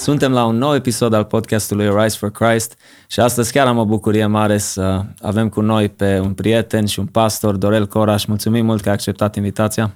Suntem 0.00 0.32
la 0.32 0.44
un 0.44 0.56
nou 0.56 0.74
episod 0.74 1.12
al 1.12 1.24
podcastului 1.24 2.02
Rise 2.02 2.16
for 2.16 2.30
Christ 2.30 2.78
și 3.06 3.20
astăzi 3.20 3.52
chiar 3.52 3.66
am 3.66 3.78
o 3.78 3.84
bucurie 3.84 4.26
mare 4.26 4.58
să 4.58 5.04
avem 5.22 5.48
cu 5.48 5.60
noi 5.60 5.88
pe 5.88 6.18
un 6.18 6.32
prieten 6.32 6.86
și 6.86 6.98
un 6.98 7.06
pastor, 7.06 7.56
Dorel 7.56 7.86
Coraș. 7.86 8.24
Mulțumim 8.24 8.64
mult 8.64 8.82
că 8.82 8.88
ai 8.88 8.94
acceptat 8.94 9.36
invitația. 9.36 9.94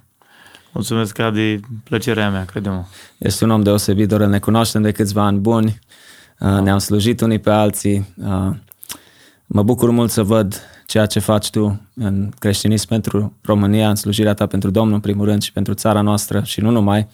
Mulțumesc, 0.72 1.18
Adi, 1.18 1.60
plăcerea 1.84 2.30
mea, 2.30 2.44
credem. 2.44 2.88
Ești 3.18 3.42
un 3.42 3.50
om 3.50 3.62
deosebit, 3.62 4.08
Dorel, 4.08 4.28
ne 4.28 4.38
cunoaștem 4.38 4.82
de 4.82 4.92
câțiva 4.92 5.24
ani 5.24 5.38
buni, 5.38 5.78
uh, 6.38 6.58
ne-am 6.60 6.78
slujit 6.78 7.20
unii 7.20 7.38
pe 7.38 7.50
alții. 7.50 8.14
Uh, 8.24 8.50
mă 9.46 9.62
bucur 9.62 9.90
mult 9.90 10.10
să 10.10 10.22
văd 10.22 10.60
ceea 10.86 11.06
ce 11.06 11.18
faci 11.18 11.50
tu 11.50 11.80
în 11.94 12.30
creștinism 12.38 12.88
pentru 12.88 13.36
România, 13.42 13.88
în 13.88 13.94
slujirea 13.94 14.34
ta 14.34 14.46
pentru 14.46 14.70
Domnul, 14.70 14.94
în 14.94 15.00
primul 15.00 15.26
rând, 15.26 15.42
și 15.42 15.52
pentru 15.52 15.74
țara 15.74 16.00
noastră 16.00 16.42
și 16.44 16.60
nu 16.60 16.70
numai. 16.70 17.08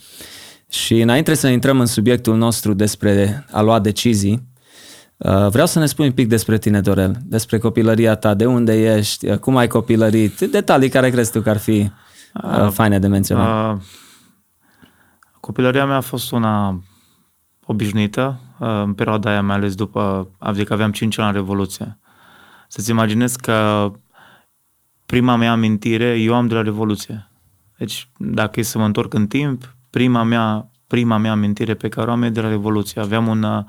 Și 0.71 1.01
înainte 1.01 1.35
să 1.35 1.49
intrăm 1.49 1.81
în 1.81 1.87
subiectul 1.87 2.37
nostru 2.37 2.75
despre 2.75 3.47
a 3.51 3.61
lua 3.61 3.79
decizii, 3.79 4.49
uh, 5.17 5.49
vreau 5.49 5.67
să 5.67 5.79
ne 5.79 5.87
spui 5.87 6.07
un 6.07 6.13
pic 6.13 6.29
despre 6.29 6.59
tine, 6.59 6.81
Dorel, 6.81 7.17
despre 7.23 7.59
copilăria 7.59 8.15
ta, 8.15 8.35
de 8.35 8.47
unde 8.47 8.97
ești, 8.97 9.29
uh, 9.29 9.39
cum 9.39 9.57
ai 9.57 9.67
copilărit, 9.67 10.41
detalii 10.41 10.89
care 10.89 11.11
crezi 11.11 11.33
tu 11.33 11.41
că 11.41 11.51
ar 11.51 11.57
fi 11.59 11.91
uh, 12.43 12.69
faine 12.71 12.99
de 12.99 13.07
menționat. 13.07 13.75
Uh, 13.75 13.81
copilăria 15.41 15.87
mea 15.87 15.97
a 15.97 16.01
fost 16.01 16.33
una 16.33 16.83
obișnuită, 17.65 18.41
uh, 18.59 18.69
în 18.69 18.93
perioada 18.93 19.31
aia, 19.31 19.43
mai 19.43 19.57
ales 19.57 19.75
după, 19.75 20.31
adică 20.39 20.73
aveam 20.73 20.93
5 20.93 21.19
ani 21.19 21.29
în 21.29 21.35
Revoluție. 21.35 21.99
Să-ți 22.69 22.91
imaginezi 22.91 23.39
că 23.39 23.91
prima 25.07 25.37
mea 25.37 25.53
amintire 25.53 26.19
eu 26.19 26.35
am 26.35 26.47
de 26.47 26.55
la 26.55 26.63
Revoluție. 26.63 27.31
Deci, 27.79 28.09
dacă 28.17 28.61
e 28.61 28.63
să 28.63 28.79
mă 28.79 28.85
întorc 28.85 29.15
în 29.15 29.27
timp, 29.27 29.75
prima 29.91 30.23
mea, 30.23 30.71
prima 30.87 31.17
mea 31.17 31.31
amintire 31.31 31.75
pe 31.75 31.89
care 31.89 32.09
o 32.09 32.13
am 32.13 32.23
e 32.23 32.31
de 32.31 32.41
la 32.41 32.49
Revoluție. 32.49 33.01
Aveam 33.01 33.27
un... 33.27 33.43
Uh, 33.43 33.65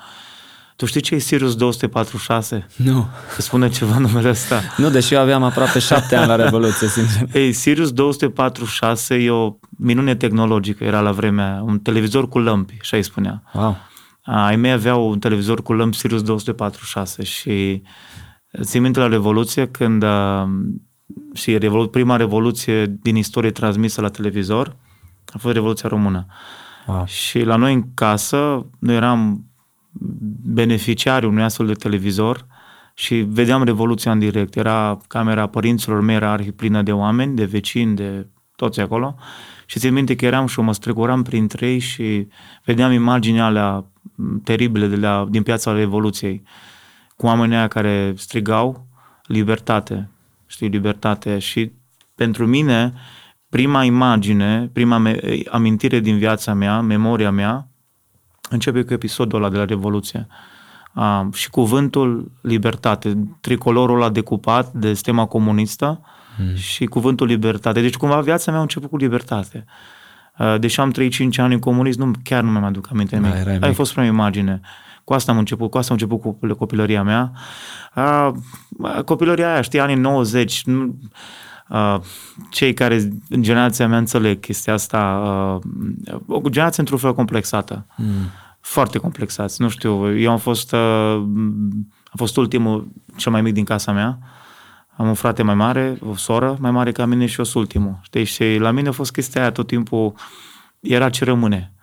tu 0.75 0.87
știi 0.87 1.01
ce 1.01 1.15
e 1.15 1.17
Sirius 1.17 1.55
246? 1.55 2.67
Nu. 2.75 3.07
Îți 3.37 3.45
spune 3.45 3.69
ceva 3.69 3.97
numele 3.97 4.29
ăsta? 4.29 4.61
Nu, 4.77 4.89
deși 4.89 5.13
eu 5.13 5.19
aveam 5.19 5.43
aproape 5.43 5.79
șapte 5.79 6.15
ani 6.15 6.27
la 6.27 6.35
Revoluție, 6.35 6.87
sincer. 6.87 7.27
Ei, 7.33 7.51
Sirius 7.51 7.91
246 7.91 9.15
e 9.15 9.29
o 9.29 9.55
minune 9.69 10.15
tehnologică, 10.15 10.83
era 10.83 10.99
la 10.99 11.11
vremea, 11.11 11.61
un 11.65 11.79
televizor 11.79 12.27
cu 12.27 12.39
lămpi, 12.39 12.77
așa 12.81 12.97
îi 12.97 13.03
spunea. 13.03 13.43
Wow. 13.53 13.77
Ai 14.23 14.55
mei 14.55 14.71
aveau 14.71 15.09
un 15.09 15.19
televizor 15.19 15.61
cu 15.61 15.73
lămpi 15.73 15.97
Sirius 15.97 16.21
246 16.21 17.23
și 17.23 17.81
țin 18.61 18.81
minte 18.81 18.99
la 18.99 19.07
Revoluție 19.07 19.67
când 19.67 20.03
uh, 20.03 20.43
și 21.33 21.57
revolu- 21.57 21.89
prima 21.89 22.15
revoluție 22.15 22.85
din 23.01 23.15
istorie 23.15 23.51
transmisă 23.51 24.01
la 24.01 24.09
televizor, 24.09 24.75
a 25.33 25.37
fost 25.37 25.53
Revoluția 25.53 25.89
Română. 25.89 26.25
Wow. 26.87 27.05
Și 27.05 27.43
la 27.43 27.55
noi 27.55 27.73
în 27.73 27.93
casă, 27.93 28.65
noi 28.79 28.95
eram 28.95 29.45
beneficiari 30.43 31.25
unui 31.25 31.43
astfel 31.43 31.65
de 31.65 31.73
televizor 31.73 32.45
și 32.93 33.15
vedeam 33.15 33.63
Revoluția 33.63 34.11
în 34.11 34.19
direct. 34.19 34.55
Era 34.55 34.97
camera 35.07 35.47
părinților 35.47 36.01
mei, 36.01 36.15
era 36.15 36.31
arhiplină 36.31 36.81
de 36.81 36.91
oameni, 36.91 37.35
de 37.35 37.45
vecini, 37.45 37.95
de 37.95 38.27
toți 38.55 38.79
acolo. 38.79 39.15
Și 39.65 39.79
țin 39.79 39.93
minte 39.93 40.15
că 40.15 40.25
eram 40.25 40.47
și 40.47 40.59
mă 40.59 40.73
strecuram 40.73 41.23
printre 41.23 41.67
ei 41.67 41.79
și 41.79 42.27
vedeam 42.63 42.91
imaginea 42.91 43.45
alea 43.45 43.85
teribile 44.43 44.87
de 44.87 44.95
la, 44.95 45.27
din 45.29 45.43
piața 45.43 45.71
Revoluției, 45.71 46.43
cu 47.15 47.25
oamenii 47.25 47.55
aia 47.55 47.67
care 47.67 48.13
strigau 48.17 48.85
libertate, 49.25 50.09
știi, 50.47 50.67
libertate. 50.67 51.39
Și 51.39 51.71
pentru 52.15 52.47
mine, 52.47 52.93
prima 53.51 53.83
imagine, 53.83 54.69
prima 54.73 54.97
me- 54.97 55.19
amintire 55.49 55.99
din 55.99 56.17
viața 56.17 56.53
mea, 56.53 56.81
memoria 56.81 57.31
mea, 57.31 57.67
începe 58.49 58.83
cu 58.83 58.93
episodul 58.93 59.39
ăla 59.39 59.49
de 59.49 59.57
la 59.57 59.65
Revoluție. 59.65 60.27
Uh, 60.93 61.33
și 61.33 61.49
cuvântul 61.49 62.31
libertate, 62.41 63.17
tricolorul 63.41 63.95
ăla 63.95 64.09
decupat 64.09 64.71
de 64.71 64.93
stema 64.93 65.25
comunistă 65.25 66.01
hmm. 66.37 66.55
și 66.55 66.85
cuvântul 66.85 67.27
libertate. 67.27 67.81
Deci 67.81 67.97
cumva 67.97 68.21
viața 68.21 68.51
mea 68.51 68.59
a 68.59 68.63
început 68.63 68.89
cu 68.89 68.97
libertate. 68.97 69.65
Uh, 70.37 70.55
deși 70.59 70.79
am 70.79 70.91
trăit 70.91 71.11
5 71.11 71.37
ani 71.37 71.53
în 71.53 71.59
comunism, 71.59 72.03
nu, 72.03 72.11
chiar 72.23 72.43
nu 72.43 72.51
mi-am 72.51 72.63
aduc 72.63 72.87
aminte 72.91 73.15
nimic. 73.15 73.59
Da, 73.59 73.67
a 73.67 73.73
fost 73.73 73.91
prima 73.91 74.07
imagine. 74.07 74.59
Cu 75.03 75.13
asta 75.13 75.31
am 75.31 75.37
început, 75.37 75.69
cu 75.69 75.77
asta 75.77 75.93
am 75.93 75.99
început 76.01 76.39
cu 76.39 76.55
copilăria 76.55 77.03
mea. 77.03 77.31
Uh, 77.95 78.31
copilăria 79.05 79.51
aia, 79.51 79.61
știi, 79.61 79.79
anii 79.79 79.95
90, 79.95 80.63
nu, 80.63 80.83
Uh, 80.85 81.50
cei 82.49 82.73
care 82.73 83.11
în 83.29 83.41
generația 83.41 83.87
mea 83.87 83.97
înțeleg 83.97 84.39
chestia 84.39 84.73
asta, 84.73 85.21
uh, 86.27 86.43
o 86.43 86.49
generație 86.49 86.81
într-un 86.81 86.97
fel 86.99 87.13
complexată. 87.13 87.85
Mm. 87.97 88.05
Foarte 88.59 88.97
complexați. 88.97 89.61
Nu 89.61 89.69
știu, 89.69 90.19
eu 90.19 90.31
am 90.31 90.37
fost, 90.37 90.73
uh, 90.73 91.13
am 92.09 92.15
fost 92.15 92.37
ultimul, 92.37 92.87
cel 93.15 93.31
mai 93.31 93.41
mic 93.41 93.53
din 93.53 93.63
casa 93.63 93.91
mea. 93.91 94.19
Am 94.95 95.07
un 95.07 95.13
frate 95.13 95.43
mai 95.43 95.55
mare, 95.55 95.97
o 96.09 96.15
soră 96.15 96.57
mai 96.59 96.71
mare 96.71 96.91
ca 96.91 97.05
mine 97.05 97.25
și 97.25 97.39
eu 97.39 97.45
sunt 97.45 97.63
ultimul. 97.63 97.99
Știi? 98.01 98.23
Și 98.23 98.57
la 98.59 98.71
mine 98.71 98.87
a 98.87 98.91
fost 98.91 99.11
chestia 99.11 99.41
aia 99.41 99.51
tot 99.51 99.67
timpul, 99.67 100.13
era 100.79 101.09
ce 101.09 101.23
rămâne. 101.23 101.73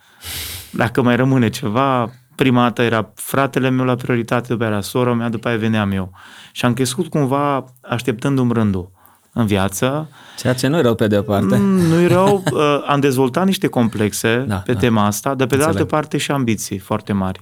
Dacă 0.71 1.03
mai 1.03 1.17
rămâne 1.17 1.49
ceva, 1.49 2.11
prima 2.35 2.63
dată 2.63 2.83
era 2.83 3.13
fratele 3.15 3.69
meu 3.69 3.85
la 3.85 3.95
prioritate, 3.95 4.49
după 4.49 4.65
era 4.65 4.81
sora 4.81 5.15
mea, 5.15 5.29
după 5.29 5.49
aia 5.49 5.57
veneam 5.57 5.91
eu. 5.91 6.13
Și 6.53 6.65
am 6.65 6.75
crescut 6.75 7.07
cumva 7.07 7.65
așteptându-mi 7.83 8.53
rândul 8.53 8.97
în 9.39 9.47
viață. 9.47 10.09
Ceea 10.37 10.55
ce 10.55 10.67
nu 10.67 10.79
e 10.79 10.81
rău 10.81 10.95
pe 10.95 11.07
de 11.07 11.19
o 11.19 11.23
parte. 11.23 11.57
Mm, 11.57 11.79
nu 11.79 12.01
e 12.01 12.07
rău, 12.07 12.43
uh, 12.53 12.85
am 12.87 13.01
dezvoltat 13.01 13.45
niște 13.45 13.67
complexe 13.67 14.45
da, 14.49 14.57
pe 14.57 14.73
da. 14.73 14.79
tema 14.79 15.05
asta, 15.05 15.35
dar 15.35 15.47
pe 15.47 15.55
Înțeleg. 15.55 15.75
de 15.75 15.81
altă 15.81 15.95
parte 15.95 16.17
și 16.17 16.31
ambiții 16.31 16.79
foarte 16.79 17.13
mari. 17.13 17.41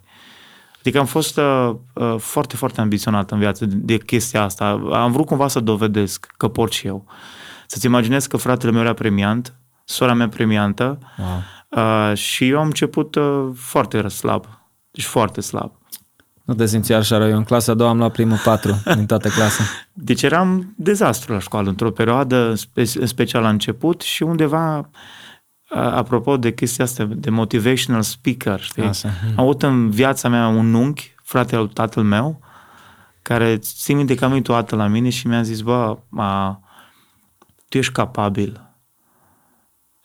Adică 0.79 0.99
am 0.99 1.07
fost 1.07 1.39
uh, 1.39 1.75
uh, 1.93 2.15
foarte, 2.19 2.57
foarte 2.57 2.81
ambiționat 2.81 3.31
în 3.31 3.39
viață 3.39 3.67
de, 3.67 3.75
de 3.77 3.99
chestia 3.99 4.43
asta. 4.43 4.89
Am 4.93 5.13
vrut 5.13 5.27
cumva 5.27 5.49
să 5.49 5.61
dovedesc 5.61 6.35
că 6.37 6.49
pot 6.49 6.73
și 6.73 6.87
eu. 6.87 7.07
Să-ți 7.67 7.87
imaginezi 7.87 8.29
că 8.29 8.37
fratele 8.37 8.73
meu 8.73 8.81
era 8.81 8.93
premiant, 8.93 9.55
sora 9.85 10.15
mea 10.15 10.29
premiantă 10.29 10.99
wow. 11.19 11.43
uh, 12.11 12.17
și 12.17 12.49
eu 12.49 12.59
am 12.59 12.67
început 12.67 13.15
uh, 13.15 13.49
foarte 13.55 14.09
slab. 14.09 14.45
Deci 14.91 15.05
foarte 15.05 15.41
slab. 15.41 15.73
Nu 16.47 16.55
te 16.55 16.67
simți 16.67 16.93
așa 16.93 17.17
rău. 17.17 17.29
Eu 17.29 17.37
în 17.37 17.45
clasa 17.45 17.73
a 17.73 17.75
doua 17.75 17.91
am 17.91 17.99
luat 17.99 18.13
primul 18.13 18.37
patru 18.45 18.83
din 18.95 19.07
toată 19.07 19.29
clasa. 19.29 19.63
Deci 19.93 20.23
eram 20.23 20.75
dezastru 20.77 21.33
la 21.33 21.39
școală 21.39 21.69
într-o 21.69 21.91
perioadă, 21.91 22.55
în 22.95 23.07
special 23.07 23.43
la 23.43 23.49
început 23.49 24.01
și 24.01 24.23
undeva, 24.23 24.91
apropo 25.71 26.37
de 26.37 26.53
chestia 26.53 26.85
asta, 26.85 27.05
de 27.05 27.31
motivational 27.31 28.03
speaker, 28.03 28.61
știi? 28.61 28.83
Așa. 28.83 29.09
Am 29.37 29.43
avut 29.45 29.63
în 29.63 29.91
viața 29.91 30.29
mea 30.29 30.49
un 30.49 30.75
unchi, 30.75 31.15
fratele 31.23 31.67
tatăl 31.67 32.03
meu, 32.03 32.41
care 33.23 33.57
țin 33.57 33.97
minte 33.97 34.15
că 34.15 34.25
am 34.25 34.31
venit 34.31 34.49
o 34.49 34.53
dată 34.53 34.77
la 34.77 34.87
mine 34.87 35.09
și 35.09 35.27
mi-a 35.27 35.43
zis, 35.43 35.61
bă, 35.61 35.99
a, 36.17 36.61
tu 37.69 37.79
ești 37.79 37.93
capabil. 37.93 38.61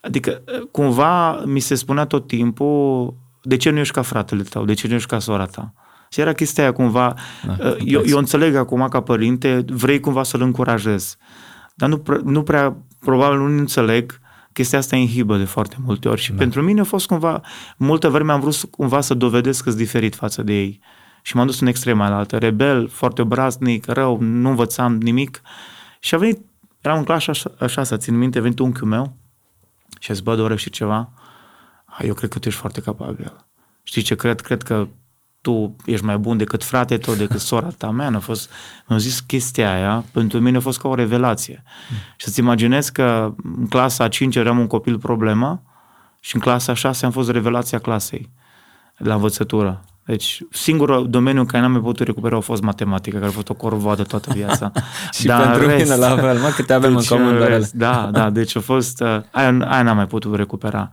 Adică, 0.02 0.41
cumva, 0.72 1.44
mi 1.46 1.59
se 1.59 1.75
spunea 1.75 2.06
tot 2.06 2.28
timpul, 2.28 3.13
de 3.44 3.58
ce 3.58 3.69
nu 3.69 3.79
ești 3.79 3.94
ca 3.94 4.02
fratele 4.02 4.44
tău, 4.44 4.66
de 4.66 4.73
ce 4.73 4.88
nu 4.88 4.94
ești 4.94 5.09
ca 5.09 5.19
sora 5.19 5.46
ta? 5.46 5.73
Și 6.14 6.20
era 6.20 6.34
chestia 6.34 6.64
aia 6.64 6.74
cumva, 6.74 7.14
da, 7.46 7.56
uh, 7.60 7.76
eu, 7.86 8.02
eu 8.06 8.18
înțeleg 8.18 8.56
acum 8.56 8.88
ca 8.88 9.02
părinte, 9.02 9.66
vrei 9.68 10.00
cumva 10.00 10.24
să-l 10.24 10.42
încurajezi. 10.42 11.18
Dar 11.76 11.90
nu, 11.90 12.04
nu 12.24 12.44
prea, 12.44 12.78
probabil 13.00 13.38
nu 13.38 13.46
înțeleg, 13.46 14.20
chestia 14.54 14.78
asta 14.78 14.96
inhibă 14.96 15.38
de 15.38 15.44
foarte 15.44 15.76
multe 15.86 16.10
ori. 16.10 16.22
Și 16.22 16.32
da. 16.32 16.38
pentru 16.38 16.62
mine 16.62 16.80
a 16.82 16.84
fost 16.84 17.08
cumva, 17.08 17.42
multă 17.78 18.10
vreme 18.10 18.32
am 18.32 18.40
vrut 18.40 18.64
cumva 18.64 19.02
să 19.02 19.14
dovedesc 19.14 19.64
că 19.64 19.70
sunt 19.70 19.82
diferit 19.82 20.16
față 20.16 20.44
de 20.44 20.54
ei. 20.54 20.80
Și 21.22 21.36
m-am 21.36 21.46
dus 21.46 21.60
în 21.60 21.68
extrema 21.68 22.06
altă, 22.06 22.38
rebel, 22.38 22.88
foarte 22.88 23.22
obraznic, 23.22 23.86
rău, 23.86 24.22
nu 24.22 24.50
învățam 24.50 24.98
nimic. 24.98 25.42
Și 26.00 26.16
a 26.16 26.18
venit, 26.18 26.40
eram 26.82 26.97
în 26.97 27.03
clasă 27.03 27.30
așa, 27.30 27.52
așa 27.59 27.84
să 27.84 27.97
țin 27.97 28.18
minte, 28.18 28.38
a 28.38 28.41
venit 28.41 28.59
unchiul 28.59 28.88
meu 28.88 29.16
și 30.00 30.12
a 30.12 30.14
zis, 30.14 30.24
bă, 30.24 30.35
doresc 30.35 30.62
și 30.62 30.70
ceva. 30.70 31.09
Eu 32.02 32.14
cred 32.14 32.30
că 32.30 32.40
tu 32.40 32.47
ești 32.47 32.59
foarte 32.59 32.82
capabil. 32.82 33.46
Știi 33.84 34.02
ce 34.02 34.16
cred? 34.16 34.41
Cred 34.41 34.62
că 34.62 34.88
tu 35.41 35.76
ești 35.85 36.05
mai 36.05 36.17
bun 36.17 36.38
decât 36.38 36.64
frate 36.64 36.97
tău, 36.97 37.14
decât 37.14 37.40
sora 37.40 37.67
ta 37.78 37.90
mea. 37.90 38.11
A 38.16 38.20
fost, 38.20 38.49
mi-au 38.88 38.99
zis 38.99 39.20
chestia 39.20 39.73
aia, 39.73 40.05
pentru 40.11 40.40
mine 40.40 40.58
a 40.58 40.59
fost 40.59 40.79
ca 40.79 40.88
o 40.88 40.96
revelație. 40.96 41.64
Mm. 41.66 41.97
Și 42.16 42.26
să-ți 42.26 42.40
imaginezi 42.40 42.91
că 42.91 43.34
în 43.58 43.67
clasa 43.67 44.03
a 44.03 44.08
5 44.08 44.35
eram 44.35 44.59
un 44.59 44.67
copil 44.67 44.97
problemă 44.97 45.61
și 46.20 46.35
în 46.35 46.41
clasa 46.41 46.72
a 46.72 46.76
6 46.76 47.05
am 47.05 47.11
fost 47.11 47.29
revelația 47.29 47.79
clasei 47.79 48.32
la 48.97 49.14
învățătură. 49.14 49.85
Deci, 50.05 50.41
singurul 50.52 51.09
domeniu 51.09 51.40
în 51.40 51.46
care 51.46 51.61
n-am 51.64 51.72
mai 51.72 51.82
putut 51.82 52.05
recupera 52.05 52.37
a 52.37 52.40
fost 52.40 52.61
matematica, 52.61 53.17
care 53.17 53.29
a 53.29 53.34
fost 53.34 53.49
o 53.49 53.53
corvoadă 53.53 54.03
toată 54.03 54.32
viața. 54.34 54.72
și 55.17 55.26
Dar 55.26 55.41
pentru 55.41 55.67
rest, 55.67 55.84
mine 55.84 55.96
la 55.96 56.16
fel, 56.16 56.40
mă, 56.40 56.47
câte 56.55 56.73
avem 56.73 56.94
deci, 56.94 57.09
în 57.09 57.17
comun 57.17 57.37
rest, 57.37 57.73
Da, 57.73 58.09
da, 58.11 58.29
deci 58.29 58.55
a 58.55 58.59
fost, 58.59 59.02
uh, 59.02 59.22
aia, 59.32 59.58
aia 59.67 59.82
n-am 59.84 59.96
mai 59.96 60.08
putut 60.08 60.35
recupera. 60.35 60.90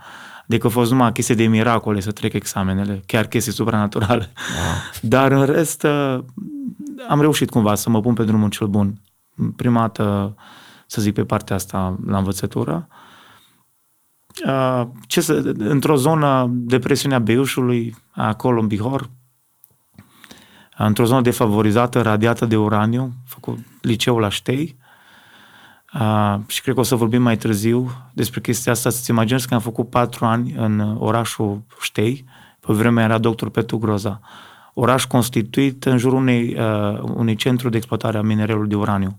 Deci 0.48 0.64
a 0.64 0.68
fost 0.68 0.90
numai 0.90 1.12
chestii 1.12 1.34
de 1.34 1.46
miracole 1.46 2.00
să 2.00 2.10
trec 2.12 2.32
examenele, 2.32 3.02
chiar 3.06 3.26
chestii 3.26 3.52
supranaturale. 3.52 4.32
Wow. 4.34 4.74
Dar 5.00 5.32
în 5.32 5.44
rest 5.44 5.82
uh, 5.82 6.18
am 7.08 7.20
reușit 7.20 7.50
cumva 7.50 7.74
să 7.74 7.90
mă 7.90 8.00
pun 8.00 8.14
pe 8.14 8.24
drumul 8.24 8.48
cel 8.48 8.66
bun. 8.66 9.00
Prima 9.56 9.80
dată, 9.80 10.34
să 10.86 11.00
zic, 11.00 11.14
pe 11.14 11.24
partea 11.24 11.56
asta 11.56 11.98
la 12.06 12.18
învățătură. 12.18 12.88
uh, 14.46 14.86
ce 15.06 15.20
să, 15.20 15.52
într-o 15.58 15.96
zonă 15.96 16.46
depresiunea 16.50 17.18
Beiușului, 17.18 17.96
acolo 18.10 18.60
în 18.60 18.66
Bihor, 18.66 19.10
într-o 20.76 21.04
zonă 21.04 21.20
defavorizată, 21.20 22.02
radiată 22.02 22.46
de 22.46 22.56
uraniu, 22.56 23.12
făcut 23.26 23.58
liceul 23.80 24.20
la 24.20 24.28
Ștei, 24.28 24.76
Uh, 25.94 26.36
și 26.46 26.62
cred 26.62 26.74
că 26.74 26.80
o 26.80 26.82
să 26.82 26.94
vorbim 26.94 27.22
mai 27.22 27.36
târziu 27.36 27.90
despre 28.12 28.40
chestia 28.40 28.72
asta. 28.72 28.90
Să-ți 28.90 29.10
imaginezi 29.10 29.48
că 29.48 29.54
am 29.54 29.60
făcut 29.60 29.90
patru 29.90 30.24
ani 30.24 30.54
în 30.56 30.96
orașul 30.98 31.62
Ștei, 31.80 32.24
pe 32.60 32.72
vremea 32.72 33.04
era 33.04 33.18
doctor 33.18 33.50
Petru 33.50 33.78
Groza. 33.78 34.20
Oraș 34.74 35.04
constituit 35.04 35.84
în 35.84 35.98
jurul 35.98 36.18
unei, 36.18 36.56
uh, 36.58 37.00
unui 37.00 37.34
centru 37.34 37.68
de 37.68 37.76
exploatare 37.76 38.18
a 38.18 38.22
minerelului 38.22 38.68
de 38.68 38.76
uraniu. 38.76 39.18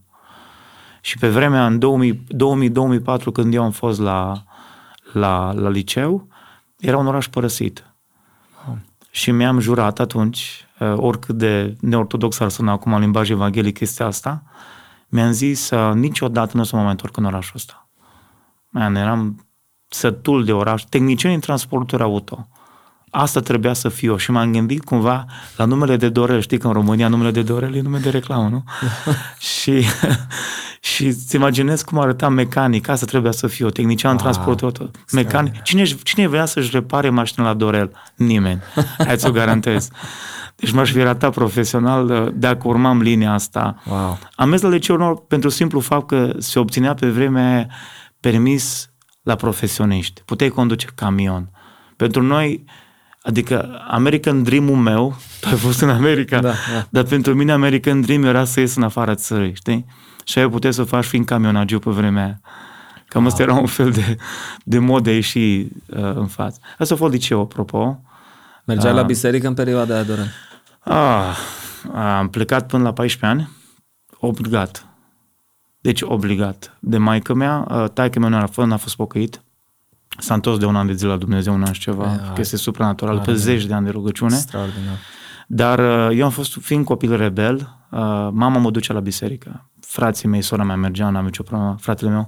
Și 1.01 1.17
pe 1.17 1.29
vremea, 1.29 1.65
în 1.65 1.79
2000-2004, 1.79 3.31
când 3.33 3.53
eu 3.53 3.63
am 3.63 3.71
fost 3.71 3.99
la, 3.99 4.43
la, 5.13 5.51
la 5.51 5.69
liceu, 5.69 6.27
era 6.79 6.97
un 6.97 7.07
oraș 7.07 7.27
părăsit. 7.27 7.85
Oh. 8.69 8.75
Și 9.11 9.31
mi-am 9.31 9.59
jurat 9.59 9.99
atunci, 9.99 10.67
uh, 10.79 10.93
oricât 10.95 11.35
de 11.35 11.75
neortodox 11.79 12.39
ar 12.39 12.49
suna 12.49 12.71
acum 12.71 12.93
în 12.93 12.99
limbaj 12.99 13.29
evanghelic 13.29 13.77
chestia 13.77 14.05
asta, 14.05 14.43
mi-am 15.09 15.31
zis 15.31 15.69
uh, 15.69 15.93
niciodată 15.93 16.51
nu 16.55 16.61
o 16.61 16.63
să 16.63 16.75
mă 16.75 16.81
mai 16.81 16.91
întorc 16.91 17.17
în 17.17 17.25
orașul 17.25 17.53
ăsta. 17.55 17.89
Man, 18.69 18.95
eram 18.95 19.47
sătul 19.87 20.45
de 20.45 20.53
oraș, 20.53 20.83
tehnician 20.83 21.33
în 21.33 21.39
transporturi 21.39 22.03
auto. 22.03 22.47
Asta 23.11 23.39
trebuia 23.39 23.73
să 23.73 23.89
fiu 23.89 24.17
și 24.17 24.31
m-am 24.31 24.51
gândit 24.51 24.83
cumva 24.83 25.25
la 25.55 25.65
numele 25.65 25.97
de 25.97 26.09
Dorel. 26.09 26.41
Știi 26.41 26.57
că 26.57 26.67
în 26.67 26.73
România 26.73 27.07
numele 27.07 27.31
de 27.31 27.41
Dorel 27.41 27.75
e 27.75 27.81
nume 27.81 27.97
de 27.97 28.09
reclamă, 28.09 28.49
nu? 28.49 28.63
și, 29.57 29.85
și 30.79 31.05
îți 31.05 31.35
imaginezi 31.35 31.85
cum 31.85 31.99
arăta 31.99 32.29
mecanic. 32.29 32.87
Asta 32.87 33.05
trebuia 33.05 33.31
să 33.31 33.47
fiu, 33.47 33.69
tehnician 33.69 34.15
wow. 34.15 34.19
în 34.19 34.31
transport 34.31 34.61
auto. 34.61 34.91
Mecanic. 35.11 35.61
Cine, 35.61 35.83
cine 35.83 36.27
vrea 36.27 36.45
să-și 36.45 36.69
repare 36.71 37.09
mașina 37.09 37.45
la 37.45 37.53
Dorel? 37.53 37.91
Nimeni. 38.15 38.61
Hai 38.97 39.19
să 39.19 39.27
o 39.27 39.31
garantez. 39.31 39.89
Deci 40.55 40.71
m-aș 40.71 40.91
fi 40.91 41.01
ratat 41.01 41.33
profesional 41.33 42.09
uh, 42.09 42.33
dacă 42.33 42.67
urmam 42.67 43.01
linia 43.01 43.33
asta. 43.33 43.75
Wow. 43.85 44.19
Am 44.35 44.49
mers 44.49 44.61
la 44.61 44.69
liceu 44.69 45.25
pentru 45.27 45.49
simplu 45.49 45.79
fapt 45.79 46.07
că 46.07 46.33
se 46.37 46.59
obținea 46.59 46.93
pe 46.93 47.09
vremea 47.09 47.67
permis 48.19 48.89
la 49.21 49.35
profesioniști. 49.35 50.21
Puteai 50.25 50.49
conduce 50.49 50.87
camion. 50.95 51.49
Pentru 51.95 52.21
noi, 52.21 52.65
adică 53.21 53.85
American 53.87 54.43
Dream-ul 54.43 54.75
meu, 54.75 55.15
tu 55.41 55.47
ai 55.47 55.55
fost 55.55 55.81
în 55.81 55.89
America, 55.89 56.39
da, 56.39 56.53
da. 56.73 56.87
dar 56.89 57.03
pentru 57.03 57.33
mine 57.33 57.51
American 57.51 58.01
Dream 58.01 58.23
era 58.23 58.45
să 58.45 58.59
ies 58.59 58.75
în 58.75 58.83
afara 58.83 59.15
țării, 59.15 59.55
știi? 59.55 59.85
Și 60.23 60.39
ai 60.39 60.49
putea 60.49 60.71
să 60.71 60.83
faci 60.83 61.05
fiind 61.05 61.25
camionagiu 61.25 61.79
pe 61.79 61.89
vremea 61.89 62.23
aia. 62.23 62.41
Cam 63.07 63.21
wow. 63.21 63.31
asta 63.31 63.43
era 63.43 63.53
un 63.53 63.65
fel 63.65 63.91
de, 63.91 64.15
de 64.63 64.79
mod 64.79 65.03
de 65.03 65.09
a 65.09 65.13
ieși 65.13 65.39
uh, 65.39 65.67
în 66.13 66.27
față. 66.27 66.59
Asta 66.77 66.93
a 66.93 66.97
fost 66.97 67.13
liceu, 67.13 67.41
apropo. 67.41 68.01
Mergeai 68.65 68.91
uh, 68.91 68.99
la 68.99 69.05
biserică 69.05 69.47
în 69.47 69.53
perioada 69.53 69.93
aia, 69.93 70.03
Doran? 70.03 70.27
Ah, 70.79 71.37
am 71.93 72.29
plecat 72.29 72.67
până 72.67 72.83
la 72.83 72.93
14 72.93 73.39
ani, 73.39 73.49
obligat. 74.19 74.87
Deci 75.81 76.01
obligat. 76.01 76.77
De 76.79 76.97
maică 76.97 77.33
mea, 77.33 77.67
uh, 77.69 77.89
taică 77.93 78.19
mea 78.19 78.29
nu 78.29 78.35
a 78.35 78.45
fost, 78.45 78.67
n-a 78.67 78.77
fost 78.77 78.95
pocăit. 78.95 79.41
S-a 80.19 80.33
întors 80.33 80.57
de 80.57 80.65
un 80.65 80.75
an 80.75 80.87
de 80.87 80.93
zile 80.93 81.09
la 81.09 81.17
Dumnezeu, 81.17 81.53
un 81.53 81.63
an 81.63 81.71
și 81.71 81.79
ceva, 81.79 82.13
e, 82.13 82.33
chestie 82.33 82.57
supranatural, 82.57 83.19
pe 83.25 83.33
zeci 83.33 83.65
de 83.65 83.73
ani 83.73 83.85
de 83.85 83.91
rugăciune. 83.91 84.35
Extraordinar. 84.35 84.97
Dar 85.47 85.79
uh, 85.79 86.17
eu 86.17 86.25
am 86.25 86.31
fost, 86.31 86.57
fiind 86.61 86.85
copil 86.85 87.15
rebel, 87.15 87.55
uh, 87.55 87.99
mama 88.31 88.57
mă 88.57 88.71
duce 88.71 88.93
la 88.93 88.99
biserică. 88.99 89.69
Frații 89.79 90.27
mei, 90.27 90.41
sora 90.41 90.63
mea 90.63 90.75
mergea, 90.75 91.09
n-am 91.09 91.25
nicio 91.25 91.43
problemă, 91.43 91.75
fratele 91.79 92.09
meu. 92.09 92.27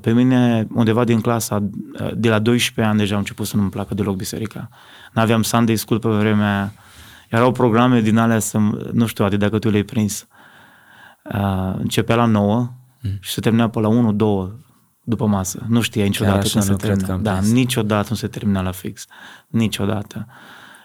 Pe 0.00 0.12
mine, 0.12 0.66
undeva 0.74 1.04
din 1.04 1.20
clasa, 1.20 1.68
de 2.14 2.28
la 2.28 2.38
12 2.38 2.92
ani 2.92 2.98
deja 2.98 3.12
am 3.12 3.18
început 3.18 3.46
să 3.46 3.56
nu-mi 3.56 3.70
placă 3.70 3.94
deloc 3.94 4.16
biserica. 4.16 4.68
N-aveam 5.12 5.42
Sunday 5.42 5.76
School 5.76 6.00
pe 6.00 6.08
vremea 6.08 6.72
erau 7.28 7.52
programe 7.52 8.00
din 8.00 8.16
alea 8.16 8.38
să, 8.38 8.58
nu 8.92 9.06
știu, 9.06 9.24
adică 9.24 9.44
dacă 9.44 9.58
tu 9.58 9.70
le-ai 9.70 9.82
prins. 9.82 10.26
Uh, 11.34 11.74
începea 11.76 12.16
la 12.16 12.24
9 12.24 12.70
mm. 13.00 13.18
și 13.20 13.30
se 13.30 13.40
termina 13.40 13.68
pe 13.68 13.80
la 13.80 13.88
1, 13.88 14.12
2 14.12 14.52
după 15.08 15.26
masă. 15.26 15.64
Nu 15.68 15.80
știa 15.80 16.04
niciodată 16.04 16.48
când 16.48 16.64
se 16.64 16.74
termina. 16.74 17.16
Da, 17.16 17.32
prins. 17.32 17.52
niciodată 17.52 18.06
nu 18.10 18.16
se 18.16 18.26
termina 18.26 18.60
la 18.60 18.70
fix. 18.70 19.06
Niciodată. 19.48 20.26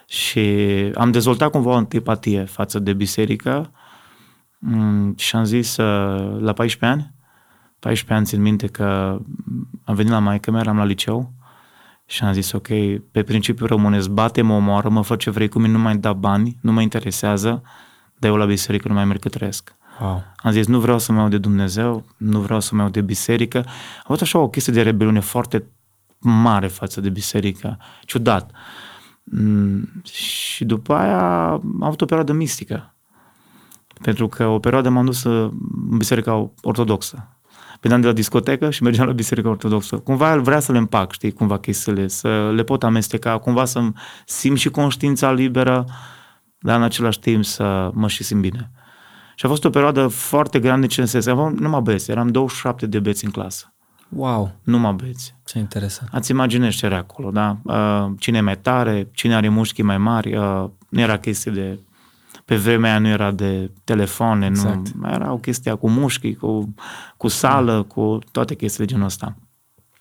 Și 0.06 0.40
am 0.94 1.10
dezvoltat 1.10 1.50
cumva 1.50 1.70
o 1.70 1.74
antipatie 1.74 2.44
față 2.44 2.78
de 2.78 2.92
biserică 2.92 3.70
mm, 4.58 5.14
și 5.16 5.36
am 5.36 5.44
zis 5.44 5.76
uh, 5.76 6.40
la 6.40 6.52
14 6.52 6.86
ani, 6.86 7.14
14 7.78 8.12
ani 8.12 8.24
țin 8.26 8.42
minte 8.42 8.66
că 8.66 9.18
am 9.84 9.94
venit 9.94 10.12
la 10.12 10.18
maică 10.18 10.50
mea, 10.50 10.60
eram 10.60 10.76
la 10.76 10.84
liceu 10.84 11.32
și 12.06 12.24
am 12.24 12.32
zis, 12.32 12.52
ok, 12.52 12.68
pe 13.10 13.22
principiu 13.22 13.66
românesc, 13.66 14.08
bate-mă, 14.08 14.54
omoară, 14.54 14.88
mă 14.88 15.02
fă 15.02 15.16
ce 15.16 15.30
vrei 15.30 15.48
cu 15.48 15.58
mine, 15.58 15.72
nu 15.72 15.78
mai 15.78 15.96
da 15.96 16.12
bani, 16.12 16.58
nu 16.60 16.72
mă 16.72 16.80
interesează, 16.80 17.62
dar 18.18 18.30
eu 18.30 18.36
la 18.36 18.44
biserică 18.44 18.88
nu 18.88 18.94
mai 18.94 19.04
merg 19.04 19.20
că 19.20 19.28
trăiesc. 19.28 19.76
Wow. 20.00 20.24
Am 20.36 20.52
zis, 20.52 20.66
nu 20.66 20.80
vreau 20.80 20.98
să 20.98 21.12
mă 21.12 21.18
iau 21.18 21.28
de 21.28 21.38
Dumnezeu, 21.38 22.04
nu 22.16 22.40
vreau 22.40 22.60
să 22.60 22.74
mă 22.74 22.80
iau 22.80 22.90
de 22.90 23.00
biserică. 23.00 23.58
Am 23.58 24.04
avut 24.04 24.20
așa 24.20 24.38
o 24.38 24.48
chestie 24.48 24.72
de 24.72 24.82
rebeliune 24.82 25.20
foarte 25.20 25.64
mare 26.18 26.66
față 26.66 27.00
de 27.00 27.08
biserică, 27.08 27.78
ciudat. 28.04 28.50
Mm, 29.24 30.02
și 30.04 30.64
după 30.64 30.94
aia 30.94 31.50
am 31.50 31.82
avut 31.82 32.00
o 32.00 32.04
perioadă 32.04 32.32
mistică. 32.32 32.94
Pentru 34.02 34.28
că 34.28 34.46
o 34.46 34.58
perioadă 34.58 34.88
m-am 34.88 35.04
dus 35.04 35.22
în 35.24 35.52
biserica 35.96 36.50
ortodoxă 36.62 37.28
veneam 37.84 38.00
de 38.00 38.06
la 38.06 38.12
discotecă 38.12 38.70
și 38.70 38.82
mergeam 38.82 39.06
la 39.06 39.12
biserica 39.12 39.48
ortodoxă. 39.48 39.96
Cumva 39.96 40.32
el 40.32 40.40
vrea 40.40 40.60
să 40.60 40.72
le 40.72 40.78
împac, 40.78 41.12
știi, 41.12 41.32
cumva 41.32 41.58
chestiile, 41.58 42.08
să 42.08 42.52
le 42.54 42.62
pot 42.62 42.82
amesteca, 42.82 43.38
cumva 43.38 43.64
să 43.64 43.88
simt 44.26 44.58
și 44.58 44.70
conștiința 44.70 45.32
liberă, 45.32 45.84
dar 46.58 46.76
în 46.76 46.82
același 46.82 47.18
timp 47.18 47.44
să 47.44 47.90
mă 47.94 48.08
și 48.08 48.24
simt 48.24 48.40
bine. 48.40 48.70
Și 49.34 49.46
a 49.46 49.48
fost 49.48 49.64
o 49.64 49.70
perioadă 49.70 50.06
foarte 50.06 50.58
grea 50.58 50.80
ce 50.86 51.00
în 51.00 51.06
sens. 51.06 51.26
Aveam 51.26 51.54
numai 51.58 51.80
băieți, 51.80 52.10
eram 52.10 52.28
27 52.28 52.86
de 52.86 52.98
băieți 52.98 53.24
în 53.24 53.30
clasă. 53.30 53.74
Wow! 54.08 54.52
Numai 54.62 54.92
băieți. 54.92 55.34
Ce 55.44 55.58
interesant. 55.58 56.08
Ați 56.12 56.30
imaginezi 56.30 56.76
ce 56.76 56.86
era 56.86 56.96
acolo, 56.96 57.30
da? 57.30 57.56
Uh, 57.62 58.12
cine 58.18 58.36
e 58.36 58.40
mai 58.40 58.58
tare, 58.58 59.08
cine 59.12 59.34
are 59.34 59.48
mușchi 59.48 59.82
mai 59.82 59.98
mari, 59.98 60.36
uh, 60.36 60.64
nu 60.88 61.00
era 61.00 61.18
chestie 61.18 61.52
de 61.52 61.78
pe 62.44 62.56
vremea 62.56 62.90
aia 62.90 62.98
nu 62.98 63.08
era 63.08 63.30
de 63.30 63.70
telefoane, 63.84 64.46
exact. 64.46 64.88
nu, 64.88 65.10
era 65.10 65.32
o 65.32 65.36
chestie 65.36 65.72
cu 65.72 65.90
mușchi, 65.90 66.34
cu, 66.34 66.74
cu 67.16 67.28
sală, 67.28 67.82
cu 67.82 68.18
toate 68.32 68.54
chestiile 68.54 68.86
genul 68.86 69.04
ăsta. 69.04 69.36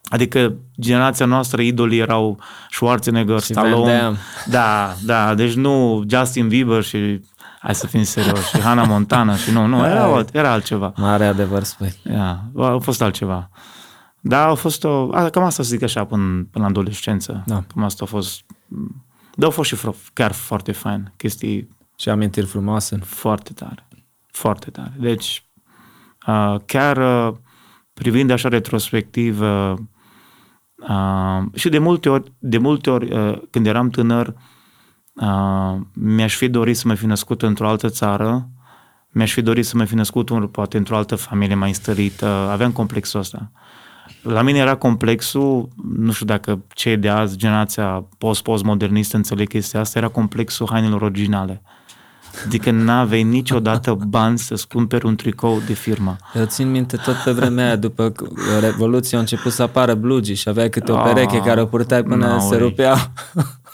Adică 0.03 0.55
generația 0.79 1.25
noastră, 1.25 1.61
idolii 1.61 1.99
erau 1.99 2.39
Schwarzenegger, 2.71 3.39
și 3.39 3.45
Stallone. 3.45 4.11
Da, 4.45 4.95
da, 5.05 5.35
deci 5.35 5.53
nu 5.53 6.03
Justin 6.07 6.47
Bieber 6.47 6.83
și 6.83 7.21
hai 7.63 7.75
să 7.75 7.87
fim 7.87 8.03
serioși, 8.03 8.49
și 8.49 8.59
Hannah 8.59 8.87
Montana 8.87 9.35
și 9.35 9.51
nu, 9.51 9.65
nu, 9.65 9.85
era, 9.85 10.25
era 10.31 10.51
altceva. 10.51 10.93
Mare 10.95 11.25
adevăr 11.25 11.63
spui. 11.63 11.93
Yeah, 12.03 12.37
a 12.57 12.77
fost 12.77 13.01
altceva. 13.01 13.49
Da, 14.21 14.47
a 14.47 14.53
fost 14.53 14.83
o, 14.83 15.09
a, 15.13 15.29
cam 15.29 15.43
asta 15.43 15.63
să 15.63 15.69
zic 15.69 15.81
așa 15.81 16.05
până, 16.05 16.47
până 16.51 16.63
la 16.63 16.69
adolescență. 16.69 17.43
Da. 17.45 17.63
Cam 17.73 17.83
asta 17.83 18.03
a 18.03 18.07
fost, 18.07 18.45
dar 19.33 19.45
au 19.45 19.51
fost 19.51 19.69
și 19.69 19.77
chiar 20.13 20.31
foarte 20.31 20.71
fain, 20.71 21.13
chestii 21.17 21.69
și 21.97 22.09
amintiri 22.09 22.45
frumoase. 22.45 22.97
Foarte 23.03 23.53
tare. 23.53 23.87
Foarte 24.31 24.69
tare. 24.69 24.93
Deci, 24.99 25.45
uh, 26.27 26.55
chiar 26.65 26.97
uh, 26.97 27.35
privind 27.93 28.29
așa 28.29 28.49
retrospectiv 28.49 29.41
uh, 29.41 29.73
uh, 30.89 31.43
și 31.53 31.69
de 31.69 31.77
multe 31.77 32.09
ori, 32.09 32.31
de 32.39 32.57
multe 32.57 32.89
ori 32.89 33.13
uh, 33.13 33.41
când 33.49 33.67
eram 33.67 33.89
tânăr, 33.89 34.27
uh, 34.27 34.33
mi-aș 35.93 36.35
fi 36.35 36.47
dorit 36.47 36.77
să 36.77 36.87
mă 36.87 36.93
fi 36.93 37.05
născut 37.05 37.41
într-o 37.41 37.67
altă 37.67 37.89
țară, 37.89 38.47
mi-aș 39.09 39.33
fi 39.33 39.41
dorit 39.41 39.65
să 39.65 39.77
mă 39.77 39.83
fi 39.83 39.95
născut 39.95 40.29
un, 40.29 40.47
poate 40.47 40.77
într-o 40.77 40.95
altă 40.95 41.15
familie 41.15 41.55
mai 41.55 41.67
înstărită, 41.67 42.25
aveam 42.25 42.71
complexul 42.71 43.19
ăsta. 43.19 43.51
La 44.21 44.41
mine 44.41 44.57
era 44.57 44.75
complexul, 44.75 45.67
nu 45.97 46.11
știu 46.11 46.25
dacă 46.25 46.61
cei 46.67 46.97
de 46.97 47.09
azi, 47.09 47.37
generația 47.37 48.05
post-postmodernistă 48.17 49.15
înțeleg 49.15 49.47
chestia 49.47 49.79
asta, 49.79 49.99
era 49.99 50.07
complexul 50.07 50.67
hainelor 50.71 51.01
originale. 51.01 51.61
Adică 52.45 52.71
n-aveai 52.71 53.23
niciodată 53.23 53.97
bani 54.07 54.37
să-ți 54.37 54.67
cumperi 54.67 55.05
un 55.05 55.15
tricou 55.15 55.61
de 55.67 55.73
firmă. 55.73 56.15
Eu 56.33 56.45
țin 56.45 56.71
minte 56.71 56.97
tot 56.97 57.15
pe 57.15 57.31
vremea 57.31 57.65
aia, 57.65 57.75
după 57.75 58.11
Revoluție, 58.59 59.15
au 59.15 59.21
început 59.21 59.51
să 59.51 59.61
apară 59.61 59.93
blugii 59.93 60.35
și 60.35 60.49
aveai 60.49 60.69
câte 60.69 60.91
o 60.91 60.95
pereche 60.95 61.37
oh, 61.37 61.43
care 61.43 61.61
o 61.61 61.65
purtai 61.65 62.03
până 62.03 62.25
no, 62.25 62.39
se 62.39 62.55
rupea. 62.55 63.11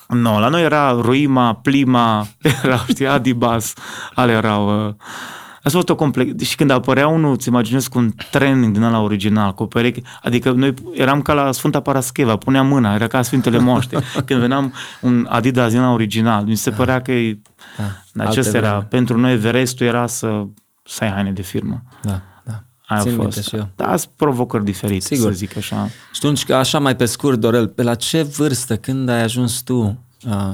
Nu, 0.10 0.20
no, 0.20 0.40
la 0.40 0.48
noi 0.48 0.64
era 0.64 0.92
Ruima, 0.92 1.54
Plima, 1.54 2.28
erau, 2.64 2.80
știi, 2.88 3.08
Adibas, 3.08 3.74
ale 4.14 4.32
erau... 4.32 4.88
Uh, 4.88 4.94
Asta 5.64 5.78
a 5.78 5.82
fost 5.82 5.90
o 5.90 5.96
complex. 5.96 6.44
Și 6.44 6.56
când 6.56 6.70
apărea 6.70 7.08
unul, 7.08 7.34
îți 7.34 7.48
imaginezi 7.48 7.90
cu 7.90 7.98
un 7.98 8.12
training 8.32 8.74
din 8.74 8.82
ăla 8.82 9.00
original, 9.00 9.54
cu 9.54 9.64
o 9.64 9.66
pereche, 9.66 10.02
adică 10.22 10.52
noi 10.52 10.74
eram 10.94 11.22
ca 11.22 11.34
la 11.34 11.52
Sfânta 11.52 11.80
Parascheva, 11.80 12.36
puneam 12.36 12.68
mâna, 12.68 12.94
era 12.94 13.08
ca 13.08 13.22
Sfintele 13.22 13.58
Moște. 13.58 13.98
când 14.26 14.40
veneam 14.40 14.74
un 15.02 15.28
Adidas 15.30 15.72
din 15.72 15.82
original, 15.82 16.44
mi 16.44 16.56
se 16.56 16.72
părea 16.72 17.02
că 17.02 17.12
e, 17.12 17.40
da. 18.14 18.24
acesta 18.24 18.58
era, 18.58 18.70
vreme. 18.70 18.86
pentru 18.90 19.18
noi 19.18 19.32
Everestul 19.32 19.86
era 19.86 20.08
să, 20.08 20.44
să 20.84 21.04
ai 21.04 21.12
haine 21.12 21.32
de 21.32 21.42
firmă. 21.42 21.82
Da, 22.02 22.10
da. 22.10 22.22
Aia 22.90 23.02
Țin 23.02 23.12
a 23.12 23.16
minte 23.16 23.36
fost. 23.36 23.48
și 23.48 23.56
eu. 23.56 23.70
Da, 23.76 23.96
sunt 23.96 24.12
provocări 24.16 24.64
diferite, 24.64 25.06
Sigur. 25.16 25.32
să 25.32 25.38
zic 25.38 25.58
așa. 25.58 25.88
Și 25.88 26.20
atunci, 26.24 26.50
așa 26.50 26.80
mai 26.80 26.96
pe 26.96 27.06
scurt, 27.06 27.40
Dorel, 27.40 27.68
pe 27.68 27.84
la 27.84 27.96
ce 27.96 28.22
vârstă, 28.22 28.78
când 28.78 29.10
ai 29.10 29.22
ajuns 29.22 29.62
tu 29.62 29.80
uh, 30.28 30.52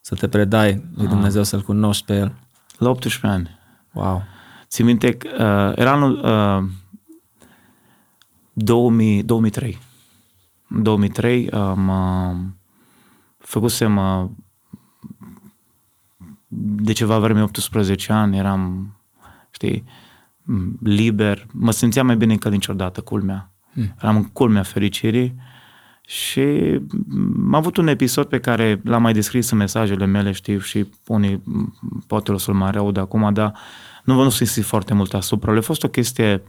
să 0.00 0.14
te 0.14 0.28
predai 0.28 0.84
lui 0.96 1.06
Dumnezeu, 1.06 1.42
să-L 1.42 1.62
cunoști 1.62 2.04
pe 2.04 2.14
El? 2.14 2.34
La 2.78 2.88
18 2.88 3.26
ani. 3.26 3.58
Wow! 3.92 4.22
Țin 4.68 4.84
minte 4.84 5.12
că 5.12 5.28
uh, 5.32 5.78
era 5.78 5.90
anul 5.92 6.20
uh, 6.24 6.70
2000, 8.52 9.22
2003. 9.22 9.78
În 10.68 10.82
2003 10.82 11.50
am 11.50 11.88
uh, 11.88 12.36
făcusem 13.38 13.96
uh, 13.96 14.24
de 16.48 16.92
ceva 16.92 17.18
vreme 17.18 17.42
18 17.42 18.12
ani, 18.12 18.36
eram, 18.38 18.92
știi, 19.50 19.84
m, 19.84 19.88
liber, 20.82 21.46
mă 21.52 21.70
simțeam 21.70 22.06
mai 22.06 22.16
bine 22.16 22.36
ca 22.36 22.50
niciodată, 22.50 23.00
culmea. 23.00 23.50
Eram 24.02 24.16
în 24.16 24.24
culmea 24.24 24.62
fericirii 24.62 25.34
și 26.06 26.40
m, 27.08 27.44
am 27.46 27.54
avut 27.54 27.76
un 27.76 27.86
episod 27.86 28.26
pe 28.26 28.38
care 28.38 28.80
l-am 28.84 29.02
mai 29.02 29.12
descris 29.12 29.50
în 29.50 29.58
mesajele 29.58 30.06
mele, 30.06 30.32
știu, 30.32 30.58
și 30.58 30.86
unii 31.06 31.42
m, 31.44 31.74
poate 32.06 32.32
o 32.32 32.38
să-l 32.38 32.54
mai 32.54 32.70
aud 32.70 32.96
acum, 32.96 33.32
dar 33.32 33.52
nu 34.04 34.14
vă 34.14 34.22
nu 34.22 34.30
să 34.30 34.44
foarte 34.62 34.94
mult 34.94 35.14
asupra. 35.14 35.52
Le 35.52 35.58
a 35.58 35.62
fost 35.62 35.84
o 35.84 35.88
chestie 35.88 36.42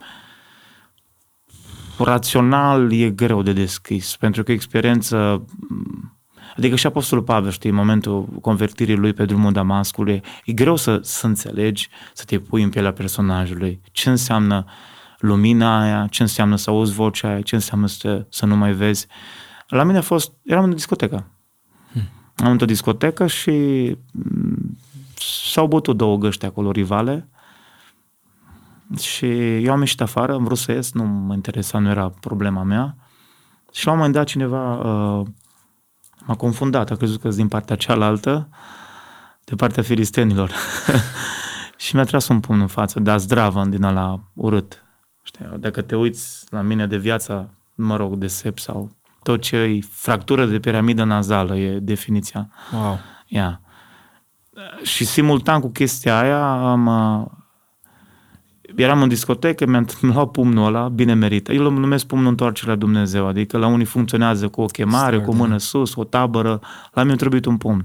rațional 1.98 2.92
e 2.92 3.10
greu 3.10 3.42
de 3.42 3.54
deschis, 3.54 4.16
pentru 4.16 4.44
că 4.44 4.52
experiență 4.52 5.46
Adică 6.58 6.76
și 6.76 6.88
Apostolul 6.88 7.24
Pavel, 7.24 7.52
știi, 7.52 7.70
în 7.70 7.76
momentul 7.76 8.26
convertirii 8.42 8.96
lui 8.96 9.14
pe 9.14 9.26
drumul 9.26 9.52
Damascului, 9.52 10.22
e 10.46 10.54
greu 10.54 10.76
să, 10.76 11.00
să 11.02 11.28
înțelegi, 11.28 11.90
să 12.14 12.24
te 12.26 12.40
pui 12.40 12.64
în 12.64 12.70
pielea 12.70 12.94
personajului, 12.94 13.82
ce 13.92 14.10
înseamnă 14.10 14.66
lumina 15.20 15.82
aia, 15.82 16.08
ce 16.10 16.22
înseamnă 16.22 16.56
să 16.56 16.70
auzi 16.70 16.94
vocea 16.94 17.28
aia, 17.28 17.42
ce 17.42 17.56
înseamnă 17.56 17.88
să, 17.88 18.26
să 18.30 18.46
nu 18.46 18.56
mai 18.56 18.74
vezi. 18.74 19.08
La 19.68 19.84
mine 19.84 19.98
a 19.98 20.02
fost, 20.02 20.32
eram 20.44 20.64
în 20.64 20.74
discotecă. 20.74 21.32
Am 22.36 22.52
într-o 22.52 22.66
discotecă 22.66 23.28
și 23.28 23.52
m, 24.12 24.78
s-au 25.52 25.68
bătut 25.68 25.98
două 25.98 26.18
găști 26.18 26.46
acolo 26.46 26.72
rivale 26.72 27.30
și 29.00 29.56
eu 29.64 29.72
am 29.72 29.80
ieșit 29.80 30.02
afară, 30.02 30.34
am 30.34 30.44
vrut 30.44 30.58
să 30.58 30.72
ies, 30.72 30.94
nu 30.94 31.04
mă 31.04 31.34
interesa, 31.34 31.80
nu 31.80 31.90
era 31.90 32.10
problema 32.10 32.64
mea. 32.64 32.96
Și 33.74 33.86
la 33.86 33.92
un 33.92 33.98
moment 33.98 34.16
dat 34.16 34.26
cineva 34.26 34.76
uh, 34.76 35.28
m-a 36.28 36.36
confundat, 36.36 36.92
a 36.92 36.96
crezut 36.96 37.22
că 37.22 37.30
din 37.30 37.48
partea 37.48 37.76
cealaltă, 37.76 38.50
de 39.44 39.56
partea 39.56 39.84
filistenilor. 39.84 40.52
și 41.78 41.96
mi-a 41.96 42.04
tras 42.04 42.28
un 42.28 42.40
pumn 42.40 42.60
în 42.60 42.68
față, 42.68 43.00
dar 43.00 43.18
zdravă 43.18 43.66
din 43.66 43.84
ăla 43.84 44.20
urât. 44.34 44.84
Știi, 45.22 45.46
dacă 45.60 45.82
te 45.82 45.96
uiți 45.96 46.46
la 46.50 46.62
mine 46.62 46.88
de 46.88 46.98
viața, 46.98 47.50
mă 47.76 47.96
rog, 47.96 48.16
de 48.16 48.28
sep 48.28 48.60
sau 48.60 48.92
tot 49.24 49.42
ce 49.42 49.56
e 49.56 49.80
fractură 49.92 50.46
de 50.46 50.60
piramidă 50.60 51.04
nazală, 51.04 51.56
e 51.56 51.80
definiția. 51.80 52.50
Wow! 52.74 53.00
Ia. 53.28 53.62
Și 54.84 55.06
simultan 55.06 55.60
cu 55.60 55.70
chestia 55.70 56.20
aia 56.20 56.72
am, 56.72 56.86
uh, 56.86 57.28
eram 58.76 59.02
în 59.02 59.08
discotecă, 59.08 59.66
mi-am 59.66 59.88
mi-am 60.02 60.14
luat 60.14 60.32
pumnul 60.32 60.66
ăla, 60.66 60.88
bine 60.88 61.14
merită. 61.14 61.54
Eu 61.54 61.64
îl 61.64 61.72
numesc 61.72 62.06
pumnul 62.06 62.28
întoarcere 62.28 62.70
la 62.70 62.76
Dumnezeu, 62.76 63.28
adică 63.28 63.58
la 63.58 63.68
unii 63.68 63.86
funcționează 63.86 64.48
cu 64.48 64.62
o 64.62 64.66
chemare, 64.66 65.20
cu 65.20 65.30
o 65.30 65.34
mână 65.34 65.58
sus, 65.58 65.96
o 65.96 66.04
tabără, 66.04 66.60
la 66.94 67.02
mine 67.02 67.14
a 67.14 67.18
trebuit 67.18 67.46
un 67.46 67.58
pumn. 67.58 67.84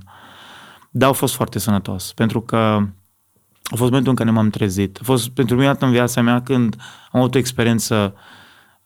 Dar 0.90 1.08
a 1.08 1.12
fost 1.12 1.34
foarte 1.34 1.58
sănătos, 1.58 2.12
pentru 2.12 2.40
că 2.40 2.56
a 2.56 3.74
fost 3.76 3.90
momentul 3.90 4.10
în 4.10 4.16
care 4.16 4.30
m-am 4.30 4.50
trezit. 4.50 4.98
A 5.00 5.04
fost 5.04 5.30
pentru 5.30 5.54
mine 5.54 5.66
dată 5.66 5.84
în 5.84 5.90
viața 5.90 6.22
mea 6.22 6.42
când 6.42 6.76
am 7.10 7.20
avut 7.20 7.34
o 7.34 7.38
experiență 7.38 8.14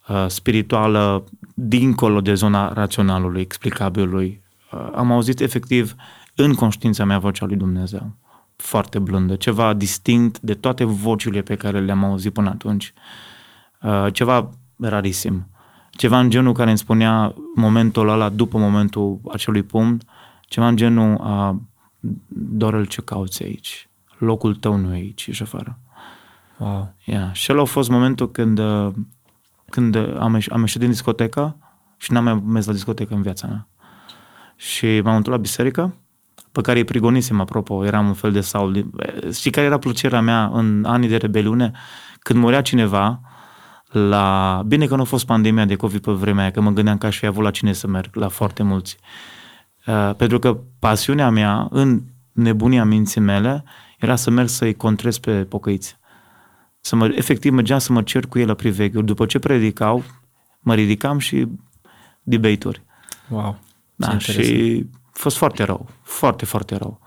uh, 0.09 0.25
spirituală 0.29 1.25
dincolo 1.55 2.21
de 2.21 2.35
zona 2.35 2.73
raționalului, 2.73 3.41
explicabilului. 3.41 4.43
Uh, 4.73 4.89
am 4.95 5.13
auzit 5.13 5.41
efectiv 5.41 5.95
în 6.35 6.55
conștiința 6.55 7.05
mea 7.05 7.19
vocea 7.19 7.47
lui 7.47 7.57
Dumnezeu 7.57 8.17
foarte 8.57 8.99
blândă, 8.99 9.37
ceva 9.37 9.73
distinct 9.73 10.41
de 10.41 10.55
toate 10.55 10.85
vocile 10.85 11.43
pe 11.43 11.55
care 11.55 11.81
le-am 11.81 12.05
auzit 12.05 12.33
până 12.33 12.49
atunci. 12.49 12.93
Uh, 13.83 14.07
ceva 14.13 14.51
rarisim. 14.77 15.47
Ceva 15.91 16.19
în 16.19 16.31
genul 16.31 16.53
care 16.53 16.69
îmi 16.69 16.79
spunea 16.79 17.35
momentul 17.55 18.09
ăla, 18.09 18.29
după 18.29 18.59
momentul 18.59 19.21
acelui 19.33 19.63
pumn, 19.63 20.01
ceva 20.41 20.69
în 20.69 20.77
genul 20.77 21.15
uh, 21.15 21.57
Dorel, 22.29 22.87
ce 22.87 23.01
cauți 23.01 23.43
aici? 23.43 23.89
Locul 24.19 24.55
tău 24.55 24.77
nu 24.77 24.95
e 24.95 24.97
aici, 24.97 25.27
ești 25.27 25.43
afară. 25.43 25.79
Wow! 26.59 26.95
Yeah. 27.05 27.33
Și 27.33 27.53
ăla 27.53 27.61
a 27.61 27.65
fost 27.65 27.89
momentul 27.89 28.31
când, 28.31 28.59
uh, 28.59 28.93
când 29.71 29.97
am, 29.97 30.41
ieș- 30.41 30.49
am 30.51 30.61
ieșit 30.61 30.81
din 30.81 30.91
discotecă 30.91 31.57
și 31.97 32.13
n-am 32.13 32.25
mai 32.25 32.43
mers 32.47 32.67
la 32.67 32.73
discotecă 32.73 33.15
în 33.15 33.23
viața 33.23 33.47
mea. 33.47 33.69
Și 34.57 35.01
m-am 35.01 35.17
întors 35.17 35.37
la 35.37 35.43
biserică, 35.43 35.95
pe 36.53 36.61
care 36.61 36.79
îi 36.79 36.85
prigonisem, 36.85 37.41
apropo, 37.41 37.85
eram 37.85 38.07
un 38.07 38.15
fel 38.15 38.33
de 38.33 38.41
Saul. 38.41 38.91
Știi 39.33 39.51
care 39.51 39.67
era 39.67 39.79
plăcerea 39.79 40.21
mea 40.21 40.51
în 40.53 40.85
anii 40.85 41.09
de 41.09 41.17
rebeliune? 41.17 41.73
Când 42.19 42.39
murea 42.39 42.63
cineva, 42.63 43.21
la... 43.89 44.63
Bine 44.67 44.87
că 44.87 44.95
nu 44.95 45.01
a 45.01 45.05
fost 45.05 45.27
pandemia 45.27 45.65
de 45.65 45.77
COVID 45.77 46.01
pe 46.01 46.13
vremea 46.13 46.43
aia, 46.43 46.51
că 46.51 46.61
mă 46.61 46.71
gândeam 46.71 46.99
că 46.99 47.07
aș 47.07 47.19
fi 47.19 47.27
avut 47.27 47.43
la 47.43 47.51
cine 47.51 47.73
să 47.73 47.87
merg, 47.87 48.15
la 48.15 48.29
foarte 48.29 48.63
mulți. 48.63 48.97
Uh, 49.87 50.15
pentru 50.17 50.39
că 50.39 50.59
pasiunea 50.79 51.31
mea, 51.31 51.69
în 51.71 52.03
nebunia 52.33 52.85
minții 52.85 53.21
mele, 53.21 53.65
era 53.99 54.17
să 54.17 54.31
merg 54.31 54.49
să-i 54.49 54.75
contrez 54.75 55.19
pe 55.19 55.45
pocăiți. 55.45 55.97
Să 56.81 56.97
mă, 56.97 57.07
efectiv, 57.15 57.53
mergeam 57.53 57.79
să 57.79 57.93
mă 57.93 58.03
cer 58.03 58.27
cu 58.27 58.39
el 58.39 58.47
la 58.47 58.55
priveghiuri. 58.55 59.07
După 59.07 59.27
ce 59.27 59.39
predicau, 59.39 60.03
mă 60.61 60.75
ridicam 60.75 61.19
și 61.19 61.49
debate-uri. 62.23 62.83
Wow! 63.29 63.59
Da, 63.95 64.17
Ce 64.17 64.33
și 64.43 64.87
a 65.03 65.06
fost 65.17 65.37
foarte 65.37 65.63
rău, 65.63 65.89
foarte, 66.03 66.45
foarte 66.45 66.77
rău. 66.77 67.01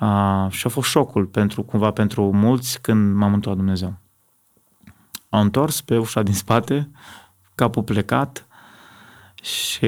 Uh, 0.00 0.46
și 0.50 0.66
a 0.66 0.70
fost 0.70 0.88
șocul 0.88 1.26
pentru, 1.26 1.62
cumva 1.62 1.90
pentru 1.90 2.32
mulți 2.32 2.80
când 2.80 3.14
m-am 3.14 3.32
întors 3.32 3.56
la 3.56 3.62
Dumnezeu. 3.62 3.94
Am 5.28 5.40
întors 5.40 5.80
pe 5.80 5.98
ușa 5.98 6.22
din 6.22 6.34
spate, 6.34 6.90
capul 7.54 7.82
plecat 7.82 8.46
și 9.42 9.86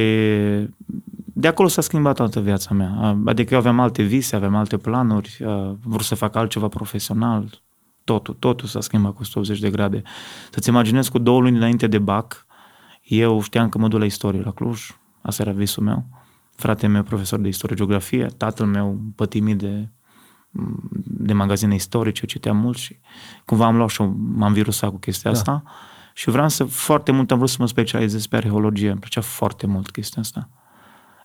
de 1.37 1.49
acolo 1.49 1.69
s-a 1.69 1.81
schimbat 1.81 2.15
toată 2.15 2.41
viața 2.41 2.75
mea. 2.75 2.97
Uh, 3.01 3.17
Adică 3.25 3.55
eu 3.55 3.61
aveam 3.61 3.81
alte 3.81 4.03
vise, 4.03 4.37
aveam 4.37 4.55
alte 4.55 4.77
planuri, 4.77 5.37
uh, 5.41 5.73
vreau 5.83 5.99
să 6.01 6.15
fac 6.15 6.35
altceva 6.37 6.69
profesional, 6.69 7.63
totul, 8.05 8.35
totul 8.35 8.69
s-a 8.69 8.81
schimbat 8.81 9.13
cu 9.13 9.19
180 9.21 9.59
de 9.59 9.71
grade. 9.71 10.03
Să-ți 10.51 10.69
imaginezi 10.69 11.11
cu 11.11 11.19
două 11.19 11.41
luni 11.41 11.57
înainte 11.57 11.87
de 11.87 11.99
BAC, 11.99 12.47
eu 13.03 13.43
știam 13.43 13.69
că 13.69 13.79
mă 13.79 13.89
duc 13.89 13.99
la 13.99 14.05
istorie 14.05 14.41
la 14.41 14.53
Cluj, 14.53 14.91
asta 15.23 15.43
era 15.43 15.53
visul 15.53 15.83
meu. 15.83 16.05
Fratele 16.57 16.93
meu 16.93 17.03
profesor 17.03 17.41
de 17.41 17.49
istorie 17.49 17.77
geografie, 17.77 18.27
tatăl 18.27 18.67
meu 18.67 19.01
pătimit 19.17 19.59
de, 19.59 19.89
de 21.05 21.33
magazine 21.33 21.75
istorice, 21.75 22.27
citeam 22.27 22.57
mult 22.57 22.77
și 22.77 22.99
cumva 23.45 23.67
am 23.67 23.77
luat 23.77 23.89
și 23.89 24.03
m-am 24.17 24.53
virusat 24.53 24.91
cu 24.91 24.97
chestia 24.97 25.31
Da. 25.31 25.37
asta 25.37 25.63
și 26.15 26.31
vreau 26.31 26.49
să, 26.49 26.65
foarte 26.65 27.13
mult 27.13 27.31
am 27.31 27.37
vrut 27.37 27.51
să 27.51 27.57
mă 27.59 27.67
specializez 27.67 28.27
pe 28.27 28.37
arheologie, 28.37 28.91
îmi 28.91 29.01
plăcea 29.01 29.21
foarte 29.21 29.67
mult 29.67 29.91
chestia 29.91 30.23
asta, 30.23 30.49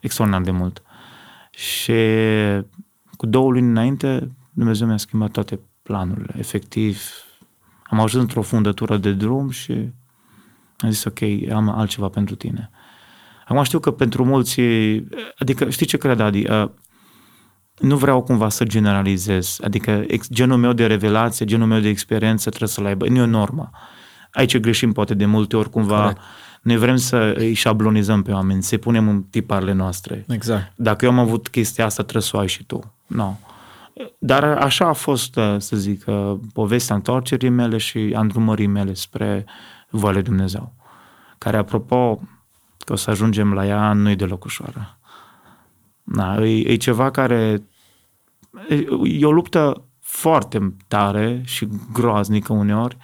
extraordinar 0.01 0.45
de 0.45 0.51
mult. 0.51 0.81
Și 1.51 1.93
cu 3.17 3.25
două 3.25 3.51
luni 3.51 3.67
înainte, 3.67 4.31
Dumnezeu 4.51 4.87
mi-a 4.87 4.97
schimbat 4.97 5.31
toate 5.31 5.59
planurile, 5.83 6.33
efectiv. 6.37 7.01
Am 7.83 7.99
ajuns 7.99 8.23
într-o 8.23 8.41
fundătură 8.41 8.97
de 8.97 9.13
drum 9.13 9.49
și 9.49 9.71
am 10.77 10.89
zis, 10.89 11.03
ok, 11.03 11.19
am 11.51 11.69
altceva 11.69 12.09
pentru 12.09 12.35
tine. 12.35 12.69
Acum 13.49 13.63
știu 13.63 13.79
că 13.79 13.91
pentru 13.91 14.25
mulți, 14.25 14.61
adică 15.37 15.69
știi 15.69 15.85
ce 15.85 15.97
cred, 15.97 16.19
Adi? 16.19 16.49
Uh, 16.51 16.69
Nu 17.79 17.97
vreau 17.97 18.21
cumva 18.21 18.49
să 18.49 18.63
generalizez, 18.63 19.57
adică 19.63 20.03
ex- 20.07 20.29
genul 20.31 20.57
meu 20.57 20.73
de 20.73 20.85
revelație, 20.85 21.45
genul 21.45 21.67
meu 21.67 21.79
de 21.79 21.87
experiență 21.87 22.49
trebuie 22.49 22.69
să-l 22.69 22.85
aibă, 22.85 23.07
nu 23.07 23.17
e 23.17 23.21
o 23.21 23.25
normă. 23.25 23.69
Aici 24.31 24.57
greșim 24.57 24.91
poate 24.91 25.13
de 25.13 25.25
multe 25.25 25.57
ori 25.57 25.69
cumva, 25.69 26.01
Corect. 26.01 26.19
noi 26.61 26.77
vrem 26.77 26.95
să 26.95 27.33
îi 27.37 27.53
șablonizăm 27.53 28.21
pe 28.21 28.31
oameni, 28.31 28.63
să 28.63 28.77
punem 28.77 29.07
în 29.09 29.23
tiparele 29.23 29.73
noastre. 29.73 30.25
Exact. 30.27 30.71
Dacă 30.75 31.05
eu 31.05 31.11
am 31.11 31.19
avut 31.19 31.47
chestia 31.47 31.85
asta, 31.85 32.01
trebuie 32.01 32.23
să 32.23 32.37
o 32.37 32.39
ai 32.39 32.47
și 32.47 32.63
tu. 32.63 32.93
Nu. 33.07 33.39
Dar 34.17 34.43
așa 34.43 34.87
a 34.87 34.93
fost, 34.93 35.35
uh, 35.35 35.55
să 35.57 35.75
zic, 35.75 36.03
uh, 36.07 36.33
povestea 36.53 36.95
întoarcerii 36.95 37.49
mele 37.49 37.77
și 37.77 38.11
a 38.15 38.19
îndrumării 38.19 38.67
mele 38.67 38.93
spre 38.93 39.45
voia 39.89 40.13
lui 40.13 40.21
Dumnezeu. 40.21 40.73
Care, 41.37 41.57
apropo, 41.57 42.19
că 42.89 42.95
o 42.95 42.97
să 42.97 43.09
ajungem 43.09 43.53
la 43.53 43.65
ea, 43.65 43.93
nu 43.93 44.09
e 44.09 44.15
deloc 44.15 44.43
ușoară. 44.43 44.97
Da, 46.03 46.45
e, 46.45 46.71
e 46.71 46.75
ceva 46.75 47.11
care... 47.11 47.63
E, 48.69 48.85
e 49.03 49.25
o 49.25 49.31
luptă 49.31 49.83
foarte 49.99 50.75
tare 50.87 51.41
și 51.45 51.67
groaznică 51.93 52.53
uneori, 52.53 52.97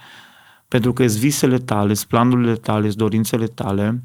pentru 0.68 0.92
că 0.92 1.06
sunt 1.06 1.20
visele 1.20 1.58
tale, 1.58 1.94
sunt 1.94 2.08
planurile 2.08 2.54
tale, 2.54 2.84
sunt 2.86 2.96
dorințele 2.96 3.46
tale 3.46 4.02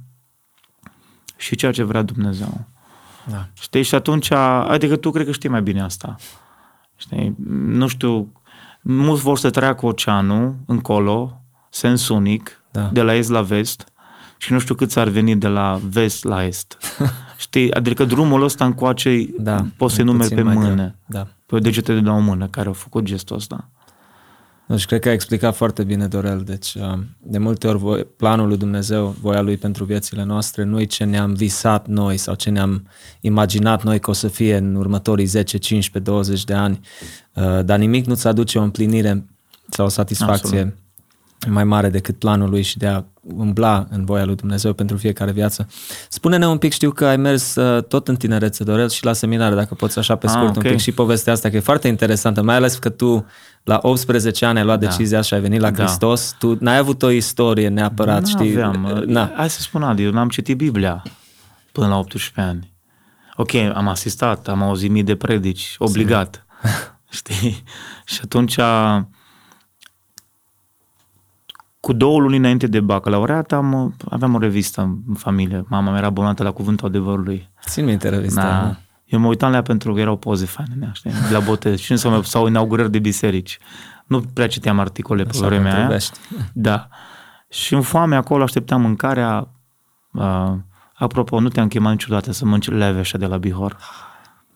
și 1.36 1.56
ceea 1.56 1.72
ce 1.72 1.84
vrea 1.84 2.02
Dumnezeu. 2.02 2.66
Da. 3.26 3.48
Știi? 3.54 3.84
Și 3.84 3.96
atunci, 3.96 4.32
adică 4.32 4.96
tu 4.96 5.12
cred 5.12 5.26
că 5.26 5.32
știi 5.32 5.50
mai 5.50 5.62
bine 5.62 5.82
asta. 5.82 6.16
Știi? 6.96 7.36
Nu 7.66 7.88
știu, 7.88 8.32
mulți 8.82 9.22
vor 9.22 9.38
să 9.38 9.50
treacă 9.50 9.86
oceanul 9.86 10.56
încolo, 10.66 11.42
sens 11.70 12.08
unic, 12.08 12.64
Da. 12.72 12.82
de 12.82 13.02
la 13.02 13.14
est 13.14 13.30
la 13.30 13.42
vest, 13.42 13.91
și 14.42 14.52
nu 14.52 14.60
știu 14.60 14.76
cât 14.76 14.96
ar 14.98 15.08
veni 15.08 15.36
de 15.36 15.48
la 15.48 15.80
vest 15.90 16.24
la 16.24 16.46
est. 16.46 16.78
Știi? 17.38 17.74
Adică 17.74 18.06
drumul 18.06 18.44
ăsta 18.44 18.66
încoace 18.66 19.26
Da, 19.40 19.66
poți 19.78 19.96
să 19.96 20.02
e 20.02 20.04
numeri 20.04 20.30
puțin 20.30 20.38
pe 20.38 20.44
mai 20.44 20.56
greu. 20.56 20.70
mână. 20.70 20.96
Da. 21.06 21.28
Pe 21.46 21.60
degete 21.60 21.94
de 21.94 22.00
la 22.00 22.14
o 22.14 22.20
mână 22.20 22.48
care 22.48 22.68
au 22.68 22.74
făcut 22.74 23.04
gestul 23.04 23.36
ăsta. 23.36 23.70
Deci 24.66 24.86
cred 24.86 25.00
că 25.00 25.10
a 25.10 25.12
explicat 25.12 25.56
foarte 25.56 25.84
bine 25.84 26.08
Dorel. 26.08 26.42
Deci 26.46 26.74
uh, 26.74 27.00
de 27.20 27.38
multe 27.38 27.68
ori 27.68 27.78
voi, 27.78 28.04
planul 28.04 28.48
lui 28.48 28.58
Dumnezeu, 28.58 29.16
voia 29.22 29.42
lui 29.42 29.58
pentru 29.58 29.84
viețile 29.84 30.24
noastre, 30.24 30.64
nu 30.64 30.80
e 30.80 30.86
ce 30.86 31.04
ne-am 31.04 31.34
visat 31.34 31.88
noi 31.88 32.18
sau 32.18 32.36
ce 32.36 32.50
ne-am 32.50 32.88
imaginat 33.20 33.84
noi 33.84 34.00
că 34.00 34.10
o 34.10 34.14
să 34.14 34.28
fie 34.28 34.58
în 34.58 34.76
următorii 34.76 35.26
10, 35.26 35.58
15, 35.58 36.12
20 36.12 36.44
de 36.44 36.54
ani, 36.54 36.80
uh, 37.34 37.66
dar 37.66 37.80
nimic 37.80 38.06
nu-ți 38.06 38.28
aduce 38.28 38.60
o 38.60 38.62
împlinire 38.62 39.26
sau 39.70 39.86
o 39.86 39.90
satisfacție 39.90 40.60
Absolut. 40.60 40.80
Mai 41.50 41.64
mare 41.64 41.90
decât 41.90 42.18
planul 42.20 42.50
lui 42.50 42.62
și 42.62 42.78
de 42.78 42.88
a 42.88 43.04
umbla 43.22 43.86
în 43.90 44.06
voia 44.06 44.26
lui 44.26 44.36
Dumnezeu 44.36 44.74
pentru 44.74 44.98
fiecare 44.98 45.32
viață. 45.32 45.68
Spune-ne 46.10 46.48
un 46.48 46.58
pic, 46.58 46.72
știu 46.72 46.92
că 46.92 47.06
ai 47.06 47.18
mers 47.18 47.56
uh, 47.56 47.84
tot 47.84 48.08
în 48.08 48.16
tinerețe, 48.16 48.64
Dorel, 48.64 48.90
și 48.90 49.06
la 49.06 49.14
seminare, 49.14 49.56
dacă 49.56 49.74
poți 49.74 50.00
așa 50.00 50.16
pe 50.16 50.26
Ah, 50.26 50.32
scurt 50.32 50.56
ok. 50.58 50.64
un 50.64 50.70
pic 50.70 50.80
și 50.80 50.92
povestea 50.92 51.34
asta, 51.34 51.50
că 51.50 51.56
e 51.56 51.60
foarte 51.60 51.88
interesantă, 51.88 52.42
mai 52.44 52.56
ales 52.56 52.76
că 52.78 52.90
tu 52.90 53.26
la 53.64 53.80
18 53.82 54.46
ani 54.46 54.58
ai 54.58 54.64
luat 54.66 54.80
Da. 54.80 54.88
decizia 54.88 55.22
și 55.22 55.34
ai 55.34 55.40
venit 55.42 55.60
la 55.60 55.72
Da. 55.72 55.84
Hristos, 55.84 56.36
tu 56.40 56.58
n-ai 56.60 56.78
avut 56.78 57.04
o 57.04 57.10
istorie 57.10 57.68
neapărat, 57.68 58.28
știi? 58.28 58.54
N-aveam. 58.54 59.04
Na. 59.06 59.32
Hai 59.36 59.50
să 59.50 59.62
spun, 59.62 59.84
Adi, 59.84 60.04
eu 60.04 60.12
n-am 60.12 60.30
citit 60.30 60.58
Biblia 60.58 61.04
până 61.72 61.88
la 61.88 61.98
18 61.98 62.42
ani. 62.42 62.74
Ok, 63.36 63.54
am 63.54 63.88
asistat, 63.88 64.48
am 64.48 64.62
auzit 64.62 64.90
mii 64.92 65.04
de 65.04 65.16
predici, 65.16 65.76
obligat. 65.78 66.46
Știi? 67.10 67.64
Și 68.06 68.20
atunci, 68.24 68.58
cu 71.82 71.94
două 71.94 72.20
luni 72.20 72.38
înainte 72.38 72.68
de 72.68 72.80
bacalaureat, 72.80 73.52
am, 73.52 73.96
aveam 74.10 74.34
o 74.34 74.38
revistă 74.38 74.82
în 75.08 75.14
familie. 75.16 75.66
Mama 75.68 75.90
mea 75.90 75.98
era 75.98 76.08
abonată 76.08 76.44
la 76.44 76.52
Cuvântul 76.52 76.88
Adevărului. 76.88 77.50
Țin 77.66 77.86
minte 77.86 78.10
revista. 78.10 78.42
Da. 78.42 78.48
Da. 78.48 78.76
Eu 79.06 79.20
mă 79.20 79.28
uitam 79.28 79.50
la 79.50 79.56
ea 79.56 79.62
pentru 79.62 79.94
că 79.94 80.00
erau 80.00 80.18
poze 80.18 80.46
faine, 80.46 80.74
nea, 80.80 80.92
știi? 80.94 81.12
La 81.32 81.40
botez 81.40 81.80
și 81.80 81.96
sau, 81.98 82.22
sau 82.22 82.48
inaugurări 82.48 82.92
de 82.92 83.00
biserici. 83.00 83.60
Nu 84.06 84.22
prea 84.34 84.48
citeam 84.48 84.80
articole 84.80 85.24
pe 85.24 85.30
Așa 85.34 85.46
vremea 85.46 85.72
aia. 85.72 85.74
potrivește. 85.74 86.18
Da. 86.54 86.88
Și 87.50 87.74
în 87.74 87.82
foame 87.82 88.16
acolo 88.16 88.44
așteptam 88.44 88.82
mâncarea. 88.82 89.48
Uh, 90.12 90.54
apropo, 90.94 91.40
nu 91.40 91.48
te-am 91.48 91.68
chemat 91.68 91.92
niciodată 91.92 92.32
să 92.32 92.46
mănânci 92.46 92.70
leveșa 92.70 93.18
de 93.18 93.26
la 93.26 93.38
Bihor. 93.38 93.78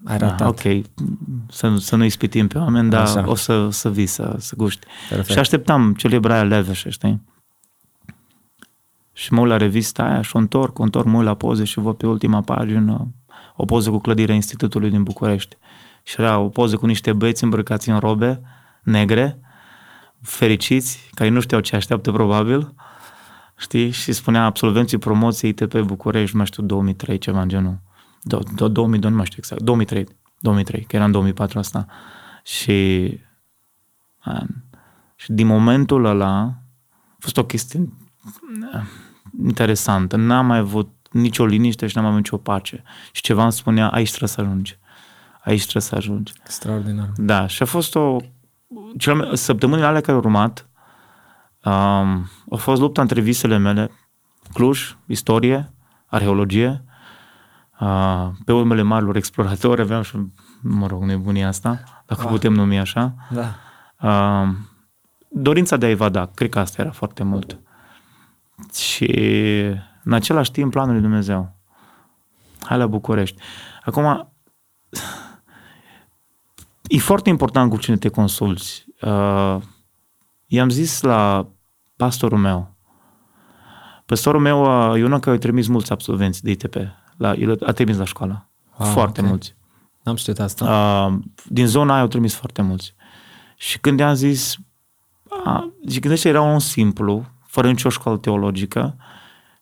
Ai 0.06 0.18
Da, 0.18 0.28
ratat. 0.28 0.48
ok, 0.48 0.86
să, 1.50 1.76
să 1.78 1.96
nu 1.96 2.04
ispitim 2.04 2.48
pe 2.48 2.58
oameni, 2.58 2.90
dar 2.90 3.02
Așa. 3.02 3.24
o 3.28 3.36
să, 3.36 3.70
să 3.70 3.90
vii, 3.92 4.06
să, 4.06 4.36
să 4.40 4.54
guști. 4.58 4.86
Perfect. 5.10 5.30
Și 5.32 5.40
așteptam 5.40 5.94
celebra 5.94 6.34
aia 6.34 6.44
leveșe, 6.44 6.90
știi? 6.90 7.22
Și 9.14 9.34
mă 9.34 9.40
uit 9.40 9.50
la 9.50 9.58
revista 9.58 10.04
aia 10.04 10.22
și 10.22 10.36
o 10.36 10.40
întorc, 10.40 10.80
o 10.80 10.84
întorc, 10.84 11.06
mă 11.06 11.18
uit 11.18 11.26
la 11.26 11.34
poze 11.34 11.64
și 11.64 11.80
văd 11.80 11.96
pe 11.96 12.08
ultima 12.08 12.42
pagină 12.42 13.08
o 13.56 13.66
poză 13.66 13.90
cu 13.90 14.00
clădirea 14.00 14.36
Institutului 14.36 14.90
din 14.90 15.04
București. 15.04 15.58
Și 16.04 16.16
era 16.22 16.38
o 16.40 16.50
poză 16.50 16.76
cu 16.78 16.86
niște 16.86 17.14
băieți 17.14 17.44
îmbrăcați 17.44 17.90
în 17.90 18.00
robe 18.00 18.42
negre, 18.84 19.40
fericiți, 20.22 21.10
care 21.14 21.30
nu 21.30 21.40
știau 21.40 21.62
ce 21.62 21.76
așteaptă 21.76 22.12
probabil, 22.12 22.74
știi? 23.58 23.90
Și 23.90 24.12
spunea 24.12 24.46
absolvenții 24.46 24.98
promoției 24.98 25.52
ITP 25.52 25.80
București, 25.80 26.32
nu 26.32 26.38
mai 26.38 26.46
știu, 26.46 26.64
2003, 26.64 27.18
ceva 27.18 27.42
în 27.42 27.48
genul. 27.48 27.78
Do, 28.28 28.40
do, 28.56 28.68
2002, 28.68 29.10
nu 29.10 29.16
mai 29.16 29.26
știu 29.26 29.38
exact, 29.40 29.62
2003, 29.62 30.08
2003, 30.40 30.84
că 30.84 30.96
era 30.96 31.06
în 31.06 31.12
2004 31.12 31.60
asta. 31.60 31.86
Și, 32.44 33.20
man, 34.26 34.64
și 35.16 35.32
din 35.32 35.48
momentul 35.48 36.06
ăla 36.06 36.36
a 36.38 37.18
fost 37.20 37.38
o 37.38 37.46
chestie 37.46 37.80
uh, 37.80 38.82
interesantă. 39.44 40.16
N-am 40.16 40.46
mai 40.46 40.58
avut 40.58 40.90
nicio 41.12 41.46
liniște 41.46 41.88
și 41.88 41.96
n-am 41.96 42.04
mai 42.04 42.14
avut 42.14 42.24
nicio 42.24 42.38
pace. 42.38 42.84
Și 43.12 43.22
ceva 43.22 43.44
îmi 43.44 43.52
spunea, 43.52 43.90
aici 43.90 44.08
trebuie 44.08 44.30
să 44.30 44.42
ajungi. 44.42 44.78
Aici 45.44 45.62
trebuie 45.62 45.84
să 45.84 45.96
ajungi. 45.96 46.34
Extraordinar. 46.44 47.10
Da, 47.16 47.48
și 47.48 47.62
a 47.62 47.66
fost 47.66 47.96
o... 47.96 48.18
Cel 48.98 49.16
mai, 49.16 49.38
săptămânile 49.38 49.88
alea 49.88 50.02
care 50.02 50.12
au 50.12 50.18
urmat, 50.18 50.70
um, 51.64 52.30
a 52.52 52.56
fost 52.56 52.82
lupta 52.82 53.02
între 53.02 53.22
visele 53.22 53.58
mele, 53.58 53.92
Cluj, 54.54 54.98
istorie, 55.06 55.74
arheologie, 56.06 56.84
uh, 56.85 56.85
pe 58.46 58.54
urmele 58.54 58.82
marilor 58.82 59.16
exploratori, 59.16 59.82
aveam 59.82 60.02
și, 60.02 60.18
mă 60.62 60.88
rog, 60.88 61.04
nebunia 61.04 61.48
asta, 61.48 61.84
dacă 62.06 62.22
Wow. 62.22 62.32
putem 62.32 62.54
numi 62.54 62.80
așa. 62.80 63.16
Da. 63.32 63.56
Uh, 64.02 64.56
dorința 65.30 65.78
de 65.78 65.86
a 65.86 65.90
evada, 65.90 66.26
cred 66.34 66.50
că 66.50 66.60
asta 66.60 66.82
era 66.82 66.92
foarte 66.92 67.24
mult. 67.24 67.60
Și 68.74 69.06
în 70.04 70.14
același 70.14 70.52
timp 70.52 70.72
planul 70.72 70.92
lui 70.94 71.02
Dumnezeu. 71.02 71.56
Hai 72.60 72.78
la 72.78 72.88
București. 72.88 73.42
Acum, 73.84 74.32
e 76.88 76.98
foarte 76.98 77.30
important 77.30 77.70
cu 77.70 77.78
cine 77.78 77.98
te 77.98 78.10
consulți. 78.10 78.86
Uh, 79.02 79.58
i-am 80.46 80.70
zis 80.70 81.02
la 81.02 81.48
pastorul 81.96 82.38
meu, 82.38 82.76
pastorul 84.06 84.42
meu, 84.42 84.90
uh, 84.92 85.00
eu 85.00 85.08
nu 85.08 85.20
că 85.20 85.30
i 85.32 85.38
trimis 85.38 85.68
mulți 85.68 85.92
absolvenți 85.92 86.44
de 86.44 86.52
ITP. 86.52 86.76
La, 87.18 87.34
el 87.34 87.58
a 87.66 87.72
trimis 87.72 87.98
la 87.98 88.06
școală. 88.06 88.50
Wow, 88.78 88.90
foarte 88.90 89.22
ok. 89.22 89.28
mulți. 89.28 89.56
N-am 90.04 90.16
știut 90.16 90.40
asta. 90.40 90.66
Uh, 90.66 91.20
din 91.50 91.68
zona 91.68 91.94
aia 91.94 92.02
au 92.02 92.08
trimis 92.08 92.34
foarte 92.34 92.62
mulți. 92.62 92.94
Și 93.56 93.80
când 93.80 94.00
i-am 94.00 94.14
zis, 94.14 94.56
a, 95.44 95.72
zic, 95.88 96.02
gândește, 96.02 96.30
era 96.30 96.42
un 96.42 96.60
simplu, 96.60 97.26
fără 97.46 97.68
nicio 97.68 97.90
școală 97.90 98.18
teologică, 98.18 98.96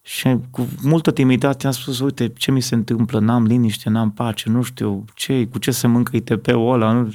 și 0.05 0.37
cu 0.49 0.67
multă 0.81 1.11
timiditate 1.11 1.65
am 1.65 1.73
spus, 1.73 1.99
uite, 1.99 2.27
ce 2.27 2.51
mi 2.51 2.61
se 2.61 2.75
întâmplă, 2.75 3.19
n-am 3.19 3.45
liniște, 3.45 3.89
n-am 3.89 4.11
pace, 4.11 4.49
nu 4.49 4.61
știu 4.61 5.05
ce, 5.15 5.47
cu 5.47 5.57
ce 5.57 5.71
se 5.71 5.87
mâncă 5.87 6.15
ITP-ul 6.15 6.73
ăla. 6.73 6.91
Nu... 6.91 7.13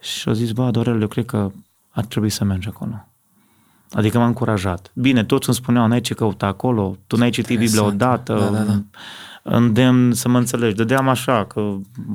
Și 0.00 0.28
au 0.28 0.34
zis, 0.34 0.52
bă, 0.52 0.70
Dorel, 0.70 1.00
eu 1.00 1.08
cred 1.08 1.24
că 1.24 1.50
ar 1.90 2.04
trebui 2.04 2.30
să 2.30 2.44
mergi 2.44 2.68
acolo. 2.68 3.06
Adică 3.90 4.18
m-a 4.18 4.26
încurajat. 4.26 4.90
Bine, 4.94 5.24
toți 5.24 5.48
îmi 5.48 5.56
spuneau, 5.56 5.86
n-ai 5.86 6.00
ce 6.00 6.14
căuta 6.14 6.46
acolo, 6.46 6.96
tu 7.06 7.16
n-ai 7.16 7.30
citit 7.30 7.58
Biblia 7.58 7.82
Interesant. 7.82 8.28
odată, 8.28 8.50
Da, 8.52 8.58
da, 8.58 8.72
da. 8.72 8.82
Îndemn 9.42 10.12
să 10.12 10.28
mă 10.28 10.38
înțelegi. 10.38 10.74
Dădeam 10.74 11.08
așa, 11.08 11.44
că 11.44 11.60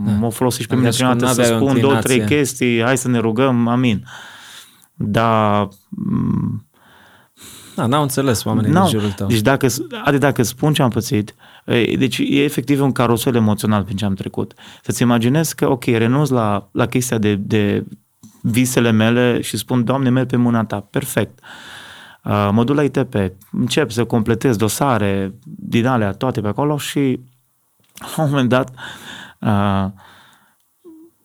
da. 0.05 0.11
mă 0.11 0.31
folosești 0.31 0.69
pe 0.69 0.75
mine 0.75 0.87
Adică 0.87 1.03
prima 1.03 1.13
și 1.13 1.19
dată 1.19 1.33
cum 1.33 1.43
să 1.43 1.51
n-aveai 1.51 1.61
o 1.61 1.69
spun 1.69 1.81
două, 1.81 1.99
trei 1.99 2.15
inclinație. 2.15 2.37
chestii, 2.37 2.81
hai 2.83 2.97
să 2.97 3.07
ne 3.07 3.17
rugăm, 3.19 3.67
amin. 3.67 4.05
Dar 4.93 5.67
m, 5.89 6.65
Da, 7.75 7.85
n-au 7.85 8.01
înțeles 8.01 8.43
oamenii 8.43 8.69
din 8.69 8.79
N-au. 8.79 8.89
jurul 8.89 9.11
tău. 9.11 9.27
Deci 9.27 9.41
dacă, 9.41 9.67
adică 10.03 10.17
dacă 10.17 10.43
spun 10.43 10.73
ce 10.73 10.81
am 10.81 10.89
pățit, 10.89 11.35
e, 11.65 11.95
deci 11.97 12.17
e 12.17 12.43
efectiv 12.43 12.81
un 12.81 12.91
carusel 12.91 13.35
emoțional 13.35 13.83
prin 13.83 13.95
ce 13.97 14.05
am 14.05 14.13
trecut. 14.13 14.53
Să-ți 14.83 15.01
imaginezi 15.01 15.55
că, 15.55 15.69
ok, 15.69 15.85
renunț 15.85 16.29
la, 16.29 16.69
la 16.71 16.85
chestia 16.85 17.17
de, 17.17 17.35
de 17.35 17.83
visele 18.41 18.91
mele 18.91 19.41
și 19.41 19.57
spun, 19.57 19.83
Doamne, 19.83 20.09
merg 20.09 20.27
pe 20.27 20.35
mâna 20.35 20.65
ta, 20.65 20.79
perfect. 20.79 21.39
Uh, 21.39 21.45
mă 22.27 22.63
duc 22.63 22.75
la 22.75 22.83
ITP, 22.83 23.15
încep 23.51 23.91
să 23.91 24.05
completez 24.05 24.55
dosare 24.55 25.33
din 25.45 25.85
alea 25.85 26.11
toate 26.11 26.41
pe 26.41 26.47
acolo 26.47 26.77
și 26.77 27.19
la 28.15 28.23
un 28.23 28.29
moment 28.29 28.49
dat 28.49 28.73
uh, 29.39 29.85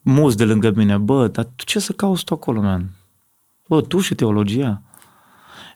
mulți 0.02 0.36
de 0.36 0.44
lângă 0.44 0.70
mine, 0.70 0.96
bă, 0.96 1.28
dar 1.28 1.44
tu 1.44 1.64
ce 1.64 1.78
să 1.78 1.92
cauți 1.92 2.24
tu 2.24 2.34
acolo, 2.34 2.60
man? 2.60 2.90
Bă, 3.68 3.80
tu 3.80 3.98
și 3.98 4.14
teologia? 4.14 4.82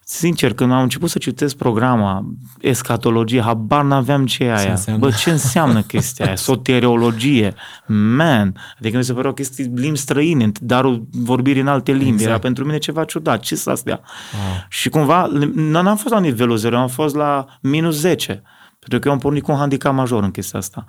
Sincer, 0.09 0.55
când 0.55 0.73
am 0.73 0.83
început 0.83 1.11
să 1.11 1.19
citesc 1.19 1.57
programa, 1.57 2.35
escatologie, 2.61 3.41
habar 3.41 3.85
n-aveam 3.85 4.27
ce 4.27 4.45
e 4.45 4.57
aia. 4.57 4.71
înseamnă? 4.71 5.07
Bă, 5.07 5.15
ce 5.19 5.31
înseamnă 5.31 5.83
chestia 5.83 6.25
aia? 6.27 6.37
Soteriologie. 6.49 7.55
Man! 7.87 8.55
Adică 8.79 8.97
mi 8.97 9.05
se 9.05 9.13
păreau 9.13 9.33
chestii 9.33 9.71
limbi 9.75 9.99
străine, 9.99 10.53
darul 10.61 11.07
vorbirii 11.13 11.61
în 11.61 11.67
alte 11.67 11.93
limbi. 11.93 12.09
Exact. 12.09 12.29
Era 12.29 12.39
pentru 12.39 12.65
mine 12.65 12.79
ceva 12.79 13.05
ciudat. 13.05 13.41
Ce 13.41 13.55
sunt 13.55 13.75
astea? 13.75 14.01
Wow. 14.33 14.67
Și 14.69 14.89
cumva, 14.89 15.27
nu 15.55 15.83
n-am 15.83 15.97
fost 15.97 16.15
la 16.15 16.21
nivelul 16.21 16.57
0, 16.57 16.79
am 16.79 16.89
fost 16.89 17.15
la 17.15 17.47
minus 17.61 17.95
10. 17.99 18.43
Pentru 18.79 18.99
că 18.99 19.09
eu 19.09 19.13
am 19.13 19.19
pornit 19.19 19.43
cu 19.43 19.51
un 19.51 19.59
handicap 19.59 19.95
major 19.95 20.23
în 20.23 20.31
chestia 20.31 20.59
asta. 20.59 20.85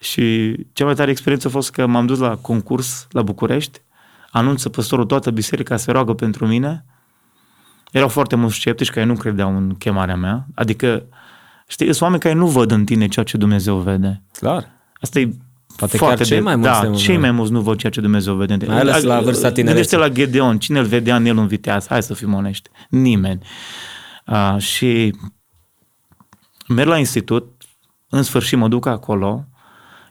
Și 0.00 0.54
cea 0.72 0.84
mai 0.84 0.94
tare 0.94 1.10
experiență 1.10 1.48
a 1.48 1.50
fost 1.50 1.70
că 1.70 1.86
m-am 1.86 2.06
dus 2.06 2.18
la 2.18 2.36
concurs 2.36 3.06
la 3.10 3.22
București, 3.22 3.80
anunță 4.30 4.68
păstorul 4.68 5.04
toată 5.04 5.30
biserica 5.30 5.76
se 5.76 5.90
roagă 5.90 6.12
pentru 6.12 6.46
mine. 6.46 6.84
Erau 7.96 8.08
foarte 8.08 8.36
mulți 8.36 8.54
sceptici 8.54 8.90
care 8.90 9.06
nu 9.06 9.14
credeau 9.14 9.56
în 9.56 9.74
chemarea 9.74 10.16
mea. 10.16 10.46
Adică, 10.54 11.06
știi, 11.66 11.86
sunt 11.86 12.00
oameni 12.00 12.20
care 12.20 12.34
nu 12.34 12.46
văd 12.46 12.70
în 12.70 12.84
tine 12.84 13.08
ceea 13.08 13.24
ce 13.24 13.36
Dumnezeu 13.36 13.76
vede. 13.76 14.22
Clar. 14.38 14.70
Asta 15.00 15.20
e 15.20 15.28
Poate 15.76 15.96
foarte 15.96 16.16
chiar 16.16 16.26
cei 16.26 16.36
de, 16.36 16.42
mai 16.42 16.56
mulți 16.56 16.70
Da, 16.72 16.80
de 16.80 16.86
multe 16.86 17.02
cei 17.02 17.14
ori. 17.14 17.22
mai 17.22 17.30
mulți 17.30 17.52
nu 17.52 17.60
văd 17.60 17.78
ceea 17.78 17.92
ce 17.92 18.00
Dumnezeu 18.00 18.34
vede 18.34 18.52
în 18.52 18.58
tine. 18.58 18.72
Mai 18.72 18.80
ales 18.80 19.02
la 19.02 19.20
vârsta 19.20 19.50
tinereții. 19.52 19.64
Gândește 19.64 19.96
la 19.96 20.08
Gedeon. 20.08 20.58
Cine 20.58 20.78
îl 20.78 20.84
vedea 20.84 21.16
în 21.16 21.24
el 21.26 21.36
un 21.36 21.46
viteaz? 21.46 21.86
Hai 21.86 22.02
să 22.02 22.14
fim 22.14 22.34
onești. 22.34 22.70
Nimeni. 22.88 23.40
Uh, 24.26 24.56
și 24.58 25.14
merg 26.68 26.88
la 26.88 26.98
institut, 26.98 27.62
în 28.08 28.22
sfârșit 28.22 28.58
mă 28.58 28.68
duc 28.68 28.86
acolo. 28.86 29.44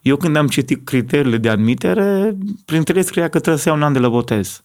Eu 0.02 0.15
când 0.15 0.36
am 0.36 0.48
citit 0.48 0.86
criteriile 0.86 1.38
de 1.38 1.50
admitere, 1.50 2.38
printre 2.65 2.93
ele 2.93 3.04
scria 3.04 3.28
că 3.28 3.39
trebuie 3.39 3.62
să 3.62 3.69
iau 3.69 3.78
un 3.78 3.84
an 3.84 3.93
de 3.93 4.00
la 4.00 4.10
botez. 4.10 4.63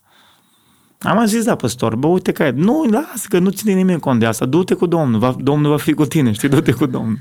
Am 1.02 1.16
mai 1.16 1.26
zis, 1.26 1.44
da, 1.44 1.54
păstor, 1.54 1.96
bă, 1.96 2.06
uite 2.06 2.32
că 2.32 2.42
e. 2.42 2.50
Nu, 2.50 2.86
lasă, 2.90 3.26
că 3.28 3.38
nu 3.38 3.50
ține 3.50 3.72
nimeni 3.72 4.00
cont 4.00 4.20
de 4.20 4.26
asta. 4.26 4.44
Du-te 4.46 4.74
cu 4.74 4.86
Domnul, 4.86 5.18
va, 5.18 5.34
Domnul 5.38 5.70
va 5.70 5.76
fi 5.76 5.92
cu 5.92 6.04
tine, 6.06 6.32
știi, 6.32 6.48
du-te 6.48 6.72
cu 6.72 6.86
Domnul. 6.86 7.18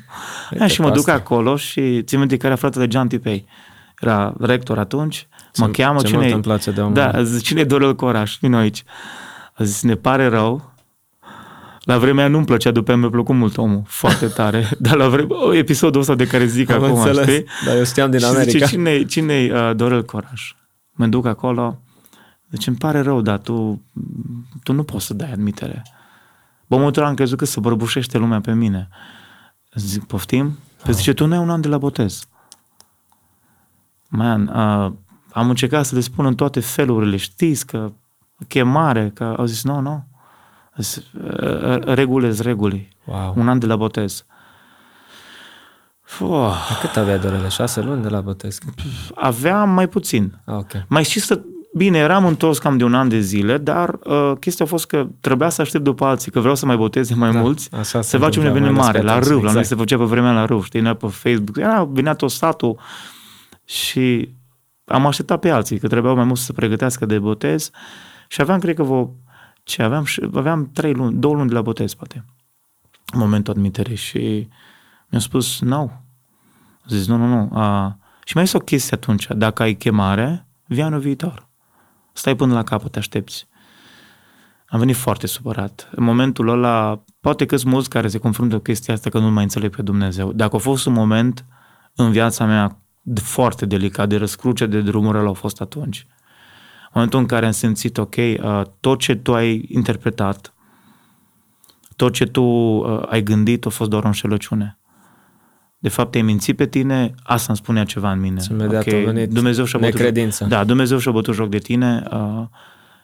Uite, 0.52 0.68
și 0.68 0.82
mă 0.82 0.92
duc 0.92 1.08
acolo 1.08 1.56
și 1.56 2.04
țin 2.04 2.20
minte 2.20 2.38
că 2.38 2.46
era 2.46 2.56
fratele 2.56 2.88
John 2.90 3.08
Tipei. 3.08 3.46
Era 4.00 4.34
rector 4.40 4.78
atunci, 4.78 5.28
mă 5.58 5.66
ce, 5.66 5.82
cheamă, 5.82 6.00
ce 6.00 6.06
cine 6.06 6.20
mult 6.20 6.34
îmi 6.34 6.42
place 6.42 6.72
de 6.72 6.82
omul. 6.82 6.94
Da, 6.94 7.24
zic, 7.24 7.44
cine 7.44 7.60
e 7.60 7.64
Dorel 7.64 7.96
Coraș? 7.96 8.38
Vino 8.42 8.58
aici. 8.58 8.84
A 9.54 9.64
zis, 9.64 9.82
ne 9.82 9.96
pare 9.96 10.28
rău, 10.28 10.74
la 11.84 11.98
vremea 11.98 12.28
nu-mi 12.28 12.46
plăcea, 12.46 12.72
după 12.72 12.96
mi-a 12.96 13.10
plăcut 13.10 13.36
mult 13.36 13.58
omul, 13.58 13.82
foarte 13.86 14.26
tare. 14.40 14.70
Dar 14.80 14.96
la 14.96 15.08
vremea, 15.08 15.46
oh, 15.46 15.58
episodul 15.58 16.02
ăsta 16.02 16.16
de 16.16 16.26
care 16.28 16.46
zic 16.46 16.70
Am 16.72 16.84
acum, 16.84 16.98
înțeles. 16.98 17.28
știi? 17.28 17.46
Dar 17.66 17.76
eu 17.78 17.84
știam 17.84 18.10
din 18.10 18.20
și 18.20 18.26
America. 18.26 18.52
Zice, 18.52 18.66
cine, 18.66 19.04
cine 19.04 19.50
uh, 19.54 19.76
Dorel 19.76 20.04
Coraș? 20.06 20.54
Mă 20.92 21.06
duc 21.06 21.26
acolo, 21.26 21.82
deci 22.50 22.68
îmi 22.68 22.78
pare 22.78 23.02
rău, 23.02 23.22
dar 23.22 23.38
tu, 23.38 23.82
tu 24.64 24.74
nu 24.74 24.84
poți 24.84 25.06
să 25.06 25.14
dai 25.14 25.32
admitere. 25.32 25.84
Bă, 26.68 26.78
momentul 26.78 27.04
am 27.04 27.14
crezut 27.14 27.38
că 27.38 27.46
se 27.46 27.60
bărbușește 27.60 28.18
lumea 28.18 28.42
pe 28.42 28.54
mine. 28.54 28.88
Zic, 29.74 30.04
poftim? 30.04 30.58
Păi 30.84 30.94
zice, 30.94 31.14
tu 31.14 31.26
nu 31.26 31.34
ai 31.34 31.40
un 31.40 31.50
an 31.50 31.62
de 31.62 31.68
la 31.68 31.78
botez. 31.78 32.28
Man, 34.08 34.48
uh, 34.48 34.94
am 35.32 35.50
încercat 35.50 35.86
să 35.86 35.96
le 35.96 36.02
spun 36.02 36.26
în 36.26 36.36
toate 36.36 36.60
felurile, 36.60 37.18
știți 37.18 37.66
că 37.66 37.92
chemare, 38.48 39.12
că 39.14 39.24
au 39.38 39.46
zis, 39.46 39.64
nu, 39.64 39.74
no, 39.74 39.82
nu. 39.82 39.90
No. 39.92 40.04
Regule 41.94 42.32
reguli. 42.40 42.98
Wow. 43.06 43.34
Un 43.36 43.50
an 43.50 43.60
de 43.60 43.66
la 43.66 43.76
botez. 43.76 44.26
Fuh. 46.02 46.78
Cât 46.82 46.96
avea 46.98 47.18
dorele? 47.18 47.48
Șase 47.48 47.82
luni 47.82 48.02
de 48.02 48.10
la 48.10 48.22
botez? 48.22 48.58
Aveam 49.16 49.70
mai 49.70 49.88
puțin. 49.88 50.40
Ah, 50.46 50.56
okay. 50.56 50.86
Mai 50.88 51.04
și 51.04 51.20
să... 51.20 51.42
Bine, 51.74 51.98
eram 51.98 52.26
întors 52.26 52.58
cam 52.58 52.78
de 52.78 52.84
un 52.84 52.94
an 52.94 53.10
de 53.10 53.20
zile, 53.20 53.58
dar 53.58 54.00
uh, 54.04 54.32
chestia 54.40 54.66
a 54.66 54.68
fost 54.68 54.86
că 54.86 55.08
trebuia 55.20 55.50
să 55.50 55.62
aștept 55.62 55.84
după 55.84 56.06
alții, 56.06 56.32
că 56.32 56.40
vreau 56.40 56.56
să 56.56 56.66
mai 56.66 56.78
boteze 56.78 57.16
mai 57.16 57.32
da, 57.32 57.40
mulți, 57.40 57.70
așa 57.74 58.02
să 58.02 58.18
facem 58.18 58.42
un 58.42 58.48
eveniment 58.48 58.76
mare, 58.76 59.02
la 59.02 59.14
râu, 59.14 59.22
exact. 59.22 59.44
la 59.44 59.52
noi 59.52 59.64
se 59.64 59.76
făcea 59.76 59.98
pe 59.98 60.04
vremea 60.04 60.32
la 60.32 60.46
râu, 60.46 60.62
știi, 60.62 60.82
pe 60.82 61.08
Facebook, 61.08 61.58
era, 61.58 61.84
venea 61.84 62.14
tot 62.14 62.32
satul 62.32 62.80
și 63.66 64.30
am 64.86 65.06
așteptat 65.06 65.40
pe 65.40 65.50
alții, 65.50 65.80
că 65.80 65.88
trebuiau 65.88 66.16
mai 66.16 66.26
mult 66.26 66.38
să 66.38 66.44
se 66.44 66.54
pregătească 66.54 67.06
de 67.06 67.20
botez 67.20 67.70
și 68.28 68.42
aveam, 68.42 68.60
cred 68.60 68.76
că, 68.76 68.84
vreo 68.84 69.16
ce 69.64 69.84
aveam, 69.84 70.06
aveam 70.34 70.70
trei 70.74 70.94
luni, 70.94 71.20
două 71.20 71.36
luni 71.36 71.48
de 71.48 71.54
la 71.54 71.62
botez, 71.62 71.94
poate, 71.94 72.26
în 73.14 73.20
momentul 73.20 73.54
admiterii 73.54 73.96
și 73.96 74.48
mi-a 75.10 75.22
spus, 75.22 75.62
nu. 75.62 75.70
No. 75.70 75.90
Zis, 76.88 77.08
nu, 77.08 77.16
nu, 77.16 77.28
nu. 77.28 77.58
A, 77.58 77.98
și 78.24 78.36
mai 78.36 78.44
este 78.44 78.58
o 78.58 78.60
chestie 78.60 78.98
atunci, 78.98 79.28
dacă 79.28 79.62
ai 79.62 79.74
chemare, 79.74 80.46
vii 80.66 80.82
anul 80.82 81.00
viitor. 81.00 81.49
Stai 82.14 82.36
până 82.36 82.54
la 82.54 82.64
capăt, 82.64 82.92
te 82.92 83.00
aștepți. 83.00 83.48
Am 84.68 84.80
venit 84.80 84.96
foarte 84.96 85.28
supărat. 85.28 85.90
În 85.92 86.04
momentul 86.04 86.48
ăla, 86.48 87.04
poate 87.20 87.46
că 87.46 87.56
sunt 87.56 87.72
mulți 87.72 87.90
care 87.90 88.08
se 88.08 88.18
confruntă 88.18 88.56
cu 88.56 88.62
chestia 88.62 88.94
asta 88.94 89.10
că 89.10 89.20
nu 89.20 89.32
mai 89.32 89.44
înțeleg 89.44 89.76
pe 89.76 89.82
Dumnezeu. 89.82 90.32
Dacă 90.34 90.56
a 90.56 90.60
fost 90.60 90.86
un 90.86 90.94
moment 90.94 91.46
în 91.96 92.12
viața 92.12 92.46
mea 92.46 92.82
foarte 93.14 93.66
delicat, 93.66 94.10
de 94.10 94.18
răscruce 94.18 94.66
de 94.66 94.82
drumuri, 94.82 95.18
ăla 95.18 95.30
a 95.30 95.34
fost 95.34 95.62
atunci. 95.62 96.08
În 96.82 96.90
momentul 96.94 97.20
în 97.20 97.26
care 97.26 97.46
am 97.46 97.52
simțit, 97.52 97.98
ok, 97.98 98.16
uh, 98.16 98.62
tot 98.80 99.00
ce 99.00 99.16
tu 99.16 99.34
ai 99.34 99.66
interpretat, 99.68 100.54
tot 101.96 102.14
ce 102.14 102.26
tu 102.26 102.42
uh, 102.44 103.04
ai 103.08 103.24
gândit 103.24 103.66
a 103.66 103.70
fost 103.70 103.90
doar 103.90 104.04
o 104.04 104.08
înșelăciune. 104.08 104.79
De 105.82 105.90
fapt, 105.90 106.16
ai 106.16 106.22
mințit 106.22 106.56
pe 106.56 106.66
tine, 106.68 107.16
asta 107.24 107.46
îmi 107.48 107.58
spunea 107.58 107.84
ceva 107.84 108.12
în 108.12 108.20
mine. 108.20 108.42
imediat 108.50 108.88
okay, 108.88 109.02
a 109.02 109.06
venit 109.06 109.30
Dumnezeu 109.30 109.66
și-a 109.66 109.80
bătut, 109.80 109.96
necredință. 109.96 110.46
Da, 110.46 110.64
Dumnezeu 110.64 110.98
și-a 110.98 111.12
bătut 111.12 111.34
joc 111.34 111.50
de 111.50 111.58
tine. 111.58 112.04
Uh, 112.12 112.46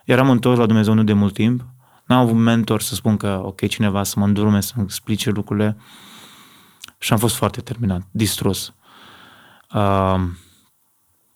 eram 0.06 0.30
întors 0.30 0.58
la 0.58 0.66
Dumnezeu 0.66 0.94
nu 0.94 1.04
de 1.04 1.14
mult 1.14 1.34
timp. 1.34 1.66
N-am 2.06 2.20
avut 2.20 2.36
mentor 2.36 2.82
să 2.82 2.96
spun 2.96 3.18
că, 3.18 3.42
ok, 3.44 3.68
cineva 3.68 4.04
să 4.04 4.20
mă 4.20 4.26
îndurme, 4.26 4.62
să-mi 4.62 4.84
explice 4.84 5.30
lucrurile. 5.30 5.78
Și 6.98 7.14
am 7.14 7.20
fost 7.20 7.36
foarte 7.36 7.62
terminat, 7.62 8.02
distrus. 8.12 8.74
Uh, 9.74 9.82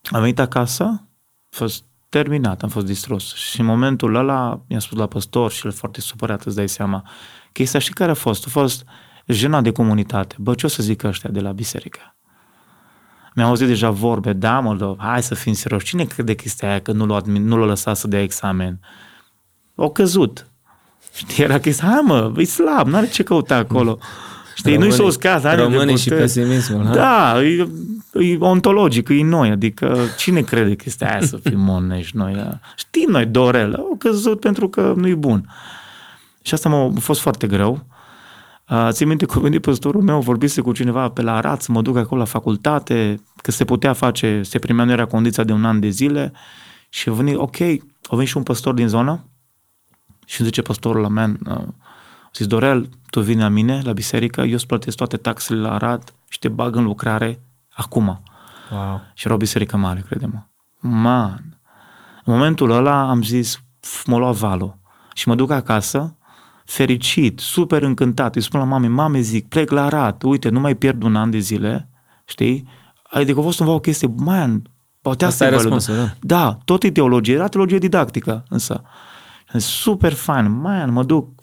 am 0.04 0.19
venit 0.19 0.39
acasă, 0.39 0.84
a 0.84 1.08
fost 1.49 1.84
terminat, 2.10 2.62
am 2.62 2.69
fost 2.69 2.86
distrus. 2.86 3.36
Și 3.36 3.60
în 3.60 3.65
momentul 3.65 4.15
ăla 4.15 4.62
mi-a 4.67 4.80
spus 4.80 4.97
la 4.97 5.08
păstor 5.08 5.52
și 5.52 5.65
el 5.65 5.71
foarte 5.71 6.02
supărat, 6.02 6.45
îți 6.45 6.56
dai 6.56 6.69
seama. 6.69 7.10
Chestia 7.52 7.80
și 7.80 7.93
care 7.93 8.12
a 8.12 8.13
fost? 8.13 8.45
A 8.45 8.49
fost 8.49 8.86
jena 9.34 9.62
de 9.62 9.72
comunitate. 9.72 10.36
Bă, 10.38 10.54
ce 10.54 10.65
o 10.65 10.70
să 10.70 10.84
zic 10.84 11.04
ăștia 11.04 11.30
de 11.30 11.39
la 11.39 11.52
biserică? 11.52 12.15
Mi-am 13.36 13.48
auzit 13.48 13.68
deja 13.68 13.89
vorbe, 13.89 14.34
da, 14.34 14.60
mă, 14.60 14.96
hai 14.98 15.24
să 15.24 15.36
fim 15.36 15.54
serios. 15.54 15.84
Cine 15.84 16.04
crede 16.04 16.36
chestia 16.36 16.70
aia 16.70 16.80
că 16.80 16.92
nu 16.92 17.06
l-a, 17.06 17.22
nu 17.26 17.58
l-a 17.58 17.65
lăsat 17.65 17.98
să 17.98 18.08
dea 18.08 18.22
examen? 18.22 18.80
O 19.76 19.89
căzut. 19.89 20.48
Știi, 21.13 21.44
era 21.44 21.60
chestia, 21.60 21.88
hai 21.88 22.02
mă, 22.04 22.34
e 22.38 22.44
slab, 22.44 22.88
n-are 22.88 23.08
ce 23.08 23.24
căuta 23.24 23.56
acolo. 23.56 24.00
Știi, 24.56 24.78
nu-i 24.78 24.92
s-o 24.92 25.10
scaz, 25.10 25.44
are 25.44 25.62
Românii 25.62 25.98
și 25.98 26.10
pesimismul. 26.10 26.86
Ha? 26.86 26.94
Da, 26.94 27.44
e, 27.44 27.68
e 28.13 28.38
ontologic, 28.39 29.10
e 29.10 29.24
noi, 29.24 29.50
adică 29.50 29.98
cine 30.18 30.42
crede 30.42 30.76
că 30.76 30.84
este 30.86 31.06
aia 31.06 31.22
să 31.22 31.38
fim 31.38 31.70
onești 31.78 32.18
noi? 32.18 32.34
Da? 32.34 32.60
Știm 32.76 33.10
noi, 33.10 33.26
Dorel, 33.26 33.76
au 33.76 33.96
căzut 33.98 34.39
pentru 34.39 34.70
că 34.70 34.94
nu-i 34.96 35.15
bun. 35.15 35.50
Și 36.42 36.54
asta 36.54 36.70
m-a 36.70 36.92
fost 37.00 37.20
foarte 37.20 37.48
greu. 37.48 37.72
Uh, 37.72 37.98
țin 38.89 39.08
minte 39.08 39.25
că 39.25 39.38
a 39.38 39.41
venit 39.41 39.62
păstorul 39.62 40.01
meu, 40.01 40.21
vorbise 40.21 40.62
cu 40.62 40.71
cineva 40.71 41.10
pe 41.10 41.21
la 41.21 41.36
Arad 41.36 41.60
să 41.60 41.71
mă 41.71 41.82
duc 41.82 41.97
acolo 41.97 42.19
la 42.19 42.25
facultate, 42.25 43.23
că 43.41 43.51
se 43.51 43.65
putea 43.65 43.93
face, 43.93 44.41
se 44.43 44.60
primea, 44.60 44.86
nu 44.86 44.91
era 44.91 45.05
condiția 45.05 45.43
de 45.43 45.51
un 45.51 45.65
an 45.65 45.79
de 45.79 45.89
zile 45.89 46.32
și 46.89 47.10
a 47.10 47.12
venit, 47.12 47.36
ok, 47.36 47.60
a 47.62 48.15
venit 48.15 48.27
și 48.27 48.38
un 48.38 48.43
păstor 48.43 48.73
din 48.73 48.88
zonă 48.88 49.25
și 50.25 50.43
zice 50.43 50.62
păstorul 50.62 51.01
la 51.01 51.08
mea, 51.08 51.36
uh, 51.45 51.67
zis, 52.34 52.47
Dorel, 52.47 52.89
tu 53.10 53.21
vine 53.21 53.41
la 53.41 53.49
mine, 53.49 53.82
la 53.84 53.91
biserică, 53.93 54.41
eu 54.41 54.53
îți 54.53 54.65
plătesc 54.65 54.97
toate 54.97 55.17
taxele 55.17 55.60
la 55.60 55.73
Arad 55.73 56.13
și 56.29 56.39
te 56.39 56.47
bag 56.47 56.75
în 56.75 56.84
lucrare 56.84 57.39
acum. 57.69 58.23
Wow. 58.71 59.01
Și 59.13 59.25
era 59.25 59.36
o 59.36 59.38
biserică 59.38 59.77
mare, 59.77 60.03
crede-mă. 60.08 60.43
Man! 60.79 61.60
În 62.25 62.34
momentul 62.34 62.71
ăla 62.71 63.10
am 63.10 63.23
zis, 63.23 63.62
mă 64.05 64.17
lua 64.17 64.32
valul. 64.32 64.77
Și 65.13 65.27
mă 65.27 65.36
duc 65.36 65.51
acasă, 65.51 66.17
fericit, 66.69 67.39
super 67.39 67.82
încântat. 67.82 68.36
Îi 68.36 68.41
spun 68.41 68.60
la 68.60 68.65
mame, 68.65 68.88
mame 68.88 69.19
zic, 69.19 69.47
plec 69.47 69.69
la 69.69 69.86
Arad, 69.86 70.23
uite, 70.23 70.49
nu 70.49 70.60
mai 70.60 70.75
pierd 70.75 71.03
un 71.03 71.15
an 71.15 71.29
de 71.29 71.39
zile, 71.39 71.89
știi? 72.25 72.67
Adică 73.03 73.39
a 73.39 73.43
fost 73.43 73.60
undeva 73.60 73.77
o 73.77 73.82
chestie, 73.82 74.13
man, 74.15 74.62
poate 75.01 75.25
asta, 75.25 75.45
asta 75.45 75.55
e 75.55 75.58
răspunsul, 75.58 75.95
da. 75.95 76.15
Da, 76.19 76.58
tot 76.65 76.84
e 76.84 76.91
teologie, 76.91 77.34
era 77.34 77.47
teologie 77.47 77.77
didactică, 77.77 78.43
însă. 78.49 78.82
Super 79.53 80.13
fain, 80.13 80.51
man, 80.51 80.91
mă 80.91 81.03
duc, 81.03 81.39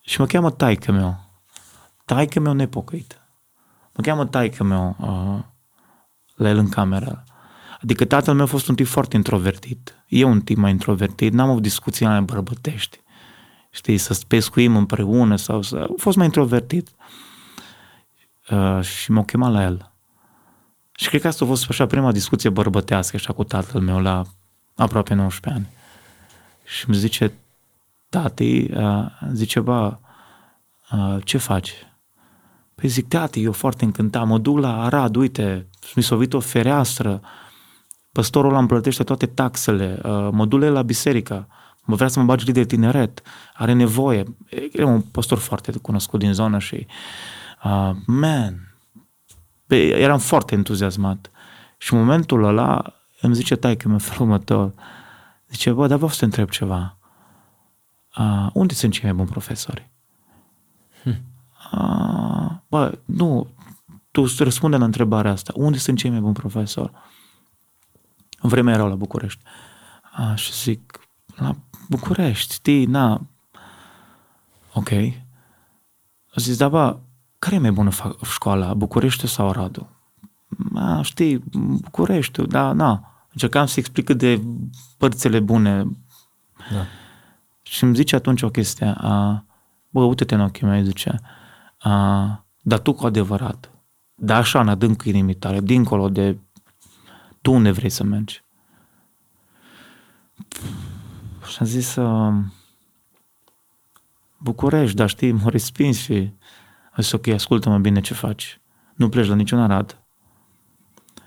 și 0.00 0.20
mă 0.20 0.26
cheamă 0.26 0.50
taică 0.50 0.92
meu. 0.92 1.20
Taică 2.04 2.40
meu 2.40 2.52
nepocăit. 2.52 3.20
Mă 3.92 4.02
cheamă 4.02 4.26
taică 4.26 4.64
meu 4.64 4.96
uh, 5.00 5.44
la 6.34 6.48
el 6.48 6.58
în 6.58 6.68
cameră. 6.68 7.24
Adică 7.84 8.04
tatăl 8.04 8.34
meu 8.34 8.44
a 8.44 8.48
fost 8.48 8.68
un 8.68 8.74
tip 8.74 8.86
foarte 8.86 9.16
introvertit. 9.16 9.94
E 10.08 10.24
un 10.24 10.40
tip 10.40 10.56
mai 10.56 10.70
introvertit. 10.70 11.32
N-am 11.32 11.50
avut 11.50 11.62
discuții 11.62 12.06
mai 12.06 12.22
bărbătești. 12.22 13.00
Știi, 13.70 13.98
să 13.98 14.20
pescuim 14.28 14.76
împreună 14.76 15.36
sau 15.36 15.62
să... 15.62 15.76
A 15.76 15.92
fost 15.96 16.16
mai 16.16 16.26
introvertit. 16.26 16.88
Uh, 18.50 18.80
și 18.80 19.10
m-au 19.10 19.24
chemat 19.24 19.52
la 19.52 19.62
el. 19.62 19.92
Și 20.92 21.08
cred 21.08 21.20
că 21.20 21.26
asta 21.26 21.44
a 21.44 21.48
fost 21.48 21.66
așa 21.68 21.86
prima 21.86 22.12
discuție 22.12 22.50
bărbătească 22.50 23.16
așa 23.16 23.32
cu 23.32 23.44
tatăl 23.44 23.80
meu 23.80 24.00
la 24.00 24.22
aproape 24.74 25.14
19 25.14 25.62
ani. 25.62 25.76
Și 26.64 26.84
îmi 26.88 26.96
zice, 26.96 27.32
tati, 28.08 28.70
uh, 28.72 29.06
zice, 29.32 29.60
bă, 29.60 29.96
uh, 30.92 31.16
ce 31.24 31.38
faci? 31.38 31.72
Păi 32.74 32.88
zic, 32.88 33.08
tati, 33.08 33.42
eu 33.42 33.52
foarte 33.52 33.84
încântat, 33.84 34.26
mă 34.26 34.38
duc 34.38 34.58
la 34.58 34.82
Arad, 34.82 35.16
uite, 35.16 35.66
mi 35.94 36.02
s-a 36.02 36.18
o 36.32 36.40
fereastră, 36.40 37.20
păstorul 38.14 38.50
ăla 38.50 38.58
îmi 38.58 38.68
plătește 38.68 39.04
toate 39.04 39.26
taxele, 39.26 40.00
uh, 40.02 40.28
mă 40.30 40.46
duc 40.46 40.60
la 40.60 40.82
biserică, 40.82 41.46
mă 41.84 41.94
vrea 41.94 42.08
să 42.08 42.18
mă 42.18 42.24
bagi 42.24 42.52
de 42.52 42.64
tineret, 42.64 43.22
are 43.54 43.72
nevoie. 43.72 44.24
E 44.72 44.84
un 44.84 45.00
păstor 45.00 45.38
foarte 45.38 45.72
cunoscut 45.82 46.20
din 46.20 46.32
zonă 46.32 46.58
și, 46.58 46.86
uh, 47.64 47.90
man, 48.06 48.76
pe, 49.66 49.76
eram 49.76 50.18
foarte 50.18 50.54
entuziasmat. 50.54 51.30
Și 51.78 51.92
în 51.92 51.98
momentul 51.98 52.44
ăla 52.44 52.94
îmi 53.20 53.34
zice 53.34 53.56
tai 53.56 53.76
că 53.76 53.88
mi 53.88 54.00
felul 54.00 54.22
următor, 54.22 54.72
zice, 55.48 55.70
bă, 55.70 55.86
dar 55.86 55.96
vreau 55.96 56.12
să 56.12 56.18
te 56.18 56.24
întreb 56.24 56.48
ceva 56.48 56.96
uh, 58.18 58.46
unde 58.52 58.74
sunt 58.74 58.92
cei 58.92 59.04
mai 59.04 59.12
buni 59.12 59.28
profesori? 59.28 59.90
Hmm. 61.02 61.16
Uh, 61.72 62.50
bă, 62.68 62.98
nu, 63.04 63.46
tu 64.10 64.26
răspunde 64.38 64.76
la 64.76 64.84
întrebarea 64.84 65.30
asta. 65.30 65.52
Unde 65.56 65.78
sunt 65.78 65.98
cei 65.98 66.10
mai 66.10 66.20
buni 66.20 66.34
profesori? 66.34 66.92
În 68.44 68.50
vremea 68.50 68.74
erau 68.74 68.88
la 68.88 68.94
București. 68.94 69.42
Uh, 70.18 70.36
și 70.36 70.52
zic, 70.52 71.00
la 71.36 71.56
București, 71.88 72.54
știi, 72.54 72.86
na. 72.86 73.20
Ok. 74.72 74.88
Zis, 76.36 76.56
da, 76.56 76.68
bă, 76.68 76.96
care 77.38 77.54
e 77.54 77.58
mai 77.58 77.70
bună 77.70 77.90
școala, 78.22 78.74
București 78.74 79.26
sau 79.26 79.52
Radu? 79.52 79.88
A, 80.74 81.02
știi, 81.02 81.42
București, 81.80 82.46
da, 82.46 82.72
na. 82.72 83.12
Încercam 83.32 83.66
să 83.66 83.78
explic 83.78 84.04
cât 84.04 84.18
de 84.18 84.42
părțile 84.96 85.40
bune. 85.40 85.84
Da. 86.72 86.84
Și 87.62 87.84
îmi 87.84 87.94
zice 87.94 88.16
atunci 88.16 88.42
o 88.42 88.50
chestie, 88.50 88.94
a, 88.96 89.44
bă, 89.90 90.02
uite-te 90.02 90.34
în 90.34 90.40
ochii 90.40 90.66
mei, 90.66 90.84
zice, 90.84 91.20
a, 91.78 92.44
dar 92.60 92.78
tu 92.78 92.92
cu 92.92 93.06
adevărat, 93.06 93.70
dar 94.14 94.36
așa 94.38 94.60
în 94.60 94.68
adânc 94.68 95.02
inimii 95.04 95.34
tale, 95.34 95.60
dincolo 95.60 96.08
de 96.08 96.38
tu 97.44 97.52
unde 97.52 97.70
vrei 97.70 97.90
să 97.90 98.04
mergi. 98.04 98.42
Și 101.48 101.56
am 101.60 101.66
zis, 101.66 101.96
uh, 101.96 102.34
București, 104.38 104.96
dar 104.96 105.08
știi, 105.08 105.32
mă 105.32 105.50
respins 105.50 105.98
și 105.98 106.32
a 106.90 106.96
zis, 107.00 107.12
ok, 107.12 107.26
ascultă-mă 107.26 107.78
bine 107.78 108.00
ce 108.00 108.14
faci. 108.14 108.60
Nu 108.94 109.08
pleci 109.08 109.26
la 109.26 109.34
niciun 109.34 109.60
arad. 109.60 110.02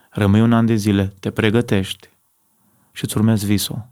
Rămâi 0.09 0.41
un 0.41 0.53
an 0.53 0.65
de 0.65 0.75
zile, 0.75 1.13
te 1.19 1.31
pregătești 1.31 2.09
și 2.91 3.03
îți 3.03 3.17
urmezi 3.17 3.45
visul. 3.45 3.87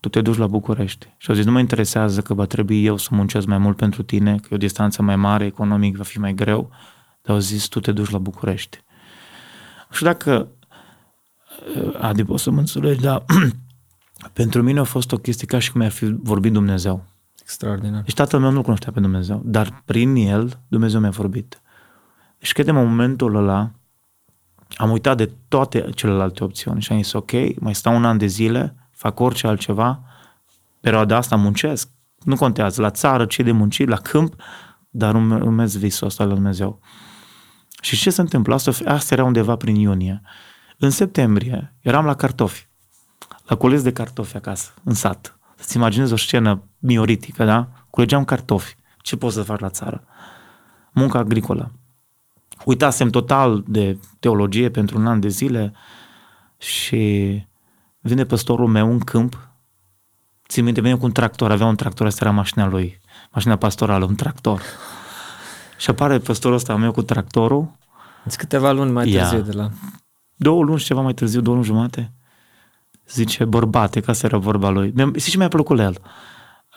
Tu 0.00 0.08
te 0.08 0.20
duci 0.20 0.36
la 0.36 0.46
București. 0.46 1.14
Și 1.16 1.30
au 1.30 1.36
zis, 1.36 1.44
nu 1.44 1.52
mă 1.52 1.58
interesează 1.58 2.20
că 2.20 2.34
va 2.34 2.44
trebui 2.44 2.84
eu 2.84 2.96
să 2.96 3.08
muncesc 3.12 3.46
mai 3.46 3.58
mult 3.58 3.76
pentru 3.76 4.02
tine, 4.02 4.36
că 4.36 4.48
e 4.50 4.54
o 4.54 4.58
distanță 4.58 5.02
mai 5.02 5.16
mare, 5.16 5.44
economic 5.44 5.96
va 5.96 6.04
fi 6.04 6.18
mai 6.18 6.34
greu, 6.34 6.70
dar 7.22 7.34
au 7.34 7.40
zis, 7.40 7.66
tu 7.66 7.80
te 7.80 7.92
duci 7.92 8.10
la 8.10 8.18
București. 8.18 8.82
Și 9.90 10.02
dacă, 10.02 10.48
Adi, 12.00 12.24
poți 12.24 12.42
să 12.42 12.50
mă 12.50 12.58
înțelegi, 12.58 13.00
dar 13.00 13.24
pentru 14.32 14.62
mine 14.62 14.80
a 14.80 14.84
fost 14.84 15.12
o 15.12 15.16
chestie 15.16 15.46
ca 15.46 15.58
și 15.58 15.70
cum 15.70 15.80
mi-ar 15.80 15.92
fi 15.92 16.16
vorbit 16.22 16.52
Dumnezeu. 16.52 17.04
Extraordinar. 17.40 18.02
Deci 18.02 18.14
tatăl 18.14 18.40
meu 18.40 18.50
nu 18.50 18.62
cunoștea 18.62 18.92
pe 18.92 19.00
Dumnezeu, 19.00 19.42
dar 19.44 19.82
prin 19.84 20.14
el 20.14 20.60
Dumnezeu 20.68 21.00
mi-a 21.00 21.10
vorbit. 21.10 21.62
Deci 22.38 22.52
credem 22.52 22.76
în 22.76 22.86
momentul 22.86 23.34
ăla 23.34 23.70
am 24.76 24.90
uitat 24.90 25.16
de 25.16 25.30
toate 25.48 25.90
celelalte 25.94 26.44
opțiuni 26.44 26.80
și 26.80 26.92
am 26.92 27.02
zis 27.02 27.12
ok, 27.12 27.60
mai 27.60 27.74
stau 27.74 27.96
un 27.96 28.04
an 28.04 28.18
de 28.18 28.26
zile, 28.26 28.74
fac 28.90 29.20
orice 29.20 29.46
altceva, 29.46 30.02
perioada 30.80 31.16
asta 31.16 31.36
muncesc, 31.36 31.88
nu 32.24 32.36
contează, 32.36 32.80
la 32.80 32.90
țară, 32.90 33.26
ce 33.26 33.42
de 33.42 33.52
muncit, 33.52 33.88
la 33.88 33.96
câmp, 33.96 34.34
dar 34.90 35.14
urmez 35.14 35.76
visul 35.76 36.06
ăsta 36.06 36.24
la 36.24 36.34
Dumnezeu. 36.34 36.80
Și 37.80 37.96
ce 37.96 38.10
se 38.10 38.20
întâmplă? 38.20 38.54
Asta, 38.54 38.70
asta 38.84 39.14
era 39.14 39.24
undeva 39.24 39.56
prin 39.56 39.74
iunie. 39.74 40.22
În 40.82 40.90
septembrie 40.90 41.74
eram 41.80 42.04
la 42.04 42.14
cartofi, 42.14 42.68
la 43.46 43.56
cules 43.56 43.82
de 43.82 43.92
cartofi 43.92 44.36
acasă, 44.36 44.70
în 44.84 44.94
sat. 44.94 45.38
Să-ți 45.56 45.76
imaginezi 45.76 46.12
o 46.12 46.16
scenă 46.16 46.62
mioritică, 46.78 47.44
da? 47.44 47.68
Culegeam 47.90 48.24
cartofi. 48.24 48.76
Ce 48.98 49.16
poți 49.16 49.34
să 49.34 49.42
faci 49.42 49.60
la 49.60 49.68
țară? 49.68 50.04
Munca 50.92 51.18
agricolă. 51.18 51.72
Uitasem 52.64 53.10
total 53.10 53.64
de 53.66 53.98
teologie 54.18 54.70
pentru 54.70 54.98
un 54.98 55.06
an 55.06 55.20
de 55.20 55.28
zile 55.28 55.72
și 56.58 57.44
vine 57.98 58.24
păstorul 58.24 58.68
meu 58.68 58.90
în 58.90 58.98
câmp. 58.98 59.48
Țin 60.48 60.64
minte, 60.64 60.80
vine 60.80 60.96
cu 60.96 61.04
un 61.04 61.12
tractor, 61.12 61.50
avea 61.50 61.66
un 61.66 61.76
tractor, 61.76 62.06
asta 62.06 62.24
era 62.24 62.34
mașina 62.34 62.66
lui, 62.66 63.00
mașina 63.32 63.56
pastorală, 63.56 64.04
un 64.04 64.14
tractor. 64.14 64.62
Și 65.78 65.90
apare 65.90 66.18
păstorul 66.18 66.56
ăsta 66.56 66.76
meu 66.76 66.92
cu 66.92 67.02
tractorul. 67.02 67.70
Deci 68.24 68.34
câteva 68.34 68.72
luni 68.72 68.90
mai 68.90 69.10
târziu 69.10 69.36
Ia. 69.36 69.44
de 69.44 69.52
la... 69.52 69.70
Două 70.42 70.62
luni 70.62 70.78
și 70.78 70.84
ceva 70.84 71.00
mai 71.00 71.14
târziu, 71.14 71.40
două 71.40 71.56
luni 71.56 71.68
jumate. 71.68 72.12
Zice, 73.08 73.44
bărbate, 73.44 74.00
ca 74.00 74.12
să 74.12 74.26
era 74.26 74.36
vorba 74.36 74.68
lui. 74.68 74.94
Știi 75.16 75.30
ce 75.30 75.36
mi-a 75.36 75.48
plăcut 75.48 75.76
la 75.76 75.82
el? 75.82 75.96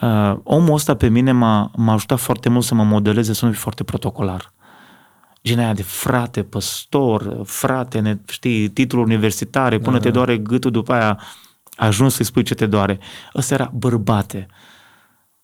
Uh, 0.02 0.40
omul 0.44 0.74
ăsta 0.74 0.96
pe 0.96 1.08
mine 1.08 1.32
m-a, 1.32 1.72
m-a 1.76 1.94
ajutat 1.94 2.20
foarte 2.20 2.50
mult 2.50 2.64
să 2.64 2.76
mă 2.76 2.84
modeleze 2.84 3.34
să 3.34 3.46
nu 3.46 3.52
fiu 3.52 3.60
foarte 3.60 3.84
protocolar. 3.84 4.54
Gen 5.44 5.60
aia 5.60 5.74
de 5.74 5.84
frate, 5.84 6.44
păstor, 6.44 7.42
frate, 7.46 8.00
ne, 8.00 8.18
știi, 8.28 8.70
titluri 8.70 9.06
universitare, 9.06 9.80
până 9.80 9.98
da, 9.98 10.04
te 10.04 10.10
da. 10.10 10.14
doare 10.14 10.38
gâtul, 10.38 10.72
după 10.72 10.94
aia 10.94 11.20
ajuns 11.76 12.14
să-i 12.14 12.26
spui 12.26 12.44
ce 12.44 12.54
te 12.54 12.66
doare. 12.66 13.00
Ăsta 13.36 13.54
era 13.54 13.72
bărbate. 13.74 14.48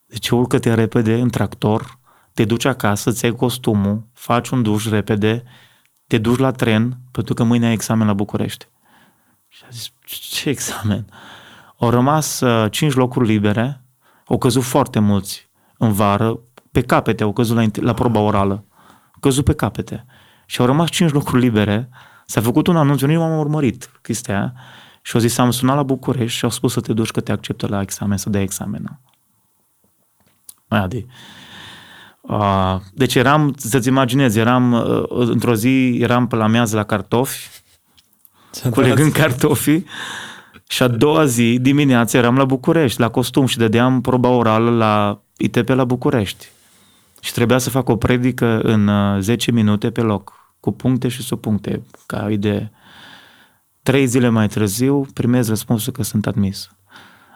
Deci 0.05 0.29
urcă-te 0.29 0.73
repede 0.73 1.13
în 1.13 1.29
tractor, 1.29 1.99
te 2.33 2.45
duci 2.45 2.65
acasă, 2.65 3.09
îți 3.09 3.25
iei 3.25 3.35
costumul, 3.35 4.07
faci 4.13 4.49
un 4.49 4.61
duș 4.61 4.89
repede, 4.89 5.43
te 6.09 6.17
duci 6.17 6.37
la 6.37 6.51
tren, 6.51 6.97
pentru 7.11 7.33
că 7.33 7.43
mâine 7.43 7.65
ai 7.65 7.73
examen 7.73 8.07
la 8.07 8.13
București. 8.13 8.67
Și 9.47 9.63
a 9.65 9.67
zis, 9.71 9.91
ce 10.05 10.49
examen? 10.49 11.05
Au 11.77 11.89
rămas 11.89 12.39
uh, 12.39 12.71
cinci 12.71 12.93
locuri 12.93 13.27
libere, 13.27 13.83
au 14.25 14.37
căzut 14.37 14.63
foarte 14.63 14.99
mulți 14.99 15.49
în 15.77 15.91
vară, 15.91 16.39
pe 16.71 16.81
capete 16.81 17.23
au 17.23 17.33
căzut 17.33 17.55
la, 17.55 17.65
la 17.73 17.93
proba 17.93 18.19
orală. 18.19 18.65
Au 18.85 19.19
căzut 19.19 19.45
pe 19.45 19.53
capete. 19.53 20.05
Și 20.45 20.61
au 20.61 20.65
rămas 20.65 20.89
cinci 20.89 21.11
locuri 21.11 21.41
libere, 21.41 21.89
s-a 22.25 22.41
făcut 22.41 22.67
un 22.67 22.77
anunț, 22.77 23.01
eu 23.01 23.09
nu 23.09 23.23
am 23.23 23.39
urmărit 23.39 23.99
chestia 24.01 24.35
aia, 24.35 24.53
și 25.01 25.15
au 25.15 25.21
zis, 25.21 25.37
am 25.37 25.51
sunat 25.51 25.75
la 25.75 25.83
București 25.83 26.37
și 26.37 26.43
au 26.43 26.49
spus 26.49 26.73
să 26.73 26.81
te 26.81 26.93
duci 26.93 27.11
că 27.11 27.21
te 27.21 27.31
acceptă 27.31 27.67
la 27.67 27.81
examen, 27.81 28.17
să 28.17 28.29
dai 28.29 28.41
examenul. 28.41 28.99
Mai 30.67 30.79
adi. 30.79 31.05
Uh, 32.21 32.75
deci 32.93 33.15
eram, 33.15 33.53
să-ți 33.57 33.87
imaginezi, 33.87 34.39
eram, 34.39 34.71
uh, 34.71 35.03
într-o 35.09 35.55
zi 35.55 35.97
eram 36.01 36.27
pe 36.27 36.35
la 36.35 36.47
mează 36.47 36.75
la 36.75 36.83
cartofi, 36.83 37.47
culegând 38.71 39.11
cartofii 39.11 39.85
și 40.67 40.83
a 40.83 40.87
doua 40.87 41.25
zi, 41.25 41.59
dimineața, 41.59 42.17
eram 42.17 42.37
la 42.37 42.45
București, 42.45 42.99
la 42.99 43.09
costum 43.09 43.45
și 43.45 43.57
dădeam 43.57 44.01
proba 44.01 44.29
orală 44.29 44.69
la 44.69 45.21
ITP 45.37 45.69
la 45.69 45.85
București. 45.85 46.47
Și 47.19 47.33
trebuia 47.33 47.57
să 47.57 47.69
fac 47.69 47.89
o 47.89 47.95
predică 47.95 48.59
în 48.59 48.89
10 49.21 49.49
uh, 49.49 49.55
minute 49.55 49.91
pe 49.91 50.01
loc, 50.01 50.33
cu 50.59 50.71
puncte 50.71 51.07
și 51.07 51.21
subpuncte, 51.21 51.81
ca 52.05 52.31
idee. 52.31 52.71
Trei 53.83 54.05
zile 54.05 54.29
mai 54.29 54.47
târziu 54.47 55.05
primez 55.13 55.47
răspunsul 55.47 55.93
că 55.93 56.03
sunt 56.03 56.27
admis. 56.27 56.69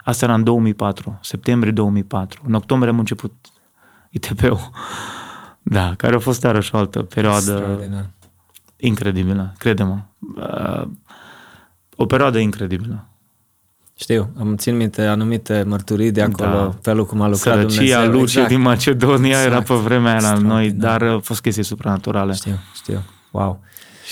Asta 0.03 0.25
era 0.25 0.33
în 0.33 0.43
2004, 0.43 1.19
septembrie 1.21 1.71
2004. 1.71 2.41
În 2.45 2.53
octombrie 2.53 2.91
am 2.91 2.99
început 2.99 3.33
ITP-ul. 4.17 4.69
Da, 5.61 5.93
care 5.97 6.15
a 6.15 6.19
fost 6.19 6.43
iarăși 6.43 6.75
o 6.75 6.77
altă 6.77 7.01
perioadă 7.01 7.79
incredibilă, 8.77 9.53
crede-mă. 9.57 9.99
Uh, 10.35 10.87
o 11.95 12.05
perioadă 12.05 12.37
incredibilă. 12.37 13.07
Știu, 13.95 14.29
am 14.39 14.55
țin 14.55 14.75
minte 14.75 15.05
anumite 15.05 15.63
mărturii 15.67 16.11
de 16.11 16.21
acolo, 16.21 16.51
da. 16.51 16.77
felul 16.81 17.05
cum 17.05 17.21
a 17.21 17.27
lucrat 17.27 17.55
Sărăcia 17.55 17.67
Dumnezeu. 17.67 18.11
Luce 18.11 18.21
exact. 18.23 18.47
din 18.47 18.61
Macedonia 18.61 19.29
exact. 19.29 19.51
era 19.51 19.61
pe 19.61 19.73
vremea 19.73 20.11
aia 20.11 20.21
la 20.21 20.37
noi, 20.37 20.71
dar 20.71 21.01
a 21.01 21.19
fost 21.19 21.41
chestii 21.41 21.63
supranaturale. 21.63 22.33
Știu, 22.33 22.59
știu. 22.75 23.03
Wow. 23.31 23.59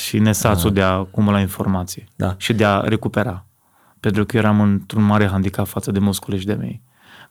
Și 0.03 0.19
nesațul 0.19 0.69
uh. 0.69 0.75
de 0.75 0.81
a 0.81 0.87
acumula 0.87 1.39
informații 1.39 2.07
da. 2.15 2.35
și 2.37 2.53
de 2.53 2.65
a 2.65 2.79
recupera. 2.79 3.45
Pentru 3.99 4.25
că 4.25 4.37
eram 4.37 4.61
într-un 4.61 5.03
mare 5.03 5.27
handicap 5.27 5.67
față 5.67 5.91
de 5.91 5.99
mulți 5.99 6.21
colegi 6.21 6.45
de 6.45 6.53
mei. 6.53 6.81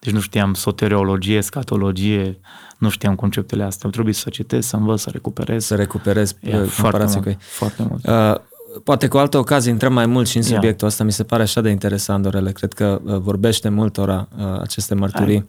Deci 0.00 0.12
nu 0.12 0.20
știam 0.20 0.54
soteriologie, 0.54 1.40
scatologie, 1.40 2.38
nu 2.78 2.88
știam 2.88 3.14
conceptele 3.14 3.62
astea. 3.62 3.82
Am 3.84 3.90
trebuit 3.90 4.16
să 4.16 4.30
citesc, 4.30 4.68
să 4.68 4.76
învăț, 4.76 5.00
să 5.00 5.10
recuperez. 5.10 5.64
Să 5.64 5.74
recuperez 5.74 6.34
yeah, 6.40 6.66
foarte 6.66 7.04
mult, 7.14 7.36
foarte 7.40 7.82
mult. 7.88 8.06
Uh, 8.06 8.40
poate 8.84 9.08
cu 9.08 9.18
altă 9.18 9.38
ocazie 9.38 9.70
intrăm 9.70 9.92
mai 9.92 10.06
mult 10.06 10.28
și 10.28 10.36
în 10.36 10.42
subiectul 10.42 10.68
yeah. 10.70 10.82
ăsta. 10.82 11.04
Mi 11.04 11.12
se 11.12 11.22
pare 11.22 11.42
așa 11.42 11.60
de 11.60 11.70
interesant, 11.70 12.22
Dorele. 12.22 12.52
Cred 12.52 12.72
că 12.72 13.00
uh, 13.04 13.16
vorbește 13.16 13.68
multora 13.68 14.28
uh, 14.38 14.60
aceste 14.60 14.94
mărturii. 14.94 15.48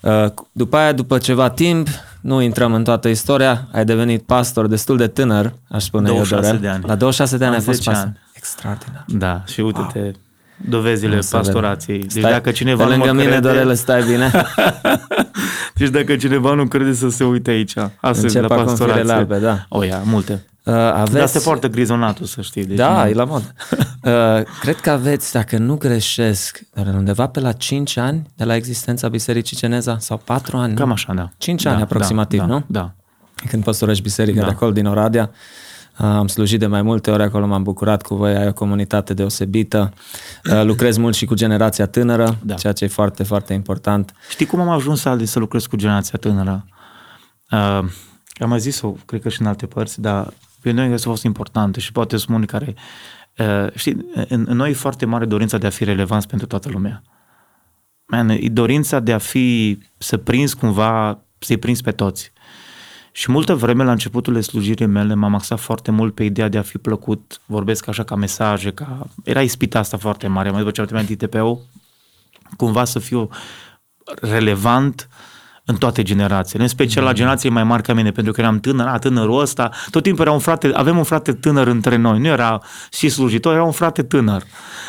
Uh, 0.00 0.26
după 0.52 0.76
aia, 0.76 0.92
după 0.92 1.18
ceva 1.18 1.50
timp, 1.50 1.88
nu 2.20 2.40
intrăm 2.40 2.74
în 2.74 2.84
toată 2.84 3.08
istoria, 3.08 3.68
ai 3.72 3.84
devenit 3.84 4.22
pastor 4.22 4.66
destul 4.66 4.96
de 4.96 5.06
tânăr, 5.06 5.54
aș 5.68 5.84
spune 5.84 6.08
26 6.08 6.46
eu, 6.46 6.52
Dorel. 6.52 6.60
de 6.60 6.68
ani. 6.68 6.84
La 6.86 6.94
26 6.94 7.36
de 7.36 7.44
ani 7.44 7.54
ai 7.54 7.60
fost 7.60 7.84
pastor. 7.84 8.04
Ani. 8.04 8.18
Extraordinar. 8.32 9.04
Da, 9.06 9.42
și 9.46 9.60
uite-te, 9.60 9.98
wow 9.98 10.12
dovezile 10.68 11.14
nu 11.14 11.26
pastorației. 11.30 11.98
Deci 11.98 12.10
stai, 12.10 12.30
dacă 12.30 12.50
cineva 12.50 12.84
pe 12.84 12.90
lângă 12.90 13.06
nu 13.06 13.12
mine, 13.12 13.24
crede... 13.24 13.40
Dorele, 13.40 13.74
stai 13.74 14.02
bine. 14.02 14.30
deci 15.74 15.88
dacă 15.88 16.16
cineva 16.16 16.54
nu 16.54 16.66
crede 16.66 16.92
să 16.92 17.08
se 17.08 17.24
uite 17.24 17.50
aici, 17.50 17.74
astăzi 18.00 18.38
la 18.38 18.46
pastorație. 18.46 19.12
Albe, 19.12 19.38
da. 19.38 19.66
O 19.68 19.82
ia, 19.82 20.02
multe. 20.04 20.44
Uh, 20.64 20.74
aveți... 20.74 21.12
Dar 21.12 21.26
se 21.26 21.38
poartă 21.38 21.68
grizonatul, 21.68 22.26
să 22.26 22.40
știi. 22.40 22.64
Deci 22.64 22.76
da, 22.76 23.02
nu... 23.02 23.10
e 23.10 23.12
la 23.12 23.24
mod. 23.24 23.42
Uh, 24.04 24.42
cred 24.60 24.76
că 24.76 24.90
aveți, 24.90 25.32
dacă 25.32 25.58
nu 25.58 25.76
greșesc, 25.76 26.60
undeva 26.94 27.26
pe 27.26 27.40
la 27.40 27.52
5 27.52 27.96
ani 27.96 28.30
de 28.36 28.44
la 28.44 28.54
existența 28.54 29.08
Bisericii 29.08 29.56
Ceneza 29.56 29.98
sau 29.98 30.20
4 30.24 30.56
ani. 30.56 30.74
Cam 30.74 30.92
așa, 30.92 31.12
da. 31.14 31.30
5 31.38 31.62
da, 31.62 31.72
ani 31.72 31.82
aproximativ, 31.82 32.38
da, 32.38 32.46
nu? 32.46 32.64
Da. 32.66 32.92
Când 33.48 33.64
păstorești 33.64 34.02
biserica 34.02 34.40
da. 34.40 34.46
de 34.46 34.52
acolo 34.52 34.70
din 34.70 34.86
Oradea. 34.86 35.30
Am 36.00 36.26
slujit 36.26 36.58
de 36.58 36.66
mai 36.66 36.82
multe 36.82 37.10
ori 37.10 37.22
acolo, 37.22 37.46
m-am 37.46 37.62
bucurat 37.62 38.02
cu 38.02 38.14
voi, 38.14 38.36
ai 38.36 38.46
o 38.46 38.52
comunitate 38.52 39.14
deosebită. 39.14 39.92
Lucrez 40.62 40.96
mult 40.96 41.14
și 41.14 41.24
cu 41.24 41.34
generația 41.34 41.86
tânără, 41.86 42.38
da. 42.42 42.54
ceea 42.54 42.72
ce 42.72 42.84
e 42.84 42.88
foarte, 42.88 43.22
foarte 43.22 43.52
important. 43.52 44.14
Știi 44.30 44.46
cum 44.46 44.60
am 44.60 44.68
ajuns, 44.68 45.04
Aldi, 45.04 45.26
să 45.26 45.38
lucrez 45.38 45.66
cu 45.66 45.76
generația 45.76 46.18
tânără? 46.18 46.66
Uh, 47.50 47.58
am 48.38 48.48
mai 48.48 48.60
zis-o, 48.60 48.94
cred 49.06 49.20
că 49.20 49.28
și 49.28 49.40
în 49.40 49.46
alte 49.46 49.66
părți, 49.66 50.00
dar 50.00 50.32
pe 50.60 50.70
noi 50.70 50.92
a 50.92 50.96
fost 50.96 51.22
importantă 51.22 51.80
și 51.80 51.92
poate 51.92 52.16
sunt 52.16 52.36
unii 52.36 52.46
care... 52.46 52.74
Uh, 53.38 53.72
știi, 53.74 54.06
în, 54.28 54.44
în 54.48 54.56
noi 54.56 54.70
e 54.70 54.74
foarte 54.74 55.06
mare 55.06 55.24
dorința 55.24 55.58
de 55.58 55.66
a 55.66 55.70
fi 55.70 55.84
relevanți 55.84 56.26
pentru 56.26 56.46
toată 56.46 56.68
lumea. 56.68 57.02
Man, 58.06 58.28
e 58.28 58.48
dorința 58.48 59.00
de 59.00 59.12
a 59.12 59.18
fi, 59.18 59.78
să 59.98 60.16
prins 60.16 60.54
cumva, 60.54 61.18
să-i 61.38 61.56
prins 61.56 61.80
pe 61.80 61.92
toți. 61.92 62.32
Și 63.12 63.30
multă 63.30 63.54
vreme, 63.54 63.84
la 63.84 63.90
începutul 63.90 64.42
slujirii 64.42 64.86
mele, 64.86 65.14
m-am 65.14 65.34
axat 65.34 65.60
foarte 65.60 65.90
mult 65.90 66.14
pe 66.14 66.24
ideea 66.24 66.48
de 66.48 66.58
a 66.58 66.62
fi 66.62 66.78
plăcut, 66.78 67.40
vorbesc 67.46 67.88
așa 67.88 68.02
ca 68.02 68.14
mesaje, 68.14 68.70
ca... 68.70 69.06
Era 69.24 69.42
ispita 69.42 69.78
asta 69.78 69.96
foarte 69.96 70.26
mare, 70.26 70.50
mai 70.50 70.58
după 70.58 70.70
ce 70.70 70.80
am 70.80 70.86
terminat 70.86 71.10
ITP-ul, 71.10 71.60
cumva 72.56 72.84
să 72.84 72.98
fiu 72.98 73.28
relevant 74.20 75.08
în 75.64 75.76
toate 75.76 76.02
generațiile, 76.02 76.62
în 76.62 76.68
special 76.68 77.04
la 77.04 77.12
generații 77.12 77.50
mai 77.50 77.64
mari 77.64 77.82
ca 77.82 77.92
mine, 77.92 78.10
pentru 78.10 78.32
că 78.32 78.40
eram 78.40 78.60
tânăr, 78.60 78.86
a, 78.86 78.98
tânărul 78.98 79.40
ăsta, 79.40 79.70
tot 79.90 80.02
timpul 80.02 80.24
era 80.24 80.32
un 80.32 80.38
frate, 80.38 80.70
avem 80.74 80.96
un 80.96 81.02
frate 81.02 81.32
tânăr 81.32 81.66
între 81.66 81.96
noi, 81.96 82.18
nu 82.18 82.26
era 82.26 82.60
și 82.92 83.08
slujitor, 83.08 83.54
era 83.54 83.64
un 83.64 83.72
frate 83.72 84.02
tânăr. 84.02 84.42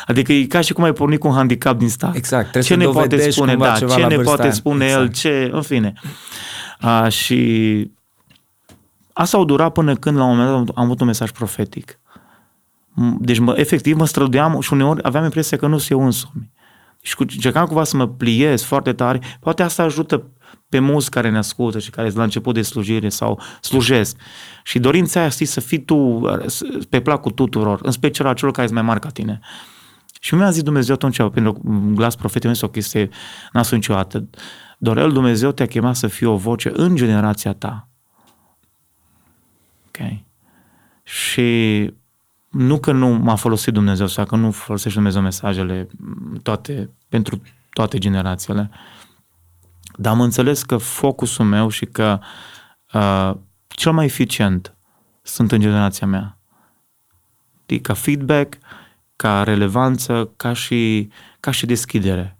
Adică 0.06 0.32
e 0.32 0.44
ca 0.44 0.60
și 0.60 0.72
cum 0.72 0.84
ai 0.84 0.92
pornit 0.92 1.20
cu 1.20 1.28
un 1.28 1.34
handicap 1.34 1.78
din 1.78 1.88
start. 1.88 2.14
Exact, 2.14 2.60
ce 2.60 2.74
ne 2.74 2.84
poate 2.84 3.30
spune, 3.30 3.56
da, 3.56 3.72
ce 3.72 4.06
ne 4.06 4.16
poate 4.16 4.50
spune 4.50 4.84
exact. 4.84 5.02
el, 5.02 5.12
ce, 5.12 5.50
în 5.52 5.62
fine. 5.62 5.92
A, 6.80 7.08
și 7.08 7.90
asta 9.12 9.36
au 9.36 9.44
durat 9.44 9.72
până 9.72 9.94
când 9.94 10.16
la 10.16 10.24
un 10.24 10.36
moment 10.36 10.66
dat 10.66 10.76
am 10.76 10.84
avut 10.84 11.00
un 11.00 11.06
mesaj 11.06 11.30
profetic. 11.30 11.98
Deci, 13.18 13.38
mă, 13.38 13.54
efectiv, 13.56 13.96
mă 13.96 14.06
străduiam 14.06 14.60
și 14.60 14.72
uneori 14.72 15.02
aveam 15.02 15.24
impresia 15.24 15.56
că 15.56 15.66
nu 15.66 15.78
sunt 15.78 15.90
eu 15.90 16.04
însumi. 16.04 16.50
Și 17.02 17.16
cu, 17.16 17.22
încercam 17.22 17.66
cumva 17.66 17.84
să 17.84 17.96
mă 17.96 18.08
pliez 18.08 18.62
foarte 18.62 18.92
tare. 18.92 19.20
Poate 19.40 19.62
asta 19.62 19.82
ajută 19.82 20.30
pe 20.68 20.78
mulți 20.78 21.10
care 21.10 21.30
ne 21.30 21.38
ascultă 21.38 21.78
și 21.78 21.90
care 21.90 22.06
sunt 22.06 22.18
la 22.18 22.24
început 22.24 22.54
de 22.54 22.62
slujire 22.62 23.08
sau 23.08 23.40
slujesc. 23.60 24.16
Și 24.64 24.78
dorința 24.78 25.20
aia, 25.20 25.28
știi, 25.28 25.46
să 25.46 25.60
fii 25.60 25.84
tu 25.84 26.20
pe 26.88 27.00
placul 27.00 27.30
tuturor, 27.30 27.80
în 27.82 27.90
special 27.90 28.26
a 28.26 28.34
celor 28.34 28.52
care 28.52 28.66
sunt 28.66 28.78
mai 28.78 28.88
mari 28.88 29.00
ca 29.00 29.08
tine. 29.08 29.40
Și 30.20 30.34
mi-a 30.34 30.50
zis 30.50 30.62
Dumnezeu 30.62 30.94
atunci, 30.94 31.16
pentru 31.16 31.60
glas 31.94 32.16
profetic, 32.16 32.50
mi 32.50 32.58
o 32.60 32.68
chestie, 32.68 33.08
n-a 33.52 33.62
spus 33.62 33.76
niciodată. 33.76 34.28
Dorel, 34.78 35.12
Dumnezeu 35.12 35.52
te-a 35.52 35.66
chemat 35.66 35.96
să 35.96 36.06
fii 36.06 36.26
o 36.26 36.36
voce 36.36 36.72
în 36.74 36.96
generația 36.96 37.52
ta. 37.52 37.91
Ok? 39.92 40.18
Și 41.02 41.90
nu 42.48 42.78
că 42.78 42.92
nu 42.92 43.08
m-a 43.08 43.34
folosit 43.34 43.72
Dumnezeu 43.72 44.06
sau 44.06 44.24
că 44.24 44.36
nu 44.36 44.50
folosește 44.50 44.98
Dumnezeu 44.98 45.22
mesajele 45.22 45.88
toate, 46.42 46.90
pentru 47.08 47.42
toate 47.70 47.98
generațiile, 47.98 48.70
dar 49.96 50.12
am 50.12 50.20
înțeles 50.20 50.62
că 50.62 50.76
focusul 50.76 51.44
meu 51.44 51.68
și 51.68 51.84
că 51.86 52.20
uh, 52.92 53.34
cel 53.68 53.92
mai 53.92 54.04
eficient 54.04 54.76
sunt 55.22 55.52
în 55.52 55.60
generația 55.60 56.06
mea. 56.06 56.36
Ca 57.82 57.94
feedback, 57.94 58.58
ca 59.16 59.42
relevanță, 59.42 60.30
ca 60.36 60.52
și, 60.52 61.10
ca 61.40 61.50
și 61.50 61.66
deschidere. 61.66 62.38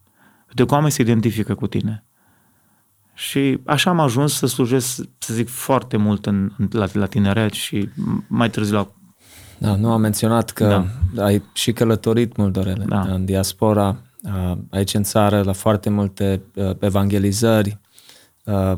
De 0.53 0.65
că 0.65 0.73
oamenii 0.73 0.95
se 0.95 1.03
identifică 1.03 1.55
cu 1.55 1.67
tine. 1.67 2.05
Și 3.14 3.61
așa 3.66 3.90
am 3.90 4.01
ajuns 4.01 4.35
să 4.35 4.46
slujesc, 4.46 5.01
să 5.18 5.35
zic, 5.35 5.48
foarte 5.48 5.96
mult 5.96 6.27
în, 6.27 6.51
la, 6.70 6.87
la 6.92 7.07
tineret 7.07 7.53
și 7.53 7.88
mai 8.27 8.51
târziu 8.51 8.75
la... 8.75 8.88
Da, 9.59 9.77
nu 9.77 9.92
am 9.92 10.01
menționat 10.01 10.51
că 10.51 10.85
da. 11.14 11.25
ai 11.25 11.42
și 11.53 11.72
călătorit 11.72 12.37
mult, 12.37 12.53
Dorele, 12.53 12.85
da. 12.88 13.01
în 13.01 13.25
diaspora, 13.25 13.96
aici 14.70 14.94
în 14.94 15.03
țară, 15.03 15.42
la 15.42 15.53
foarte 15.53 15.90
multe 15.90 16.42
evangelizări, 16.79 17.79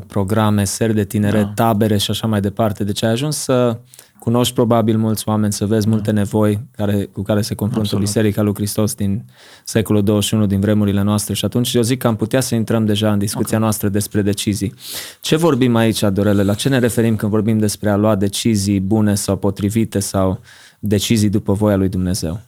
programe, 0.07 0.63
seri 0.63 0.93
de 0.93 1.03
tineret, 1.03 1.45
da. 1.45 1.51
tabere 1.53 1.97
și 1.97 2.11
așa 2.11 2.27
mai 2.27 2.41
departe. 2.41 2.83
Deci 2.83 3.03
ai 3.03 3.11
ajuns 3.11 3.37
să 3.37 3.79
cunoști 4.19 4.53
probabil 4.53 4.97
mulți 4.97 5.27
oameni, 5.27 5.53
să 5.53 5.65
vezi 5.65 5.87
multe 5.87 6.11
da. 6.11 6.17
nevoi 6.17 6.59
care, 6.71 7.05
cu 7.05 7.21
care 7.21 7.41
se 7.41 7.55
confruntă 7.55 7.85
Absolut. 7.85 8.05
Biserica 8.05 8.41
lui 8.41 8.53
Hristos 8.53 8.95
din 8.95 9.23
secolul 9.63 10.03
21, 10.03 10.45
din 10.45 10.59
vremurile 10.59 11.01
noastre 11.01 11.33
și 11.33 11.45
atunci 11.45 11.73
eu 11.73 11.81
zic 11.81 11.99
că 11.99 12.07
am 12.07 12.15
putea 12.15 12.39
să 12.39 12.55
intrăm 12.55 12.85
deja 12.85 13.11
în 13.11 13.19
discuția 13.19 13.47
okay. 13.47 13.59
noastră 13.59 13.89
despre 13.89 14.21
decizii. 14.21 14.73
Ce 15.21 15.35
vorbim 15.35 15.75
aici, 15.75 15.99
Dorele? 15.99 16.43
La 16.43 16.53
ce 16.53 16.69
ne 16.69 16.79
referim 16.79 17.15
când 17.15 17.31
vorbim 17.31 17.57
despre 17.57 17.89
a 17.89 17.95
lua 17.95 18.15
decizii 18.15 18.79
bune 18.79 19.15
sau 19.15 19.37
potrivite 19.37 19.99
sau 19.99 20.39
decizii 20.79 21.29
după 21.29 21.53
voia 21.53 21.75
lui 21.75 21.89
Dumnezeu? 21.89 22.39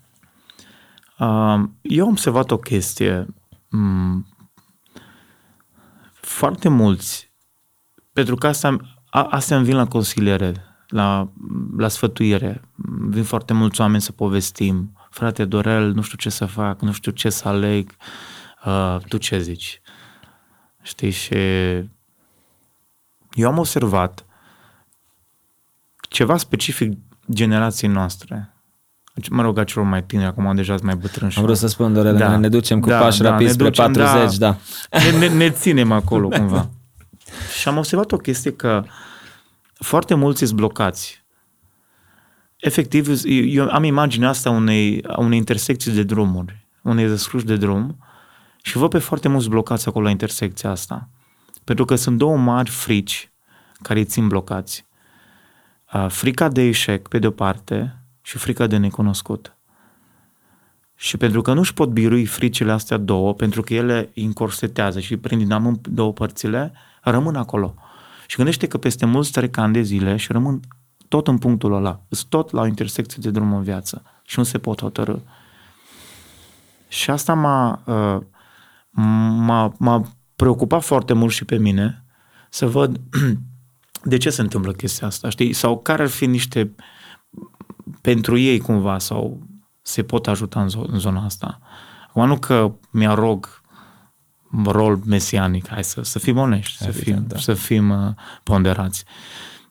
Eu 1.81 2.03
am 2.03 2.09
observat 2.09 2.51
o 2.51 2.57
chestie. 2.57 3.27
Mm, 6.37 6.43
foarte 6.43 6.69
mulți, 6.69 7.31
pentru 8.13 8.35
că 8.35 8.47
asta, 8.47 8.77
asta 9.09 9.55
îmi 9.55 9.65
vin 9.65 9.75
la 9.75 9.87
consiliere 9.87 10.53
la, 10.87 11.31
la 11.77 11.87
sfătuire. 11.87 12.61
Vin 13.07 13.23
foarte 13.23 13.53
mulți 13.53 13.81
oameni 13.81 14.01
să 14.01 14.11
povestim. 14.11 14.97
Frate 15.09 15.45
Dorel, 15.45 15.93
nu 15.93 16.01
știu 16.01 16.17
ce 16.17 16.29
să 16.29 16.45
fac, 16.45 16.81
nu 16.81 16.91
știu 16.91 17.11
ce 17.11 17.29
să 17.29 17.47
aleg. 17.47 17.95
Uh, 18.65 18.97
tu 19.07 19.17
ce 19.17 19.39
zici? 19.39 19.81
Știi, 20.81 21.09
și 21.09 21.35
eu 23.33 23.47
am 23.47 23.57
observat 23.57 24.25
ceva 26.09 26.37
specific 26.37 26.97
generației 27.31 27.91
noastre. 27.91 28.56
Deci, 29.17 29.29
mă 29.29 29.41
rog, 29.41 29.63
celor 29.63 29.87
mai 29.87 30.03
tineri, 30.03 30.27
acum 30.27 30.55
deja 30.55 30.75
mai 30.81 30.95
bătrân. 30.95 31.31
Am 31.35 31.43
vrut 31.43 31.57
să 31.57 31.67
spun, 31.67 31.93
Dorel, 31.93 32.17
da. 32.17 32.37
ne 32.37 32.49
ducem 32.49 32.79
cu 32.79 32.89
da, 32.89 32.99
pași 32.99 33.21
da, 33.21 33.29
rapizi 33.29 33.53
spre 33.53 33.69
40, 33.69 34.37
da. 34.37 34.57
da. 34.89 34.99
Ne, 34.99 35.17
ne, 35.17 35.33
ne 35.33 35.49
ținem 35.49 35.91
acolo 35.91 36.27
cumva. 36.37 36.69
și 37.59 37.67
am 37.67 37.77
observat 37.77 38.11
o 38.11 38.17
chestie 38.17 38.51
că 38.51 38.81
uh, 38.83 38.89
foarte 39.79 40.13
mulți 40.13 40.45
sunt 40.45 40.51
blocați. 40.59 41.25
Efectiv, 42.57 43.21
eu 43.25 43.69
am 43.69 43.83
imaginea 43.83 44.29
asta 44.29 44.49
unei, 44.49 45.03
unei 45.17 45.37
intersecții 45.37 45.91
de 45.91 46.03
drumuri, 46.03 46.67
unei 46.81 47.07
descruși 47.07 47.45
de 47.45 47.55
drum 47.55 47.97
și 48.61 48.77
văd 48.77 48.89
pe 48.89 48.97
foarte 48.97 49.27
mulți 49.27 49.49
blocați 49.49 49.87
acolo 49.87 50.05
la 50.05 50.11
intersecția 50.11 50.69
asta. 50.69 51.09
Pentru 51.63 51.85
că 51.85 51.95
sunt 51.95 52.17
două 52.17 52.37
mari 52.37 52.69
frici 52.69 53.31
care 53.81 53.99
îi 53.99 54.05
țin 54.05 54.27
blocați. 54.27 54.85
Frica 56.07 56.49
de 56.49 56.61
eșec, 56.61 57.07
pe 57.07 57.19
de-o 57.19 57.31
parte, 57.31 57.96
și 58.27 58.37
frica 58.37 58.67
de 58.67 58.77
necunoscut. 58.77 59.55
Și 60.95 61.17
pentru 61.17 61.41
că 61.41 61.53
nu 61.53 61.59
își 61.59 61.73
pot 61.73 61.89
birui 61.89 62.25
fricile 62.25 62.71
astea 62.71 62.97
două, 62.97 63.33
pentru 63.33 63.61
că 63.61 63.73
ele 63.73 64.11
încorsetează 64.15 64.99
și 64.99 65.17
prin 65.17 65.37
din 65.37 65.79
două 65.81 66.13
părțile, 66.13 66.73
rămân 67.01 67.35
acolo. 67.35 67.75
Și 68.27 68.35
gândește 68.35 68.67
că 68.67 68.77
peste 68.77 69.05
mulți 69.05 69.31
trec 69.31 69.57
ani 69.57 69.73
de 69.73 69.81
zile 69.81 70.15
și 70.15 70.31
rămân 70.31 70.59
tot 71.07 71.27
în 71.27 71.37
punctul 71.37 71.73
ăla, 71.73 72.01
sunt 72.09 72.29
tot 72.29 72.51
la 72.51 72.61
o 72.61 72.65
intersecție 72.65 73.17
de 73.21 73.31
drum 73.31 73.53
în 73.53 73.63
viață 73.63 74.03
și 74.23 74.37
nu 74.37 74.43
se 74.43 74.57
pot 74.57 74.81
hotărâ. 74.81 75.15
Și 76.87 77.09
asta 77.09 77.33
m-a, 77.33 77.81
uh, 77.85 78.21
m-a, 79.39 79.73
m-a 79.77 80.11
preocupat 80.35 80.83
foarte 80.83 81.13
mult 81.13 81.33
și 81.33 81.45
pe 81.45 81.57
mine 81.57 82.03
să 82.49 82.67
văd 82.67 82.99
de 84.03 84.17
ce 84.17 84.29
se 84.29 84.41
întâmplă 84.41 84.71
chestia 84.71 85.07
asta, 85.07 85.29
știi? 85.29 85.53
Sau 85.53 85.79
care 85.79 86.01
ar 86.01 86.09
fi 86.09 86.25
niște 86.25 86.75
pentru 88.13 88.37
ei 88.37 88.59
cumva 88.59 88.99
sau 88.99 89.47
se 89.81 90.03
pot 90.03 90.27
ajuta 90.27 90.61
în, 90.61 90.67
zo- 90.67 90.91
în 90.91 90.99
zona 90.99 91.25
asta. 91.25 91.59
Acum 92.07 92.27
nu 92.27 92.37
că 92.37 92.71
mi-arog 92.91 93.61
rol 94.65 94.99
mesianic, 95.05 95.67
hai 95.67 95.83
să, 95.83 96.01
să 96.03 96.19
fim 96.19 96.37
onești, 96.37 96.85
Evident, 96.87 97.05
să 97.05 97.13
fim, 97.13 97.25
da. 97.27 97.37
să 97.37 97.53
fim 97.53 97.89
uh, 97.89 98.13
ponderați. 98.43 99.03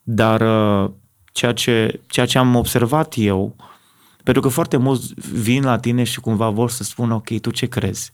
Dar 0.02 0.40
uh, 0.40 0.90
ceea, 1.32 1.52
ce, 1.52 2.00
ceea 2.06 2.26
ce 2.26 2.38
am 2.38 2.54
observat 2.54 3.14
eu, 3.16 3.56
pentru 4.22 4.42
că 4.42 4.48
foarte 4.48 4.76
mulți 4.76 5.14
vin 5.32 5.64
la 5.64 5.78
tine 5.78 6.04
și 6.04 6.20
cumva 6.20 6.48
vor 6.48 6.70
să 6.70 6.82
spună, 6.82 7.14
ok, 7.14 7.40
tu 7.40 7.50
ce 7.50 7.66
crezi? 7.66 8.12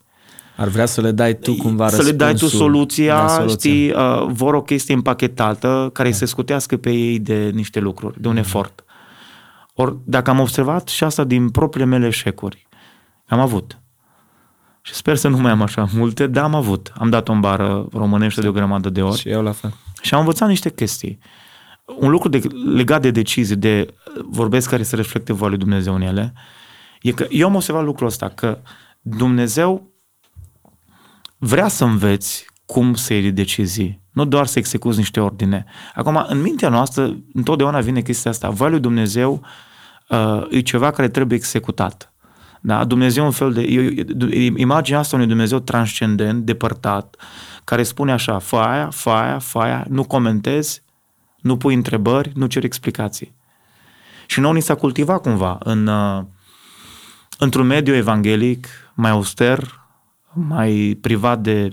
Ar 0.56 0.68
vrea 0.68 0.87
să 0.87 1.00
le 1.00 1.11
dai 1.11 1.38
tu 1.38 1.54
cumva 1.54 1.88
Să 1.88 2.02
le 2.02 2.12
dai 2.12 2.35
tu 2.35 2.46
soluția, 2.46 3.28
soluția. 3.28 3.56
știi, 3.56 3.90
uh, 3.90 4.26
vor 4.26 4.54
o 4.54 4.62
chestie 4.62 4.94
împachetată 4.94 5.90
care 5.92 6.11
da. 6.11 6.16
să 6.16 6.24
scutească 6.24 6.76
pe 6.76 6.90
ei 6.90 7.18
de 7.18 7.50
niște 7.54 7.80
lucruri, 7.80 8.20
de 8.20 8.28
un 8.28 8.35
mm-hmm. 8.35 8.38
efort. 8.38 8.85
Ori 9.74 9.96
dacă 10.04 10.30
am 10.30 10.38
observat 10.38 10.88
și 10.88 11.04
asta 11.04 11.24
din 11.24 11.50
propriile 11.50 11.88
mele 11.88 12.06
eșecuri, 12.06 12.66
am 13.26 13.40
avut. 13.40 13.76
Și 14.82 14.94
sper 14.94 15.16
să 15.16 15.28
nu 15.28 15.37
mai 15.37 15.50
am 15.50 15.62
așa 15.62 15.88
multe, 15.92 16.26
dar 16.26 16.44
am 16.44 16.54
avut. 16.54 16.92
Am 16.98 17.11
dat 17.11 17.28
o 17.28 17.35
bară 17.35 17.87
românește 17.92 18.40
de 18.40 18.48
o 18.48 18.52
grămadă 18.52 18.90
de 18.90 19.02
ori. 19.02 19.18
Și 19.18 19.28
eu 19.28 19.42
la 19.42 19.52
fel. 19.52 19.74
Și 20.02 20.14
am 20.14 20.20
învățat 20.20 20.48
niște 20.48 20.70
chestii. 20.70 21.18
Un 21.98 22.11
lucru 22.11 22.28
de, 22.28 22.40
legat 22.74 23.02
de 23.02 23.11
decizii, 23.11 23.56
de 23.56 23.94
vorbesc 24.24 24.68
care 24.68 24.82
să 24.82 24.96
reflecte 24.96 25.32
voia 25.32 25.50
lui 25.50 25.58
Dumnezeu 25.58 25.94
în 25.94 26.02
ele, 26.02 26.32
e 27.02 27.12
că 27.12 27.27
eu 27.29 27.46
am 27.46 27.54
observat 27.54 27.85
lucrul 27.85 28.06
ăsta, 28.06 28.29
că 28.29 28.58
Dumnezeu 29.00 29.90
vrea 31.38 31.68
să 31.68 31.85
înveți 31.85 32.46
cum 32.73 32.94
să 32.94 33.14
iei 33.14 33.33
decizii, 33.33 34.00
nu 34.12 34.25
doar 34.25 34.46
să 34.46 34.58
execuți 34.58 34.98
niște 34.98 35.20
ordine. 35.20 35.64
Acum, 35.94 36.25
în 36.29 36.40
mintea 36.40 36.68
noastră, 36.68 37.16
întotdeauna 37.33 37.81
vine 37.81 38.00
chestia 38.00 38.31
asta. 38.31 38.50
Voia 38.50 38.70
lui 38.70 38.81
Dumnezeu 38.81 39.42
uh, 40.08 40.46
e 40.50 40.60
ceva 40.60 40.90
care 40.90 41.08
trebuie 41.08 41.38
executat. 41.38 42.12
Da? 42.60 42.85
Dumnezeu 42.85 43.25
un 43.25 43.31
fel 43.31 43.52
de... 43.52 43.62
Imaginea 44.56 45.00
asta 45.00 45.16
unui 45.16 45.29
Dumnezeu 45.29 45.58
transcendent, 45.58 46.44
depărtat, 46.44 47.16
care 47.64 47.83
spune 47.83 48.12
așa, 48.12 48.38
fă 48.38 48.56
aia, 48.56 48.90
fă 48.90 49.10
aia, 49.10 49.38
fă 49.38 49.58
aia, 49.58 49.85
nu 49.88 50.04
comentezi, 50.04 50.83
nu 51.40 51.56
pui 51.56 51.75
întrebări, 51.75 52.33
nu 52.35 52.46
ceri 52.46 52.66
explicații. 52.66 53.35
Și 54.27 54.40
nouă 54.40 54.52
ni 54.54 54.62
s-a 54.62 54.75
cultivat 54.75 55.23
cumva 55.23 55.58
în, 55.64 55.87
uh, 55.87 56.23
într-un 57.38 57.66
mediu 57.66 57.94
evanghelic 57.94 58.66
mai 58.94 59.10
auster, 59.10 59.81
mai 60.33 60.98
privat 61.00 61.40
de 61.40 61.70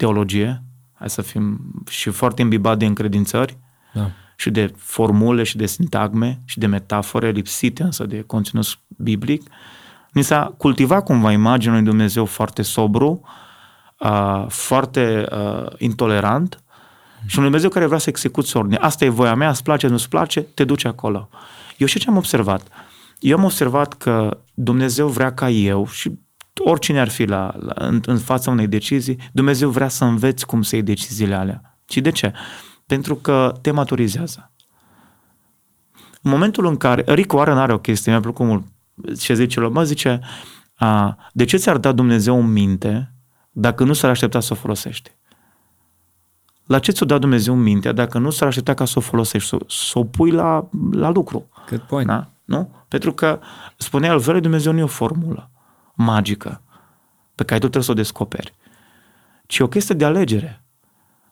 teologie, 0.00 0.62
hai 0.92 1.10
să 1.10 1.22
fim 1.22 1.60
și 1.88 2.10
foarte 2.10 2.42
imbibat 2.42 2.78
de 2.78 2.86
încredințări, 2.86 3.58
da. 3.92 4.10
și 4.36 4.50
de 4.50 4.72
formule 4.76 5.42
și 5.42 5.56
de 5.56 5.66
sintagme 5.66 6.40
și 6.44 6.58
de 6.58 6.66
metafore 6.66 7.30
lipsite 7.30 7.82
însă 7.82 8.04
de 8.04 8.20
conținut 8.20 8.78
biblic, 8.96 9.42
ni 10.12 10.22
s-a 10.22 10.54
cultivat 10.56 11.04
cumva 11.04 11.32
imaginea 11.32 11.74
lui 11.74 11.84
Dumnezeu 11.84 12.24
foarte 12.24 12.62
sobru, 12.62 13.20
uh, 13.98 14.44
foarte 14.48 15.26
uh, 15.32 15.66
intolerant 15.78 16.62
și 17.26 17.38
un 17.38 17.44
Dumnezeu 17.44 17.70
care 17.70 17.86
vrea 17.86 17.98
să 17.98 18.08
execuți 18.08 18.56
ordine. 18.56 18.76
Asta 18.76 19.04
e 19.04 19.08
voia 19.08 19.34
mea, 19.34 19.48
îți 19.48 19.62
place, 19.62 19.86
nu-ți 19.86 20.08
place, 20.08 20.40
te 20.40 20.64
duce 20.64 20.88
acolo. 20.88 21.28
Eu 21.76 21.86
și 21.86 21.98
ce 21.98 22.08
am 22.08 22.16
observat? 22.16 22.62
Eu 23.18 23.36
am 23.36 23.44
observat 23.44 23.92
că 23.92 24.38
Dumnezeu 24.54 25.08
vrea 25.08 25.34
ca 25.34 25.50
eu 25.50 25.86
și 25.86 26.18
oricine 26.64 27.00
ar 27.00 27.08
fi 27.08 27.24
la, 27.24 27.54
la, 27.58 27.72
în, 27.86 28.00
în 28.06 28.18
fața 28.18 28.50
unei 28.50 28.66
decizii, 28.66 29.18
Dumnezeu 29.32 29.70
vrea 29.70 29.88
să 29.88 30.04
înveți 30.04 30.46
cum 30.46 30.62
să 30.62 30.74
iei 30.74 30.84
deciziile 30.84 31.34
alea. 31.34 31.78
Și 31.88 32.00
de 32.00 32.10
ce? 32.10 32.32
Pentru 32.86 33.14
că 33.14 33.58
te 33.60 33.70
maturizează. 33.70 34.52
În 36.22 36.30
momentul 36.30 36.66
în 36.66 36.76
care, 36.76 37.04
Rico 37.06 37.36
Warren 37.36 37.58
are 37.58 37.72
o 37.72 37.78
chestie, 37.78 38.12
mi-a 38.12 38.20
plăcut 38.20 38.46
mult, 38.46 38.64
ce 39.18 39.34
zice, 39.34 39.60
mă 39.60 39.82
zice, 39.82 40.20
a, 40.74 41.16
de 41.32 41.44
ce 41.44 41.56
ți-ar 41.56 41.78
da 41.78 41.92
Dumnezeu 41.92 42.40
în 42.40 42.52
minte 42.52 43.14
dacă 43.50 43.84
nu 43.84 43.92
s-ar 43.92 44.10
aștepta 44.10 44.40
să 44.40 44.52
o 44.52 44.56
folosești? 44.56 45.10
La 46.66 46.78
ce 46.78 46.92
ți-o 46.92 47.06
da 47.06 47.18
Dumnezeu 47.18 47.54
în 47.54 47.62
minte 47.62 47.92
dacă 47.92 48.18
nu 48.18 48.30
s-ar 48.30 48.48
aștepta 48.48 48.74
ca 48.74 48.84
să 48.84 48.94
o 48.96 49.00
folosești, 49.00 49.48
să, 49.48 49.56
să 49.68 49.98
o 49.98 50.04
pui 50.04 50.30
la, 50.30 50.68
la 50.92 51.10
lucru? 51.10 51.48
Good 51.68 51.80
point. 51.80 52.06
Da? 52.06 52.30
Nu? 52.44 52.70
Pentru 52.88 53.12
că, 53.12 53.40
spunea 53.76 54.10
el, 54.10 54.18
vrea 54.18 54.40
Dumnezeu 54.40 54.72
nu 54.72 54.78
e 54.78 54.82
o 54.82 54.86
formulă 54.86 55.50
magică 56.00 56.62
pe 57.34 57.44
care 57.44 57.60
tu 57.60 57.68
trebuie 57.68 57.82
să 57.82 57.90
o 57.90 57.94
descoperi, 57.94 58.54
ci 59.46 59.60
o 59.60 59.68
chestie 59.68 59.94
de 59.94 60.04
alegere. 60.04 60.62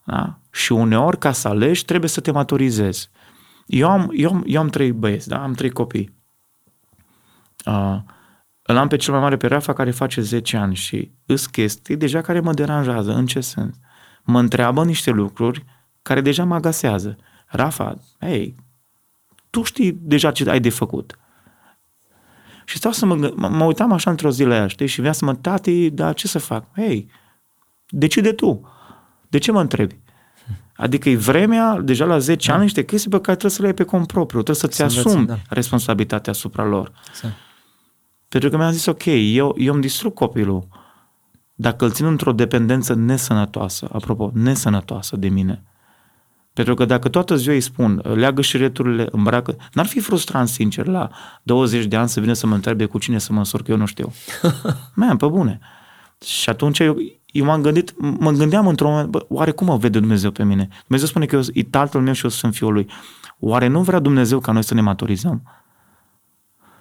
Da? 0.04 0.38
Și 0.50 0.72
uneori, 0.72 1.18
ca 1.18 1.32
să 1.32 1.48
alegi, 1.48 1.84
trebuie 1.84 2.10
să 2.10 2.20
te 2.20 2.30
maturizezi. 2.30 3.10
Eu 3.66 3.90
am, 3.90 4.10
eu 4.12 4.30
am, 4.30 4.44
eu 4.46 4.60
am 4.60 4.68
trei 4.68 4.92
băieți, 4.92 5.28
da? 5.28 5.42
am 5.42 5.52
trei 5.52 5.70
copii. 5.70 6.14
Uh, 7.64 7.98
îl 8.62 8.76
am 8.76 8.88
pe 8.88 8.96
cel 8.96 9.12
mai 9.12 9.22
mare 9.22 9.36
pe 9.36 9.46
Rafa 9.46 9.72
care 9.72 9.90
face 9.90 10.20
10 10.20 10.56
ani 10.56 10.74
și 10.74 11.10
îs 11.26 11.46
chestii 11.46 11.96
deja 11.96 12.20
care 12.20 12.40
mă 12.40 12.52
deranjează. 12.52 13.12
În 13.12 13.26
ce 13.26 13.40
sens? 13.40 13.76
Mă 14.22 14.38
întreabă 14.38 14.84
niște 14.84 15.10
lucruri 15.10 15.64
care 16.02 16.20
deja 16.20 16.44
mă 16.44 16.54
agasează. 16.54 17.16
Rafa, 17.46 17.98
hei, 18.20 18.54
tu 19.50 19.62
știi 19.62 19.92
deja 19.92 20.30
ce 20.30 20.50
ai 20.50 20.60
de 20.60 20.70
făcut. 20.70 21.18
Și 22.68 22.76
stau 22.76 22.92
să 22.92 23.06
mă, 23.06 23.32
mă 23.36 23.64
uitam 23.64 23.92
așa 23.92 24.10
într-o 24.10 24.30
zi 24.30 24.44
la 24.44 24.54
ea, 24.54 24.66
știi, 24.66 24.86
și 24.86 25.00
vrea 25.00 25.12
să 25.12 25.24
mă, 25.24 25.34
tati, 25.34 25.90
dar 25.90 26.14
ce 26.14 26.26
să 26.26 26.38
fac? 26.38 26.64
Hei, 26.74 27.10
decide 27.88 28.32
tu. 28.32 28.68
De 29.28 29.38
ce 29.38 29.52
mă 29.52 29.60
întrebi? 29.60 29.98
Adică 30.76 31.08
e 31.08 31.16
vremea, 31.16 31.80
deja 31.80 32.04
la 32.04 32.18
10 32.18 32.48
da. 32.48 32.54
ani, 32.54 32.62
niște 32.62 32.84
chestii 32.84 33.10
pe 33.10 33.20
care 33.20 33.36
trebuie 33.36 33.50
să 33.50 33.60
le 33.62 33.66
ai 33.66 33.74
pe 33.74 33.82
cont 33.82 34.06
propriu, 34.06 34.42
trebuie 34.42 34.56
să-ți 34.56 34.76
să 34.76 34.84
asumi 34.84 35.26
da. 35.26 35.38
responsabilitatea 35.48 36.32
asupra 36.32 36.64
lor. 36.64 36.92
Exact. 37.08 37.34
Pentru 38.28 38.50
că 38.50 38.56
mi-am 38.56 38.72
zis, 38.72 38.86
ok, 38.86 39.04
eu, 39.06 39.54
eu 39.58 39.72
îmi 39.72 39.82
distrug 39.82 40.14
copilul 40.14 40.68
dacă 41.54 41.84
îl 41.84 41.90
țin 41.90 42.06
într-o 42.06 42.32
dependență 42.32 42.94
nesănătoasă, 42.94 43.88
apropo, 43.92 44.30
nesănătoasă 44.34 45.16
de 45.16 45.28
mine. 45.28 45.62
Pentru 46.58 46.76
că 46.76 46.84
dacă 46.84 47.08
toată 47.08 47.36
ziua 47.36 47.54
îi 47.54 47.60
spun, 47.60 48.00
leagă 48.14 48.42
șireturile, 48.42 49.08
îmbracă, 49.10 49.56
n-ar 49.72 49.86
fi 49.86 50.00
frustrant, 50.00 50.48
sincer, 50.48 50.86
la 50.86 51.10
20 51.42 51.84
de 51.84 51.96
ani 51.96 52.08
să 52.08 52.20
vină 52.20 52.32
să 52.32 52.46
mă 52.46 52.54
întrebe 52.54 52.84
cu 52.84 52.98
cine 52.98 53.18
să 53.18 53.32
mă 53.32 53.38
însor, 53.38 53.62
că 53.62 53.70
eu 53.70 53.76
nu 53.76 53.86
știu. 53.86 54.12
Mai 54.94 55.16
pe 55.16 55.26
bune. 55.26 55.60
Și 56.24 56.50
atunci 56.50 56.78
eu, 56.78 56.96
eu 57.26 57.44
m-am 57.44 57.62
gândit, 57.62 57.94
mă 58.20 58.30
gândeam 58.30 58.66
într-un 58.66 58.90
moment, 58.90 59.08
bă, 59.08 59.26
oare 59.28 59.50
cum 59.50 59.66
mă 59.66 59.76
vede 59.76 59.98
Dumnezeu 59.98 60.30
pe 60.30 60.44
mine? 60.44 60.68
Dumnezeu 60.86 61.08
spune 61.08 61.26
că 61.26 61.34
eu, 61.34 61.42
e 61.52 61.62
tatăl 61.62 62.00
meu 62.00 62.12
și 62.12 62.24
eu 62.24 62.30
sunt 62.30 62.54
fiul 62.54 62.72
lui. 62.72 62.86
Oare 63.38 63.66
nu 63.66 63.82
vrea 63.82 63.98
Dumnezeu 63.98 64.38
ca 64.38 64.52
noi 64.52 64.64
să 64.64 64.74
ne 64.74 64.80
maturizăm? 64.80 65.42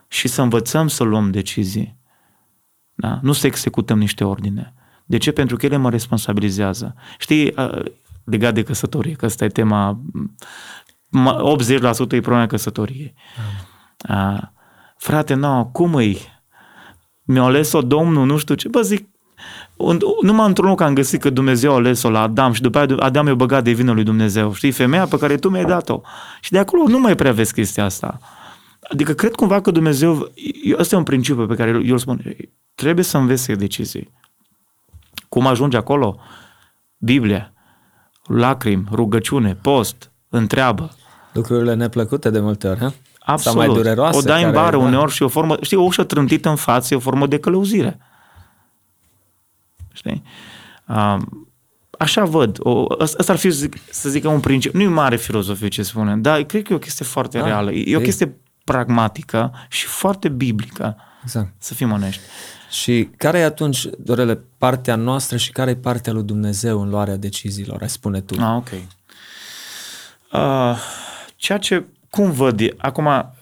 Și 0.08 0.28
să 0.28 0.42
învățăm 0.42 0.88
să 0.88 1.04
luăm 1.04 1.32
decizii. 1.32 1.98
Da? 2.94 3.20
Nu 3.22 3.32
să 3.32 3.48
executăm 3.48 3.98
niște 3.98 4.24
ordine. 4.24 4.74
De 5.06 5.18
ce? 5.18 5.32
Pentru 5.32 5.56
că 5.56 5.66
ele 5.66 5.78
mă 5.78 5.90
responsabilizează. 5.90 6.96
Știi, 7.18 7.54
legat 8.30 8.54
de 8.54 8.64
căsătorie, 8.64 9.14
că 9.14 9.26
asta 9.26 9.46
e 9.46 9.48
tema, 9.48 10.00
80% 11.14 12.12
e 12.12 12.20
problema 12.20 12.48
căsătoriei. 12.48 13.14
Mm. 14.08 14.54
frate, 14.98 15.34
nu, 15.34 15.70
cum 15.72 15.96
îi? 15.96 16.18
Mi-a 17.24 17.44
ales-o 17.44 17.82
Domnul, 17.82 18.26
nu 18.26 18.38
știu 18.38 18.56
ce. 18.56 18.68
Bă, 18.68 18.82
zic, 18.82 19.08
numai 20.22 20.48
într-un 20.48 20.68
loc 20.68 20.82
am 20.82 20.94
găsit 20.94 21.22
că 21.22 21.30
Dumnezeu 21.30 21.72
a 21.72 21.76
ales-o 21.76 22.10
la 22.10 22.22
Adam 22.22 22.54
și 22.54 22.62
după 22.62 22.78
aia 22.78 22.96
Adam 23.00 23.28
i-a 23.28 23.36
băgat 23.36 23.64
de 23.64 23.72
vină 23.72 23.92
lui 23.92 24.04
Dumnezeu. 24.04 24.54
Știi, 24.54 24.72
femeia 24.72 25.06
pe 25.06 25.18
care 25.18 25.36
tu 25.36 25.50
mi-ai 25.50 25.66
dat-o. 25.66 26.02
Și 26.42 26.52
de 26.52 26.58
acolo 26.58 26.88
nu 26.88 27.00
mai 27.00 27.16
prea 27.16 27.32
vezi 27.32 27.54
chestia 27.54 27.84
asta. 27.84 28.20
Adică 28.82 29.14
cred 29.14 29.36
cumva 29.36 29.62
că 29.62 29.72
Dumnezeu, 29.72 30.32
ăsta 30.78 30.96
e 30.96 30.98
un 30.98 31.04
principiu 31.04 31.46
pe 31.46 31.56
care 31.56 31.70
eu 31.70 31.92
îl 31.92 31.98
spun, 31.98 32.36
trebuie 32.76 33.04
să 33.04 33.18
înveți 33.18 33.52
decizii. 33.52 34.12
Cum 35.30 35.48
ajungi 35.48 35.76
acolo? 35.76 36.20
Biblia 36.98 37.52
lacrimi, 38.28 38.88
rugăciune, 38.92 39.56
post, 39.62 40.12
întreabă. 40.30 40.92
Lucrurile 41.34 41.74
neplăcute 41.74 42.30
de 42.30 42.40
multe 42.40 42.68
ori, 42.68 42.80
ha? 42.80 42.94
Absolut. 43.20 43.58
Sau 43.58 43.68
mai 43.68 43.84
dureroase. 43.84 44.18
O 44.18 44.22
dai 44.22 44.44
în 44.44 44.52
bară 44.52 44.78
da. 44.78 44.84
uneori 44.84 45.12
și 45.12 45.24
o 45.24 45.28
formă, 45.28 45.58
știi, 45.62 45.78
o 45.78 45.82
ușă 45.82 46.04
trântită 46.04 46.50
în 46.50 46.56
față 46.56 46.94
e 46.94 46.98
o 46.98 47.00
formă 47.00 47.28
de 47.28 47.40
călăuzire. 47.40 48.00
Știi? 49.94 50.24
Um, 50.88 51.48
așa 51.98 52.24
văd. 52.24 52.58
O, 52.60 52.86
asta 52.98 53.32
ar 53.32 53.38
fi, 53.38 53.52
să 53.90 54.10
zic, 54.10 54.26
un 54.26 54.40
principiu. 54.40 54.80
Nu 54.80 54.86
e 54.86 54.88
mare 54.88 55.16
filozofie 55.16 55.68
ce 55.68 55.84
spune, 55.84 56.18
dar 56.18 56.42
cred 56.42 56.64
că 56.64 56.74
e 56.74 56.76
o 56.76 56.80
chestie 56.80 57.06
foarte 57.06 57.40
da, 57.40 57.46
reală. 57.46 57.72
E, 57.72 57.92
e 57.92 57.98
o 57.98 58.00
chestie 58.00 58.38
pragmatică 58.64 59.54
și 59.70 59.86
foarte 59.86 60.30
biblică. 60.30 60.98
Exact. 61.24 61.54
Să 61.58 61.74
fim 61.74 61.92
onești. 61.92 62.22
Și 62.70 63.10
care 63.18 63.40
e 63.40 63.44
atunci, 63.44 63.86
Dorele, 64.00 64.40
partea 64.58 64.96
noastră 64.96 65.38
și 65.38 65.52
care 65.52 65.70
e 65.70 65.76
partea 65.76 66.14
lui 66.14 66.24
Dumnezeu 66.24 66.82
în 66.82 66.90
luarea 66.90 67.16
deciziilor? 67.16 67.82
Ai 67.82 67.90
spune 67.90 68.22
tu. 68.22 68.42
Ah, 68.42 68.56
ok. 68.56 68.70
Uh, 70.34 70.78
ceea 71.36 71.58
ce, 71.58 71.86
cum 72.10 72.32
văd, 72.32 72.62
acum, 72.78 73.34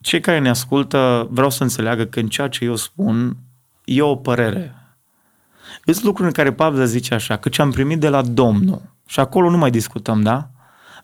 cei 0.00 0.20
care 0.20 0.38
ne 0.38 0.48
ascultă 0.48 1.28
vreau 1.30 1.50
să 1.50 1.62
înțeleagă 1.62 2.04
că 2.04 2.20
în 2.20 2.28
ceea 2.28 2.48
ce 2.48 2.64
eu 2.64 2.76
spun 2.76 3.36
e 3.84 4.02
o 4.02 4.16
părere. 4.16 4.74
Sunt 5.84 6.02
lucruri 6.02 6.28
în 6.28 6.34
care 6.34 6.52
Pavel 6.52 6.86
zice 6.86 7.14
așa, 7.14 7.36
că 7.36 7.48
ce 7.48 7.62
am 7.62 7.70
primit 7.70 8.00
de 8.00 8.08
la 8.08 8.22
Domnul, 8.22 8.82
și 9.06 9.20
acolo 9.20 9.50
nu 9.50 9.56
mai 9.56 9.70
discutăm, 9.70 10.22
da? 10.22 10.50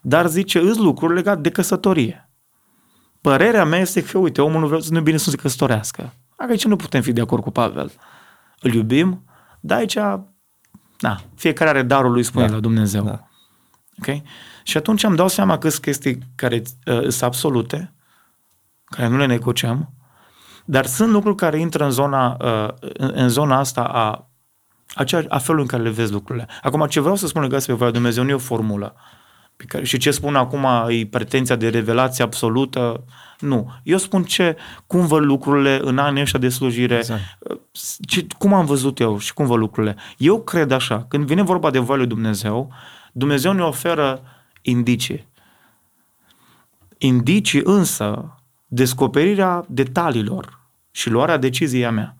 Dar 0.01 0.27
zice, 0.27 0.59
îs 0.59 0.77
lucruri 0.77 1.15
legate 1.15 1.41
de 1.41 1.51
căsătorie. 1.51 2.29
Părerea 3.21 3.65
mea 3.65 3.79
este 3.79 4.03
că, 4.03 4.19
uite, 4.19 4.43
omul 4.43 4.61
nu 4.61 4.67
vrea 4.67 4.81
să 4.81 4.93
nu 4.93 5.01
bine 5.01 5.17
să 5.17 5.31
se 5.31 5.37
căsătorească. 5.37 6.13
Aici 6.49 6.65
nu 6.65 6.77
putem 6.77 7.03
fi 7.03 7.13
de 7.13 7.21
acord 7.21 7.43
cu 7.43 7.51
Pavel. 7.51 7.93
Îl 8.61 8.75
iubim, 8.75 9.25
dar 9.61 9.79
aici, 9.79 9.99
na, 11.01 11.21
fiecare 11.35 11.71
are 11.71 11.83
darul 11.83 12.13
lui, 12.13 12.23
spune 12.23 12.47
da. 12.47 12.53
la 12.53 12.61
Dumnezeu. 12.61 13.05
Da. 13.05 13.29
Ok? 13.99 14.23
Și 14.63 14.77
atunci 14.77 15.03
îmi 15.03 15.17
dau 15.17 15.29
seama 15.29 15.59
că 15.59 15.69
sunt 15.69 15.83
chestii 15.83 16.19
care 16.35 16.63
uh, 16.87 17.01
sunt 17.01 17.23
absolute, 17.23 17.95
care 18.85 19.09
nu 19.09 19.17
le 19.17 19.27
negociăm, 19.27 19.93
dar 20.65 20.87
sunt 20.87 21.11
lucruri 21.11 21.37
care 21.37 21.59
intră 21.59 21.85
în 21.85 21.91
zona, 21.91 22.37
uh, 22.41 22.69
în, 22.79 23.13
în 23.15 23.29
zona 23.29 23.59
asta 23.59 23.83
a, 23.83 24.31
a, 24.95 25.05
cea, 25.05 25.25
a 25.29 25.39
felului 25.39 25.63
în 25.63 25.69
care 25.69 25.83
le 25.83 25.91
vezi 25.91 26.13
lucrurile. 26.13 26.49
Acum, 26.63 26.87
ce 26.87 27.01
vreau 27.01 27.17
să 27.17 27.27
spun 27.27 27.43
legat 27.43 27.65
pe 27.65 27.73
voia 27.73 27.91
Dumnezeu 27.91 28.25
nu 28.25 28.31
e 28.31 28.35
o 28.35 28.39
formulă. 28.39 28.95
Pe 29.61 29.67
care, 29.67 29.85
și 29.85 29.99
ce 29.99 30.11
spun 30.11 30.37
acum 30.37 30.67
e 30.89 31.07
pretenția 31.07 31.57
de 31.57 31.69
revelație 31.69 32.25
absolută, 32.25 33.05
nu. 33.39 33.73
Eu 33.83 33.97
spun 33.97 34.23
ce, 34.23 34.57
cum 34.87 35.07
văd 35.07 35.23
lucrurile 35.23 35.81
în 35.83 35.99
anii 35.99 36.23
ăștia 36.23 36.39
de 36.39 36.49
slujire, 36.49 36.97
exact. 36.97 37.39
ce, 38.07 38.27
cum 38.39 38.53
am 38.53 38.65
văzut 38.65 38.99
eu 38.99 39.19
și 39.19 39.35
cum 39.35 39.47
văd 39.47 39.59
lucrurile. 39.59 39.97
Eu 40.17 40.43
cred 40.43 40.71
așa, 40.71 41.05
când 41.09 41.27
vine 41.27 41.43
vorba 41.43 41.71
de 41.71 41.79
voia 41.79 41.99
lui 41.99 42.07
Dumnezeu, 42.07 42.73
Dumnezeu 43.13 43.53
ne 43.53 43.63
oferă 43.63 44.23
indicii. 44.63 45.27
Indicii 46.99 47.61
însă, 47.65 48.39
descoperirea 48.67 49.65
detaliilor 49.69 50.61
și 50.91 51.11
luarea 51.11 51.37
deciziei 51.37 51.87
a 51.87 51.91
mea. 51.91 52.17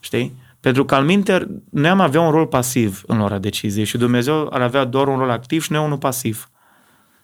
Știi? 0.00 0.34
Pentru 0.62 0.84
că, 0.84 0.94
al 0.94 1.04
minter, 1.04 1.46
noi 1.70 1.90
am 1.90 2.00
avea 2.00 2.20
un 2.20 2.30
rol 2.30 2.46
pasiv 2.46 3.02
în 3.06 3.18
luarea 3.18 3.38
deciziei 3.38 3.84
și 3.84 3.96
Dumnezeu 3.96 4.48
ar 4.52 4.60
avea 4.60 4.84
doar 4.84 5.08
un 5.08 5.18
rol 5.18 5.30
activ 5.30 5.62
și 5.62 5.72
noi 5.72 5.84
unul 5.84 5.98
pasiv. 5.98 6.50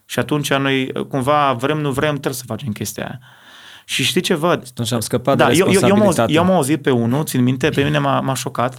Și 0.05 0.19
atunci 0.19 0.55
noi, 0.55 0.93
cumva, 1.09 1.53
vrem, 1.53 1.79
nu 1.79 1.91
vrem, 1.91 2.11
trebuie 2.11 2.33
să 2.33 2.43
facem 2.47 2.73
chestia 2.73 3.05
aia. 3.05 3.21
Și 3.85 4.03
știi 4.03 4.21
ce 4.21 4.35
văd? 4.35 4.63
Atunci 4.71 4.93
am 4.93 5.01
scăpat 5.01 5.37
da, 5.37 5.47
de 5.47 5.57
eu, 5.57 5.73
eu, 5.73 5.81
eu, 5.83 5.95
am 5.95 6.03
auzit, 6.03 6.25
eu 6.29 6.43
am 6.43 6.51
auzit 6.51 6.83
pe 6.83 6.91
unul, 6.91 7.25
țin 7.25 7.43
minte, 7.43 7.69
pe 7.69 7.83
mine 7.83 7.99
m-a, 7.99 8.21
m-a 8.21 8.35
șocat, 8.35 8.79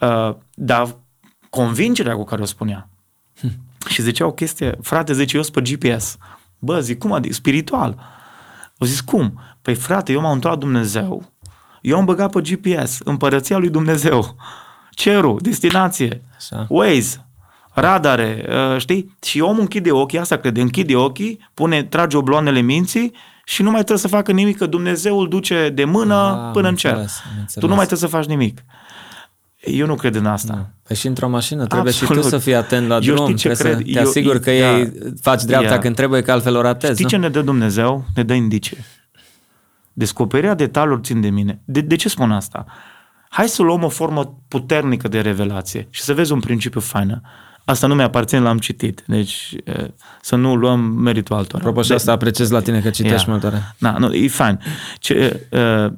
uh, 0.00 0.34
dar 0.54 0.96
convingerea 1.50 2.14
cu 2.14 2.24
care 2.24 2.42
o 2.42 2.44
spunea. 2.44 2.88
Hm. 3.40 3.50
Și 3.88 4.02
zicea 4.02 4.26
o 4.26 4.32
chestie, 4.32 4.78
frate, 4.82 5.12
zice, 5.12 5.36
eu 5.36 5.42
sunt 5.42 5.54
pe 5.54 5.70
GPS. 5.72 6.16
Bă, 6.58 6.80
zic, 6.80 6.98
cum 6.98 7.12
adică? 7.12 7.34
Spiritual. 7.34 7.98
O 8.78 8.86
zis, 8.86 9.00
cum? 9.00 9.40
Păi 9.62 9.74
frate, 9.74 10.12
eu 10.12 10.20
m-am 10.20 10.32
întrebat 10.32 10.58
Dumnezeu, 10.58 11.32
eu 11.80 11.96
am 11.98 12.04
băgat 12.04 12.30
pe 12.32 12.40
GPS, 12.40 12.98
împărăția 13.04 13.58
lui 13.58 13.68
Dumnezeu, 13.70 14.36
cerul, 14.90 15.38
destinație, 15.42 16.22
Așa. 16.36 16.66
Waze, 16.68 17.26
radare, 17.72 18.44
uh, 18.48 18.80
știi? 18.80 19.16
Și 19.26 19.40
omul 19.40 19.60
închide 19.60 19.90
ochii, 19.92 20.18
asta 20.18 20.36
crede, 20.36 20.60
închide 20.60 20.96
ochii, 20.96 21.48
pune, 21.54 21.82
trage 21.82 22.16
obloanele 22.16 22.60
minții 22.60 23.12
și 23.44 23.62
nu 23.62 23.68
mai 23.70 23.78
trebuie 23.78 23.98
să 23.98 24.08
facă 24.08 24.32
nimic, 24.32 24.56
că 24.56 24.66
Dumnezeu 24.66 25.18
îl 25.20 25.28
duce 25.28 25.70
de 25.74 25.84
mână 25.84 26.14
Ah, 26.14 26.50
până 26.52 26.66
am 26.66 26.72
în 26.72 26.76
cer. 26.76 26.90
înțeles, 26.90 27.20
am 27.24 27.30
înțeles. 27.38 27.54
Tu 27.64 27.66
nu 27.68 27.74
mai 27.74 27.86
trebuie 27.86 28.10
să 28.10 28.16
faci 28.16 28.26
nimic. 28.26 28.64
Eu 29.60 29.86
nu 29.86 29.94
cred 29.94 30.14
în 30.14 30.26
asta. 30.26 30.70
Păi 30.86 30.96
și 30.96 31.06
într-o 31.06 31.28
mașină 31.28 31.66
trebuie 31.66 31.92
și 31.92 32.00
Absolut. 32.02 32.22
tu 32.22 32.28
să 32.28 32.38
fii 32.38 32.54
atent 32.54 32.88
la 32.88 32.94
Eu 32.94 33.00
drum, 33.14 33.24
știi 33.24 33.36
ce 33.36 33.48
trebuie 33.48 33.72
cred? 33.74 33.86
să 33.86 33.92
te 33.92 33.98
Eu- 33.98 34.08
asiguri 34.08 34.40
că 34.40 34.50
da. 34.50 34.56
ei 34.78 34.92
faci 35.22 35.42
dreapta 35.42 35.72
Ia. 35.72 35.78
când 35.78 35.94
trebuie, 35.94 36.22
că 36.22 36.32
altfel 36.32 36.56
o 36.56 36.60
ratezi, 36.60 36.92
Știi 36.92 37.04
nu? 37.04 37.10
ce 37.10 37.16
ne 37.16 37.28
dă 37.28 37.40
Dumnezeu? 37.42 38.04
Ne 38.14 38.22
dă 38.22 38.32
indicii. 38.34 38.76
Descoperirea 39.98 40.54
detaliilor 40.54 41.00
țin 41.02 41.20
de 41.20 41.28
mine. 41.30 41.60
De, 41.64 41.80
de 41.80 41.96
ce 41.96 42.08
spun 42.08 42.32
asta? 42.32 42.66
Hai 43.28 43.48
să 43.48 43.62
luăm 43.62 43.82
o 43.82 43.88
formă 43.88 44.38
puternică 44.48 45.08
de 45.08 45.20
revelație 45.20 45.86
și 45.90 46.02
să 46.02 46.14
vezi 46.14 46.32
un 46.32 46.40
principiu 46.40 46.80
fain. 46.80 47.22
Asta 47.64 47.86
nu 47.86 47.94
mi-aparține, 47.94 48.40
l-am 48.40 48.58
citit. 48.58 49.02
Deci 49.06 49.54
e, 49.64 49.90
să 50.20 50.36
nu 50.36 50.54
luăm 50.54 50.80
meritul 50.80 51.36
altora. 51.36 51.58
Apropo, 51.58 51.82
și 51.82 51.88
De- 51.88 51.94
asta 51.94 52.12
apreciez 52.12 52.50
la 52.50 52.60
tine 52.60 52.80
că 52.80 52.90
citești 52.90 53.26
Ia. 53.26 53.32
mult 53.32 53.40
tare. 53.42 53.74
Na, 53.78 53.98
nu, 53.98 54.12
e 54.12 54.28
fain. 54.28 54.60
Ce, 54.98 55.46
uh, 55.50 55.92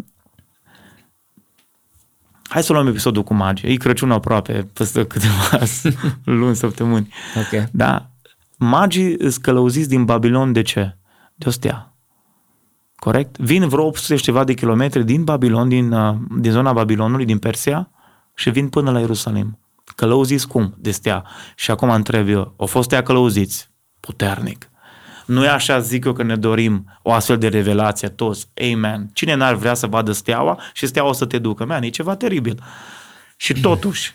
hai 2.48 2.62
să 2.62 2.72
luăm 2.72 2.86
episodul 2.86 3.22
cu 3.22 3.34
magie. 3.34 3.68
E 3.68 3.74
Crăciun 3.76 4.10
aproape, 4.10 4.66
peste 4.72 5.06
câteva 5.06 5.58
luni, 6.24 6.56
săptămâni. 6.56 7.12
Ok. 7.36 7.68
Da? 7.70 8.10
Magii 8.56 9.14
îs 9.18 9.36
călăuziți 9.36 9.88
din 9.88 10.04
Babilon 10.04 10.52
de 10.52 10.62
ce? 10.62 10.96
De 11.34 11.48
o 11.48 11.50
stea. 11.50 11.89
Corect? 13.00 13.38
Vin 13.38 13.68
vreo 13.68 13.84
800 13.84 14.16
și 14.16 14.22
ceva 14.22 14.44
de 14.44 14.54
kilometri 14.54 15.04
din 15.04 15.24
Babilon, 15.24 15.68
din, 15.68 15.92
uh, 15.92 16.14
din 16.38 16.50
zona 16.50 16.72
Babilonului, 16.72 17.24
din 17.24 17.38
Persia 17.38 17.90
și 18.34 18.50
vin 18.50 18.68
până 18.68 18.90
la 18.90 18.98
Ierusalim. 19.00 19.58
Călăuziți 19.96 20.48
cum? 20.48 20.74
De 20.78 20.90
stea. 20.90 21.24
Și 21.54 21.70
acum 21.70 21.90
întreb 21.90 22.28
eu, 22.28 22.54
au 22.56 22.66
fost 22.66 22.84
stea 22.84 23.02
călăuziți? 23.02 23.70
Puternic. 24.00 24.70
Nu 25.26 25.44
e 25.44 25.48
așa, 25.48 25.78
zic 25.78 26.04
eu, 26.04 26.12
că 26.12 26.22
ne 26.22 26.36
dorim 26.36 26.98
o 27.02 27.12
astfel 27.12 27.38
de 27.38 27.48
revelație 27.48 28.08
toți. 28.08 28.48
Amen. 28.72 29.10
Cine 29.12 29.34
n-ar 29.34 29.54
vrea 29.54 29.74
să 29.74 29.86
vadă 29.86 30.12
steaua 30.12 30.60
și 30.72 30.86
steaua 30.86 31.08
o 31.08 31.12
să 31.12 31.26
te 31.26 31.38
ducă? 31.38 31.64
Man, 31.64 31.82
e 31.82 31.88
ceva 31.88 32.16
teribil. 32.16 32.62
Și 33.36 33.60
totuși, 33.60 34.14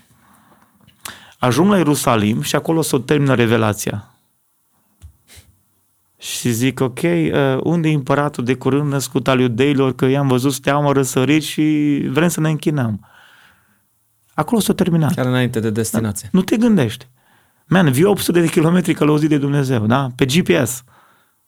ajung 1.39 1.69
la 1.69 1.77
Ierusalim 1.77 2.41
și 2.41 2.55
acolo 2.55 2.81
să 2.81 2.99
termină 2.99 3.33
revelația. 3.33 4.14
Și 6.18 6.49
zic, 6.51 6.80
ok, 6.80 6.99
uh, 7.01 7.32
unde 7.63 7.89
e 7.89 7.93
împăratul 7.93 8.43
de 8.43 8.53
curând 8.55 8.91
născut 8.91 9.28
al 9.28 9.39
iudeilor, 9.39 9.95
că 9.95 10.05
i-am 10.05 10.28
văzut 10.28 10.53
steaua 10.53 10.91
răsărit 10.91 11.43
și 11.43 11.99
vrem 12.09 12.28
să 12.28 12.39
ne 12.39 12.49
închinăm. 12.49 13.07
Acolo 14.34 14.61
s-a 14.61 14.74
terminat. 14.74 15.13
Chiar 15.13 15.26
înainte 15.26 15.59
de 15.59 15.70
destinație. 15.70 16.30
Nu 16.32 16.41
te 16.41 16.57
gândești. 16.57 17.07
Man, 17.68 17.91
vii 17.91 18.03
800 18.03 18.39
de 18.41 18.47
kilometri 18.47 18.93
călăuzit 18.93 19.30
de 19.30 19.38
Dumnezeu, 19.38 19.86
da? 19.86 20.07
Pe 20.16 20.26
GPS. 20.26 20.84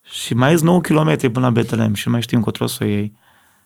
Și 0.01 0.34
mai 0.34 0.51
ies 0.51 0.61
9 0.61 0.82
km 0.82 1.18
până 1.32 1.45
la 1.45 1.49
Betlehem 1.49 1.93
și 1.93 2.03
nu 2.05 2.11
mai 2.11 2.22
știm 2.22 2.38
încotro 2.38 2.65
să 2.68 2.78
o 2.82 2.86
iei. 2.86 3.13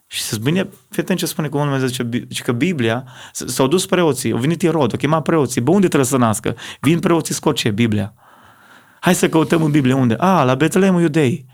Și 0.06 0.22
să 0.22 0.36
bine, 0.42 0.68
fii 0.90 1.02
atent 1.02 1.18
ce 1.18 1.26
spune 1.26 1.48
că 1.48 1.58
Dumnezeu 1.58 1.86
zice, 1.86 2.02
Bi- 2.02 2.24
zice 2.28 2.42
că 2.42 2.52
Biblia, 2.52 3.04
s- 3.32 3.44
s-au 3.46 3.66
dus 3.66 3.86
preoții, 3.86 4.32
au 4.32 4.38
venit 4.38 4.62
Irod, 4.62 4.90
au 4.92 4.98
chemat 4.98 5.22
preoții, 5.22 5.60
bă, 5.60 5.70
unde 5.70 5.86
trebuie 5.86 6.08
să 6.08 6.16
nască? 6.16 6.56
Vin 6.80 6.98
preoții, 6.98 7.34
scot 7.34 7.56
ce? 7.56 7.70
Biblia. 7.70 8.14
Hai 9.02 9.14
să 9.14 9.28
căutăm 9.28 9.62
în 9.62 9.70
Biblie, 9.70 9.92
unde? 9.92 10.14
A, 10.14 10.42
la 10.42 10.54
Betlehem 10.54 10.98
iudei. 10.98 11.46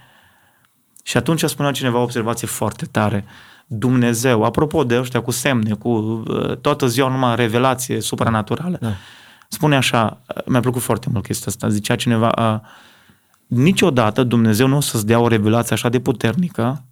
Și 1.02 1.16
atunci 1.16 1.42
spunea 1.44 1.70
cineva 1.70 1.98
o 1.98 2.02
observație 2.02 2.46
foarte 2.46 2.84
tare. 2.84 3.24
Dumnezeu, 3.66 4.42
apropo 4.42 4.84
de 4.84 4.98
ăștia 4.98 5.22
cu 5.22 5.30
semne, 5.30 5.74
cu 5.74 5.88
uh, 5.88 6.56
toată 6.56 6.86
ziua 6.86 7.08
numai 7.08 7.36
revelație 7.36 8.00
supranaturală, 8.00 8.78
Da. 8.80 8.92
spune 9.48 9.76
așa, 9.76 10.22
uh, 10.36 10.42
mi-a 10.46 10.60
plăcut 10.60 10.82
foarte 10.82 11.08
mult 11.12 11.24
chestia 11.24 11.46
asta, 11.46 11.68
zicea 11.68 11.96
cineva, 11.96 12.32
uh, 12.38 12.68
niciodată 13.46 14.22
Dumnezeu 14.22 14.66
nu 14.66 14.76
o 14.76 14.80
să-ți 14.80 15.06
dea 15.06 15.18
o 15.18 15.28
revelație 15.28 15.74
așa 15.74 15.88
de 15.88 16.00
puternică 16.00 16.84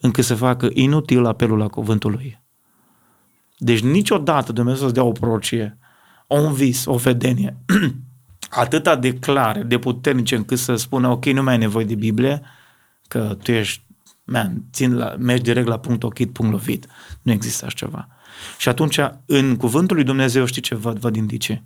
încât 0.00 0.24
să 0.24 0.34
facă 0.34 0.68
inutil 0.72 1.26
apelul 1.26 1.58
la 1.58 1.68
cuvântul 1.68 2.10
lui. 2.10 2.40
Deci 3.56 3.80
niciodată 3.80 4.52
Dumnezeu 4.52 4.80
să-ți 4.80 4.94
dea 4.94 5.04
o 5.04 5.12
prorocie, 5.12 5.78
un 6.26 6.52
vis, 6.52 6.86
o 6.86 6.96
vedenie, 6.96 7.56
atâta 8.50 8.96
de 8.96 9.18
clare, 9.18 9.62
de 9.62 9.78
puternice 9.78 10.36
încât 10.36 10.58
să 10.58 10.76
spună, 10.76 11.08
ok, 11.08 11.24
nu 11.24 11.42
mai 11.42 11.52
ai 11.52 11.58
nevoie 11.58 11.84
de 11.84 11.94
Biblie, 11.94 12.42
că 13.08 13.36
tu 13.42 13.52
ești, 13.52 13.82
man, 14.24 14.64
țin 14.72 14.96
la, 14.96 15.14
mergi 15.18 15.42
direct 15.42 15.66
la 15.66 15.78
punct 15.78 16.02
ochit, 16.02 16.32
punct 16.32 16.52
lovit. 16.52 16.86
Nu 17.22 17.32
există 17.32 17.64
așa 17.64 17.74
ceva. 17.74 18.08
Și 18.58 18.68
atunci, 18.68 18.98
în 19.26 19.56
cuvântul 19.56 19.96
lui 19.96 20.04
Dumnezeu, 20.04 20.44
știi 20.44 20.62
ce 20.62 20.74
văd? 20.74 20.98
Văd 20.98 21.16
indicii. 21.16 21.64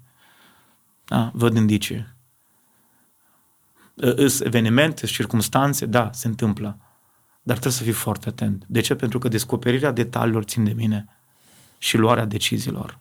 Da? 1.04 1.30
Văd 1.34 1.56
indicii. 1.56 2.12
Îs 3.94 4.40
evenimente, 4.40 5.06
circumstanțe, 5.06 5.86
da, 5.86 6.10
se 6.12 6.26
întâmplă. 6.26 6.78
Dar 7.42 7.58
trebuie 7.58 7.78
să 7.78 7.82
fii 7.82 7.92
foarte 7.92 8.28
atent. 8.28 8.64
De 8.66 8.80
ce? 8.80 8.94
Pentru 8.94 9.18
că 9.18 9.28
descoperirea 9.28 9.90
detaliilor 9.90 10.42
țin 10.42 10.64
de 10.64 10.72
mine 10.72 11.08
și 11.78 11.96
luarea 11.96 12.24
deciziilor. 12.24 12.98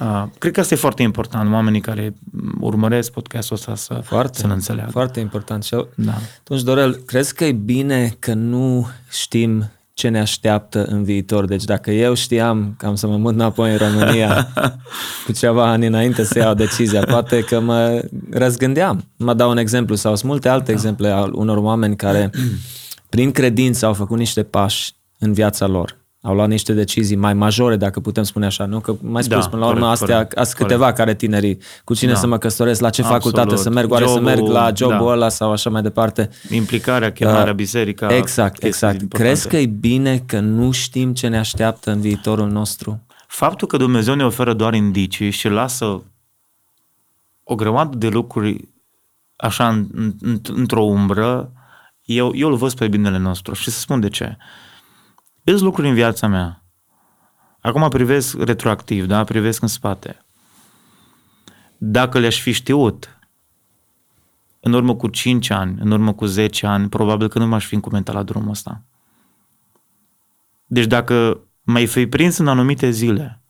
Uh, 0.00 0.24
cred 0.38 0.52
că 0.52 0.60
asta 0.60 0.74
e 0.74 0.76
foarte 0.76 1.02
important, 1.02 1.52
oamenii 1.52 1.80
care 1.80 2.14
urmăresc 2.60 3.12
podcastul 3.12 3.56
ăsta 3.56 3.74
să, 3.74 4.00
Foarte, 4.04 4.38
să-l 4.38 4.50
înțeleagă. 4.50 4.90
foarte 4.90 5.20
important. 5.20 5.62
Și 5.64 5.76
Da. 5.94 6.12
atunci, 6.40 6.62
Dorel, 6.62 6.94
crezi 6.94 7.34
că 7.34 7.44
e 7.44 7.52
bine 7.52 8.16
că 8.18 8.34
nu 8.34 8.88
știm 9.10 9.70
ce 9.94 10.08
ne 10.08 10.20
așteaptă 10.20 10.84
în 10.84 11.04
viitor? 11.04 11.44
Deci 11.44 11.64
dacă 11.64 11.90
eu 11.90 12.14
știam 12.14 12.74
că 12.78 12.86
am 12.86 12.94
să 12.94 13.06
mă 13.06 13.16
mut 13.16 13.32
înapoi 13.34 13.70
în 13.72 13.76
România 13.76 14.48
cu 15.26 15.32
ceva 15.32 15.70
ani 15.70 15.86
înainte 15.86 16.24
să 16.24 16.38
iau 16.38 16.54
decizia, 16.54 17.04
poate 17.04 17.40
că 17.40 17.60
mă 17.60 18.02
răzgândeam. 18.30 19.04
Mă 19.16 19.34
dau 19.34 19.50
un 19.50 19.56
exemplu 19.56 19.94
sau 19.94 20.14
sunt 20.16 20.30
multe 20.30 20.48
alte 20.48 20.64
da. 20.66 20.72
exemple 20.72 21.08
al 21.10 21.32
unor 21.34 21.56
oameni 21.56 21.96
care 21.96 22.30
prin 23.08 23.30
credință 23.30 23.86
au 23.86 23.92
făcut 23.94 24.18
niște 24.18 24.42
pași 24.42 24.92
în 25.18 25.32
viața 25.32 25.66
lor. 25.66 26.00
Au 26.24 26.34
luat 26.34 26.48
niște 26.48 26.72
decizii 26.72 27.16
mai 27.16 27.34
majore, 27.34 27.76
dacă 27.76 28.00
putem 28.00 28.22
spune 28.22 28.46
așa, 28.46 28.64
nu? 28.64 28.80
Că 28.80 28.94
mai 29.00 29.22
spus, 29.22 29.42
Da, 29.42 29.48
până 29.48 29.62
la 29.62 29.68
urmă, 29.68 29.80
corect, 29.80 30.00
astea, 30.00 30.16
corect, 30.16 30.38
astea 30.38 30.66
câteva 30.66 30.92
care 30.92 31.14
tinerii, 31.14 31.58
cu 31.84 31.94
cine 31.94 32.12
Da. 32.12 32.18
să 32.18 32.26
mă 32.26 32.38
căsătoresc, 32.38 32.80
la 32.80 32.90
ce 32.90 33.00
Absolut. 33.02 33.22
facultate 33.22 33.56
să 33.62 33.70
merg, 33.70 33.90
oare 33.90 34.04
să 34.04 34.10
Jobul, 34.10 34.24
merg 34.24 34.46
la 34.46 34.72
jobul 34.74 35.06
da. 35.06 35.12
ăla 35.12 35.28
sau 35.28 35.52
așa 35.52 35.70
mai 35.70 35.82
departe. 35.82 36.30
Implicarea, 36.50 37.12
chemarea, 37.12 37.52
biserica. 37.52 38.16
Exact, 38.16 38.50
chestii 38.52 38.68
exact. 38.68 39.00
importante. 39.00 39.32
Crezi 39.32 39.48
că 39.48 39.56
e 39.56 39.66
bine 39.66 40.22
că 40.26 40.40
nu 40.40 40.70
știm 40.70 41.14
ce 41.14 41.28
ne 41.28 41.38
așteaptă 41.38 41.90
în 41.90 42.00
viitorul 42.00 42.50
nostru? 42.50 43.00
Faptul 43.26 43.68
că 43.68 43.76
Dumnezeu 43.76 44.14
ne 44.14 44.24
oferă 44.24 44.52
doar 44.52 44.74
indicii 44.74 45.30
și 45.30 45.48
lasă 45.48 46.02
o 47.44 47.54
grămadă 47.54 47.96
de 47.96 48.08
lucruri 48.08 48.68
așa 49.36 49.68
în, 49.68 49.86
în, 50.20 50.40
într-o 50.54 50.82
umbră, 50.82 51.52
eu, 52.04 52.32
eu 52.34 52.48
îl 52.48 52.56
văd 52.56 52.72
pe 52.72 52.88
binele 52.88 53.18
nostru 53.18 53.54
și 53.54 53.70
să 53.70 53.78
spun 53.78 54.00
de 54.00 54.08
ce. 54.08 54.36
Îs 55.44 55.60
lucruri 55.60 55.88
în 55.88 55.94
viața 55.94 56.26
mea. 56.26 56.64
Acum 57.60 57.88
privesc 57.88 58.38
retroactiv, 58.38 59.06
da? 59.06 59.24
Privesc 59.24 59.62
în 59.62 59.68
spate. 59.68 60.24
Dacă 61.78 62.18
le-aș 62.18 62.40
fi 62.40 62.52
știut 62.52 63.18
în 64.60 64.72
urmă 64.72 64.94
cu 64.94 65.08
5 65.08 65.50
ani, 65.50 65.80
în 65.80 65.90
urmă 65.90 66.12
cu 66.12 66.26
10 66.26 66.66
ani, 66.66 66.88
probabil 66.88 67.28
că 67.28 67.38
nu 67.38 67.46
m-aș 67.46 67.66
fi 67.66 67.74
încumentat 67.74 68.14
la 68.14 68.22
drumul 68.22 68.50
ăsta. 68.50 68.82
Deci 70.66 70.86
dacă 70.86 71.40
mai 71.62 71.86
fi 71.86 72.06
prins 72.06 72.38
în 72.38 72.48
anumite 72.48 72.90
zile, 72.90 73.40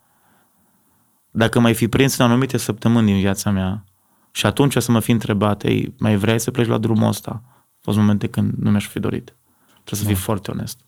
dacă 1.30 1.60
mai 1.60 1.74
fi 1.74 1.88
prins 1.88 2.16
în 2.16 2.24
anumite 2.24 2.56
săptămâni 2.56 3.06
din 3.06 3.18
viața 3.18 3.50
mea 3.50 3.84
și 4.30 4.46
atunci 4.46 4.76
să 4.76 4.92
mă 4.92 5.00
fi 5.00 5.10
întrebat, 5.10 5.64
ei, 5.64 5.94
mai 5.98 6.16
vrei 6.16 6.38
să 6.38 6.50
pleci 6.50 6.66
la 6.66 6.78
drumul 6.78 7.08
ăsta? 7.08 7.30
Au 7.30 7.78
fost 7.80 7.98
momente 7.98 8.26
când 8.26 8.52
nu 8.52 8.70
mi-aș 8.70 8.86
fi 8.86 9.00
dorit. 9.00 9.36
Trebuie 9.84 10.00
să 10.00 10.04
fii 10.04 10.24
foarte 10.24 10.50
onest. 10.50 10.80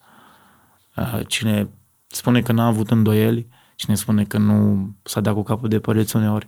Uh, 0.97 1.21
Cine 1.27 1.69
spune 2.07 2.41
că 2.41 2.53
n-a 2.53 2.67
avut 2.67 2.91
îndoieli, 2.91 3.47
cine 3.77 3.95
spune 3.95 4.25
că 4.25 4.39
nu 4.39 4.89
s-a 5.03 5.21
dat 5.21 5.35
cu 5.35 5.43
capul 5.43 5.69
de 5.69 5.81
păreți 5.81 6.17
uneori, 6.17 6.47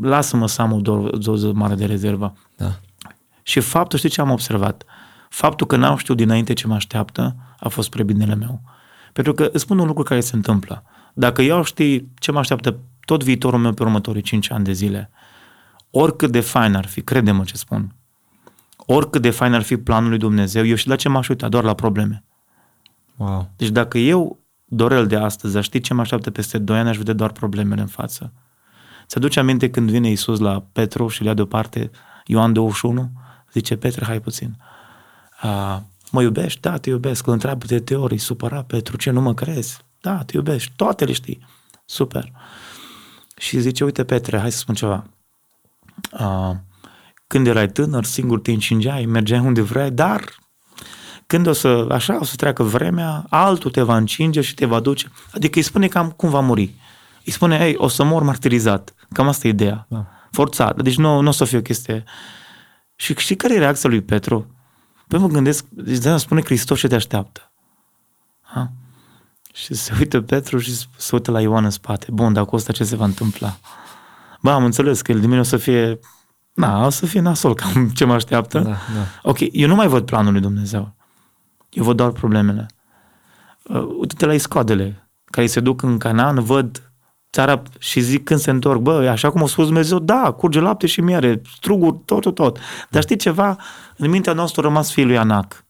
lasă-mă 0.00 0.48
să 0.48 0.62
am 0.62 0.72
o 0.72 0.80
do- 0.80 1.18
doză 1.18 1.52
mare 1.52 1.74
de 1.74 1.84
rezervă. 1.84 2.36
Da. 2.56 2.78
Și 3.42 3.60
faptul, 3.60 3.98
știi 3.98 4.10
ce 4.10 4.20
am 4.20 4.30
observat? 4.30 4.84
Faptul 5.28 5.66
că 5.66 5.76
n-am 5.76 5.96
știut 5.96 6.16
dinainte 6.16 6.52
ce 6.52 6.66
mă 6.66 6.74
așteaptă 6.74 7.36
a 7.58 7.68
fost 7.68 7.86
spre 7.86 8.02
binele 8.02 8.34
meu. 8.34 8.60
Pentru 9.12 9.32
că 9.32 9.48
îți 9.52 9.62
spun 9.62 9.78
un 9.78 9.86
lucru 9.86 10.02
care 10.02 10.20
se 10.20 10.36
întâmplă. 10.36 10.84
Dacă 11.14 11.42
eu 11.42 11.62
știi 11.62 12.12
ce 12.18 12.32
mă 12.32 12.38
așteaptă 12.38 12.78
tot 13.04 13.24
viitorul 13.24 13.58
meu 13.58 13.72
pe 13.72 13.82
următorii 13.82 14.22
5 14.22 14.50
ani 14.50 14.64
de 14.64 14.72
zile, 14.72 15.10
oricât 15.90 16.30
de 16.30 16.40
fain 16.40 16.74
ar 16.74 16.86
fi, 16.86 17.02
crede-mă 17.02 17.44
ce 17.44 17.56
spun, 17.56 17.94
oricât 18.76 19.22
de 19.22 19.30
fain 19.30 19.52
ar 19.52 19.62
fi 19.62 19.76
planul 19.76 20.08
lui 20.08 20.18
Dumnezeu, 20.18 20.64
eu 20.64 20.74
și 20.74 20.88
la 20.88 20.96
ce 20.96 21.08
m-aș 21.08 21.28
uita? 21.28 21.48
Doar 21.48 21.64
la 21.64 21.74
probleme. 21.74 22.24
Wow. 23.16 23.50
Deci 23.56 23.68
dacă 23.68 23.98
eu, 23.98 24.38
Dorel 24.64 25.06
de 25.06 25.16
astăzi, 25.16 25.56
aș 25.56 25.64
ști 25.64 25.80
ce 25.80 25.94
mă 25.94 26.00
așteaptă 26.00 26.30
peste 26.30 26.58
2 26.58 26.78
ani, 26.78 26.88
aș 26.88 26.96
vedea 26.96 27.14
doar 27.14 27.32
problemele 27.32 27.80
în 27.80 27.86
față. 27.86 28.32
Ți-aduce 29.06 29.38
aminte 29.38 29.70
când 29.70 29.90
vine 29.90 30.08
Iisus 30.08 30.38
la 30.38 30.64
Petru 30.72 31.08
și 31.08 31.22
le 31.22 31.28
ia 31.28 31.34
deoparte 31.34 31.90
Ioan 32.24 32.52
21? 32.52 33.10
Zice, 33.52 33.76
Petre, 33.76 34.04
hai 34.04 34.20
puțin. 34.20 34.56
A, 35.40 35.82
mă 36.10 36.22
iubești? 36.22 36.60
Da, 36.60 36.76
te 36.76 36.90
iubesc. 36.90 37.26
Îl 37.26 37.32
întreabă 37.32 37.66
de 37.66 37.80
teorii, 37.80 38.18
supăra 38.18 38.62
Petru, 38.62 38.96
ce, 38.96 39.10
nu 39.10 39.20
mă 39.20 39.34
crezi? 39.34 39.84
Da, 40.00 40.22
te 40.24 40.36
iubești. 40.36 40.72
Toate 40.76 41.04
le 41.04 41.12
știi. 41.12 41.46
Super. 41.84 42.32
Și 43.36 43.60
zice, 43.60 43.84
uite, 43.84 44.04
Petre, 44.04 44.38
hai 44.38 44.52
să 44.52 44.58
spun 44.58 44.74
ceva. 44.74 45.06
Uh, 46.20 46.50
când 47.26 47.46
erai 47.46 47.68
tânăr, 47.68 48.04
singur 48.04 48.40
te 48.40 48.52
încingeai, 48.52 49.04
mergeai 49.04 49.40
unde 49.40 49.60
vrei, 49.60 49.90
dar 49.90 50.24
când 51.26 51.46
o 51.46 51.52
să, 51.52 51.86
așa, 51.90 52.18
o 52.20 52.24
să 52.24 52.36
treacă 52.36 52.62
vremea, 52.62 53.24
altul 53.28 53.70
te 53.70 53.82
va 53.82 53.96
încinge 53.96 54.40
și 54.40 54.54
te 54.54 54.66
va 54.66 54.80
duce. 54.80 55.10
Adică 55.32 55.58
îi 55.58 55.64
spune 55.64 55.86
cam 55.86 56.10
cum 56.10 56.30
va 56.30 56.40
muri. 56.40 56.74
Îi 57.24 57.32
spune, 57.32 57.58
ei, 57.62 57.74
o 57.76 57.88
să 57.88 58.04
mor 58.04 58.22
martirizat. 58.22 58.94
Cam 59.12 59.28
asta 59.28 59.46
e 59.46 59.50
ideea. 59.50 59.86
Da. 59.88 60.06
Forțat. 60.30 60.82
Deci 60.82 60.96
nu, 60.96 61.20
nu 61.20 61.28
o 61.28 61.32
să 61.32 61.44
fie 61.44 61.58
o 61.58 61.62
chestie. 61.62 62.04
Și 62.94 63.14
știi 63.16 63.36
care 63.36 63.54
e 63.54 63.58
reacția 63.58 63.88
lui 63.88 64.02
Petru? 64.02 64.46
Păi 65.08 65.18
mă 65.18 65.26
gândesc, 65.26 65.64
deci 65.68 65.98
de 65.98 66.16
spune 66.16 66.42
Hristos 66.44 66.78
ce 66.78 66.88
te 66.88 66.94
așteaptă. 66.94 67.52
Ha? 68.42 68.72
Și 69.54 69.74
se 69.74 69.94
uită 69.98 70.20
Petru 70.20 70.58
și 70.58 70.74
se 70.96 71.10
uită 71.12 71.30
la 71.30 71.40
Ioan 71.40 71.64
în 71.64 71.70
spate. 71.70 72.06
Bun, 72.10 72.32
dar 72.32 72.44
cu 72.44 72.56
asta 72.56 72.72
ce 72.72 72.84
se 72.84 72.96
va 72.96 73.04
întâmpla? 73.04 73.56
Ba, 74.40 74.54
am 74.54 74.64
înțeles 74.64 75.02
că 75.02 75.12
el 75.12 75.20
de 75.20 75.26
mine 75.26 75.40
o 75.40 75.42
să 75.42 75.56
fie, 75.56 75.98
na, 76.52 76.86
o 76.86 76.90
să 76.90 77.06
fie 77.06 77.20
nasol 77.20 77.54
cam 77.54 77.88
ce 77.88 78.04
mă 78.04 78.14
așteaptă. 78.14 78.58
Da, 78.58 78.70
da. 78.70 79.06
Ok, 79.22 79.38
eu 79.52 79.68
nu 79.68 79.74
mai 79.74 79.86
văd 79.86 80.04
planul 80.04 80.32
lui 80.32 80.40
Dumnezeu. 80.40 80.95
Eu 81.76 81.84
văd 81.84 81.96
doar 81.96 82.10
problemele. 82.10 82.66
Uh, 83.62 83.86
uite-te 83.98 84.26
la 84.26 84.34
iscoadele 84.34 85.08
care 85.24 85.46
se 85.46 85.60
duc 85.60 85.82
în 85.82 85.98
Canaan, 85.98 86.44
văd 86.44 86.90
țara 87.32 87.62
și 87.78 88.00
zic 88.00 88.24
când 88.24 88.40
se 88.40 88.50
întorc, 88.50 88.80
bă, 88.80 89.08
așa 89.10 89.30
cum 89.30 89.42
a 89.42 89.46
spus 89.46 89.64
Dumnezeu, 89.64 89.98
da, 89.98 90.34
curge 90.36 90.60
lapte 90.60 90.86
și 90.86 91.00
miere, 91.00 91.42
struguri, 91.56 91.96
tot, 92.04 92.20
tot, 92.20 92.34
tot. 92.34 92.58
Dar 92.90 93.02
știi 93.02 93.16
ceva? 93.16 93.56
În 93.96 94.10
mintea 94.10 94.32
noastră 94.32 94.60
a 94.60 94.64
rămas 94.64 94.92
fiul 94.92 95.06
lui 95.06 95.18
Anac. 95.18 95.64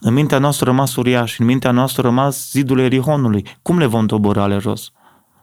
În 0.00 0.12
mintea 0.12 0.38
noastră 0.38 0.64
a 0.64 0.70
rămas 0.70 0.96
uriaș, 0.96 1.38
în 1.38 1.44
mintea 1.46 1.70
noastră 1.70 2.02
a 2.02 2.04
rămas 2.04 2.50
zidul 2.50 2.78
Erihonului. 2.78 3.46
Cum 3.62 3.78
le 3.78 3.86
vom 3.86 4.06
dobora 4.06 4.42
ale 4.42 4.58
jos? 4.58 4.90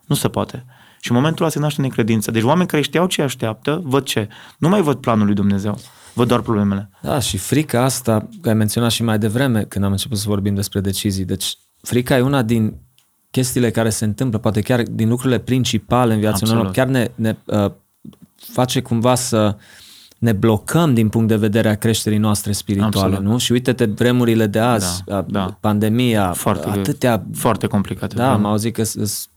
Nu 0.05 0.15
se 0.15 0.29
poate. 0.29 0.65
Și 0.99 1.11
în 1.11 1.15
momentul 1.15 1.45
ăsta 1.45 1.59
se 1.59 1.63
naște 1.63 1.81
necredință. 1.81 2.31
Deci 2.31 2.43
oameni 2.43 2.67
care 2.67 2.81
știau 2.81 3.07
ce 3.07 3.21
așteaptă, 3.21 3.81
văd 3.83 4.03
ce? 4.03 4.27
Nu 4.57 4.69
mai 4.69 4.81
văd 4.81 4.97
planul 4.97 5.25
lui 5.25 5.35
Dumnezeu. 5.35 5.79
Văd 6.13 6.27
doar 6.27 6.41
problemele. 6.41 6.89
Da, 7.01 7.19
și 7.19 7.37
frica 7.37 7.83
asta, 7.83 8.13
care 8.17 8.49
ai 8.49 8.53
menționat 8.53 8.91
și 8.91 9.03
mai 9.03 9.19
devreme, 9.19 9.63
când 9.63 9.85
am 9.85 9.91
început 9.91 10.17
să 10.17 10.23
vorbim 10.27 10.55
despre 10.55 10.79
decizii. 10.79 11.25
Deci 11.25 11.57
frica 11.81 12.17
e 12.17 12.21
una 12.21 12.41
din 12.41 12.75
chestiile 13.31 13.71
care 13.71 13.89
se 13.89 14.05
întâmplă, 14.05 14.37
poate 14.37 14.61
chiar 14.61 14.81
din 14.81 15.09
lucrurile 15.09 15.39
principale 15.39 16.13
în 16.13 16.19
viața 16.19 16.45
noastră, 16.45 16.71
chiar 16.71 16.87
ne, 16.87 17.11
ne 17.15 17.35
uh, 17.45 17.71
face 18.35 18.81
cumva 18.81 19.15
să 19.15 19.55
ne 20.17 20.31
blocăm 20.31 20.93
din 20.93 21.09
punct 21.09 21.27
de 21.27 21.35
vedere 21.35 21.69
a 21.69 21.75
creșterii 21.75 22.17
noastre 22.17 22.51
spirituale, 22.51 23.15
Absolut. 23.15 23.31
nu? 23.31 23.37
Și 23.37 23.51
uite-te 23.51 23.85
vremurile 23.85 24.47
de 24.47 24.59
azi, 24.59 25.03
da, 25.05 25.25
da. 25.29 25.57
pandemia, 25.59 26.31
foarte, 26.31 26.69
atâtea... 26.69 27.25
Foarte 27.33 27.67
complicate. 27.67 28.15
Da, 28.15 28.31
am 28.31 28.45
auzit 28.45 28.73
că 28.73 28.83
sunt 28.83 29.27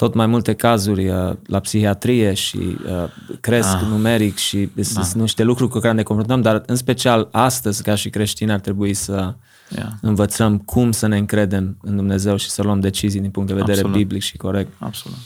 tot 0.00 0.14
mai 0.14 0.26
multe 0.26 0.54
cazuri 0.54 1.08
uh, 1.08 1.32
la 1.46 1.60
psihiatrie 1.60 2.34
și 2.34 2.56
uh, 2.56 3.04
cresc 3.40 3.74
ah, 3.74 3.82
numeric 3.88 4.36
și 4.36 4.68
da. 4.74 4.82
sunt 4.82 5.14
niște 5.14 5.42
lucruri 5.42 5.70
cu 5.70 5.78
care 5.78 5.94
ne 5.94 6.02
confruntăm, 6.02 6.40
dar 6.40 6.62
în 6.66 6.76
special 6.76 7.28
astăzi, 7.32 7.82
ca 7.82 7.94
și 7.94 8.10
creștini, 8.10 8.52
ar 8.52 8.60
trebui 8.60 8.94
să 8.94 9.34
yeah. 9.68 9.88
învățăm 10.00 10.58
cum 10.58 10.92
să 10.92 11.06
ne 11.06 11.16
încredem 11.16 11.76
în 11.82 11.96
Dumnezeu 11.96 12.36
și 12.36 12.50
să 12.50 12.62
luăm 12.62 12.80
decizii 12.80 13.20
din 13.20 13.30
punct 13.30 13.48
de 13.48 13.54
vedere 13.54 13.72
Absolut. 13.72 13.96
biblic 13.96 14.22
și 14.22 14.36
corect. 14.36 14.72
Absolut. 14.78 15.18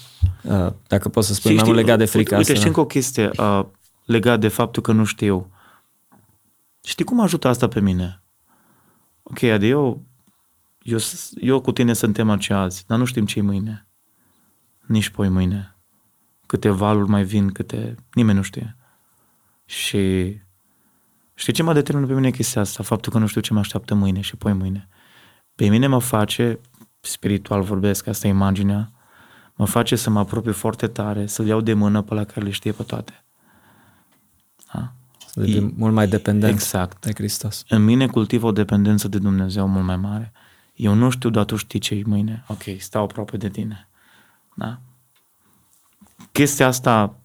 Uh, 0.43 0.73
dacă 0.87 1.09
poți 1.09 1.27
să 1.27 1.35
spui 1.35 1.55
mai 1.55 1.63
mult 1.65 1.77
legat 1.77 1.99
de 1.99 2.05
frica 2.05 2.37
uite, 2.37 2.53
asta. 2.53 2.53
Uite, 2.53 2.55
știi 2.55 2.69
încă 2.69 2.81
o 2.81 2.87
chestie 2.87 3.31
uh, 3.37 3.65
legat 4.05 4.41
de 4.41 4.49
faptul 4.49 4.83
că 4.83 4.93
nu 4.93 5.05
știu. 5.05 5.51
Știi 6.85 7.05
cum 7.05 7.21
ajută 7.21 7.49
asta 7.49 7.69
pe 7.69 7.81
mine? 7.81 8.23
Ok, 9.23 9.43
adică 9.43 9.67
eu, 9.67 10.03
eu, 10.83 10.99
eu 11.35 11.61
cu 11.61 11.73
tine 11.73 11.93
suntem 11.93 12.31
aici 12.31 12.51
azi, 12.51 12.85
dar 12.87 12.99
nu 12.99 13.05
știm 13.05 13.27
ce 13.27 13.41
mâine. 13.41 13.87
Nici 14.87 15.09
poi 15.09 15.29
mâine. 15.29 15.77
Câte 16.47 16.69
valuri 16.69 17.09
mai 17.09 17.25
vin, 17.25 17.51
câte... 17.51 17.95
Nimeni 18.13 18.37
nu 18.37 18.43
știe. 18.43 18.77
Și 19.65 20.35
Știi 21.35 21.53
ce 21.53 21.63
mă 21.63 21.73
determină 21.73 22.07
pe 22.07 22.15
mine 22.15 22.31
chestia 22.31 22.61
asta? 22.61 22.83
Faptul 22.83 23.13
că 23.13 23.19
nu 23.19 23.27
știu 23.27 23.41
ce 23.41 23.53
mă 23.53 23.59
așteaptă 23.59 23.95
mâine 23.95 24.21
și 24.21 24.37
poi 24.37 24.53
mâine. 24.53 24.89
Pe 25.55 25.69
mine 25.69 25.87
mă 25.87 25.99
face, 25.99 26.61
spiritual 27.01 27.63
vorbesc, 27.63 28.07
asta 28.07 28.27
e 28.27 28.31
imaginea, 28.31 28.93
mă 29.55 29.67
face 29.67 29.97
să 29.97 30.11
mă 30.11 30.19
apropiu 30.19 30.53
foarte 30.53 30.87
tare, 30.87 31.27
să-l 31.27 31.47
iau 31.47 31.61
de 31.61 31.73
mână 31.73 32.03
pe 32.03 32.15
la 32.15 32.25
care 32.25 32.47
le 32.47 32.51
știe 32.51 32.73
pe 32.73 32.83
toate. 32.83 33.25
Da? 34.73 34.93
Să 35.27 35.45
e, 35.45 35.73
mult 35.77 35.95
mai 35.95 36.09
dependent 36.09 36.53
exact. 36.53 37.07
de 37.07 37.13
Hristos. 37.15 37.65
În 37.69 37.85
mine 37.85 38.07
cultivă 38.07 38.47
o 38.47 38.53
dependență 38.53 39.09
de 39.09 39.19
Dumnezeu 39.19 39.69
mult 39.69 39.85
mai 39.85 39.97
mare. 39.97 40.33
Eu 40.75 40.95
nu 40.95 41.11
știu, 41.11 41.31
dar 41.31 41.45
tu 41.45 41.57
știi 41.57 41.79
ce 41.79 41.95
e 41.95 42.03
mâine. 42.07 42.45
Ok, 42.49 42.63
stau 42.79 43.03
aproape 43.03 43.37
de 43.37 43.49
tine. 43.49 43.89
Da? 44.55 44.79
Chestia 46.33 46.67
asta 46.67 47.17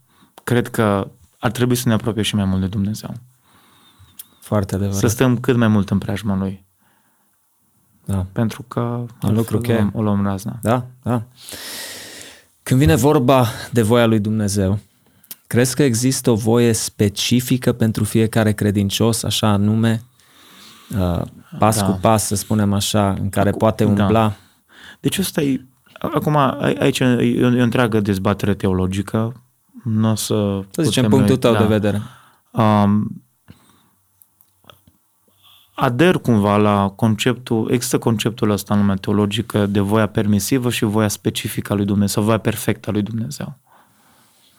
cred 0.43 0.67
că 0.67 1.11
ar 1.39 1.51
trebui 1.51 1.75
să 1.75 1.87
ne 1.87 1.93
apropie 1.93 2.21
și 2.21 2.35
mai 2.35 2.45
mult 2.45 2.61
de 2.61 2.67
Dumnezeu. 2.67 3.13
Foarte 4.39 4.75
adevărat. 4.75 4.99
Să 4.99 5.07
stăm 5.07 5.37
cât 5.37 5.55
mai 5.55 5.67
mult 5.67 5.89
în 5.89 5.97
preajma 5.97 6.35
lui. 6.35 6.65
Da. 8.05 8.25
Pentru 8.31 8.63
că 8.63 9.05
un 9.21 9.33
lucru 9.33 9.59
cheie. 9.59 9.89
O 9.93 10.01
luăm 10.01 10.23
razna. 10.23 10.59
Da, 10.61 10.85
da. 11.03 11.23
Când 12.63 12.79
vine 12.79 12.95
vorba 12.95 13.47
de 13.71 13.81
voia 13.81 14.05
lui 14.05 14.19
Dumnezeu, 14.19 14.79
crezi 15.47 15.75
că 15.75 15.83
există 15.83 16.31
o 16.31 16.35
voie 16.35 16.73
specifică 16.73 17.73
pentru 17.73 18.03
fiecare 18.03 18.51
credincios, 18.51 19.23
așa 19.23 19.47
anume, 19.47 20.03
uh, 20.99 21.21
pas 21.59 21.77
da. 21.79 21.85
cu 21.85 21.97
pas, 22.01 22.25
să 22.25 22.35
spunem 22.35 22.73
așa, 22.73 23.09
în 23.09 23.29
care 23.29 23.47
Acum, 23.47 23.59
poate 23.59 23.83
da. 23.83 23.89
umbla? 23.89 24.27
Da. 24.27 24.35
Deci 24.99 25.17
ăsta 25.17 25.41
e, 25.41 25.65
acum 25.99 26.35
aici 26.79 26.99
e 26.99 27.05
o, 27.05 27.21
e 27.21 27.59
o 27.59 27.63
întreagă 27.63 27.99
dezbatere 27.99 28.53
teologică, 28.53 29.43
nu 29.83 30.11
o 30.11 30.15
să... 30.15 30.61
Să 30.69 30.81
zicem 30.81 31.09
punctul 31.09 31.37
tău 31.37 31.53
da. 31.53 31.59
de 31.59 31.65
vedere. 31.65 32.01
Um, 32.51 33.23
ader 35.79 36.17
cumva 36.17 36.57
la 36.57 36.89
conceptul, 36.95 37.69
există 37.71 37.97
conceptul 37.97 38.49
ăsta 38.49 38.73
în 38.73 38.79
lumea 38.79 38.95
teologică 38.95 39.65
de 39.65 39.79
voia 39.79 40.07
permisivă 40.07 40.69
și 40.69 40.85
voia 40.85 41.07
specifică 41.07 41.73
a 41.73 41.75
lui 41.75 41.85
Dumnezeu, 41.85 42.23
voia 42.23 42.37
perfectă 42.37 42.89
a 42.89 42.91
lui 42.91 43.01
Dumnezeu. 43.01 43.57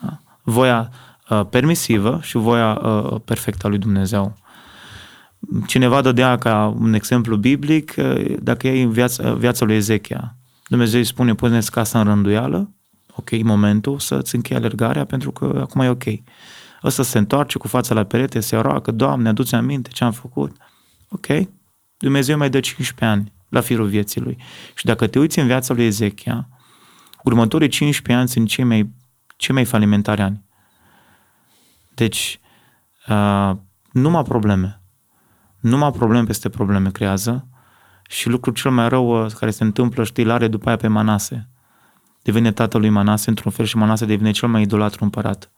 Da? 0.01 0.20
Voia 0.43 0.91
uh, 1.28 1.41
permisivă 1.51 2.18
și 2.22 2.36
voia 2.36 2.80
uh, 2.82 3.20
perfectă 3.24 3.66
a 3.66 3.68
lui 3.68 3.78
Dumnezeu. 3.78 4.36
Cineva 5.66 6.01
dădea 6.01 6.38
ca 6.38 6.74
un 6.80 6.95
exemplu 6.95 7.36
biblic, 7.36 7.95
uh, 7.97 8.34
dacă 8.43 8.66
iei 8.66 8.86
viața, 8.86 9.34
viața 9.34 9.64
lui 9.64 9.74
Ezechia, 9.74 10.34
Dumnezeu 10.71 10.99
îi 10.99 11.05
spune, 11.05 11.35
puneți 11.35 11.71
casa 11.71 11.99
în 11.99 12.05
rânduială, 12.05 12.75
ok, 13.14 13.43
momentul 13.43 13.99
să-ți 13.99 14.35
încheie 14.35 14.59
alergarea 14.59 15.05
pentru 15.05 15.31
că 15.31 15.59
acum 15.61 15.81
e 15.81 15.89
ok. 15.89 16.05
Ăsta 16.85 17.03
se 17.03 17.18
întoarce 17.18 17.59
cu 17.59 17.68
fața 17.68 17.95
la 17.95 18.05
perete, 18.05 18.41
se 18.41 18.57
roagă, 18.57 18.91
Doamne, 18.91 19.29
aduți 19.29 19.55
aminte 19.55 19.91
ce 19.91 20.05
am 20.05 20.12
făcut. 20.12 20.57
Ok, 21.09 21.27
Dumnezeu 21.97 22.37
mai 22.37 22.51
dă 22.51 22.61
15 22.61 23.05
ani 23.05 23.33
la 23.49 23.61
firul 23.61 23.87
vieții 23.87 24.21
lui. 24.21 24.37
Și 24.75 24.85
dacă 24.85 25.07
te 25.07 25.18
uiți 25.18 25.39
în 25.39 25.47
viața 25.47 25.75
lui 25.75 25.85
Ezechia, 25.85 26.49
următorii 27.23 27.68
15 27.68 28.21
ani 28.21 28.29
sunt 28.29 28.49
cei 28.49 28.64
mai, 28.64 28.95
cei 29.37 29.55
mai 29.55 29.64
falimentari 29.64 30.21
ani. 30.21 30.45
Deci, 31.95 32.41
uh, 33.09 33.53
numai 33.93 34.23
probleme. 34.23 34.83
Numai 35.61 35.91
probleme 35.91 36.25
peste 36.25 36.49
probleme 36.49 36.91
creează 36.91 37.50
și 38.11 38.29
lucrul 38.29 38.55
cel 38.55 38.71
mai 38.71 38.89
rău 38.89 39.25
uh, 39.25 39.33
care 39.39 39.51
se 39.51 39.65
întâmplă, 39.65 40.05
știi, 40.05 40.25
l 40.25 40.31
are 40.31 40.49
după 40.49 40.69
aia 40.69 40.77
pe 40.77 40.89
Manase. 40.89 41.49
Devine 42.23 42.53
tatăl 42.53 42.81
lui 42.81 42.89
Manase 42.89 43.29
într-un 43.29 43.51
fel 43.51 43.65
și 43.65 43.77
Manase 43.77 44.05
devine 44.05 44.31
cel 44.31 44.49
mai 44.49 44.63
idolatru 44.63 45.05
împărat. 45.05 45.51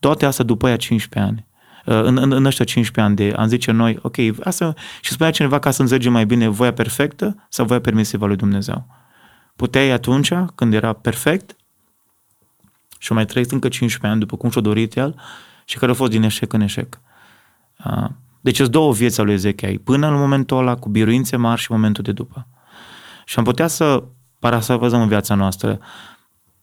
Toate 0.00 0.26
astea 0.26 0.44
după 0.44 0.66
aia 0.66 0.76
15 0.76 1.30
ani. 1.30 1.46
Uh, 1.84 2.04
în, 2.04 2.16
în, 2.16 2.32
în 2.32 2.44
ăștia 2.44 2.64
15 2.64 3.00
ani 3.00 3.30
de 3.30 3.36
an 3.36 3.48
zice 3.48 3.70
noi, 3.70 3.98
ok, 4.02 4.16
asta, 4.42 4.74
și 5.00 5.12
spunea 5.12 5.32
cineva 5.32 5.58
ca 5.58 5.70
să 5.70 5.82
înțelegem 5.82 6.12
mai 6.12 6.26
bine 6.26 6.48
voia 6.48 6.72
perfectă 6.72 7.46
sau 7.48 7.66
voia 7.66 7.80
permisivă 7.80 8.26
lui 8.26 8.36
Dumnezeu. 8.36 8.86
Puteai 9.56 9.90
atunci, 9.90 10.32
când 10.54 10.74
era 10.74 10.92
perfect, 10.92 11.56
și 12.98 13.12
mai 13.12 13.24
trăit 13.24 13.50
încă 13.50 13.68
15 13.68 14.06
ani 14.10 14.20
după 14.20 14.36
cum 14.36 14.50
și-a 14.50 14.60
dorit 14.60 14.96
el 14.96 15.20
și 15.64 15.78
care 15.78 15.90
a 15.90 15.94
fost 15.94 16.10
din 16.10 16.22
eșec 16.22 16.52
în 16.52 16.60
eșec. 16.60 17.00
Uh, 18.44 18.50
deci 18.50 18.56
sunt 18.56 18.70
două 18.70 18.92
vieți 18.92 19.18
ale 19.20 19.26
lui 19.26 19.36
Ezechiel, 19.36 19.78
până 19.78 20.06
în 20.06 20.14
momentul 20.14 20.58
ăla, 20.58 20.74
cu 20.74 20.88
biruințe 20.88 21.36
mari 21.36 21.60
și 21.60 21.72
momentul 21.72 22.04
de 22.04 22.12
după. 22.12 22.46
Și 23.24 23.38
am 23.38 23.44
putea 23.44 23.66
să 23.66 24.04
parasavăzăm 24.38 25.00
în 25.00 25.08
viața 25.08 25.34
noastră. 25.34 25.78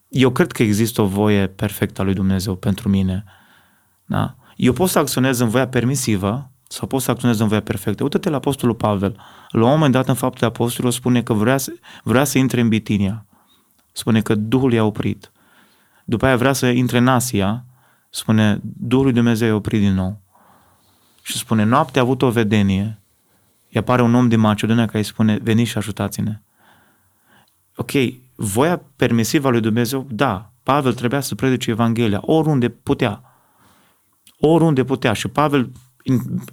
Eu 0.10 0.30
cred 0.30 0.52
că 0.52 0.64
există 0.64 1.02
o 1.02 1.06
voie 1.06 1.48
perfectă 1.48 2.02
a 2.02 2.04
lui 2.04 2.14
Dumnezeu 2.14 2.56
pentru 2.56 2.90
mine. 2.90 3.24
Da? 4.06 4.36
Eu 4.56 4.74
pot 4.74 4.90
să 4.90 5.00
acționez 5.00 5.40
în 5.40 5.50
voia 5.50 5.68
permisivă 5.68 6.52
sau 6.68 6.88
pot 6.88 7.02
să 7.02 7.12
acționez 7.12 7.40
în 7.40 7.48
voia 7.48 7.62
perfectă. 7.62 8.04
Uite-te 8.04 8.30
la 8.30 8.36
Apostolul 8.36 8.76
Pavel. 8.76 9.20
La 9.50 9.64
un 9.64 9.70
moment 9.70 9.94
dat 9.94 10.08
în 10.08 10.14
faptul 10.14 10.48
Apostolului 10.48 10.98
spune 10.98 11.24
că 11.24 11.34
vrea 11.34 11.58
să, 11.58 11.72
vrea 12.04 12.24
să 12.24 12.38
intre 12.38 12.62
în 12.62 12.68
Bitinia. 12.68 13.26
Spune 13.92 14.22
că 14.22 14.36
Duhul 14.36 14.74
i-a 14.74 14.84
oprit. 14.84 15.32
După 16.06 16.26
aia 16.26 16.38
vrea 16.38 16.54
să 16.54 16.66
intre 16.68 16.98
în 16.98 17.08
Asia. 17.08 17.66
Spune, 18.10 18.60
Duhul 18.64 19.06
lui 19.06 19.14
Dumnezeu 19.14 19.48
i-a 19.48 19.56
oprit 19.56 19.80
din 19.80 19.94
nou. 19.94 20.22
Și 21.22 21.38
spune, 21.38 21.63
noapte 21.63 21.99
a 21.99 22.01
avut 22.01 22.22
o 22.22 22.30
vedenie. 22.30 22.99
Îi 23.72 23.80
apare 23.80 24.01
un 24.01 24.15
om 24.15 24.28
din 24.28 24.39
Macedonia 24.39 24.86
care 24.86 24.97
îi 24.97 25.03
spune, 25.03 25.38
veniți 25.41 25.69
și 25.69 25.78
ajutați-ne. 25.78 26.41
Ok, 27.76 27.91
voia 28.36 28.82
permisivă 28.95 29.47
a 29.47 29.51
lui 29.51 29.61
Dumnezeu, 29.61 30.07
da, 30.09 30.51
Pavel 30.63 30.93
trebuia 30.93 31.19
să 31.19 31.36
predice 31.36 31.69
Evanghelia, 31.69 32.19
oriunde 32.22 32.69
putea 32.69 33.32
oriunde 34.41 34.84
putea. 34.84 35.13
Și 35.13 35.28
Pavel 35.28 35.72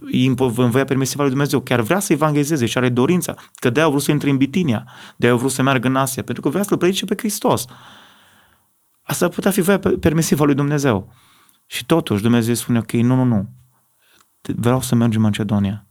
îi 0.00 0.26
învoia 0.56 0.84
permisiva 0.84 1.22
lui 1.22 1.30
Dumnezeu, 1.30 1.60
chiar 1.60 1.80
vrea 1.80 1.98
să 1.98 2.12
evangelizeze 2.12 2.66
și 2.66 2.78
are 2.78 2.88
dorința, 2.88 3.34
că 3.54 3.70
de-aia 3.70 3.88
a 3.88 3.90
vrut 3.90 4.02
să 4.02 4.10
intre 4.10 4.30
în 4.30 4.36
Bitinia, 4.36 4.86
de-aia 5.16 5.34
a 5.34 5.38
vrut 5.38 5.50
să 5.50 5.62
meargă 5.62 5.88
în 5.88 5.96
Asia, 5.96 6.22
pentru 6.22 6.42
că 6.42 6.48
vrea 6.48 6.62
să-L 6.62 6.78
predice 6.78 7.04
pe 7.04 7.14
Hristos. 7.16 7.64
Asta 9.02 9.24
ar 9.24 9.30
putea 9.30 9.50
fi 9.50 9.60
voia 9.60 9.78
permisivă 10.00 10.44
lui 10.44 10.54
Dumnezeu. 10.54 11.12
Și 11.66 11.86
totuși 11.86 12.22
Dumnezeu 12.22 12.54
spune, 12.54 12.78
ok, 12.78 12.92
nu, 12.92 13.14
nu, 13.14 13.24
nu, 13.24 13.48
vreau 14.43 14.80
să 14.80 14.95
mergem 14.95 15.20
în 15.20 15.26
Macedonia. 15.26 15.84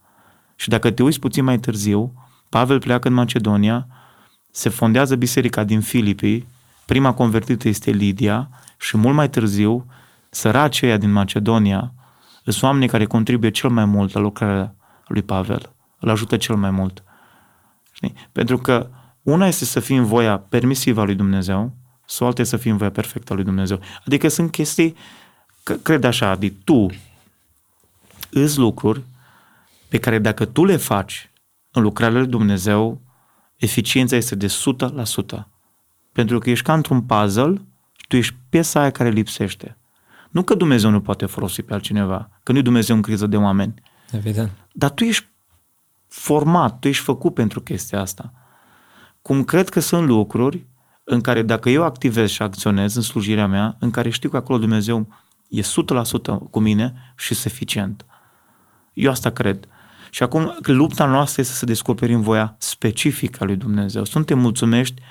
Și 0.56 0.70
dacă 0.70 0.92
te 0.92 1.04
uiți 1.04 1.20
puțin 1.20 1.44
mai 1.44 1.60
târziu, 1.60 2.14
Pavel 2.50 2.80
pleacă 2.80 3.08
în 3.08 3.14
Macedonia, 3.14 3.88
se 4.52 4.70
fondează 4.70 5.16
biserica 5.16 5.64
din 5.64 5.82
Filipii, 5.82 6.48
prima 6.86 7.14
convertită 7.14 7.68
este 7.68 7.92
Lidia 7.92 8.50
și 8.78 8.98
mult 8.98 9.16
mai 9.16 9.30
târziu, 9.30 9.86
săracii 10.30 10.98
din 10.98 11.12
Macedonia 11.12 11.92
sunt 12.52 12.64
oamenii 12.64 12.88
care 12.88 13.06
contribuie 13.06 13.52
cel 13.52 13.70
mai 13.70 13.86
mult 13.86 14.14
la 14.14 14.20
lucrarea 14.20 14.76
lui 15.08 15.22
Pavel. 15.22 15.70
Îl 16.00 16.10
ajută 16.10 16.38
cel 16.38 16.56
mai 16.56 16.72
mult. 16.72 17.04
Știi? 17.92 18.14
Pentru 18.32 18.58
că 18.58 18.90
una 19.22 19.48
este 19.48 19.66
să 19.66 19.80
fii 19.80 19.98
în 19.98 20.06
voia 20.06 20.38
permisivă 20.38 21.02
a 21.02 21.04
lui 21.04 21.16
Dumnezeu, 21.16 21.74
sau 22.06 22.28
alta 22.28 22.42
este 22.42 22.56
să 22.56 22.62
fii 22.62 22.72
în 22.72 22.78
voia 22.78 22.92
perfectă 22.92 23.34
a 23.34 23.36
lui 23.36 23.44
Dumnezeu. 23.46 23.80
Adică 24.06 24.28
sunt 24.28 24.52
chestii, 24.52 24.96
că, 25.64 25.74
cred 25.74 26.04
așa, 26.04 26.30
adică 26.30 26.56
tu 26.64 26.88
îți 28.32 28.58
lucruri 28.58 29.04
pe 29.90 29.98
care 29.98 30.20
dacă 30.20 30.46
tu 30.46 30.66
le 30.66 30.76
faci 30.76 31.32
în 31.72 31.82
lucrarea 31.82 32.18
lui 32.20 32.28
Dumnezeu, 32.28 33.02
eficiența 33.56 34.16
este 34.16 34.36
de 34.36 34.48
100%. 34.48 35.44
Pentru 36.12 36.40
că 36.40 36.50
ești 36.50 36.66
ca 36.66 36.74
într-un 36.74 37.02
puzzle 37.02 37.62
și 37.98 38.08
tu 38.08 38.16
ești 38.16 38.36
piesa 38.50 38.80
aia 38.80 38.92
care 38.92 39.10
lipsește. 39.10 39.78
Nu 40.30 40.44
că 40.44 40.54
Dumnezeu 40.54 40.90
nu 40.90 41.02
poate 41.02 41.26
folosi 41.26 41.62
pe 41.62 41.74
altcineva, 41.74 42.30
că 42.44 42.52
nu 42.52 42.58
e 42.58 42.62
Dumnezeu 42.62 42.96
în 42.96 43.02
criză 43.02 43.28
de 43.28 43.38
oameni. 43.38 43.74
Evident. 44.12 44.52
Dar 44.72 44.90
tu 44.90 45.04
ești 45.04 45.28
format, 46.08 46.80
tu 46.80 46.88
ești 46.88 47.04
făcut 47.04 47.34
pentru 47.34 47.62
chestia 47.62 48.02
asta. 48.02 48.34
Cum 49.22 49.44
cred 49.44 49.70
că 49.70 49.80
sunt 49.80 50.08
lucruri 50.08 50.66
în 51.04 51.22
care 51.22 51.42
dacă 51.42 51.70
eu 51.70 51.84
activez 51.84 52.30
și 52.30 52.42
acționez 52.42 52.96
în 52.96 53.02
slujirea 53.02 53.48
mea, 53.48 53.76
în 53.80 53.92
care 53.92 54.10
știu 54.10 54.30
că 54.30 54.38
acolo 54.38 54.60
Dumnezeu 54.60 55.08
e 55.50 55.62
100% 55.62 55.66
cu 56.50 56.60
mine 56.60 57.14
și 57.18 57.34
sunt 57.34 57.54
eficient. 57.54 58.06
Eu 58.98 59.12
asta 59.12 59.30
cred. 59.30 59.68
Și 60.10 60.24
acum 60.24 60.58
lupta 60.62 61.06
noastră 61.06 61.42
este 61.42 61.54
să 61.54 61.66
descoperim 61.66 62.22
voia 62.22 62.56
specifică 62.58 63.38
a 63.42 63.46
lui 63.46 63.56
Dumnezeu. 63.56 64.04
Suntem 64.04 64.40
mulțumești. 64.40 65.02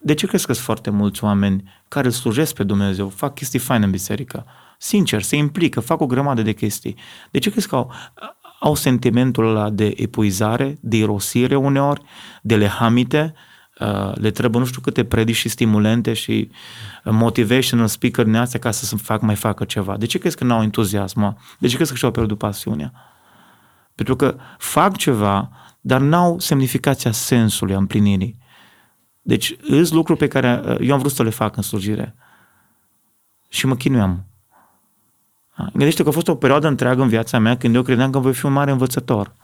De 0.00 0.14
ce 0.14 0.26
crezi 0.26 0.46
că 0.46 0.52
sunt 0.52 0.64
foarte 0.64 0.90
mulți 0.90 1.24
oameni 1.24 1.72
care 1.88 2.06
îl 2.06 2.12
slujesc 2.12 2.54
pe 2.54 2.62
Dumnezeu, 2.62 3.08
fac 3.08 3.34
chestii 3.34 3.58
faine 3.58 3.84
în 3.84 3.90
biserică? 3.90 4.46
Sincer, 4.78 5.22
se 5.22 5.36
implică, 5.36 5.80
fac 5.80 6.00
o 6.00 6.06
grămadă 6.06 6.42
de 6.42 6.52
chestii. 6.52 6.96
De 7.30 7.38
ce 7.38 7.50
crezi 7.50 7.68
că 7.68 7.74
au, 7.74 7.92
au 8.60 8.74
sentimentul 8.74 9.48
ăla 9.48 9.70
de 9.70 9.94
epuizare, 9.96 10.78
de 10.80 10.96
irosire 10.96 11.56
uneori, 11.56 12.02
de 12.42 12.56
lehamite, 12.56 13.34
uh, 13.80 14.12
le 14.14 14.30
trebuie 14.30 14.60
nu 14.60 14.66
știu 14.66 14.80
câte 14.80 15.04
predici 15.04 15.36
și 15.36 15.48
stimulente 15.48 16.12
și 16.12 16.50
motivational 17.04 17.86
speaker 17.86 18.24
din 18.24 18.36
astea 18.36 18.60
ca 18.60 18.70
să 18.70 18.96
fac, 18.96 19.20
mai 19.20 19.34
facă 19.34 19.64
ceva. 19.64 19.96
De 19.96 20.06
ce 20.06 20.18
crezi 20.18 20.36
că 20.36 20.44
n-au 20.44 20.62
entuziasm? 20.62 21.38
De 21.58 21.68
ce 21.68 21.74
crezi 21.74 21.90
că 21.90 21.96
și-au 21.96 22.10
pierdut 22.10 22.38
pasiunea? 22.38 22.92
Pentru 23.96 24.16
că 24.16 24.36
fac 24.58 24.96
ceva, 24.96 25.50
dar 25.80 26.00
n-au 26.00 26.38
semnificația 26.38 27.12
sensului, 27.12 27.74
a 27.74 27.78
împlinirii. 27.78 28.38
Deci, 29.22 29.56
îs 29.62 29.90
lucruri 29.90 30.18
pe 30.18 30.28
care 30.28 30.62
uh, 30.64 30.76
eu 30.80 30.92
am 30.92 30.98
vrut 30.98 31.12
să 31.12 31.22
le 31.22 31.30
fac 31.30 31.56
în 31.56 31.62
slujire. 31.62 32.14
Și 33.48 33.66
mă 33.66 33.76
chinuiam. 33.76 34.24
Gândește 35.72 36.02
că 36.02 36.08
a 36.08 36.12
fost 36.12 36.28
o 36.28 36.34
perioadă 36.34 36.66
întreagă 36.66 37.02
în 37.02 37.08
viața 37.08 37.38
mea 37.38 37.56
când 37.56 37.74
eu 37.74 37.82
credeam 37.82 38.10
că 38.10 38.18
voi 38.18 38.34
fi 38.34 38.46
un 38.46 38.52
mare 38.52 38.70
învățător. 38.70 39.34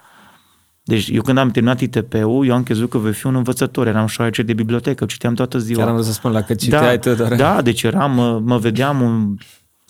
Deci 0.82 1.08
eu 1.08 1.22
când 1.22 1.38
am 1.38 1.50
terminat 1.50 1.80
ITP-ul, 1.80 2.46
eu 2.46 2.54
am 2.54 2.62
crezut 2.62 2.90
că 2.90 2.98
voi 2.98 3.12
fi 3.12 3.26
un 3.26 3.34
învățător, 3.34 3.86
eram 3.86 4.06
șoarece 4.06 4.42
de 4.42 4.52
bibliotecă, 4.52 5.04
citeam 5.04 5.34
toată 5.34 5.58
ziua. 5.58 5.78
Chiar 5.78 5.88
am 5.88 5.94
vrut 5.94 6.06
să 6.06 6.12
spun 6.12 6.32
la 6.32 6.42
că 6.42 6.54
citeai 6.54 6.98
da, 6.98 7.14
doar. 7.14 7.34
Da, 7.34 7.62
deci 7.62 7.82
eram, 7.82 8.12
mă, 8.12 8.40
mă 8.44 8.58
vedeam 8.58 9.00
un, 9.00 9.36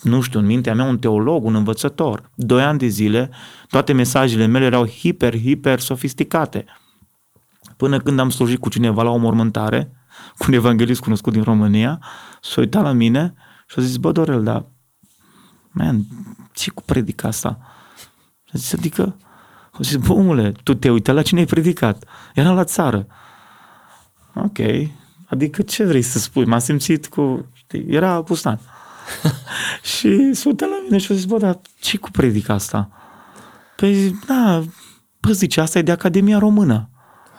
nu 0.03 0.21
știu, 0.21 0.39
în 0.39 0.45
mintea 0.45 0.73
mea 0.75 0.85
un 0.85 0.99
teolog, 0.99 1.45
un 1.45 1.55
învățător. 1.55 2.31
Doi 2.35 2.63
ani 2.63 2.79
de 2.79 2.87
zile, 2.87 3.29
toate 3.67 3.93
mesajele 3.93 4.45
mele 4.45 4.65
erau 4.65 4.87
hiper, 4.87 5.39
hiper 5.39 5.79
sofisticate. 5.79 6.65
Până 7.77 7.99
când 7.99 8.19
am 8.19 8.29
slujit 8.29 8.59
cu 8.59 8.69
cineva 8.69 9.03
la 9.03 9.09
o 9.09 9.17
mormântare, 9.17 9.91
cu 10.37 10.45
un 10.47 10.53
evanghelist 10.53 11.01
cunoscut 11.01 11.33
din 11.33 11.43
România, 11.43 11.99
s-a 12.41 12.61
uitat 12.61 12.83
la 12.83 12.91
mine 12.91 13.33
și 13.67 13.79
a 13.79 13.81
zis, 13.81 13.97
bă, 13.97 14.11
Dorel, 14.11 14.43
dar, 14.43 14.65
man, 15.71 16.05
ce 16.53 16.71
cu 16.71 16.81
predica 16.85 17.27
asta? 17.27 17.59
A 18.45 18.51
zis, 18.51 18.73
adică, 18.73 19.15
a 19.71 19.77
zis, 19.81 19.95
bă, 19.95 20.13
omule, 20.13 20.51
tu 20.63 20.73
te 20.73 20.89
uita 20.89 21.11
la 21.11 21.21
cine 21.21 21.39
ai 21.39 21.45
predicat? 21.45 22.03
Era 22.33 22.51
la 22.51 22.63
țară. 22.63 23.07
Ok, 24.35 24.59
adică 25.25 25.61
ce 25.61 25.85
vrei 25.85 26.01
să 26.01 26.19
spui? 26.19 26.45
M-am 26.45 26.59
simțit 26.59 27.07
cu, 27.07 27.45
știi, 27.53 27.85
era 27.87 28.23
pustan. 28.23 28.59
și 29.97 30.33
s-a 30.33 30.49
uitat 30.49 30.69
la 30.69 30.79
mine 30.83 30.97
și 30.97 31.11
a 31.11 31.15
zis, 31.15 31.25
bă, 31.25 31.37
dar 31.37 31.59
ce 31.79 31.97
cu 31.97 32.11
predica 32.11 32.53
asta? 32.53 32.89
Păi, 33.75 34.19
da, 34.27 34.63
bă, 35.19 35.31
zice, 35.31 35.61
asta 35.61 35.79
e 35.79 35.81
de 35.81 35.91
Academia 35.91 36.37
Română. 36.37 36.89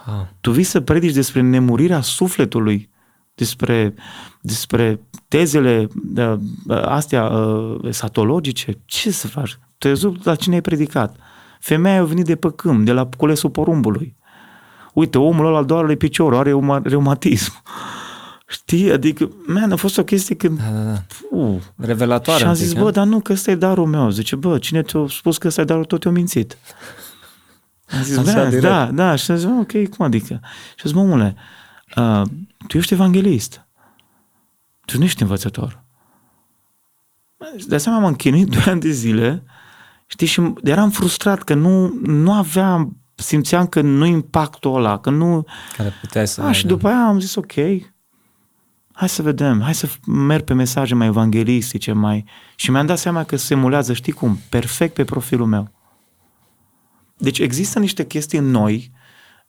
Ah. 0.06 0.26
Tu 0.40 0.50
vii 0.50 0.64
să 0.64 0.80
predici 0.80 1.14
despre 1.14 1.40
nemurirea 1.40 2.00
sufletului, 2.00 2.90
despre, 3.34 3.94
despre 4.40 5.00
tezele 5.28 5.88
uh, 6.16 6.38
astea 6.84 7.24
uh, 7.24 7.78
esatologice. 7.82 8.78
Ce 8.84 9.10
să 9.10 9.26
faci? 9.26 9.58
Tu 9.78 9.86
ai 9.86 9.92
văzut 9.92 10.24
la 10.24 10.34
cine 10.34 10.54
ai 10.54 10.60
predicat? 10.60 11.16
Femeia 11.60 12.00
a 12.00 12.04
venit 12.04 12.24
de 12.24 12.36
pe 12.36 12.52
câmp, 12.56 12.84
de 12.84 12.92
la 12.92 13.08
culesul 13.16 13.50
porumbului. 13.50 14.16
Uite, 14.92 15.18
omul 15.18 15.46
ăla 15.46 15.56
al 15.56 15.64
doarele 15.64 15.94
piciorul, 15.94 16.38
are 16.38 16.54
reumatism. 16.82 17.62
Știi? 18.54 18.92
Adică, 18.92 19.30
man, 19.46 19.72
a 19.72 19.76
fost 19.76 19.98
o 19.98 20.04
chestie 20.04 20.34
când... 20.36 20.58
Da, 20.58 20.70
da, 20.70 20.82
da. 20.82 21.02
Uh, 21.30 21.60
Revelatoare. 21.76 22.40
Și 22.40 22.46
am 22.46 22.54
zis, 22.54 22.72
bă, 22.72 22.90
dar 22.90 23.06
nu, 23.06 23.20
că 23.20 23.32
ăsta 23.32 23.50
e 23.50 23.54
darul 23.54 23.86
meu. 23.86 24.10
Zice, 24.10 24.36
bă, 24.36 24.58
cine 24.58 24.82
ți-a 24.82 25.06
spus 25.08 25.38
că 25.38 25.46
ăsta 25.46 25.60
e 25.60 25.64
darul, 25.64 25.84
tot 25.84 26.00
te-a 26.00 26.10
mințit. 26.10 26.58
Am 27.88 28.02
zis, 28.02 28.16
Așa, 28.16 28.50
da, 28.50 28.60
da, 28.60 28.90
da. 28.92 29.16
Și 29.16 29.30
am 29.30 29.36
zis, 29.36 29.48
ok, 29.48 29.88
cum 29.88 30.04
adică? 30.04 30.40
Și 30.76 30.82
am 30.84 30.90
zis, 30.90 30.92
mă, 30.92 31.00
omule, 31.00 31.36
uh, 31.96 32.22
tu 32.68 32.76
ești 32.76 32.92
evanghelist. 32.92 33.66
Tu 34.84 34.98
nu 34.98 35.04
ești 35.04 35.22
învățător. 35.22 35.82
De 37.66 37.74
asemenea, 37.74 38.04
m-am 38.04 38.14
chinuit 38.14 38.48
doi 38.54 38.64
ani 38.66 38.80
de 38.80 38.90
zile, 38.90 39.42
știi, 40.06 40.26
și 40.26 40.52
eram 40.62 40.90
frustrat 40.90 41.42
că 41.42 41.54
nu, 41.54 41.98
nu 42.02 42.32
aveam, 42.32 42.96
simțeam 43.14 43.66
că 43.66 43.80
nu 43.80 44.04
impactul 44.04 44.74
ăla, 44.74 44.98
că 44.98 45.10
nu... 45.10 45.46
Care 45.76 45.92
puteai 46.00 46.26
să... 46.26 46.42
A, 46.42 46.52
și 46.52 46.66
după 46.66 46.88
aia 46.88 47.06
am 47.06 47.20
zis, 47.20 47.34
ok, 47.34 47.52
hai 48.96 49.08
să 49.08 49.22
vedem, 49.22 49.60
hai 49.60 49.74
să 49.74 49.88
merg 50.06 50.44
pe 50.44 50.54
mesaje 50.54 50.94
mai 50.94 51.06
evanghelistice, 51.06 51.92
mai... 51.92 52.24
Și 52.56 52.70
mi-am 52.70 52.86
dat 52.86 52.98
seama 52.98 53.24
că 53.24 53.36
se 53.36 53.54
emulează, 53.54 53.92
știi 53.92 54.12
cum, 54.12 54.38
perfect 54.48 54.94
pe 54.94 55.04
profilul 55.04 55.46
meu. 55.46 55.70
Deci 57.16 57.38
există 57.38 57.78
niște 57.78 58.06
chestii 58.06 58.38
în 58.38 58.50
noi, 58.50 58.90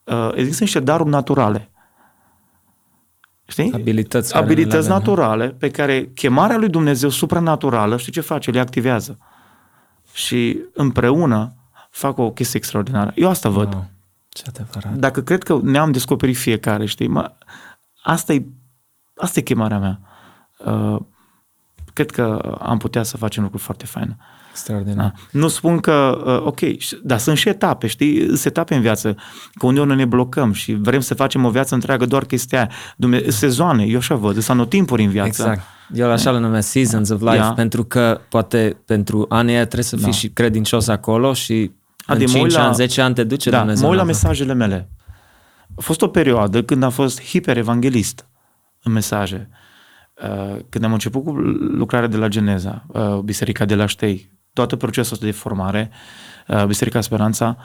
uh, 0.04 0.32
există 0.34 0.64
niște 0.64 0.80
daruri 0.80 1.10
naturale. 1.10 1.70
Știi? 3.48 3.72
Abilități, 3.74 4.36
Abilități 4.36 4.88
naturale 4.88 5.50
pe 5.50 5.70
care 5.70 6.12
chemarea 6.14 6.58
lui 6.58 6.70
Dumnezeu 6.70 7.10
supranaturală, 7.10 7.98
știi 7.98 8.12
ce 8.12 8.22
face? 8.22 8.52
Le 8.52 8.60
activează. 8.60 9.18
Și 10.14 10.60
împreună 10.74 11.56
fac 11.90 12.18
o 12.18 12.32
chestie 12.32 12.60
extraordinară. 12.60 13.12
Eu 13.16 13.30
asta 13.30 13.50
văd. 13.50 13.74
Wow. 13.74 13.86
Ce 14.30 14.44
adevărat. 14.48 14.94
Dacă 14.94 15.22
cred 15.22 15.44
că 15.44 15.60
ne-am 15.64 15.92
descoperit 15.92 16.38
fiecare, 16.38 16.86
știi, 16.86 17.08
mă, 17.08 17.32
asta 18.04 18.34
e 18.34 18.46
Asta 19.16 19.40
e 19.40 19.44
chemarea 19.44 19.80
mea. 19.80 20.00
Uh, 20.66 21.00
cred 21.94 22.12
că 22.12 22.58
am 22.62 22.78
putea 22.78 23.04
să 23.04 23.18
facem 23.18 23.44
lucruri 23.44 23.64
foarte 23.64 23.86
faine. 23.86 24.18
Extraordinar. 24.50 25.14
Da. 25.16 25.40
Nu 25.40 25.48
spun 25.48 25.80
că, 25.80 26.24
uh, 26.26 26.48
ok, 26.48 26.60
dar 27.04 27.18
sunt 27.18 27.38
și 27.38 27.50
etape, 27.50 27.88
știi? 27.88 28.26
Sunt 28.26 28.46
etape 28.46 28.76
în 28.76 28.82
viață, 28.82 29.16
că 29.54 29.66
uneori 29.66 29.96
ne 29.96 30.06
blocăm 30.06 30.52
și 30.52 30.74
vrem 30.74 31.00
să 31.00 31.14
facem 31.14 31.46
o 31.46 31.50
viață 31.50 31.74
întreagă 31.74 32.06
doar 32.06 32.26
chestia 32.26 32.70
aia. 33.00 33.22
sezoane, 33.28 33.84
eu 33.84 33.98
așa 33.98 34.16
văd, 34.16 34.34
sunt 34.34 34.50
anotimpuri 34.50 35.04
în 35.04 35.10
viață. 35.10 35.42
Exact. 35.42 35.62
Eu 35.94 36.12
așa 36.12 36.32
le 36.32 36.40
numesc 36.40 36.70
seasons 36.70 37.10
of 37.10 37.22
life, 37.22 37.36
yeah. 37.36 37.54
pentru 37.56 37.84
că 37.84 38.22
poate 38.30 38.78
pentru 38.86 39.26
anii 39.30 39.54
aia 39.54 39.64
trebuie 39.64 39.84
să 39.84 39.96
fii 39.96 40.06
da. 40.06 40.12
și 40.12 40.30
credincios 40.30 40.88
acolo 40.88 41.34
și 41.34 41.72
în 42.08 42.16
Adi, 42.16 42.26
5 42.26 42.54
la, 42.54 42.66
ani, 42.66 42.76
10 42.76 43.02
ani 43.02 43.14
te 43.14 43.24
duce 43.24 43.50
da, 43.50 43.58
Dumnezeu. 43.58 43.84
Mă 43.84 43.90
uit 43.90 44.00
la 44.00 44.06
mesajele 44.06 44.54
mele. 44.54 44.90
A 45.76 45.82
fost 45.82 46.02
o 46.02 46.08
perioadă 46.08 46.64
când 46.64 46.84
am 46.84 46.90
fost 46.90 47.22
hiper-evanghelist 47.22 48.26
în 48.86 48.92
mesaje. 48.92 49.50
Uh, 50.24 50.58
când 50.70 50.84
am 50.84 50.94
început 50.94 51.24
cu 51.24 51.32
lucrarea 51.32 52.08
de 52.08 52.18
la 52.18 52.28
Geneza, 52.28 52.86
uh, 52.88 53.18
Biserica 53.18 53.66
de 53.66 53.76
la 53.76 53.86
Ștei, 53.86 54.32
toată 54.54 54.76
procesul 54.76 55.14
ăsta 55.14 55.26
de 55.26 55.32
formare, 55.32 55.92
uh, 56.48 56.66
Biserica 56.66 57.02
Speranța, 57.02 57.58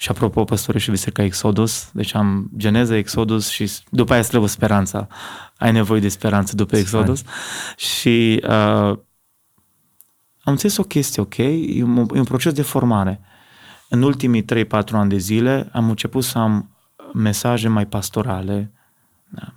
și 0.00 0.10
apropo, 0.10 0.44
păstore 0.44 0.78
și 0.78 0.90
Biserica 0.90 1.22
Exodus, 1.22 1.90
deci 1.92 2.14
am 2.14 2.50
Geneza, 2.56 2.96
Exodus 2.96 3.48
și 3.48 3.70
după 3.90 4.12
aia 4.12 4.22
trebuie 4.22 4.48
speranța. 4.48 5.06
Ai 5.58 5.72
nevoie 5.72 6.00
de 6.00 6.08
speranță 6.08 6.54
după 6.56 6.76
Exodus. 6.76 7.22
Și 7.76 8.42
uh, 8.42 8.98
am 10.42 10.52
înțeles 10.52 10.76
o 10.76 10.82
chestie, 10.82 11.22
ok, 11.22 11.36
e 11.36 11.82
un, 11.82 11.96
e 11.96 12.18
un 12.18 12.24
proces 12.24 12.52
de 12.52 12.62
formare. 12.62 13.20
În 13.88 14.02
ultimii 14.02 14.44
3-4 14.44 14.66
ani 14.92 15.08
de 15.08 15.16
zile 15.16 15.68
am 15.72 15.88
început 15.88 16.24
să 16.24 16.38
am 16.38 16.76
mesaje 17.14 17.68
mai 17.68 17.86
pastorale. 17.86 18.72
Da. 19.30 19.54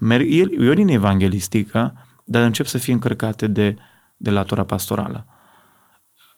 Eu 0.60 0.74
din 0.74 0.88
evanghelistică, 0.88 1.94
dar 2.24 2.44
încep 2.44 2.66
să 2.66 2.78
fie 2.78 2.94
încărcate 2.94 3.48
de, 3.48 3.76
de 4.18 4.30
latura 4.30 4.64
pastorală. 4.64 5.26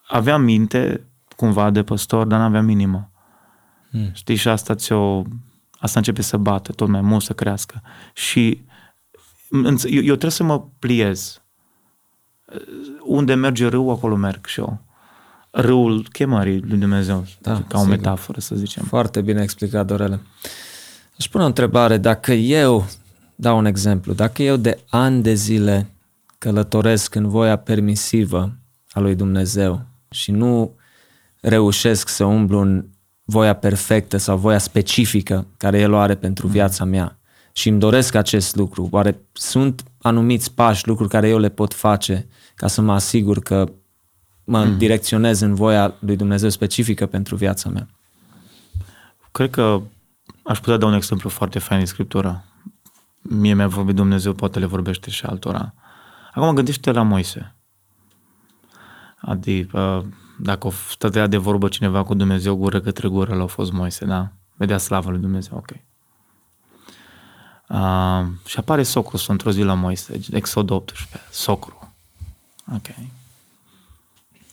Aveam 0.08 0.42
minte, 0.42 1.06
cumva, 1.36 1.70
de 1.70 1.82
păstor, 1.82 2.26
dar 2.26 2.38
n-aveam 2.38 2.68
inimă. 2.68 3.10
Hmm. 3.90 4.10
Știi, 4.12 4.34
și 4.34 4.48
asta 4.48 4.74
ți-o... 4.74 5.22
Asta 5.78 5.98
începe 5.98 6.22
să 6.22 6.36
bată 6.36 6.72
tot 6.72 6.88
mai 6.88 7.00
mult, 7.00 7.22
să 7.22 7.32
crească. 7.32 7.82
Și 8.12 8.64
eu, 9.84 10.02
eu 10.02 10.02
trebuie 10.02 10.30
să 10.30 10.42
mă 10.42 10.64
pliez. 10.78 11.42
Unde 13.04 13.34
merge 13.34 13.66
râul, 13.66 13.90
acolo 13.90 14.16
merg 14.16 14.46
și 14.46 14.60
eu. 14.60 14.84
Râul 15.50 16.06
chemării 16.12 16.60
lui 16.60 16.78
Dumnezeu, 16.78 17.26
da, 17.40 17.52
ca 17.68 17.78
o 17.78 17.80
sigur. 17.80 17.96
metaforă, 17.96 18.40
să 18.40 18.54
zicem. 18.54 18.84
Foarte 18.84 19.20
bine 19.20 19.42
explicat, 19.42 19.86
Dorele. 19.86 20.20
Aș 21.18 21.28
pune 21.28 21.44
o 21.44 21.46
întrebare. 21.46 21.96
Dacă 21.96 22.32
eu, 22.32 22.86
dau 23.36 23.58
un 23.58 23.64
exemplu, 23.64 24.12
dacă 24.12 24.42
eu 24.42 24.56
de 24.56 24.78
ani 24.88 25.22
de 25.22 25.34
zile 25.34 25.90
călătoresc 26.38 27.14
în 27.14 27.28
voia 27.28 27.56
permisivă 27.56 28.56
a 28.90 29.00
lui 29.00 29.14
Dumnezeu 29.14 29.86
și 30.10 30.30
nu 30.30 30.74
reușesc 31.40 32.08
să 32.08 32.24
umblu 32.24 32.60
în 32.60 32.84
voia 33.24 33.54
perfectă 33.54 34.16
sau 34.16 34.36
voia 34.36 34.58
specifică 34.58 35.46
care 35.56 35.80
El 35.80 35.92
o 35.92 35.98
are 35.98 36.14
pentru 36.14 36.46
viața 36.46 36.84
mea 36.84 37.18
și 37.52 37.68
îmi 37.68 37.78
doresc 37.78 38.14
acest 38.14 38.56
lucru, 38.56 38.88
oare 38.90 39.20
sunt 39.32 39.82
anumiți 40.02 40.54
pași, 40.54 40.88
lucruri 40.88 41.10
care 41.10 41.28
eu 41.28 41.38
le 41.38 41.48
pot 41.48 41.74
face 41.74 42.28
ca 42.54 42.66
să 42.66 42.80
mă 42.80 42.92
asigur 42.92 43.38
că 43.38 43.72
mă 44.44 44.64
mm. 44.64 44.78
direcționez 44.78 45.40
în 45.40 45.54
voia 45.54 45.94
lui 45.98 46.16
Dumnezeu 46.16 46.48
specifică 46.48 47.06
pentru 47.06 47.36
viața 47.36 47.68
mea? 47.68 47.88
Cred 49.32 49.50
că 49.50 49.82
aș 50.42 50.58
putea 50.58 50.76
da 50.76 50.86
un 50.86 50.94
exemplu 50.94 51.28
foarte 51.28 51.58
fain 51.58 51.78
din 51.78 51.88
Scriptură. 51.88 52.44
Mie 53.28 53.54
mi-a 53.54 53.68
vorbit 53.68 53.94
Dumnezeu, 53.94 54.32
poate 54.32 54.58
le 54.58 54.66
vorbește 54.66 55.10
și 55.10 55.26
altora. 55.26 55.74
Acum 56.32 56.54
gândește 56.54 56.90
la 56.90 57.02
Moise. 57.02 57.56
Adică 59.20 60.06
dacă 60.38 60.70
stătea 60.88 61.26
de 61.26 61.36
vorbă 61.36 61.68
cineva 61.68 62.02
cu 62.02 62.14
Dumnezeu 62.14 62.56
gură 62.56 62.80
către 62.80 63.08
gură, 63.08 63.34
l-a 63.34 63.46
fost 63.46 63.72
Moise, 63.72 64.04
da? 64.04 64.32
Vedea 64.56 64.78
slavă 64.78 65.10
lui 65.10 65.20
Dumnezeu, 65.20 65.56
ok. 65.56 65.70
Uh, 67.68 68.26
și 68.44 68.58
apare 68.58 68.82
socru 68.82 69.18
într-o 69.28 69.50
zi 69.50 69.62
la 69.62 69.74
Moise, 69.74 70.20
Exod 70.30 70.70
18, 70.70 71.20
socru. 71.30 71.94
Ok. 72.74 72.86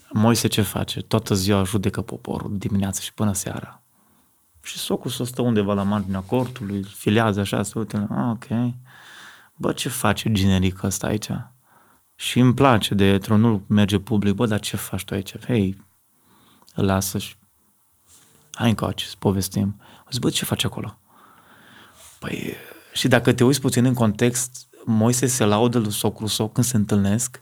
Moise 0.09 0.47
ce 0.47 0.61
face? 0.61 1.01
Toată 1.01 1.35
ziua 1.35 1.63
judecă 1.63 2.01
poporul, 2.01 2.57
dimineața 2.57 3.01
și 3.01 3.13
până 3.13 3.33
seara. 3.33 3.82
Și 4.63 4.77
socru 4.77 5.09
să 5.09 5.23
stă 5.23 5.41
undeva 5.41 5.73
la 5.73 5.83
marginea 5.83 6.19
cortului, 6.19 6.83
filează 6.83 7.39
așa, 7.39 7.63
să 7.63 7.79
uite, 7.79 8.07
ah, 8.09 8.29
ok. 8.31 8.73
Bă, 9.55 9.71
ce 9.71 9.89
face 9.89 10.31
generic 10.31 10.83
ăsta 10.83 11.07
aici? 11.07 11.29
Și 12.15 12.39
îmi 12.39 12.53
place 12.53 12.93
de 12.93 13.17
tronul 13.17 13.63
merge 13.67 13.99
public, 13.99 14.33
bă, 14.33 14.45
dar 14.45 14.59
ce 14.59 14.77
faci 14.77 15.03
tu 15.03 15.13
aici? 15.13 15.45
Hei, 15.45 15.85
lasă 16.73 17.17
și 17.17 17.35
hai 18.51 18.69
încoace 18.69 19.05
să 19.05 19.15
povestim. 19.19 19.81
Zic, 20.11 20.21
bă, 20.21 20.29
ce 20.29 20.45
faci 20.45 20.63
acolo? 20.63 20.97
Păi, 22.19 22.53
și 22.93 23.07
dacă 23.07 23.33
te 23.33 23.43
uiți 23.43 23.61
puțin 23.61 23.85
în 23.85 23.93
context, 23.93 24.67
Moise 24.85 25.25
se 25.25 25.43
laudă 25.43 25.77
lui 25.77 25.91
socru 25.91 26.27
său 26.27 26.49
când 26.49 26.65
se 26.65 26.75
întâlnesc, 26.75 27.41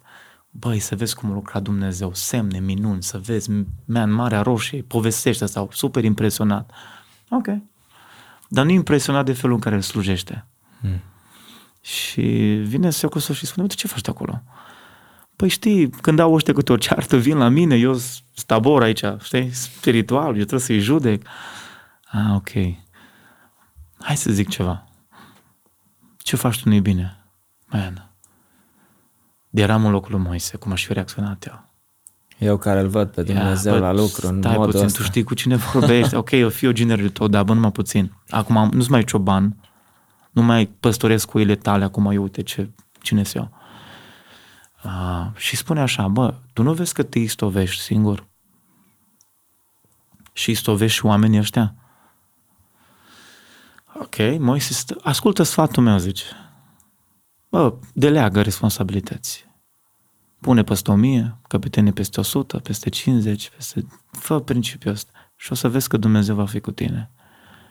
băi, 0.50 0.80
să 0.80 0.96
vezi 0.96 1.16
cum 1.16 1.34
lucra 1.34 1.60
Dumnezeu, 1.60 2.14
semne, 2.14 2.60
minuni, 2.60 3.04
să 3.04 3.18
vezi, 3.18 3.50
man, 3.86 4.12
Marea 4.12 4.42
Roșie, 4.42 4.82
povestește 4.82 5.46
sau 5.46 5.70
super 5.72 6.04
impresionat. 6.04 6.72
Ok. 7.32 7.48
Dar 8.48 8.66
nu 8.66 8.72
impresionat 8.72 9.26
de 9.26 9.34
felul 9.34 9.56
în 9.56 9.62
care 9.62 9.76
îl 9.76 9.82
slujește. 9.82 10.46
Hmm. 10.82 11.02
Și 11.82 12.22
vine 12.64 12.90
socru 12.90 13.20
său 13.20 13.36
și 13.36 13.46
spune, 13.46 13.62
uite, 13.62 13.76
ce 13.76 13.88
faci 13.88 14.08
acolo? 14.08 14.44
Păi 15.36 15.50
știi, 15.50 15.90
când 15.90 16.20
au 16.20 16.34
ăștia 16.34 16.54
câte 16.54 16.72
o 16.72 16.78
ceartă, 16.78 17.18
vin 17.18 17.38
la 17.38 17.48
mine, 17.48 17.76
eu 17.76 17.98
stabor 18.34 18.82
aici, 18.82 19.04
știi, 19.22 19.52
spiritual, 19.52 20.28
eu 20.28 20.34
trebuie 20.34 20.60
să-i 20.60 20.80
judec. 20.80 21.28
Ah, 22.06 22.34
ok. 22.36 22.50
Hai 24.00 24.18
să 24.18 24.32
zic 24.32 24.50
ceva. 24.50 24.88
Ce 26.18 26.36
faci 26.36 26.62
tu 26.62 26.70
nu 26.70 26.80
bine? 26.80 27.26
Man, 27.68 28.12
de 29.50 29.62
eram 29.62 29.86
în 29.86 29.92
locul 29.92 30.12
lui 30.12 30.22
Moise, 30.22 30.58
cum 30.58 30.72
aș 30.72 30.86
fi 30.86 30.94
reacționat 30.94 31.46
eu. 31.46 31.71
Eu 32.42 32.58
care 32.58 32.80
îl 32.80 32.88
văd 32.88 33.10
pe 33.10 33.24
Dumnezeu 33.24 33.72
yeah, 33.72 33.84
la 33.84 33.92
lucru 33.92 34.28
în 34.28 34.40
modul 34.46 34.66
puțin, 34.66 34.86
ăsta. 34.86 34.98
tu 34.98 35.04
știi 35.04 35.24
cu 35.24 35.34
cine 35.34 35.56
vorbești. 35.56 36.16
ok, 36.22 36.32
eu 36.32 36.50
fiu 36.50 36.72
ginerul 36.72 37.10
tău, 37.10 37.28
dar 37.28 37.44
bă, 37.44 37.54
numai 37.54 37.72
puțin. 37.72 38.14
Acum 38.30 38.70
nu-s 38.74 38.88
mai 38.88 39.04
cioban, 39.04 39.56
nu 40.32 40.42
mai 40.42 40.66
păstoresc 40.66 41.30
cu 41.30 41.40
ele 41.40 41.56
tale, 41.56 41.84
acum 41.84 42.06
uite 42.06 42.42
ce, 42.42 42.70
cine 43.02 43.24
sunt 43.24 43.44
eu. 43.44 43.52
Uh, 44.84 45.38
și 45.38 45.56
spune 45.56 45.82
așa, 45.82 46.08
bă, 46.08 46.34
tu 46.54 46.64
nu 46.64 46.74
vezi 46.74 46.94
că 46.94 47.04
te 47.04 47.20
istovești 47.20 47.82
singur? 47.82 48.28
Și 50.34 50.52
istovești 50.52 50.98
și 50.98 51.06
oamenii 51.06 51.40
ăștia? 51.40 51.76
Ok, 54.00 54.40
Moise, 54.40 54.74
stă, 54.74 54.98
ascultă 55.04 55.44
sfatul 55.44 55.84
meu, 55.84 55.98
zice. 55.98 56.24
Bă, 57.50 57.74
deleagă 57.94 58.42
responsabilități. 58.42 59.51
Pune 60.42 60.64
peste 60.64 60.92
1000, 60.92 61.38
căpetenie 61.48 61.92
peste 61.92 62.20
100, 62.20 62.58
peste 62.58 62.90
50, 62.90 63.50
peste... 63.56 63.86
Fă 64.12 64.40
principiul 64.40 64.94
ăsta 64.94 65.12
și 65.36 65.52
o 65.52 65.56
să 65.56 65.70
vezi 65.70 65.88
că 65.88 65.98
Dumnezeu 65.98 66.36
va 66.36 66.46
fi 66.46 66.60
cu 66.60 66.72
tine. 66.72 67.12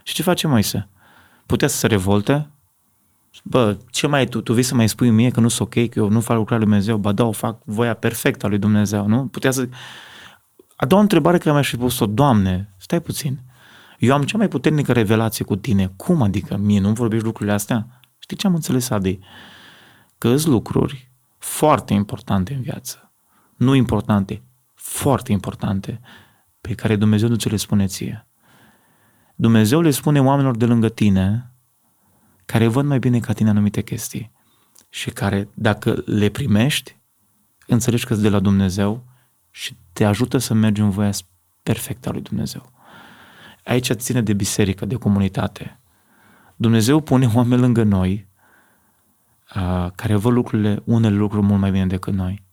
Și 0.03 0.15
ce 0.15 0.23
face 0.23 0.47
Moise? 0.47 0.89
Putea 1.47 1.69
să 1.69 1.77
se 1.77 1.87
revolte? 1.87 2.51
Bă, 3.45 3.77
ce 3.91 4.07
mai 4.07 4.27
tu? 4.27 4.41
Tu 4.41 4.53
vei 4.53 4.63
să 4.63 4.75
mai 4.75 4.89
spui 4.89 5.11
mie 5.11 5.31
că 5.31 5.41
nu 5.41 5.49
sunt 5.49 5.69
ok, 5.69 5.89
că 5.89 5.99
eu 5.99 6.09
nu 6.09 6.21
fac 6.21 6.37
lucrarea 6.37 6.67
lui 6.67 6.67
Dumnezeu? 6.67 6.97
Ba 6.97 7.13
da, 7.13 7.25
o 7.25 7.33
fac 7.33 7.61
voia 7.65 7.95
perfectă 7.95 8.47
a 8.47 8.49
lui 8.49 8.59
Dumnezeu, 8.59 9.07
nu? 9.07 9.27
Putea 9.27 9.51
să... 9.51 9.69
A 10.77 10.87
doua 10.87 11.01
întrebare 11.01 11.39
care 11.39 11.53
mi-aș 11.53 11.69
fi 11.69 11.77
pus-o, 11.77 12.07
Doamne, 12.07 12.75
stai 12.77 13.01
puțin, 13.01 13.41
eu 13.99 14.15
am 14.15 14.23
cea 14.23 14.37
mai 14.37 14.49
puternică 14.49 14.93
revelație 14.93 15.45
cu 15.45 15.57
tine. 15.57 15.93
Cum 15.97 16.23
adică 16.23 16.57
mie 16.57 16.81
nu 16.81 16.93
vorbești 16.93 17.25
lucrurile 17.25 17.55
astea? 17.55 17.87
Știi 18.19 18.37
ce 18.37 18.47
am 18.47 18.55
înțeles, 18.55 18.91
Adi? 18.91 19.19
Că 20.19 20.37
sunt 20.37 20.53
lucruri 20.53 21.10
foarte 21.41 21.93
importante 21.93 22.55
în 22.55 22.63
viață. 22.63 23.13
Nu 23.57 23.75
importante, 23.75 24.43
foarte 24.75 25.33
importante, 25.33 26.01
pe 26.61 26.75
care 26.75 26.97
Dumnezeu 26.97 27.29
nu 27.29 27.37
ți 27.37 27.49
le 27.49 27.57
spune 27.57 27.87
ție. 27.87 28.29
Dumnezeu 29.35 29.81
le 29.81 29.91
spune 29.91 30.21
oamenilor 30.21 30.57
de 30.57 30.65
lângă 30.65 30.89
tine, 30.89 31.55
care 32.45 32.67
văd 32.67 32.85
mai 32.85 32.99
bine 32.99 33.19
ca 33.19 33.33
tine 33.33 33.49
anumite 33.49 33.83
chestii 33.83 34.33
și 34.89 35.11
care, 35.11 35.49
dacă 35.55 36.03
le 36.07 36.29
primești, 36.29 36.99
înțelegi 37.67 38.07
că 38.07 38.15
de 38.15 38.29
la 38.29 38.41
Dumnezeu 38.41 39.05
și 39.51 39.77
te 39.93 40.05
ajută 40.05 40.39
să 40.39 40.55
mergi 40.55 40.81
în 40.81 40.91
voia 40.91 41.11
perfectă 41.63 42.09
a 42.09 42.13
lui 42.13 42.23
Dumnezeu. 42.23 42.73
Aici 43.65 43.93
ține 43.93 44.23
de 44.23 44.33
biserică, 44.33 44.85
de 44.85 44.95
comunitate. 44.95 45.81
Dumnezeu 46.57 47.01
pune 47.01 47.31
oameni 47.35 47.61
lângă 47.61 47.83
noi 47.83 48.30
uh, 49.57 49.91
care 49.95 50.15
văd 50.15 50.33
lucrurile, 50.33 50.83
unele 50.85 51.17
lucruri 51.17 51.47
mult 51.47 51.61
mai 51.61 51.71
bine 51.71 51.87
decât 51.87 52.13
noi. 52.13 52.45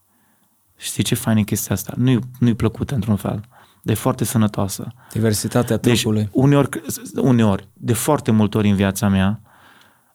Știi 0.75 1.03
ce 1.03 1.15
fain 1.15 1.37
e 1.37 1.43
chestia 1.43 1.75
asta? 1.75 1.93
Nu-i, 1.97 2.19
nu-i 2.39 2.53
plăcută 2.53 2.95
într-un 2.95 3.15
fel, 3.15 3.41
dar 3.81 3.95
e 3.95 3.99
foarte 3.99 4.23
sănătoasă. 4.23 4.87
Diversitatea 5.11 5.77
deci, 5.77 5.99
trupului. 5.99 6.21
Deci, 6.21 6.31
uneori, 6.33 6.81
uneori, 7.15 7.67
de 7.73 7.93
foarte 7.93 8.31
multe 8.31 8.57
ori 8.57 8.69
în 8.69 8.75
viața 8.75 9.07
mea, 9.07 9.41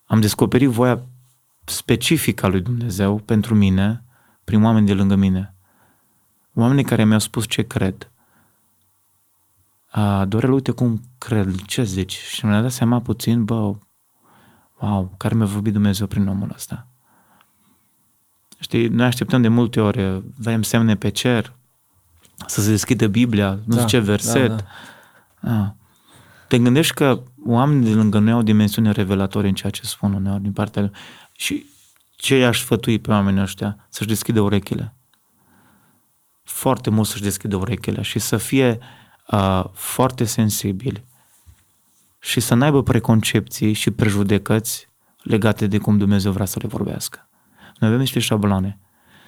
am 0.04 0.20
descoperit 0.20 0.68
voia 0.68 1.02
specifică 1.64 2.46
a 2.46 2.48
lui 2.48 2.60
Dumnezeu 2.60 3.16
pentru 3.16 3.54
mine, 3.54 4.04
prin 4.44 4.64
oameni 4.64 4.86
de 4.86 4.94
lângă 4.94 5.14
mine. 5.14 5.54
Oamenii 6.54 6.84
care 6.84 7.04
mi-au 7.04 7.18
spus 7.18 7.46
ce 7.46 7.62
cred, 7.62 8.10
a, 9.90 10.24
Dorel, 10.24 10.52
uite 10.52 10.70
cum 10.70 11.00
cred, 11.18 11.54
ce 11.66 11.82
zici? 11.82 12.18
Și 12.18 12.46
mi-a 12.46 12.62
dat 12.62 12.70
seama 12.70 13.00
puțin, 13.00 13.44
bă, 13.44 13.74
wow, 14.82 15.14
care 15.16 15.34
mi-a 15.34 15.46
vorbit 15.46 15.72
Dumnezeu 15.72 16.06
prin 16.06 16.28
omul 16.28 16.50
ăsta. 16.54 16.86
Știi, 18.58 18.88
noi 18.88 19.06
așteptăm 19.06 19.42
de 19.42 19.48
multe 19.48 19.80
ori, 19.80 20.22
vedem 20.36 20.62
semne 20.62 20.96
pe 20.96 21.08
cer, 21.08 21.52
să 22.46 22.60
se 22.60 22.70
deschidă 22.70 23.06
Biblia, 23.06 23.50
nu 23.50 23.74
da, 23.74 23.86
știu 23.86 23.98
ce 23.98 23.98
verset. 23.98 24.48
Da, 24.48 24.64
da. 25.40 25.62
A. 25.62 25.76
Te 26.48 26.58
gândești 26.58 26.94
că 26.94 27.22
oamenii 27.46 27.88
de 27.88 27.94
lângă 27.94 28.18
noi 28.18 28.32
au 28.32 28.42
dimensiune 28.42 28.90
revelatorie 28.90 29.48
în 29.48 29.54
ceea 29.54 29.72
ce 29.72 29.82
spun 29.82 30.12
uneori 30.12 30.42
din 30.42 30.52
partea 30.52 30.82
lui. 30.82 30.90
Și 31.32 31.66
ce 32.16 32.36
i-aș 32.36 32.60
sfătui 32.60 32.98
pe 32.98 33.10
oamenii 33.10 33.42
ăștia? 33.42 33.86
Să-și 33.88 34.08
deschidă 34.08 34.40
urechile. 34.40 34.94
Foarte 36.42 36.90
mult 36.90 37.08
să-și 37.08 37.22
deschidă 37.22 37.56
urechile 37.56 38.02
și 38.02 38.18
să 38.18 38.36
fie 38.36 38.78
uh, 38.80 39.02
uh, 39.32 39.64
foarte 39.72 40.24
sensibili 40.24 41.04
și 42.24 42.40
să 42.40 42.54
n-aibă 42.54 42.82
preconcepții 42.82 43.72
și 43.72 43.90
prejudecăți 43.90 44.88
legate 45.22 45.66
de 45.66 45.78
cum 45.78 45.98
Dumnezeu 45.98 46.32
vrea 46.32 46.46
să 46.46 46.58
le 46.62 46.68
vorbească. 46.68 47.28
Noi 47.78 47.88
avem 47.88 48.00
niște 48.00 48.18
șabloane. 48.18 48.78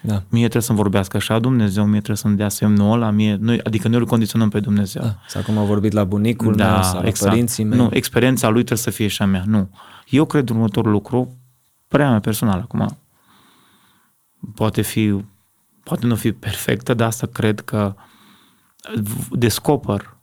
Da. 0.01 0.13
Mie 0.13 0.41
trebuie 0.41 0.61
să-mi 0.61 0.77
vorbească 0.77 1.17
așa 1.17 1.39
Dumnezeu, 1.39 1.83
mie 1.83 1.95
trebuie 1.95 2.17
să-mi 2.17 2.35
dea 2.35 2.49
semnul 2.49 2.91
ăla, 2.91 3.09
mie, 3.09 3.35
noi, 3.35 3.61
adică 3.61 3.87
noi 3.87 3.99
îl 3.99 4.05
condiționăm 4.05 4.49
pe 4.49 4.59
Dumnezeu. 4.59 5.01
Da. 5.01 5.15
Sau 5.27 5.41
cum 5.41 5.57
au 5.57 5.65
vorbit 5.65 5.91
la 5.91 6.03
bunicul 6.03 6.55
meu 6.55 6.81
sau 6.81 7.01
la 7.01 7.11
părinții 7.19 7.63
mei. 7.63 7.77
Nu, 7.77 7.89
experiența 7.91 8.47
lui 8.47 8.63
trebuie 8.63 8.77
să 8.77 8.89
fie 8.89 9.07
și 9.07 9.21
a 9.21 9.25
mea. 9.25 9.43
Nu. 9.45 9.69
Eu 10.09 10.25
cred 10.25 10.49
următorul 10.49 10.91
lucru, 10.91 11.37
prea 11.87 12.09
mea 12.09 12.19
personal 12.19 12.59
acum. 12.59 12.97
Poate 14.55 14.81
fi, 14.81 15.15
poate 15.83 16.05
nu 16.05 16.15
fi 16.15 16.31
perfectă, 16.31 16.93
dar 16.93 17.07
asta 17.07 17.27
cred 17.27 17.59
că 17.59 17.95
descoper 19.31 20.14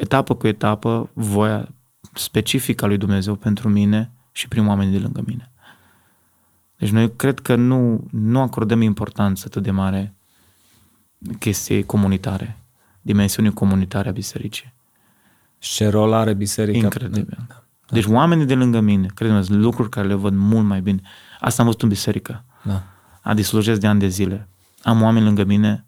etapă 0.00 0.34
cu 0.34 0.46
etapă 0.46 1.10
voia 1.12 1.68
specifică 2.12 2.84
a 2.84 2.88
lui 2.88 2.96
Dumnezeu 2.96 3.34
pentru 3.34 3.68
mine 3.68 4.10
și 4.32 4.48
prin 4.48 4.66
oamenii 4.66 4.92
de 4.92 4.98
lângă 4.98 5.22
mine. 5.26 5.52
Deci 6.76 6.90
noi 6.90 7.16
cred 7.16 7.40
că 7.40 7.54
nu, 7.54 8.06
nu 8.10 8.40
acordăm 8.40 8.80
importanță 8.80 9.44
atât 9.46 9.62
de 9.62 9.70
mare 9.70 10.14
chestiei 11.38 11.84
comunitare, 11.84 12.58
dimensiunii 13.00 13.52
comunitare 13.52 14.08
a 14.08 14.12
bisericii. 14.12 14.72
Și 15.58 15.74
ce 15.74 15.88
rol 15.88 16.12
are 16.12 16.34
biserica? 16.34 16.78
Incredibil. 16.78 17.44
Da. 17.48 17.64
Deci 17.88 18.04
oamenii 18.04 18.46
de 18.46 18.54
lângă 18.54 18.80
mine, 18.80 19.06
credem, 19.14 19.42
sunt 19.42 19.60
lucruri 19.60 19.88
care 19.88 20.06
le 20.06 20.14
văd 20.14 20.34
mult 20.34 20.66
mai 20.66 20.80
bine. 20.80 21.00
Asta 21.40 21.62
am 21.62 21.66
văzut 21.66 21.82
în 21.82 21.88
biserică. 21.88 22.44
Da. 22.62 22.82
A 23.22 23.34
dislujesc 23.34 23.80
de 23.80 23.86
ani 23.86 24.00
de 24.00 24.08
zile. 24.08 24.48
Am 24.82 25.02
oameni 25.02 25.24
lângă 25.24 25.44
mine 25.44 25.84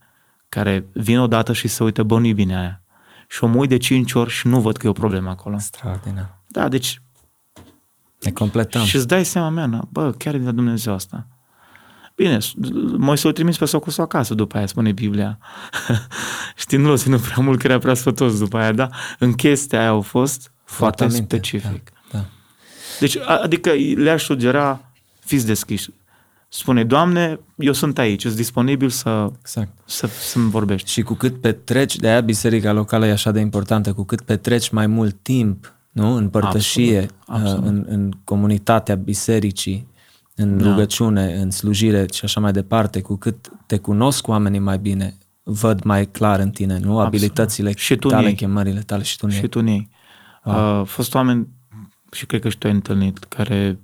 care 0.48 0.86
vin 0.92 1.18
odată 1.18 1.52
și 1.52 1.68
se 1.68 1.82
uită, 1.84 2.02
bă, 2.02 2.18
nu 2.18 2.32
bine 2.32 2.56
aia. 2.58 2.82
Și 3.26 3.44
o 3.44 3.46
mui 3.46 3.66
de 3.66 3.76
cinci 3.76 4.12
ori 4.12 4.30
și 4.30 4.46
nu 4.46 4.60
văd 4.60 4.76
că 4.76 4.86
e 4.86 4.90
o 4.90 4.92
problemă 4.92 5.30
acolo. 5.30 5.54
Extraordinar. 5.54 6.38
Da, 6.46 6.68
deci... 6.68 7.00
Ne 8.20 8.30
completăm. 8.30 8.84
Și 8.84 8.96
îți 8.96 9.06
dai 9.06 9.24
seama, 9.24 9.48
mea, 9.48 9.88
bă, 9.88 10.12
chiar 10.12 10.34
e 10.34 10.38
de 10.38 10.44
la 10.44 10.50
Dumnezeu 10.50 10.94
asta. 10.94 11.26
Bine, 12.14 12.38
Moise 12.96 13.28
o 13.28 13.32
trimis 13.32 13.56
pe 13.56 13.64
socul 13.64 13.92
său 13.92 14.04
acasă 14.04 14.34
după 14.34 14.56
aia, 14.56 14.66
spune 14.66 14.92
Biblia. 14.92 15.38
Știi, 16.56 16.78
nu 16.78 16.88
l-o 16.88 16.96
ținut 16.96 17.20
prea 17.20 17.44
mult, 17.44 17.60
că 17.60 17.66
era 17.66 17.78
prea 17.78 17.94
sfătos 17.94 18.38
după 18.38 18.58
aia, 18.58 18.72
da? 18.72 18.88
În 19.18 19.32
chestia 19.32 19.78
aia 19.78 19.88
au 19.88 20.00
fost 20.00 20.52
foarte 20.64 21.04
aminte, 21.04 21.36
specific. 21.36 21.92
Da, 22.10 22.18
da. 22.18 22.24
Deci, 23.00 23.16
adică 23.42 23.72
le-aș 23.94 24.24
sugera, 24.24 24.92
fiți 25.18 25.46
deschiși. 25.46 25.90
Spune, 26.48 26.84
Doamne, 26.84 27.40
eu 27.56 27.72
sunt 27.72 27.98
aici, 27.98 28.22
sunt 28.22 28.34
disponibil 28.34 28.88
să, 28.88 29.30
exact. 29.40 29.78
să, 29.84 30.06
să-mi 30.06 30.50
vorbești. 30.50 30.90
Și 30.90 31.02
cu 31.02 31.14
cât 31.14 31.40
petreci, 31.40 31.96
de 31.96 32.08
aia 32.08 32.20
biserica 32.20 32.72
locală 32.72 33.06
e 33.06 33.10
așa 33.10 33.30
de 33.30 33.40
importantă, 33.40 33.92
cu 33.92 34.02
cât 34.02 34.20
petreci 34.20 34.68
mai 34.70 34.86
mult 34.86 35.16
timp 35.22 35.74
nu? 35.90 36.12
în 36.12 36.28
părtășie, 36.28 36.98
absolut, 36.98 37.44
absolut. 37.44 37.66
În, 37.66 37.84
în 37.88 38.12
comunitatea 38.24 38.94
bisericii, 38.94 39.88
în 40.34 40.58
da. 40.58 40.64
rugăciune, 40.64 41.34
în 41.34 41.50
slujire 41.50 42.06
și 42.12 42.24
așa 42.24 42.40
mai 42.40 42.52
departe, 42.52 43.00
cu 43.00 43.16
cât 43.16 43.50
te 43.66 43.78
cunosc 43.78 44.28
oamenii 44.28 44.58
mai 44.58 44.78
bine, 44.78 45.14
văd 45.42 45.82
mai 45.82 46.06
clar 46.06 46.40
în 46.40 46.50
tine, 46.50 46.72
nu? 46.72 46.90
Absolut. 46.90 47.06
Abilitățile 47.06 47.72
și 47.76 47.96
tu 47.96 48.08
tale, 48.08 48.32
chemările 48.32 48.80
tale 48.80 49.02
și 49.02 49.16
tu 49.16 49.28
Și 49.28 49.46
tu 49.46 49.60
nei. 49.60 49.88
Wow. 50.44 50.54
Au 50.54 50.80
uh, 50.80 50.86
fost 50.86 51.14
oameni, 51.14 51.48
și 52.12 52.26
cred 52.26 52.40
că 52.40 52.48
și 52.48 52.58
tu 52.58 52.66
ai 52.66 52.72
întâlnit, 52.72 53.18
care 53.18 53.78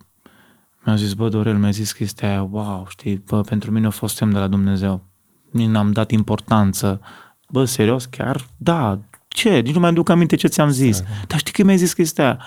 mi-au 0.85 0.97
zis, 0.97 1.13
bă, 1.13 1.29
Dorel, 1.29 1.59
mi-a 1.59 1.71
zis 1.71 1.93
chestia 1.93 2.29
aia, 2.29 2.43
wow, 2.43 2.87
știi, 2.89 3.17
bă, 3.17 3.41
pentru 3.41 3.71
mine 3.71 3.87
a 3.87 3.91
fost 3.91 4.17
semn 4.17 4.33
de 4.33 4.39
la 4.39 4.47
Dumnezeu. 4.47 5.05
Nici 5.51 5.69
n-am 5.69 5.93
dat 5.93 6.11
importanță. 6.11 7.01
Bă, 7.49 7.65
serios, 7.65 8.05
chiar? 8.05 8.47
Da, 8.57 8.99
ce? 9.29 9.59
Nici 9.59 9.75
nu 9.75 9.81
mai 9.81 9.89
aduc 9.89 10.09
aminte 10.09 10.37
ce 10.37 10.47
ți-am 10.47 10.69
zis. 10.69 11.01
Da, 11.01 11.07
da. 11.09 11.25
Dar 11.27 11.39
știi 11.39 11.53
că 11.53 11.65
mi-ai 11.65 11.77
zis 11.77 11.93
chestia 11.93 12.25
aia? 12.25 12.39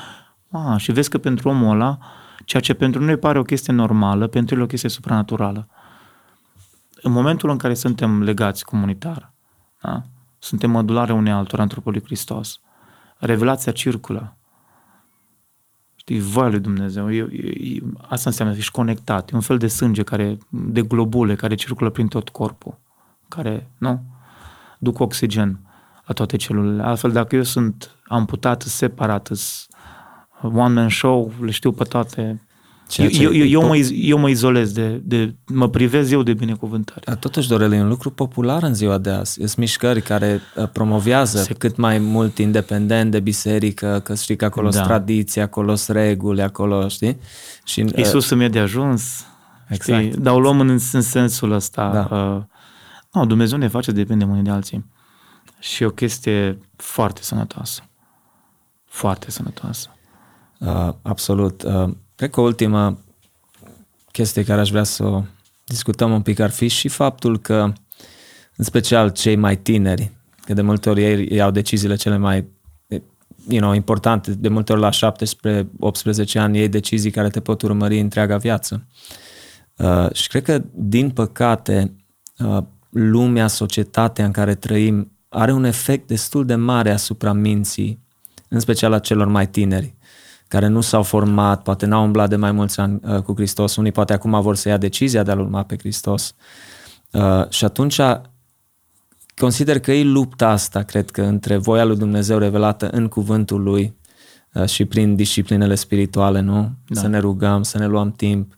Ah, 0.49 0.79
și 0.79 0.91
vezi 0.91 1.09
că 1.09 1.17
pentru 1.17 1.49
omul 1.49 1.71
ăla, 1.71 1.97
ceea 2.45 2.61
ce 2.61 2.73
pentru 2.73 3.03
noi 3.03 3.17
pare 3.17 3.39
o 3.39 3.43
chestie 3.43 3.73
normală, 3.73 4.27
pentru 4.27 4.55
el 4.55 4.61
o 4.61 4.65
chestie 4.65 4.89
supranaturală. 4.89 5.67
În 7.01 7.11
momentul 7.11 7.49
în 7.49 7.57
care 7.57 7.73
suntem 7.73 8.23
legați 8.23 8.65
comunitar, 8.65 9.33
da? 9.81 10.03
suntem 10.39 10.71
mădulare 10.71 11.13
unei 11.13 11.31
altora 11.31 11.61
într 11.61 11.77
lui 11.83 12.03
Hristos, 12.03 12.59
revelația 13.17 13.71
circulă. 13.71 14.34
Știi, 16.07 16.19
voia 16.19 16.49
lui 16.49 16.59
Dumnezeu. 16.59 17.11
E, 17.11 17.27
e, 17.31 17.75
e, 17.75 17.81
asta 18.07 18.29
înseamnă 18.29 18.53
să 18.53 18.59
ești 18.59 18.71
conectat. 18.71 19.31
E 19.31 19.35
un 19.35 19.41
fel 19.41 19.57
de 19.57 19.67
sânge 19.67 20.03
care, 20.03 20.37
de 20.49 20.81
globule 20.81 21.35
care 21.35 21.55
circulă 21.55 21.89
prin 21.89 22.07
tot 22.07 22.29
corpul, 22.29 22.77
care, 23.27 23.69
nu, 23.77 24.03
duc 24.79 24.99
oxigen 24.99 25.59
la 26.05 26.13
toate 26.13 26.37
celulele. 26.37 26.83
Altfel, 26.83 27.11
dacă 27.11 27.35
eu 27.35 27.43
sunt 27.43 27.95
amputat, 28.07 28.61
separat, 28.61 29.31
one-man 30.41 30.89
show, 30.89 31.33
le 31.41 31.51
știu 31.51 31.71
pe 31.71 31.83
toate, 31.83 32.41
Ceea 32.87 33.09
eu, 33.11 33.33
eu, 33.33 33.45
eu, 33.45 33.67
mă, 33.67 33.77
eu 33.77 34.17
mă 34.17 34.29
izolez, 34.29 34.71
de, 34.71 35.01
de, 35.03 35.35
mă 35.45 35.69
privez 35.69 36.11
eu 36.11 36.23
de 36.23 36.33
binecuvântare. 36.33 37.01
Dar 37.05 37.15
totuși, 37.15 37.47
Dorel, 37.47 37.73
e 37.73 37.81
un 37.81 37.87
lucru 37.87 38.09
popular 38.09 38.63
în 38.63 38.73
ziua 38.73 38.97
de 38.97 39.09
azi. 39.09 39.33
Sunt 39.33 39.55
mișcări 39.55 40.01
care 40.01 40.41
uh, 40.55 40.69
promovează 40.69 41.37
Se... 41.37 41.53
cât 41.53 41.75
mai 41.75 41.97
mult 41.97 42.37
independent 42.37 43.11
de 43.11 43.19
biserică, 43.19 44.01
că 44.03 44.15
știi 44.15 44.35
că 44.35 44.45
acolo 44.45 44.69
da. 44.69 44.81
tradiție, 44.81 45.41
acolo 45.41 45.75
sunt 45.75 45.97
reguli, 45.97 46.41
acolo, 46.41 46.87
știi? 46.87 47.17
Și, 47.63 47.81
uh, 47.81 47.91
Iisus 47.95 48.29
îmi 48.29 48.43
e 48.43 48.47
de 48.47 48.59
ajuns, 48.59 49.25
exact. 49.69 50.03
știi? 50.03 50.21
Dar 50.21 50.33
o 50.33 50.39
luăm 50.39 50.59
în, 50.59 50.69
în 50.91 51.01
sensul 51.01 51.51
ăsta. 51.51 52.07
Da. 52.09 52.15
Uh, 52.17 52.43
nu, 53.11 53.25
Dumnezeu 53.25 53.57
ne 53.57 53.67
face 53.67 53.91
depinde 53.91 54.23
unii 54.23 54.43
de 54.43 54.49
alții. 54.49 54.85
Și 55.59 55.83
e 55.83 55.85
o 55.85 55.89
chestie 55.89 56.57
foarte 56.75 57.21
sănătoasă. 57.23 57.81
Foarte 58.85 59.31
sănătoasă. 59.31 59.89
Uh, 60.57 60.89
absolut. 61.01 61.63
Uh, 61.63 61.89
Cred 62.15 62.29
că 62.29 62.41
ultima 62.41 62.97
chestie 64.11 64.43
care 64.43 64.61
aș 64.61 64.69
vrea 64.69 64.83
să 64.83 65.03
o 65.03 65.23
discutăm 65.63 66.11
un 66.11 66.21
pic 66.21 66.39
ar 66.39 66.49
fi 66.49 66.67
și 66.67 66.87
faptul 66.87 67.39
că, 67.39 67.73
în 68.55 68.63
special 68.63 69.09
cei 69.09 69.35
mai 69.35 69.57
tineri, 69.57 70.11
că 70.45 70.53
de 70.53 70.61
multe 70.61 70.89
ori 70.89 71.03
ei 71.03 71.27
iau 71.31 71.51
deciziile 71.51 71.95
cele 71.95 72.17
mai 72.17 72.53
you 73.47 73.59
know, 73.59 73.73
importante, 73.73 74.33
de 74.33 74.47
multe 74.47 74.71
ori 74.71 74.81
la 74.81 74.89
17-18 74.89 76.33
ani 76.33 76.59
ei 76.59 76.67
decizii 76.67 77.11
care 77.11 77.29
te 77.29 77.39
pot 77.39 77.61
urmări 77.61 77.99
întreaga 77.99 78.37
viață. 78.37 78.87
Uh, 79.75 80.13
și 80.13 80.27
cred 80.27 80.43
că, 80.43 80.63
din 80.73 81.09
păcate, 81.09 81.95
uh, 82.37 82.57
lumea, 82.89 83.47
societatea 83.47 84.25
în 84.25 84.31
care 84.31 84.55
trăim 84.55 85.11
are 85.29 85.51
un 85.51 85.63
efect 85.63 86.07
destul 86.07 86.45
de 86.45 86.55
mare 86.55 86.91
asupra 86.91 87.33
minții, 87.33 88.03
în 88.47 88.59
special 88.59 88.93
a 88.93 88.99
celor 88.99 89.27
mai 89.27 89.49
tineri 89.49 89.95
care 90.47 90.67
nu 90.67 90.81
s-au 90.81 91.03
format, 91.03 91.61
poate 91.61 91.85
n-au 91.85 92.03
umblat 92.03 92.29
de 92.29 92.35
mai 92.35 92.51
mulți 92.51 92.79
ani 92.79 92.99
uh, 93.03 93.21
cu 93.21 93.33
Hristos, 93.35 93.75
unii 93.75 93.91
poate 93.91 94.13
acum 94.13 94.41
vor 94.41 94.55
să 94.55 94.69
ia 94.69 94.77
decizia 94.77 95.23
de 95.23 95.31
a-L 95.31 95.39
urma 95.39 95.63
pe 95.63 95.77
Hristos. 95.77 96.35
Uh, 97.11 97.49
și 97.49 97.65
atunci 97.65 97.99
consider 99.35 99.79
că 99.79 99.91
e 99.91 100.03
lupta 100.03 100.49
asta, 100.49 100.81
cred 100.81 101.11
că, 101.11 101.21
între 101.21 101.57
voia 101.57 101.83
lui 101.83 101.97
Dumnezeu 101.97 102.37
revelată 102.37 102.89
în 102.89 103.07
cuvântul 103.07 103.63
Lui 103.63 103.95
uh, 104.53 104.65
și 104.65 104.85
prin 104.85 105.15
disciplinele 105.15 105.75
spirituale, 105.75 106.39
nu? 106.39 106.71
Da. 106.87 106.99
Să 106.99 107.07
ne 107.07 107.19
rugăm, 107.19 107.63
să 107.63 107.77
ne 107.77 107.85
luăm 107.85 108.11
timp, 108.11 108.53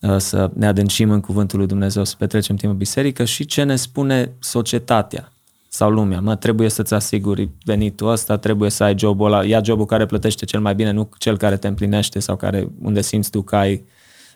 uh, 0.00 0.16
să 0.16 0.50
ne 0.54 0.66
adâncim 0.66 1.10
în 1.10 1.20
cuvântul 1.20 1.58
lui 1.58 1.66
Dumnezeu, 1.66 2.04
să 2.04 2.14
petrecem 2.18 2.56
timp 2.56 2.72
în 2.72 2.78
biserică 2.78 3.24
și 3.24 3.46
ce 3.46 3.62
ne 3.62 3.76
spune 3.76 4.36
societatea 4.38 5.30
sau 5.76 5.90
lumea, 5.90 6.20
mă, 6.20 6.36
trebuie 6.36 6.68
să-ți 6.68 6.94
asiguri 6.94 7.50
venitul 7.64 8.08
ăsta, 8.08 8.36
trebuie 8.36 8.70
să 8.70 8.84
ai 8.84 8.98
jobul 8.98 9.26
ăla, 9.26 9.44
ia 9.44 9.62
jobul 9.62 9.84
care 9.84 10.06
plătește 10.06 10.44
cel 10.44 10.60
mai 10.60 10.74
bine, 10.74 10.90
nu 10.90 11.10
cel 11.18 11.36
care 11.36 11.56
te 11.56 11.68
împlinește 11.68 12.18
sau 12.18 12.36
care, 12.36 12.68
unde 12.80 13.00
simți 13.00 13.30
tu 13.30 13.42
că 13.42 13.56
ai 13.56 13.72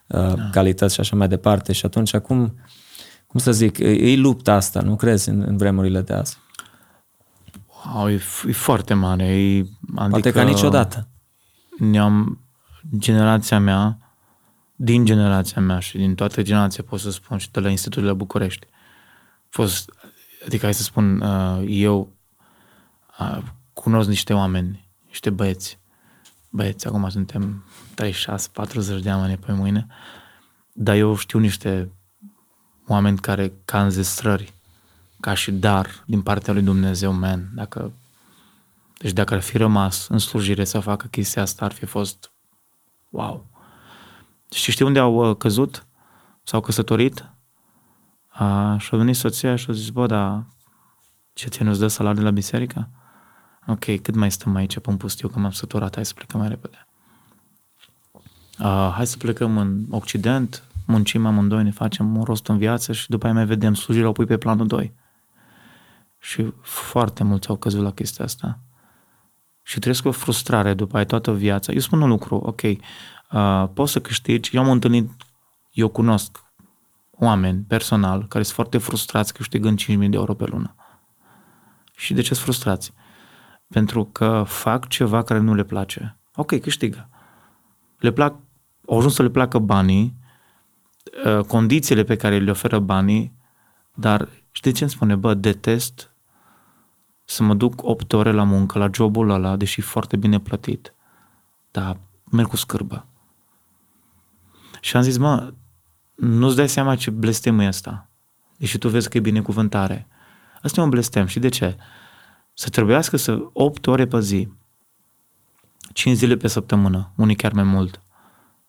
uh, 0.07 0.35
da. 0.35 0.49
calități 0.53 0.95
și 0.95 1.01
așa 1.01 1.17
mai 1.17 1.29
departe. 1.29 1.73
Și 1.73 1.87
atunci, 1.87 2.17
cum, 2.17 2.55
cum 3.27 3.41
să 3.41 3.53
zic, 3.53 3.79
e, 3.79 3.89
e 3.89 4.17
lupta 4.17 4.55
asta, 4.55 4.81
nu 4.81 4.97
crezi, 4.97 5.29
în, 5.29 5.45
în 5.47 5.57
vremurile 5.57 6.01
de 6.01 6.13
azi? 6.13 6.39
Wow, 7.95 8.11
e, 8.11 8.21
e 8.49 8.53
foarte 8.53 8.95
mare. 8.95 9.25
E, 9.25 9.59
adică 9.97 10.11
Poate 10.11 10.31
ca 10.31 10.43
niciodată. 10.43 11.09
Ne-am, 11.79 12.41
generația 12.99 13.59
mea, 13.59 13.99
din 14.77 15.05
generația 15.05 15.63
mea 15.63 15.79
și 15.79 15.97
din 15.97 16.15
toată 16.15 16.43
generația, 16.43 16.85
pot 16.89 17.01
să 17.01 17.11
spun, 17.11 17.39
și 17.39 17.51
de 17.51 17.61
la 17.61 17.69
Institutul 17.69 18.03
de 18.03 18.09
la 18.09 18.15
București, 18.15 18.67
fost 19.49 19.91
adică 20.45 20.65
hai 20.65 20.75
să 20.75 20.83
spun, 20.83 21.21
uh, 21.21 21.65
eu 21.67 22.13
uh, 23.19 23.43
cunosc 23.73 24.09
niște 24.09 24.33
oameni, 24.33 24.89
niște 25.07 25.31
băieți, 25.31 25.79
băieți, 26.51 26.87
acum 26.87 27.09
suntem 27.09 27.65
36-40 28.99 29.03
de 29.03 29.11
ani 29.11 29.37
pe 29.37 29.53
mâine, 29.53 29.87
dar 30.73 30.97
eu 30.97 31.17
știu 31.17 31.39
niște 31.39 31.91
oameni 32.87 33.19
care, 33.19 33.53
ca 33.65 33.83
înzestrări, 33.83 34.53
ca 35.21 35.35
și 35.35 35.53
dar 35.53 36.05
din 36.07 36.23
partea 36.23 36.53
lui 36.53 36.63
Dumnezeu, 36.63 37.13
man, 37.13 37.51
dacă 37.55 37.93
deci 39.01 39.13
dacă 39.13 39.35
ar 39.35 39.41
fi 39.41 39.57
rămas 39.57 40.09
în 40.09 40.19
slujire 40.19 40.65
să 40.65 40.81
facă 40.81 41.07
chestia 41.07 41.43
asta, 41.43 41.65
ar 41.65 41.73
fi 41.73 41.85
fost 41.85 42.33
wow. 43.11 43.47
Și 44.51 44.71
știi 44.71 44.85
unde 44.85 44.99
au 44.99 45.31
uh, 45.31 45.37
căzut? 45.37 45.87
S-au 46.43 46.61
căsătorit? 46.61 47.31
A, 48.41 48.77
și 48.79 48.95
a 48.95 48.97
venit 48.97 49.17
soția 49.17 49.57
și 49.57 49.71
a 49.71 49.73
zis, 49.73 49.89
bă, 49.89 50.07
dar 50.07 50.45
ce 51.33 51.49
ți 51.49 51.63
nu-ți 51.63 51.79
dă 51.79 51.87
salariul 51.87 52.25
la 52.25 52.31
biserică? 52.31 52.89
Ok, 53.67 53.85
cât 53.85 54.15
mai 54.15 54.31
stăm 54.31 54.55
aici 54.55 54.79
pe 54.79 54.91
un 54.91 54.97
pustiu, 54.97 55.29
că 55.29 55.39
m-am 55.39 55.51
săturat, 55.51 55.95
hai 55.95 56.05
să 56.05 56.15
plecăm 56.15 56.41
mai 56.41 56.49
repede. 56.49 56.87
A, 58.59 58.93
hai 58.95 59.07
să 59.07 59.17
plecăm 59.17 59.59
în 59.59 59.85
Occident, 59.91 60.65
muncim 60.87 61.27
amândoi, 61.27 61.63
ne 61.63 61.71
facem 61.71 62.17
un 62.17 62.23
rost 62.23 62.47
în 62.47 62.59
viață 62.59 62.93
și 62.93 63.09
după 63.09 63.25
aia 63.25 63.35
mai 63.35 63.47
vedem, 63.47 63.75
slujirea 63.75 64.09
o 64.09 64.13
pui 64.13 64.27
pe 64.27 64.37
planul 64.37 64.67
2. 64.67 64.93
Și 66.19 66.53
foarte 66.61 67.25
mulți 67.25 67.49
au 67.49 67.57
căzut 67.57 67.83
la 67.83 67.93
chestia 67.93 68.25
asta. 68.25 68.59
Și 69.63 69.79
trăiesc 69.79 70.05
o 70.05 70.11
frustrare 70.11 70.75
după 70.75 70.97
aia 70.97 71.05
toată 71.05 71.33
viața. 71.33 71.73
Eu 71.73 71.81
spun 71.81 72.01
un 72.01 72.09
lucru, 72.09 72.35
ok, 72.35 72.61
uh, 72.63 73.69
poți 73.75 73.93
să 73.93 74.01
câștigi, 74.01 74.57
eu 74.57 74.63
am 74.63 74.71
întâlnit, 74.71 75.11
eu 75.71 75.89
cunosc 75.89 76.49
oameni 77.21 77.65
personal 77.69 78.27
care 78.27 78.43
sunt 78.43 78.55
foarte 78.55 78.79
frustrați 78.79 79.35
câștigând 79.35 79.81
5.000 79.81 79.87
de 79.87 80.17
euro 80.17 80.35
pe 80.35 80.45
lună. 80.45 80.75
Și 81.97 82.15
de 82.15 82.21
ce 82.21 82.35
sunt 82.35 82.45
frustrați? 82.45 82.93
Pentru 83.69 84.05
că 84.05 84.45
fac 84.47 84.89
ceva 84.89 85.23
care 85.23 85.41
nu 85.41 85.55
le 85.55 85.65
place. 85.65 86.19
Ok, 86.35 86.61
câștigă. 86.61 87.09
Le 87.99 88.11
plac, 88.11 88.35
au 88.89 88.99
ajuns 88.99 89.15
să 89.15 89.23
le 89.23 89.31
placă 89.31 89.59
banii, 89.59 90.17
uh, 91.25 91.45
condițiile 91.45 92.05
pe 92.05 92.17
care 92.17 92.39
le 92.39 92.51
oferă 92.51 92.79
banii, 92.79 93.33
dar 93.95 94.29
știi 94.51 94.73
ce 94.73 94.83
îmi 94.83 94.93
spune? 94.93 95.15
Bă, 95.15 95.35
detest 95.35 96.11
să 97.25 97.43
mă 97.43 97.55
duc 97.55 97.83
8 97.83 98.13
ore 98.13 98.33
la 98.33 98.43
muncă, 98.43 98.79
la 98.79 98.89
jobul 98.93 99.31
ăla, 99.31 99.57
deși 99.57 99.81
foarte 99.81 100.17
bine 100.17 100.41
plătit. 100.41 100.95
Dar 101.71 102.01
merg 102.31 102.49
cu 102.49 102.57
scârbă. 102.57 103.07
Și 104.81 104.97
am 104.97 105.03
zis, 105.03 105.19
mă, 105.19 105.53
nu-ți 106.21 106.57
dai 106.57 106.69
seama 106.69 106.97
ce 106.97 107.11
blestem 107.11 107.59
e 107.59 107.67
ăsta. 107.67 108.09
Deși 108.57 108.79
tu 108.79 108.89
vezi 108.89 109.09
că 109.09 109.17
e 109.17 109.21
binecuvântare. 109.21 110.07
Asta 110.63 110.81
e 110.81 110.85
un 110.85 110.91
blestem. 110.91 111.27
Și 111.27 111.39
de 111.39 111.49
ce? 111.49 111.77
Să 112.55 112.69
trebuiască 112.69 113.17
să 113.17 113.39
8 113.53 113.87
ore 113.87 114.07
pe 114.07 114.21
zi, 114.21 114.49
5 115.93 116.17
zile 116.17 116.37
pe 116.37 116.49
săptămână, 116.49 117.13
unii 117.17 117.37
chiar 117.37 117.53
mai 117.53 117.65
mult, 117.65 118.03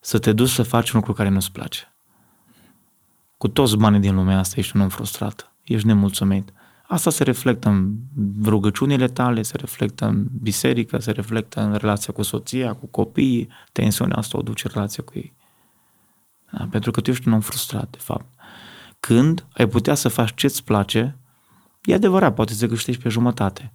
să 0.00 0.18
te 0.18 0.32
duci 0.32 0.48
să 0.48 0.62
faci 0.62 0.90
un 0.90 0.98
lucru 0.98 1.12
care 1.12 1.28
nu-ți 1.28 1.52
place. 1.52 1.94
Cu 3.36 3.48
toți 3.48 3.76
banii 3.76 4.00
din 4.00 4.14
lumea 4.14 4.38
asta 4.38 4.54
ești 4.58 4.76
un 4.76 4.82
om 4.82 4.88
frustrat, 4.88 5.52
ești 5.64 5.86
nemulțumit. 5.86 6.52
Asta 6.86 7.10
se 7.10 7.24
reflectă 7.24 7.68
în 7.68 7.94
rugăciunile 8.44 9.08
tale, 9.08 9.42
se 9.42 9.56
reflectă 9.56 10.06
în 10.06 10.26
biserică, 10.42 10.98
se 10.98 11.10
reflectă 11.10 11.60
în 11.60 11.74
relația 11.74 12.12
cu 12.12 12.22
soția, 12.22 12.72
cu 12.74 12.86
copiii, 12.86 13.48
tensiunea 13.72 14.16
asta 14.16 14.38
o 14.38 14.42
duce 14.42 14.68
relația 14.68 15.02
cu 15.02 15.12
ei. 15.14 15.32
Da? 16.52 16.66
Pentru 16.70 16.90
că 16.90 17.00
tu 17.00 17.10
ești 17.10 17.28
un 17.28 17.34
om 17.34 17.40
frustrat, 17.40 17.90
de 17.90 17.98
fapt. 18.00 18.26
Când 19.00 19.46
ai 19.52 19.66
putea 19.66 19.94
să 19.94 20.08
faci 20.08 20.34
ce-ți 20.34 20.64
place, 20.64 21.16
e 21.84 21.94
adevărat, 21.94 22.34
poate 22.34 22.52
să 22.52 22.66
câștigi 22.66 22.98
pe 22.98 23.08
jumătate. 23.08 23.72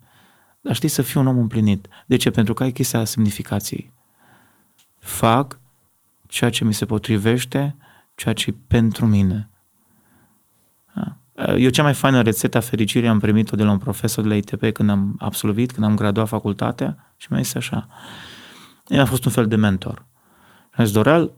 Dar 0.62 0.76
știi 0.76 0.90
să 0.90 1.02
fii 1.02 1.20
un 1.20 1.28
om 1.28 1.38
împlinit. 1.38 1.88
De 2.06 2.16
ce? 2.16 2.30
Pentru 2.30 2.54
că 2.54 2.64
ai 2.64 2.72
chestia 2.72 3.06
semnificației. 3.06 3.94
Fac 5.00 5.60
ceea 6.28 6.50
ce 6.50 6.64
mi 6.64 6.74
se 6.74 6.86
potrivește, 6.86 7.76
ceea 8.16 8.34
ce 8.34 8.56
pentru 8.68 9.06
mine. 9.06 9.50
Da? 10.94 11.18
Eu 11.58 11.70
cea 11.70 11.84
mai 11.84 11.94
faină 11.94 12.22
rețetă 12.22 12.58
a 12.58 12.62
fericirii 12.62 13.10
am 13.10 13.20
primit-o 13.20 13.56
de 13.56 13.64
la 13.64 13.72
un 13.72 13.78
profesor 13.78 14.24
de 14.24 14.30
la 14.30 14.36
ITP 14.36 14.72
când 14.72 14.90
am 14.90 15.16
absolvit, 15.20 15.72
când 15.72 15.86
am 15.86 15.96
graduat 15.96 16.28
facultatea 16.28 17.14
și 17.18 17.28
mi-a 17.30 17.42
zis 17.42 17.56
așa. 17.56 17.88
El 18.88 19.00
a 19.00 19.06
fost 19.06 19.26
un 19.26 19.32
fel 19.32 19.48
de 19.48 19.56
mentor. 19.56 20.06
A 20.72 20.84
zis, 20.84 20.94
Dorel, 20.94 21.32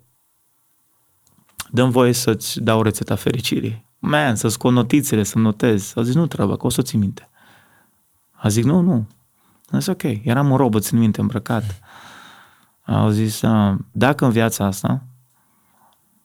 dăm 1.71 1.89
voie 1.89 2.11
să-ți 2.11 2.61
dau 2.61 2.81
rețeta 2.81 3.15
fericirii. 3.15 3.85
Man, 3.99 4.35
să 4.35 4.47
scot 4.47 4.71
notițele, 4.71 5.23
să 5.23 5.37
notez. 5.37 5.93
A 5.95 6.01
zis, 6.01 6.15
nu 6.15 6.27
trebuie, 6.27 6.57
că 6.57 6.65
o 6.65 6.69
să 6.69 6.81
ți 6.81 6.97
minte. 6.97 7.29
A 8.31 8.47
zis, 8.47 8.63
nu, 8.65 8.79
nu. 8.79 9.07
A 9.71 9.77
zis, 9.77 9.87
ok. 9.87 10.03
Eram 10.03 10.49
un 10.49 10.57
robot, 10.57 10.83
țin 10.83 10.97
minte, 10.97 11.21
îmbrăcat. 11.21 11.79
A 12.81 13.11
zis, 13.11 13.41
dacă 13.91 14.25
în 14.25 14.31
viața 14.31 14.65
asta, 14.65 15.03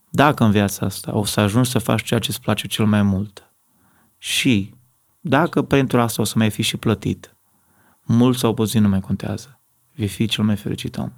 dacă 0.09 0.43
în 0.43 0.51
viața 0.51 0.85
asta 0.85 1.15
o 1.15 1.25
să 1.25 1.39
ajungi 1.39 1.69
să 1.69 1.79
faci 1.79 2.03
ceea 2.03 2.19
ce 2.19 2.29
îți 2.29 2.41
place 2.41 2.67
cel 2.67 2.85
mai 2.85 3.01
mult 3.01 3.51
și 4.17 4.73
dacă 5.19 5.61
pentru 5.61 6.01
asta 6.01 6.21
o 6.21 6.25
să 6.25 6.33
mai 6.37 6.49
fi 6.49 6.61
și 6.61 6.77
plătit, 6.77 7.35
mult 8.01 8.37
sau 8.37 8.53
puțin 8.53 8.81
nu 8.81 8.89
mai 8.89 8.99
contează. 8.99 9.59
Vei 9.95 10.07
fi 10.07 10.27
cel 10.27 10.43
mai 10.43 10.55
fericit 10.55 10.97
om. 10.97 11.11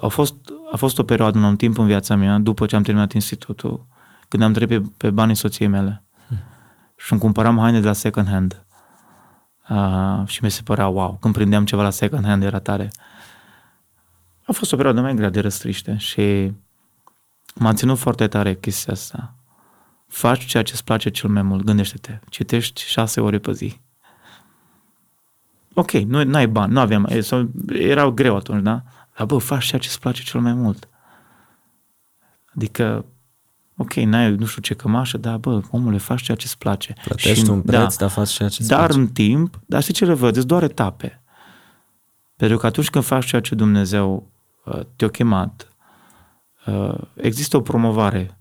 A 0.00 0.06
fost, 0.06 0.34
a 0.72 0.76
fost 0.76 0.98
o 0.98 1.02
perioadă, 1.02 1.38
un 1.38 1.56
timp 1.56 1.78
în 1.78 1.86
viața 1.86 2.16
mea, 2.16 2.38
după 2.38 2.66
ce 2.66 2.76
am 2.76 2.82
terminat 2.82 3.12
institutul, 3.12 3.86
când 4.28 4.42
am 4.42 4.52
trecut 4.52 4.82
pe, 4.82 4.90
pe 4.96 5.10
banii 5.10 5.34
soției 5.34 5.68
mele 5.68 6.02
și 6.96 7.12
îmi 7.12 7.20
cumpăram 7.20 7.58
haine 7.58 7.80
de 7.80 7.86
la 7.86 7.92
second 7.92 8.28
hand. 8.28 8.64
Uh, 9.68 10.22
și 10.26 10.44
mi 10.44 10.50
se 10.50 10.62
părea 10.62 10.86
wow, 10.86 11.18
când 11.20 11.34
prindeam 11.34 11.64
ceva 11.64 11.82
la 11.82 11.90
second 11.90 12.24
hand 12.24 12.42
era 12.42 12.58
tare. 12.58 12.90
A 14.44 14.52
fost 14.52 14.72
o 14.72 14.76
perioadă 14.76 15.00
mai 15.00 15.14
grea 15.14 15.30
de 15.30 15.40
răstriște 15.40 15.96
și 15.96 16.52
m-a 17.54 17.72
ținut 17.72 17.98
foarte 17.98 18.28
tare 18.28 18.54
chestia 18.54 18.92
asta. 18.92 19.34
Faci 20.06 20.44
ceea 20.44 20.62
ce 20.62 20.72
îți 20.72 20.84
place 20.84 21.10
cel 21.10 21.30
mai 21.30 21.42
mult, 21.42 21.64
gândește-te, 21.64 22.18
citești 22.28 22.82
șase 22.84 23.20
ore 23.20 23.38
pe 23.38 23.52
zi. 23.52 23.80
Ok, 25.74 25.90
nu 25.90 26.36
ai 26.36 26.46
bani, 26.46 26.72
nu 26.72 26.80
aveam, 26.80 27.08
erau 27.68 28.10
greu 28.10 28.36
atunci, 28.36 28.62
da? 28.62 28.82
Dar 29.16 29.26
bă, 29.26 29.38
faci 29.38 29.64
ceea 29.64 29.80
ce 29.80 29.88
îți 29.88 30.00
place 30.00 30.22
cel 30.22 30.40
mai 30.40 30.52
mult. 30.52 30.88
Adică 32.54 33.04
ok, 33.76 33.94
n-ai 33.94 34.34
nu 34.34 34.46
știu 34.46 34.62
ce 34.62 34.74
cămașă, 34.74 35.18
dar 35.18 35.36
bă, 35.36 35.60
omule, 35.70 35.98
faci 35.98 36.22
ceea 36.22 36.36
ce 36.36 36.46
îți 36.46 36.58
place. 36.58 36.94
Plătești 37.04 37.44
și, 37.44 37.50
un 37.50 37.62
preț, 37.62 37.96
da, 37.96 37.96
dar 37.98 38.08
faci 38.08 38.30
ceea 38.30 38.48
ce 38.48 38.56
îți 38.58 38.68
Dar 38.68 38.78
place. 38.78 38.98
în 38.98 39.08
timp, 39.08 39.60
dar 39.66 39.82
știi 39.82 39.94
ce 39.94 40.04
le 40.04 40.14
văd? 40.14 40.36
Îți 40.36 40.46
doar 40.46 40.62
etape. 40.62 41.22
Pentru 42.36 42.56
că 42.56 42.66
atunci 42.66 42.90
când 42.90 43.04
faci 43.04 43.26
ceea 43.26 43.40
ce 43.40 43.54
Dumnezeu 43.54 44.30
uh, 44.64 44.80
te-a 44.96 45.08
chemat, 45.08 45.68
uh, 46.66 46.98
există 47.14 47.56
o 47.56 47.60
promovare, 47.60 48.38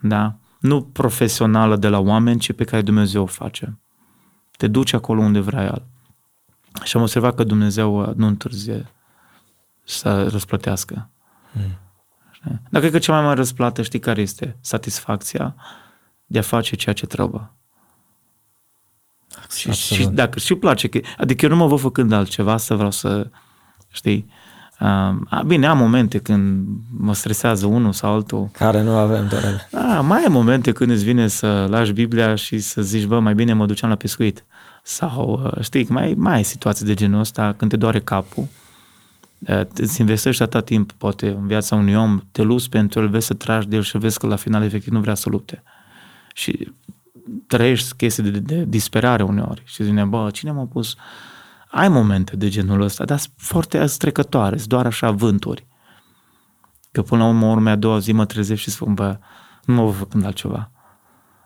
da? 0.00 0.34
Nu 0.60 0.82
profesională 0.82 1.76
de 1.76 1.88
la 1.88 1.98
oameni, 1.98 2.40
ci 2.40 2.52
pe 2.52 2.64
care 2.64 2.82
Dumnezeu 2.82 3.22
o 3.22 3.26
face. 3.26 3.78
Te 4.56 4.66
duci 4.66 4.92
acolo 4.92 5.20
unde 5.20 5.40
vrea 5.40 5.64
El. 5.64 5.86
Și 6.84 6.96
am 6.96 7.02
observat 7.02 7.34
că 7.34 7.44
Dumnezeu 7.44 8.00
uh, 8.00 8.14
nu 8.14 8.26
întârzie 8.26 8.86
să 9.88 10.28
răsplătească. 10.28 11.08
Hmm. 11.52 11.78
Dar 12.70 12.80
cred 12.80 12.92
că 12.92 12.98
cea 12.98 13.12
mai 13.12 13.22
mare 13.22 13.36
răsplată, 13.36 13.82
știi 13.82 13.98
care 13.98 14.20
este? 14.20 14.56
Satisfacția 14.60 15.54
de 16.26 16.38
a 16.38 16.42
face 16.42 16.76
ceea 16.76 16.94
ce 16.94 17.06
trebuie. 17.06 17.50
Și, 19.56 19.72
și 19.72 20.06
dacă 20.06 20.38
și 20.38 20.54
place, 20.54 20.88
că, 20.88 21.00
adică 21.18 21.44
eu 21.44 21.50
nu 21.50 21.56
mă 21.56 21.66
văd 21.66 21.80
făcând 21.80 22.12
altceva, 22.12 22.56
să 22.56 22.74
vreau 22.74 22.90
să, 22.90 23.30
știi, 23.88 24.30
uh, 24.80 25.40
bine, 25.46 25.66
am 25.66 25.78
momente 25.78 26.18
când 26.18 26.66
mă 26.98 27.14
stresează 27.14 27.66
unul 27.66 27.92
sau 27.92 28.14
altul. 28.14 28.48
Care 28.52 28.82
nu 28.82 28.96
avem, 28.96 29.28
Dorel. 29.28 29.68
Da, 29.70 30.00
mai 30.00 30.18
ai 30.18 30.28
momente 30.28 30.72
când 30.72 30.90
îți 30.90 31.04
vine 31.04 31.28
să 31.28 31.66
lași 31.70 31.92
Biblia 31.92 32.34
și 32.34 32.58
să 32.58 32.82
zici, 32.82 33.04
bă, 33.04 33.18
mai 33.18 33.34
bine 33.34 33.52
mă 33.52 33.66
duceam 33.66 33.90
la 33.90 33.96
pescuit. 33.96 34.44
Sau, 34.82 35.40
uh, 35.44 35.62
știi, 35.62 35.86
mai, 35.88 36.14
mai 36.16 36.34
ai 36.34 36.42
situații 36.42 36.86
de 36.86 36.94
genul 36.94 37.20
ăsta 37.20 37.54
când 37.56 37.70
te 37.70 37.76
doare 37.76 38.00
capul 38.00 38.48
îți 39.74 40.00
investești 40.00 40.42
atâta 40.42 40.60
timp, 40.60 40.92
poate, 40.92 41.28
în 41.28 41.46
viața 41.46 41.76
unui 41.76 41.94
om, 41.94 42.20
te 42.32 42.42
luți 42.42 42.68
pentru 42.68 43.00
el, 43.00 43.08
vezi 43.08 43.26
să 43.26 43.34
tragi 43.34 43.68
de 43.68 43.76
el 43.76 43.82
și 43.82 43.98
vezi 43.98 44.18
că 44.18 44.26
la 44.26 44.36
final 44.36 44.62
efectiv 44.62 44.92
nu 44.92 45.00
vrea 45.00 45.14
să 45.14 45.28
lupte. 45.28 45.62
Și 46.34 46.72
trăiești 47.46 47.96
chestii 47.96 48.22
de, 48.22 48.38
de 48.38 48.64
disperare 48.64 49.22
uneori 49.22 49.62
și 49.64 49.82
zici, 49.82 50.02
bă, 50.02 50.30
cine 50.32 50.50
m-a 50.50 50.64
pus? 50.64 50.96
Ai 51.70 51.88
momente 51.88 52.36
de 52.36 52.48
genul 52.48 52.80
ăsta, 52.80 53.04
dar 53.04 53.18
sunt 53.18 53.32
foarte 53.36 53.86
strecătoare, 53.86 54.56
sunt 54.56 54.68
doar 54.68 54.86
așa 54.86 55.10
vânturi. 55.10 55.66
Că 56.92 57.02
până 57.02 57.22
la 57.22 57.28
urmă, 57.28 57.46
urmea 57.46 57.72
a 57.72 57.76
doua 57.76 57.98
zi 57.98 58.12
mă 58.12 58.24
trezesc 58.24 58.60
și 58.60 58.70
spun, 58.70 58.94
bă, 58.94 59.18
nu 59.64 59.74
mă 59.74 59.84
văd 59.84 59.94
făcând 59.94 60.24
altceva. 60.24 60.70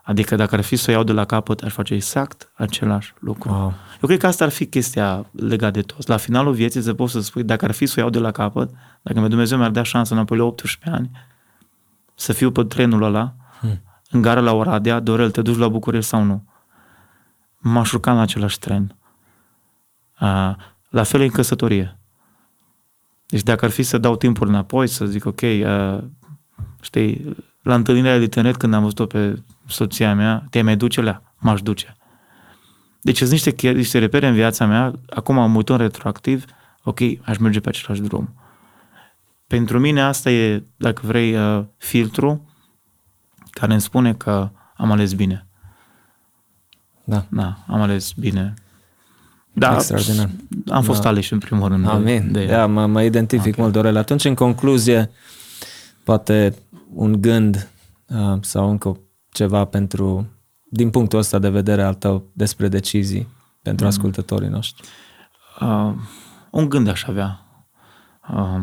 Adică 0.03 0.37
dacă 0.37 0.55
ar 0.55 0.61
fi 0.61 0.77
să 0.77 0.91
o 0.91 0.93
iau 0.93 1.03
de 1.03 1.13
la 1.13 1.25
capăt, 1.25 1.61
aș 1.61 1.73
face 1.73 1.95
exact 1.95 2.53
același 2.55 3.15
lucru. 3.19 3.51
Wow. 3.51 3.75
Eu 4.01 4.09
cred 4.09 4.19
că 4.19 4.27
asta 4.27 4.45
ar 4.45 4.51
fi 4.51 4.67
chestia 4.67 5.27
legată 5.31 5.73
de 5.73 5.83
toți. 5.83 6.09
La 6.09 6.17
finalul 6.17 6.53
vieții 6.53 6.83
să 6.83 6.95
poți 6.95 7.13
să 7.13 7.21
spui, 7.21 7.43
dacă 7.43 7.65
ar 7.65 7.71
fi 7.71 7.87
să 7.87 7.95
o 7.97 8.01
iau 8.01 8.11
de 8.11 8.19
la 8.19 8.31
capăt, 8.31 8.71
dacă 9.03 9.27
Dumnezeu 9.27 9.59
mi-ar 9.59 9.71
da 9.71 9.83
șansa 9.83 10.15
înapoi 10.15 10.39
la 10.39 10.45
18 10.45 10.91
ani, 10.91 11.11
să 12.15 12.33
fiu 12.33 12.51
pe 12.51 12.65
trenul 12.65 13.03
ăla, 13.03 13.35
hmm. 13.61 13.83
în 14.11 14.23
gara 14.23 14.41
la 14.41 14.53
Oradea, 14.53 15.01
Dorel, 15.01 15.31
te 15.31 15.43
duci 15.43 15.57
la 15.57 15.69
București 15.69 16.09
sau 16.09 16.23
nu? 16.23 16.45
M-aș 17.59 17.93
urca 17.93 18.13
în 18.13 18.19
același 18.19 18.59
tren. 18.59 18.97
Uh, 20.21 20.55
la 20.89 21.03
fel 21.03 21.21
e 21.21 21.25
în 21.25 21.31
căsătorie. 21.31 21.99
Deci 23.27 23.43
dacă 23.43 23.65
ar 23.65 23.71
fi 23.71 23.83
să 23.83 23.99
dau 23.99 24.17
timpul 24.17 24.49
înapoi, 24.49 24.87
să 24.87 25.07
zic, 25.07 25.25
ok, 25.25 25.41
uh, 25.41 25.99
știi, 26.81 27.37
la 27.63 27.75
întâlnirea 27.75 28.17
de 28.17 28.23
internet 28.23 28.57
când 28.57 28.75
am 28.75 28.83
văzut-o 28.83 29.07
pe 29.07 29.43
soția 29.67 30.15
mea, 30.15 30.47
te 30.51 30.63
mai 30.63 30.77
duce 30.77 31.01
la, 31.01 31.23
m-aș 31.39 31.63
duce. 31.63 31.97
Deci 33.01 33.17
sunt 33.17 33.31
niște, 33.31 33.71
niște 33.71 33.99
repere 33.99 34.27
în 34.27 34.35
viața 34.35 34.67
mea, 34.67 34.93
acum 35.11 35.39
am 35.39 35.55
uitat 35.55 35.79
retroactiv, 35.79 36.45
ok, 36.83 36.99
aș 37.23 37.37
merge 37.37 37.61
pe 37.61 37.69
același 37.69 38.01
drum. 38.01 38.35
Pentru 39.47 39.79
mine 39.79 40.03
asta 40.03 40.31
e, 40.31 40.63
dacă 40.77 41.01
vrei, 41.05 41.37
uh, 41.37 41.65
filtru 41.77 42.49
care 43.51 43.73
îmi 43.73 43.81
spune 43.81 44.15
că 44.15 44.51
am 44.77 44.91
ales 44.91 45.13
bine. 45.13 45.47
Da. 47.05 47.25
Da, 47.29 47.59
am 47.67 47.81
ales 47.81 48.13
bine. 48.13 48.55
Da, 49.53 49.75
Extraordinar. 49.75 50.31
am 50.69 50.83
fost 50.83 51.03
da. 51.03 51.09
ales 51.09 51.31
în 51.31 51.39
primul 51.39 51.69
rând. 51.69 51.89
Amin. 51.89 52.33
De, 52.33 52.45
de 52.45 52.53
da, 52.53 52.67
mă, 52.67 52.87
mă 52.87 53.03
identific 53.03 53.53
okay. 53.53 53.55
mult, 53.59 53.73
Dorel. 53.73 53.97
Atunci, 53.97 54.25
în 54.25 54.35
concluzie, 54.35 55.11
poate 56.05 56.55
un 56.95 57.21
gând 57.21 57.71
uh, 58.07 58.39
sau 58.41 58.71
încă 58.71 59.01
ceva 59.31 59.65
pentru, 59.65 60.27
din 60.71 60.91
punctul 60.91 61.19
ăsta 61.19 61.39
de 61.39 61.49
vedere 61.49 61.83
al 61.83 61.95
tău, 61.95 62.25
despre 62.33 62.69
decizii 62.69 63.29
pentru 63.63 63.85
mm. 63.85 63.91
ascultătorii 63.91 64.49
noștri? 64.49 64.89
Uh, 65.61 65.95
un 66.51 66.69
gând 66.69 66.89
aș 66.89 67.05
avea. 67.05 67.47
Uh, 68.31 68.63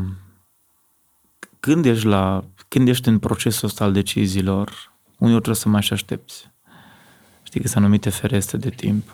când 1.60 1.86
ești, 1.86 2.06
la, 2.06 2.44
când 2.68 2.88
ești 2.88 3.08
în 3.08 3.20
procesul 3.20 3.68
ăsta 3.68 3.84
al 3.84 3.92
deciziilor, 3.92 4.94
uneori 5.18 5.42
trebuie 5.42 5.62
să 5.62 5.70
mai 5.70 5.82
și 5.82 5.94
aștepți. 5.94 6.52
Știi 7.44 7.62
că 7.62 7.68
sunt 7.68 7.84
anumite 7.84 8.10
fereste 8.10 8.58
de 8.58 8.70
timp. 8.70 9.10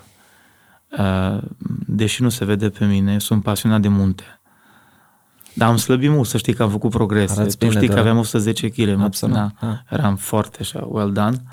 Uh, 0.98 1.42
deși 1.88 2.22
nu 2.22 2.30
se 2.30 2.46
vede 2.46 2.70
pe 2.70 2.86
mine, 2.86 3.20
sunt 3.20 3.44
pasionat 3.44 3.82
de 3.82 3.88
munte. 3.88 4.40
Dar 5.58 5.70
am 5.70 5.78
slăbit 5.78 6.10
mult, 6.10 6.28
să 6.28 6.38
știi 6.38 6.54
că 6.54 6.64
am 6.64 6.70
făcut 6.70 6.90
progrese. 6.90 7.40
Arăți 7.40 7.58
tu 7.58 7.66
bine, 7.66 7.78
știi 7.78 7.88
da. 7.88 7.94
că 7.94 8.00
aveam 8.00 8.18
110 8.18 8.70
kg. 8.70 9.02
Absolut. 9.02 9.36
Da, 9.36 9.52
ah. 9.60 9.78
Eram 9.90 10.16
foarte 10.16 10.58
așa, 10.62 10.88
well 10.90 11.12
done. 11.12 11.44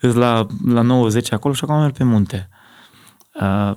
la, 0.20 0.46
la 0.66 0.80
90 0.80 1.32
acolo 1.32 1.54
și 1.54 1.64
acum 1.64 1.78
merg 1.78 1.96
pe 1.96 2.04
munte. 2.04 2.48
Uh, 3.32 3.72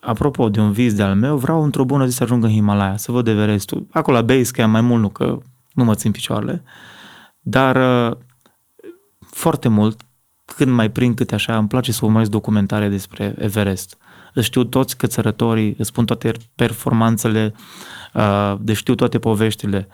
apropo 0.00 0.48
de 0.48 0.60
un 0.60 0.72
vis 0.72 0.94
de-al 0.94 1.14
meu, 1.14 1.36
vreau 1.36 1.62
într-o 1.62 1.84
bună 1.84 2.06
zi 2.06 2.16
să 2.16 2.22
ajung 2.22 2.44
în 2.44 2.50
Himalaya, 2.50 2.96
să 2.96 3.12
văd 3.12 3.26
Everestul. 3.26 3.86
Acolo 3.90 4.16
la 4.16 4.22
base 4.22 4.50
camp 4.50 4.72
mai 4.72 4.80
mult 4.80 5.00
nu, 5.00 5.08
că 5.08 5.38
nu 5.72 5.84
mă 5.84 5.94
țin 5.94 6.10
picioarele. 6.10 6.62
Dar 7.40 7.76
uh, 8.10 8.16
foarte 9.20 9.68
mult, 9.68 10.00
când 10.56 10.70
mai 10.70 10.90
prind 10.90 11.14
câte 11.14 11.34
așa, 11.34 11.56
îmi 11.56 11.68
place 11.68 11.92
să 11.92 12.04
urmăresc 12.04 12.30
documentare 12.30 12.88
despre 12.88 13.34
Everest. 13.38 13.96
Îți 14.34 14.46
știu 14.46 14.64
toți 14.64 14.96
cățărătorii, 14.96 15.74
îți 15.78 15.88
spun 15.88 16.04
toate 16.04 16.32
performanțele, 16.54 17.54
uh, 18.14 18.54
de 18.60 18.72
știu 18.72 18.94
toate 18.94 19.18
poveștile. 19.18 19.88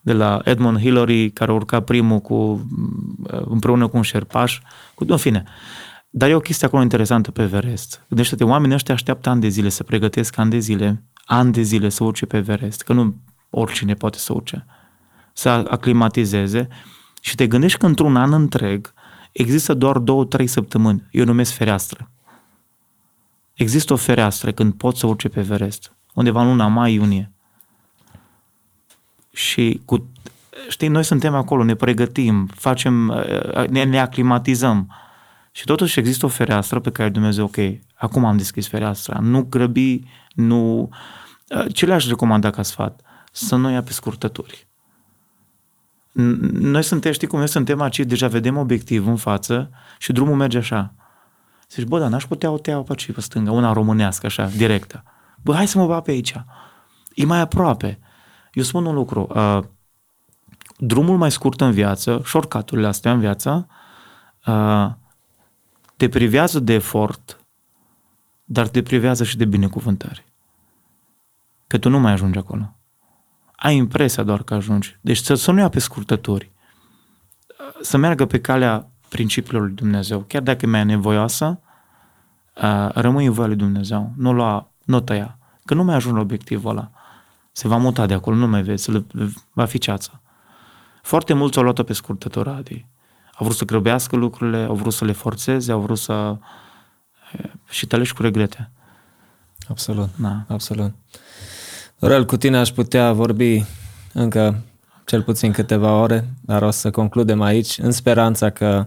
De 0.00 0.12
la 0.12 0.40
Edmund 0.44 0.78
Hillary, 0.78 1.30
care 1.30 1.52
urca 1.52 1.80
primul 1.80 2.18
cu, 2.18 2.34
uh, 2.34 3.40
împreună 3.44 3.88
cu 3.88 3.96
un 3.96 4.02
șerpaș, 4.02 4.60
cu, 4.94 5.04
în 5.08 5.16
fine. 5.16 5.44
Dar 6.10 6.28
e 6.28 6.34
o 6.34 6.40
chestie 6.40 6.66
acolo 6.66 6.82
interesantă 6.82 7.30
pe 7.30 7.42
Everest. 7.42 8.04
Gândește-te, 8.08 8.44
oamenii 8.44 8.74
ăștia 8.74 8.94
așteaptă 8.94 9.28
ani 9.28 9.40
de 9.40 9.48
zile, 9.48 9.68
să 9.68 9.82
pregătesc 9.82 10.38
ani 10.38 10.50
de 10.50 10.58
zile, 10.58 11.02
ani 11.24 11.52
de 11.52 11.62
zile 11.62 11.88
să 11.88 12.04
urce 12.04 12.26
pe 12.26 12.36
Everest, 12.36 12.82
că 12.82 12.92
nu 12.92 13.14
oricine 13.50 13.94
poate 13.94 14.18
să 14.18 14.32
urce, 14.32 14.66
să 15.32 15.48
aclimatizeze 15.48 16.68
și 17.20 17.34
te 17.34 17.46
gândești 17.46 17.78
că 17.78 17.86
într-un 17.86 18.16
an 18.16 18.32
întreg 18.32 18.92
există 19.32 19.74
doar 19.74 19.98
două, 19.98 20.24
trei 20.24 20.46
săptămâni. 20.46 21.08
Eu 21.10 21.24
numesc 21.24 21.52
fereastră. 21.52 22.10
Există 23.54 23.92
o 23.92 23.96
fereastră 23.96 24.52
când 24.52 24.74
poți 24.74 24.98
să 24.98 25.06
urce 25.06 25.28
pe 25.28 25.40
Everest, 25.40 25.92
undeva 26.14 26.40
în 26.40 26.46
luna 26.46 26.66
mai-iunie. 26.66 27.32
Și 29.32 29.80
cu, 29.84 30.08
știi, 30.68 30.88
noi 30.88 31.04
suntem 31.04 31.34
acolo, 31.34 31.64
ne 31.64 31.74
pregătim, 31.74 32.46
facem, 32.46 33.24
ne, 33.68 33.84
ne 33.84 34.00
aclimatizăm. 34.00 34.94
Și 35.52 35.64
totuși 35.64 35.98
există 35.98 36.26
o 36.26 36.28
fereastră 36.28 36.80
pe 36.80 36.90
care 36.90 37.08
Dumnezeu, 37.08 37.44
ok, 37.44 37.56
acum 37.94 38.24
am 38.24 38.36
deschis 38.36 38.68
fereastra, 38.68 39.18
nu 39.18 39.42
grăbi, 39.42 40.02
nu... 40.34 40.90
Ce 41.72 41.86
le-aș 41.86 42.06
recomanda 42.06 42.50
ca 42.50 42.62
sfat? 42.62 43.00
Să 43.32 43.56
nu 43.56 43.70
ia 43.70 43.82
pe 43.82 43.92
scurtături. 43.92 44.66
Noi 46.12 46.82
suntem, 46.82 47.12
știi 47.12 47.26
cum 47.26 47.38
noi 47.38 47.48
suntem 47.48 47.80
aici, 47.80 47.98
deja 47.98 48.28
vedem 48.28 48.56
obiectivul 48.56 49.10
în 49.10 49.16
față 49.16 49.70
și 49.98 50.12
drumul 50.12 50.36
merge 50.36 50.58
așa. 50.58 50.94
Zici, 51.70 51.86
bă, 51.86 51.98
dar 51.98 52.10
n-aș 52.10 52.24
putea 52.24 52.50
o 52.50 52.58
tea 52.58 52.78
pe 52.78 53.12
pe 53.14 53.20
stânga, 53.20 53.52
una 53.52 53.72
românească, 53.72 54.26
așa, 54.26 54.46
directă. 54.46 55.02
Bă, 55.42 55.54
hai 55.54 55.68
să 55.68 55.78
mă 55.78 55.86
bag 55.86 56.02
pe 56.02 56.10
aici. 56.10 56.34
E 57.14 57.24
mai 57.24 57.40
aproape. 57.40 57.98
Eu 58.52 58.62
spun 58.62 58.86
un 58.86 58.94
lucru. 58.94 59.26
Uh, 59.34 59.58
drumul 60.78 61.16
mai 61.16 61.30
scurt 61.30 61.60
în 61.60 61.70
viață, 61.70 62.22
shortcut-urile 62.24 62.86
astea 62.86 63.12
în 63.12 63.20
viață, 63.20 63.66
uh, 64.46 64.90
te 65.96 66.08
privează 66.08 66.60
de 66.60 66.72
efort, 66.72 67.40
dar 68.44 68.68
te 68.68 68.82
privează 68.82 69.24
și 69.24 69.36
de 69.36 69.44
binecuvântări. 69.44 70.24
Că 71.66 71.78
tu 71.78 71.88
nu 71.88 71.98
mai 71.98 72.12
ajungi 72.12 72.38
acolo. 72.38 72.76
Ai 73.62 73.76
impresia 73.76 74.22
doar 74.22 74.42
că 74.42 74.54
ajungi. 74.54 74.98
Deci 75.00 75.16
să, 75.16 75.34
să 75.34 75.50
nu 75.50 75.58
ia 75.58 75.68
pe 75.68 75.78
scurtături. 75.78 76.50
Să 77.80 77.96
meargă 77.96 78.26
pe 78.26 78.40
calea 78.40 78.90
principiilor 79.08 79.62
lui 79.62 79.74
Dumnezeu. 79.74 80.20
Chiar 80.20 80.42
dacă 80.42 80.66
e 80.66 80.68
mai 80.68 80.84
nevoioasă, 80.84 81.60
rămâi 82.88 83.26
în 83.26 83.32
voia 83.32 83.46
lui 83.46 83.56
Dumnezeu. 83.56 84.12
Nu 84.16 84.32
lua, 84.32 84.70
nu 84.84 85.00
tăia. 85.00 85.38
Că 85.64 85.74
nu 85.74 85.84
mai 85.84 85.94
ajung 85.94 86.14
la 86.14 86.20
obiectivul 86.20 86.70
ăla. 86.70 86.90
Se 87.52 87.68
va 87.68 87.76
muta 87.76 88.06
de 88.06 88.14
acolo, 88.14 88.36
nu 88.36 88.46
mai 88.46 88.62
vezi, 88.62 88.90
va 89.52 89.64
fi 89.64 89.78
ceața. 89.78 90.20
Foarte 91.02 91.32
mulți 91.34 91.58
au 91.58 91.62
luat-o 91.62 91.82
pe 91.82 91.92
scurtătură, 91.92 92.54
Adi. 92.54 92.86
Au 93.34 93.44
vrut 93.44 93.56
să 93.56 93.64
grăbească 93.64 94.16
lucrurile, 94.16 94.64
au 94.64 94.74
vrut 94.74 94.92
să 94.92 95.04
le 95.04 95.12
forțeze, 95.12 95.72
au 95.72 95.80
vrut 95.80 95.98
să... 95.98 96.38
și 97.68 97.86
te 97.86 98.12
cu 98.14 98.22
regrete. 98.22 98.70
Absolut, 99.68 100.08
da. 100.16 100.44
absolut. 100.48 100.94
Dorel, 102.02 102.24
cu 102.24 102.36
tine 102.36 102.56
aș 102.56 102.70
putea 102.70 103.12
vorbi 103.12 103.64
încă 104.12 104.62
cel 105.04 105.22
puțin 105.22 105.52
câteva 105.52 106.00
ore, 106.00 106.28
dar 106.40 106.62
o 106.62 106.70
să 106.70 106.90
concludem 106.90 107.42
aici, 107.42 107.78
în 107.78 107.90
speranța 107.90 108.50
că 108.50 108.86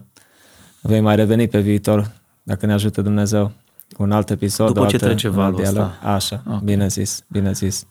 vei 0.82 1.00
mai 1.00 1.16
reveni 1.16 1.48
pe 1.48 1.60
viitor, 1.60 2.12
dacă 2.44 2.66
ne 2.66 2.74
ajută 2.74 3.02
Dumnezeu, 3.02 3.52
cu 3.94 4.04
un 4.04 4.12
alt 4.12 4.30
episod. 4.30 4.74
După 4.74 4.86
ce 4.86 4.98
trece 4.98 5.28
valul 5.28 5.62
ăsta. 5.62 5.98
Așa, 6.04 6.44
okay. 6.46 6.60
bine 6.64 6.88
zis, 6.88 7.24
bine 7.28 7.52
zis. 7.52 7.86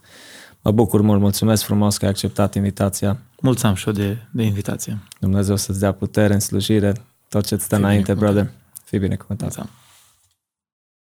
Mă 0.61 0.71
bucur 0.71 1.01
mult, 1.01 1.19
mulțumesc 1.19 1.63
frumos 1.63 1.97
că 1.97 2.05
ai 2.05 2.11
acceptat 2.11 2.55
invitația. 2.55 3.17
Mulțumim 3.41 3.75
și 3.75 3.87
eu 3.87 3.93
de, 3.93 4.17
de 4.31 4.43
invitație. 4.43 4.97
Dumnezeu 5.19 5.55
să-ți 5.55 5.79
dea 5.79 5.91
putere 5.91 6.33
în 6.33 6.39
slujire, 6.39 6.93
tot 7.29 7.45
ce-ți 7.45 7.63
stă 7.63 7.75
înainte, 7.75 8.13
brother. 8.13 8.49
Fii 8.83 8.99
binecuvântat. 8.99 9.55
Mulțumim. 9.55 9.69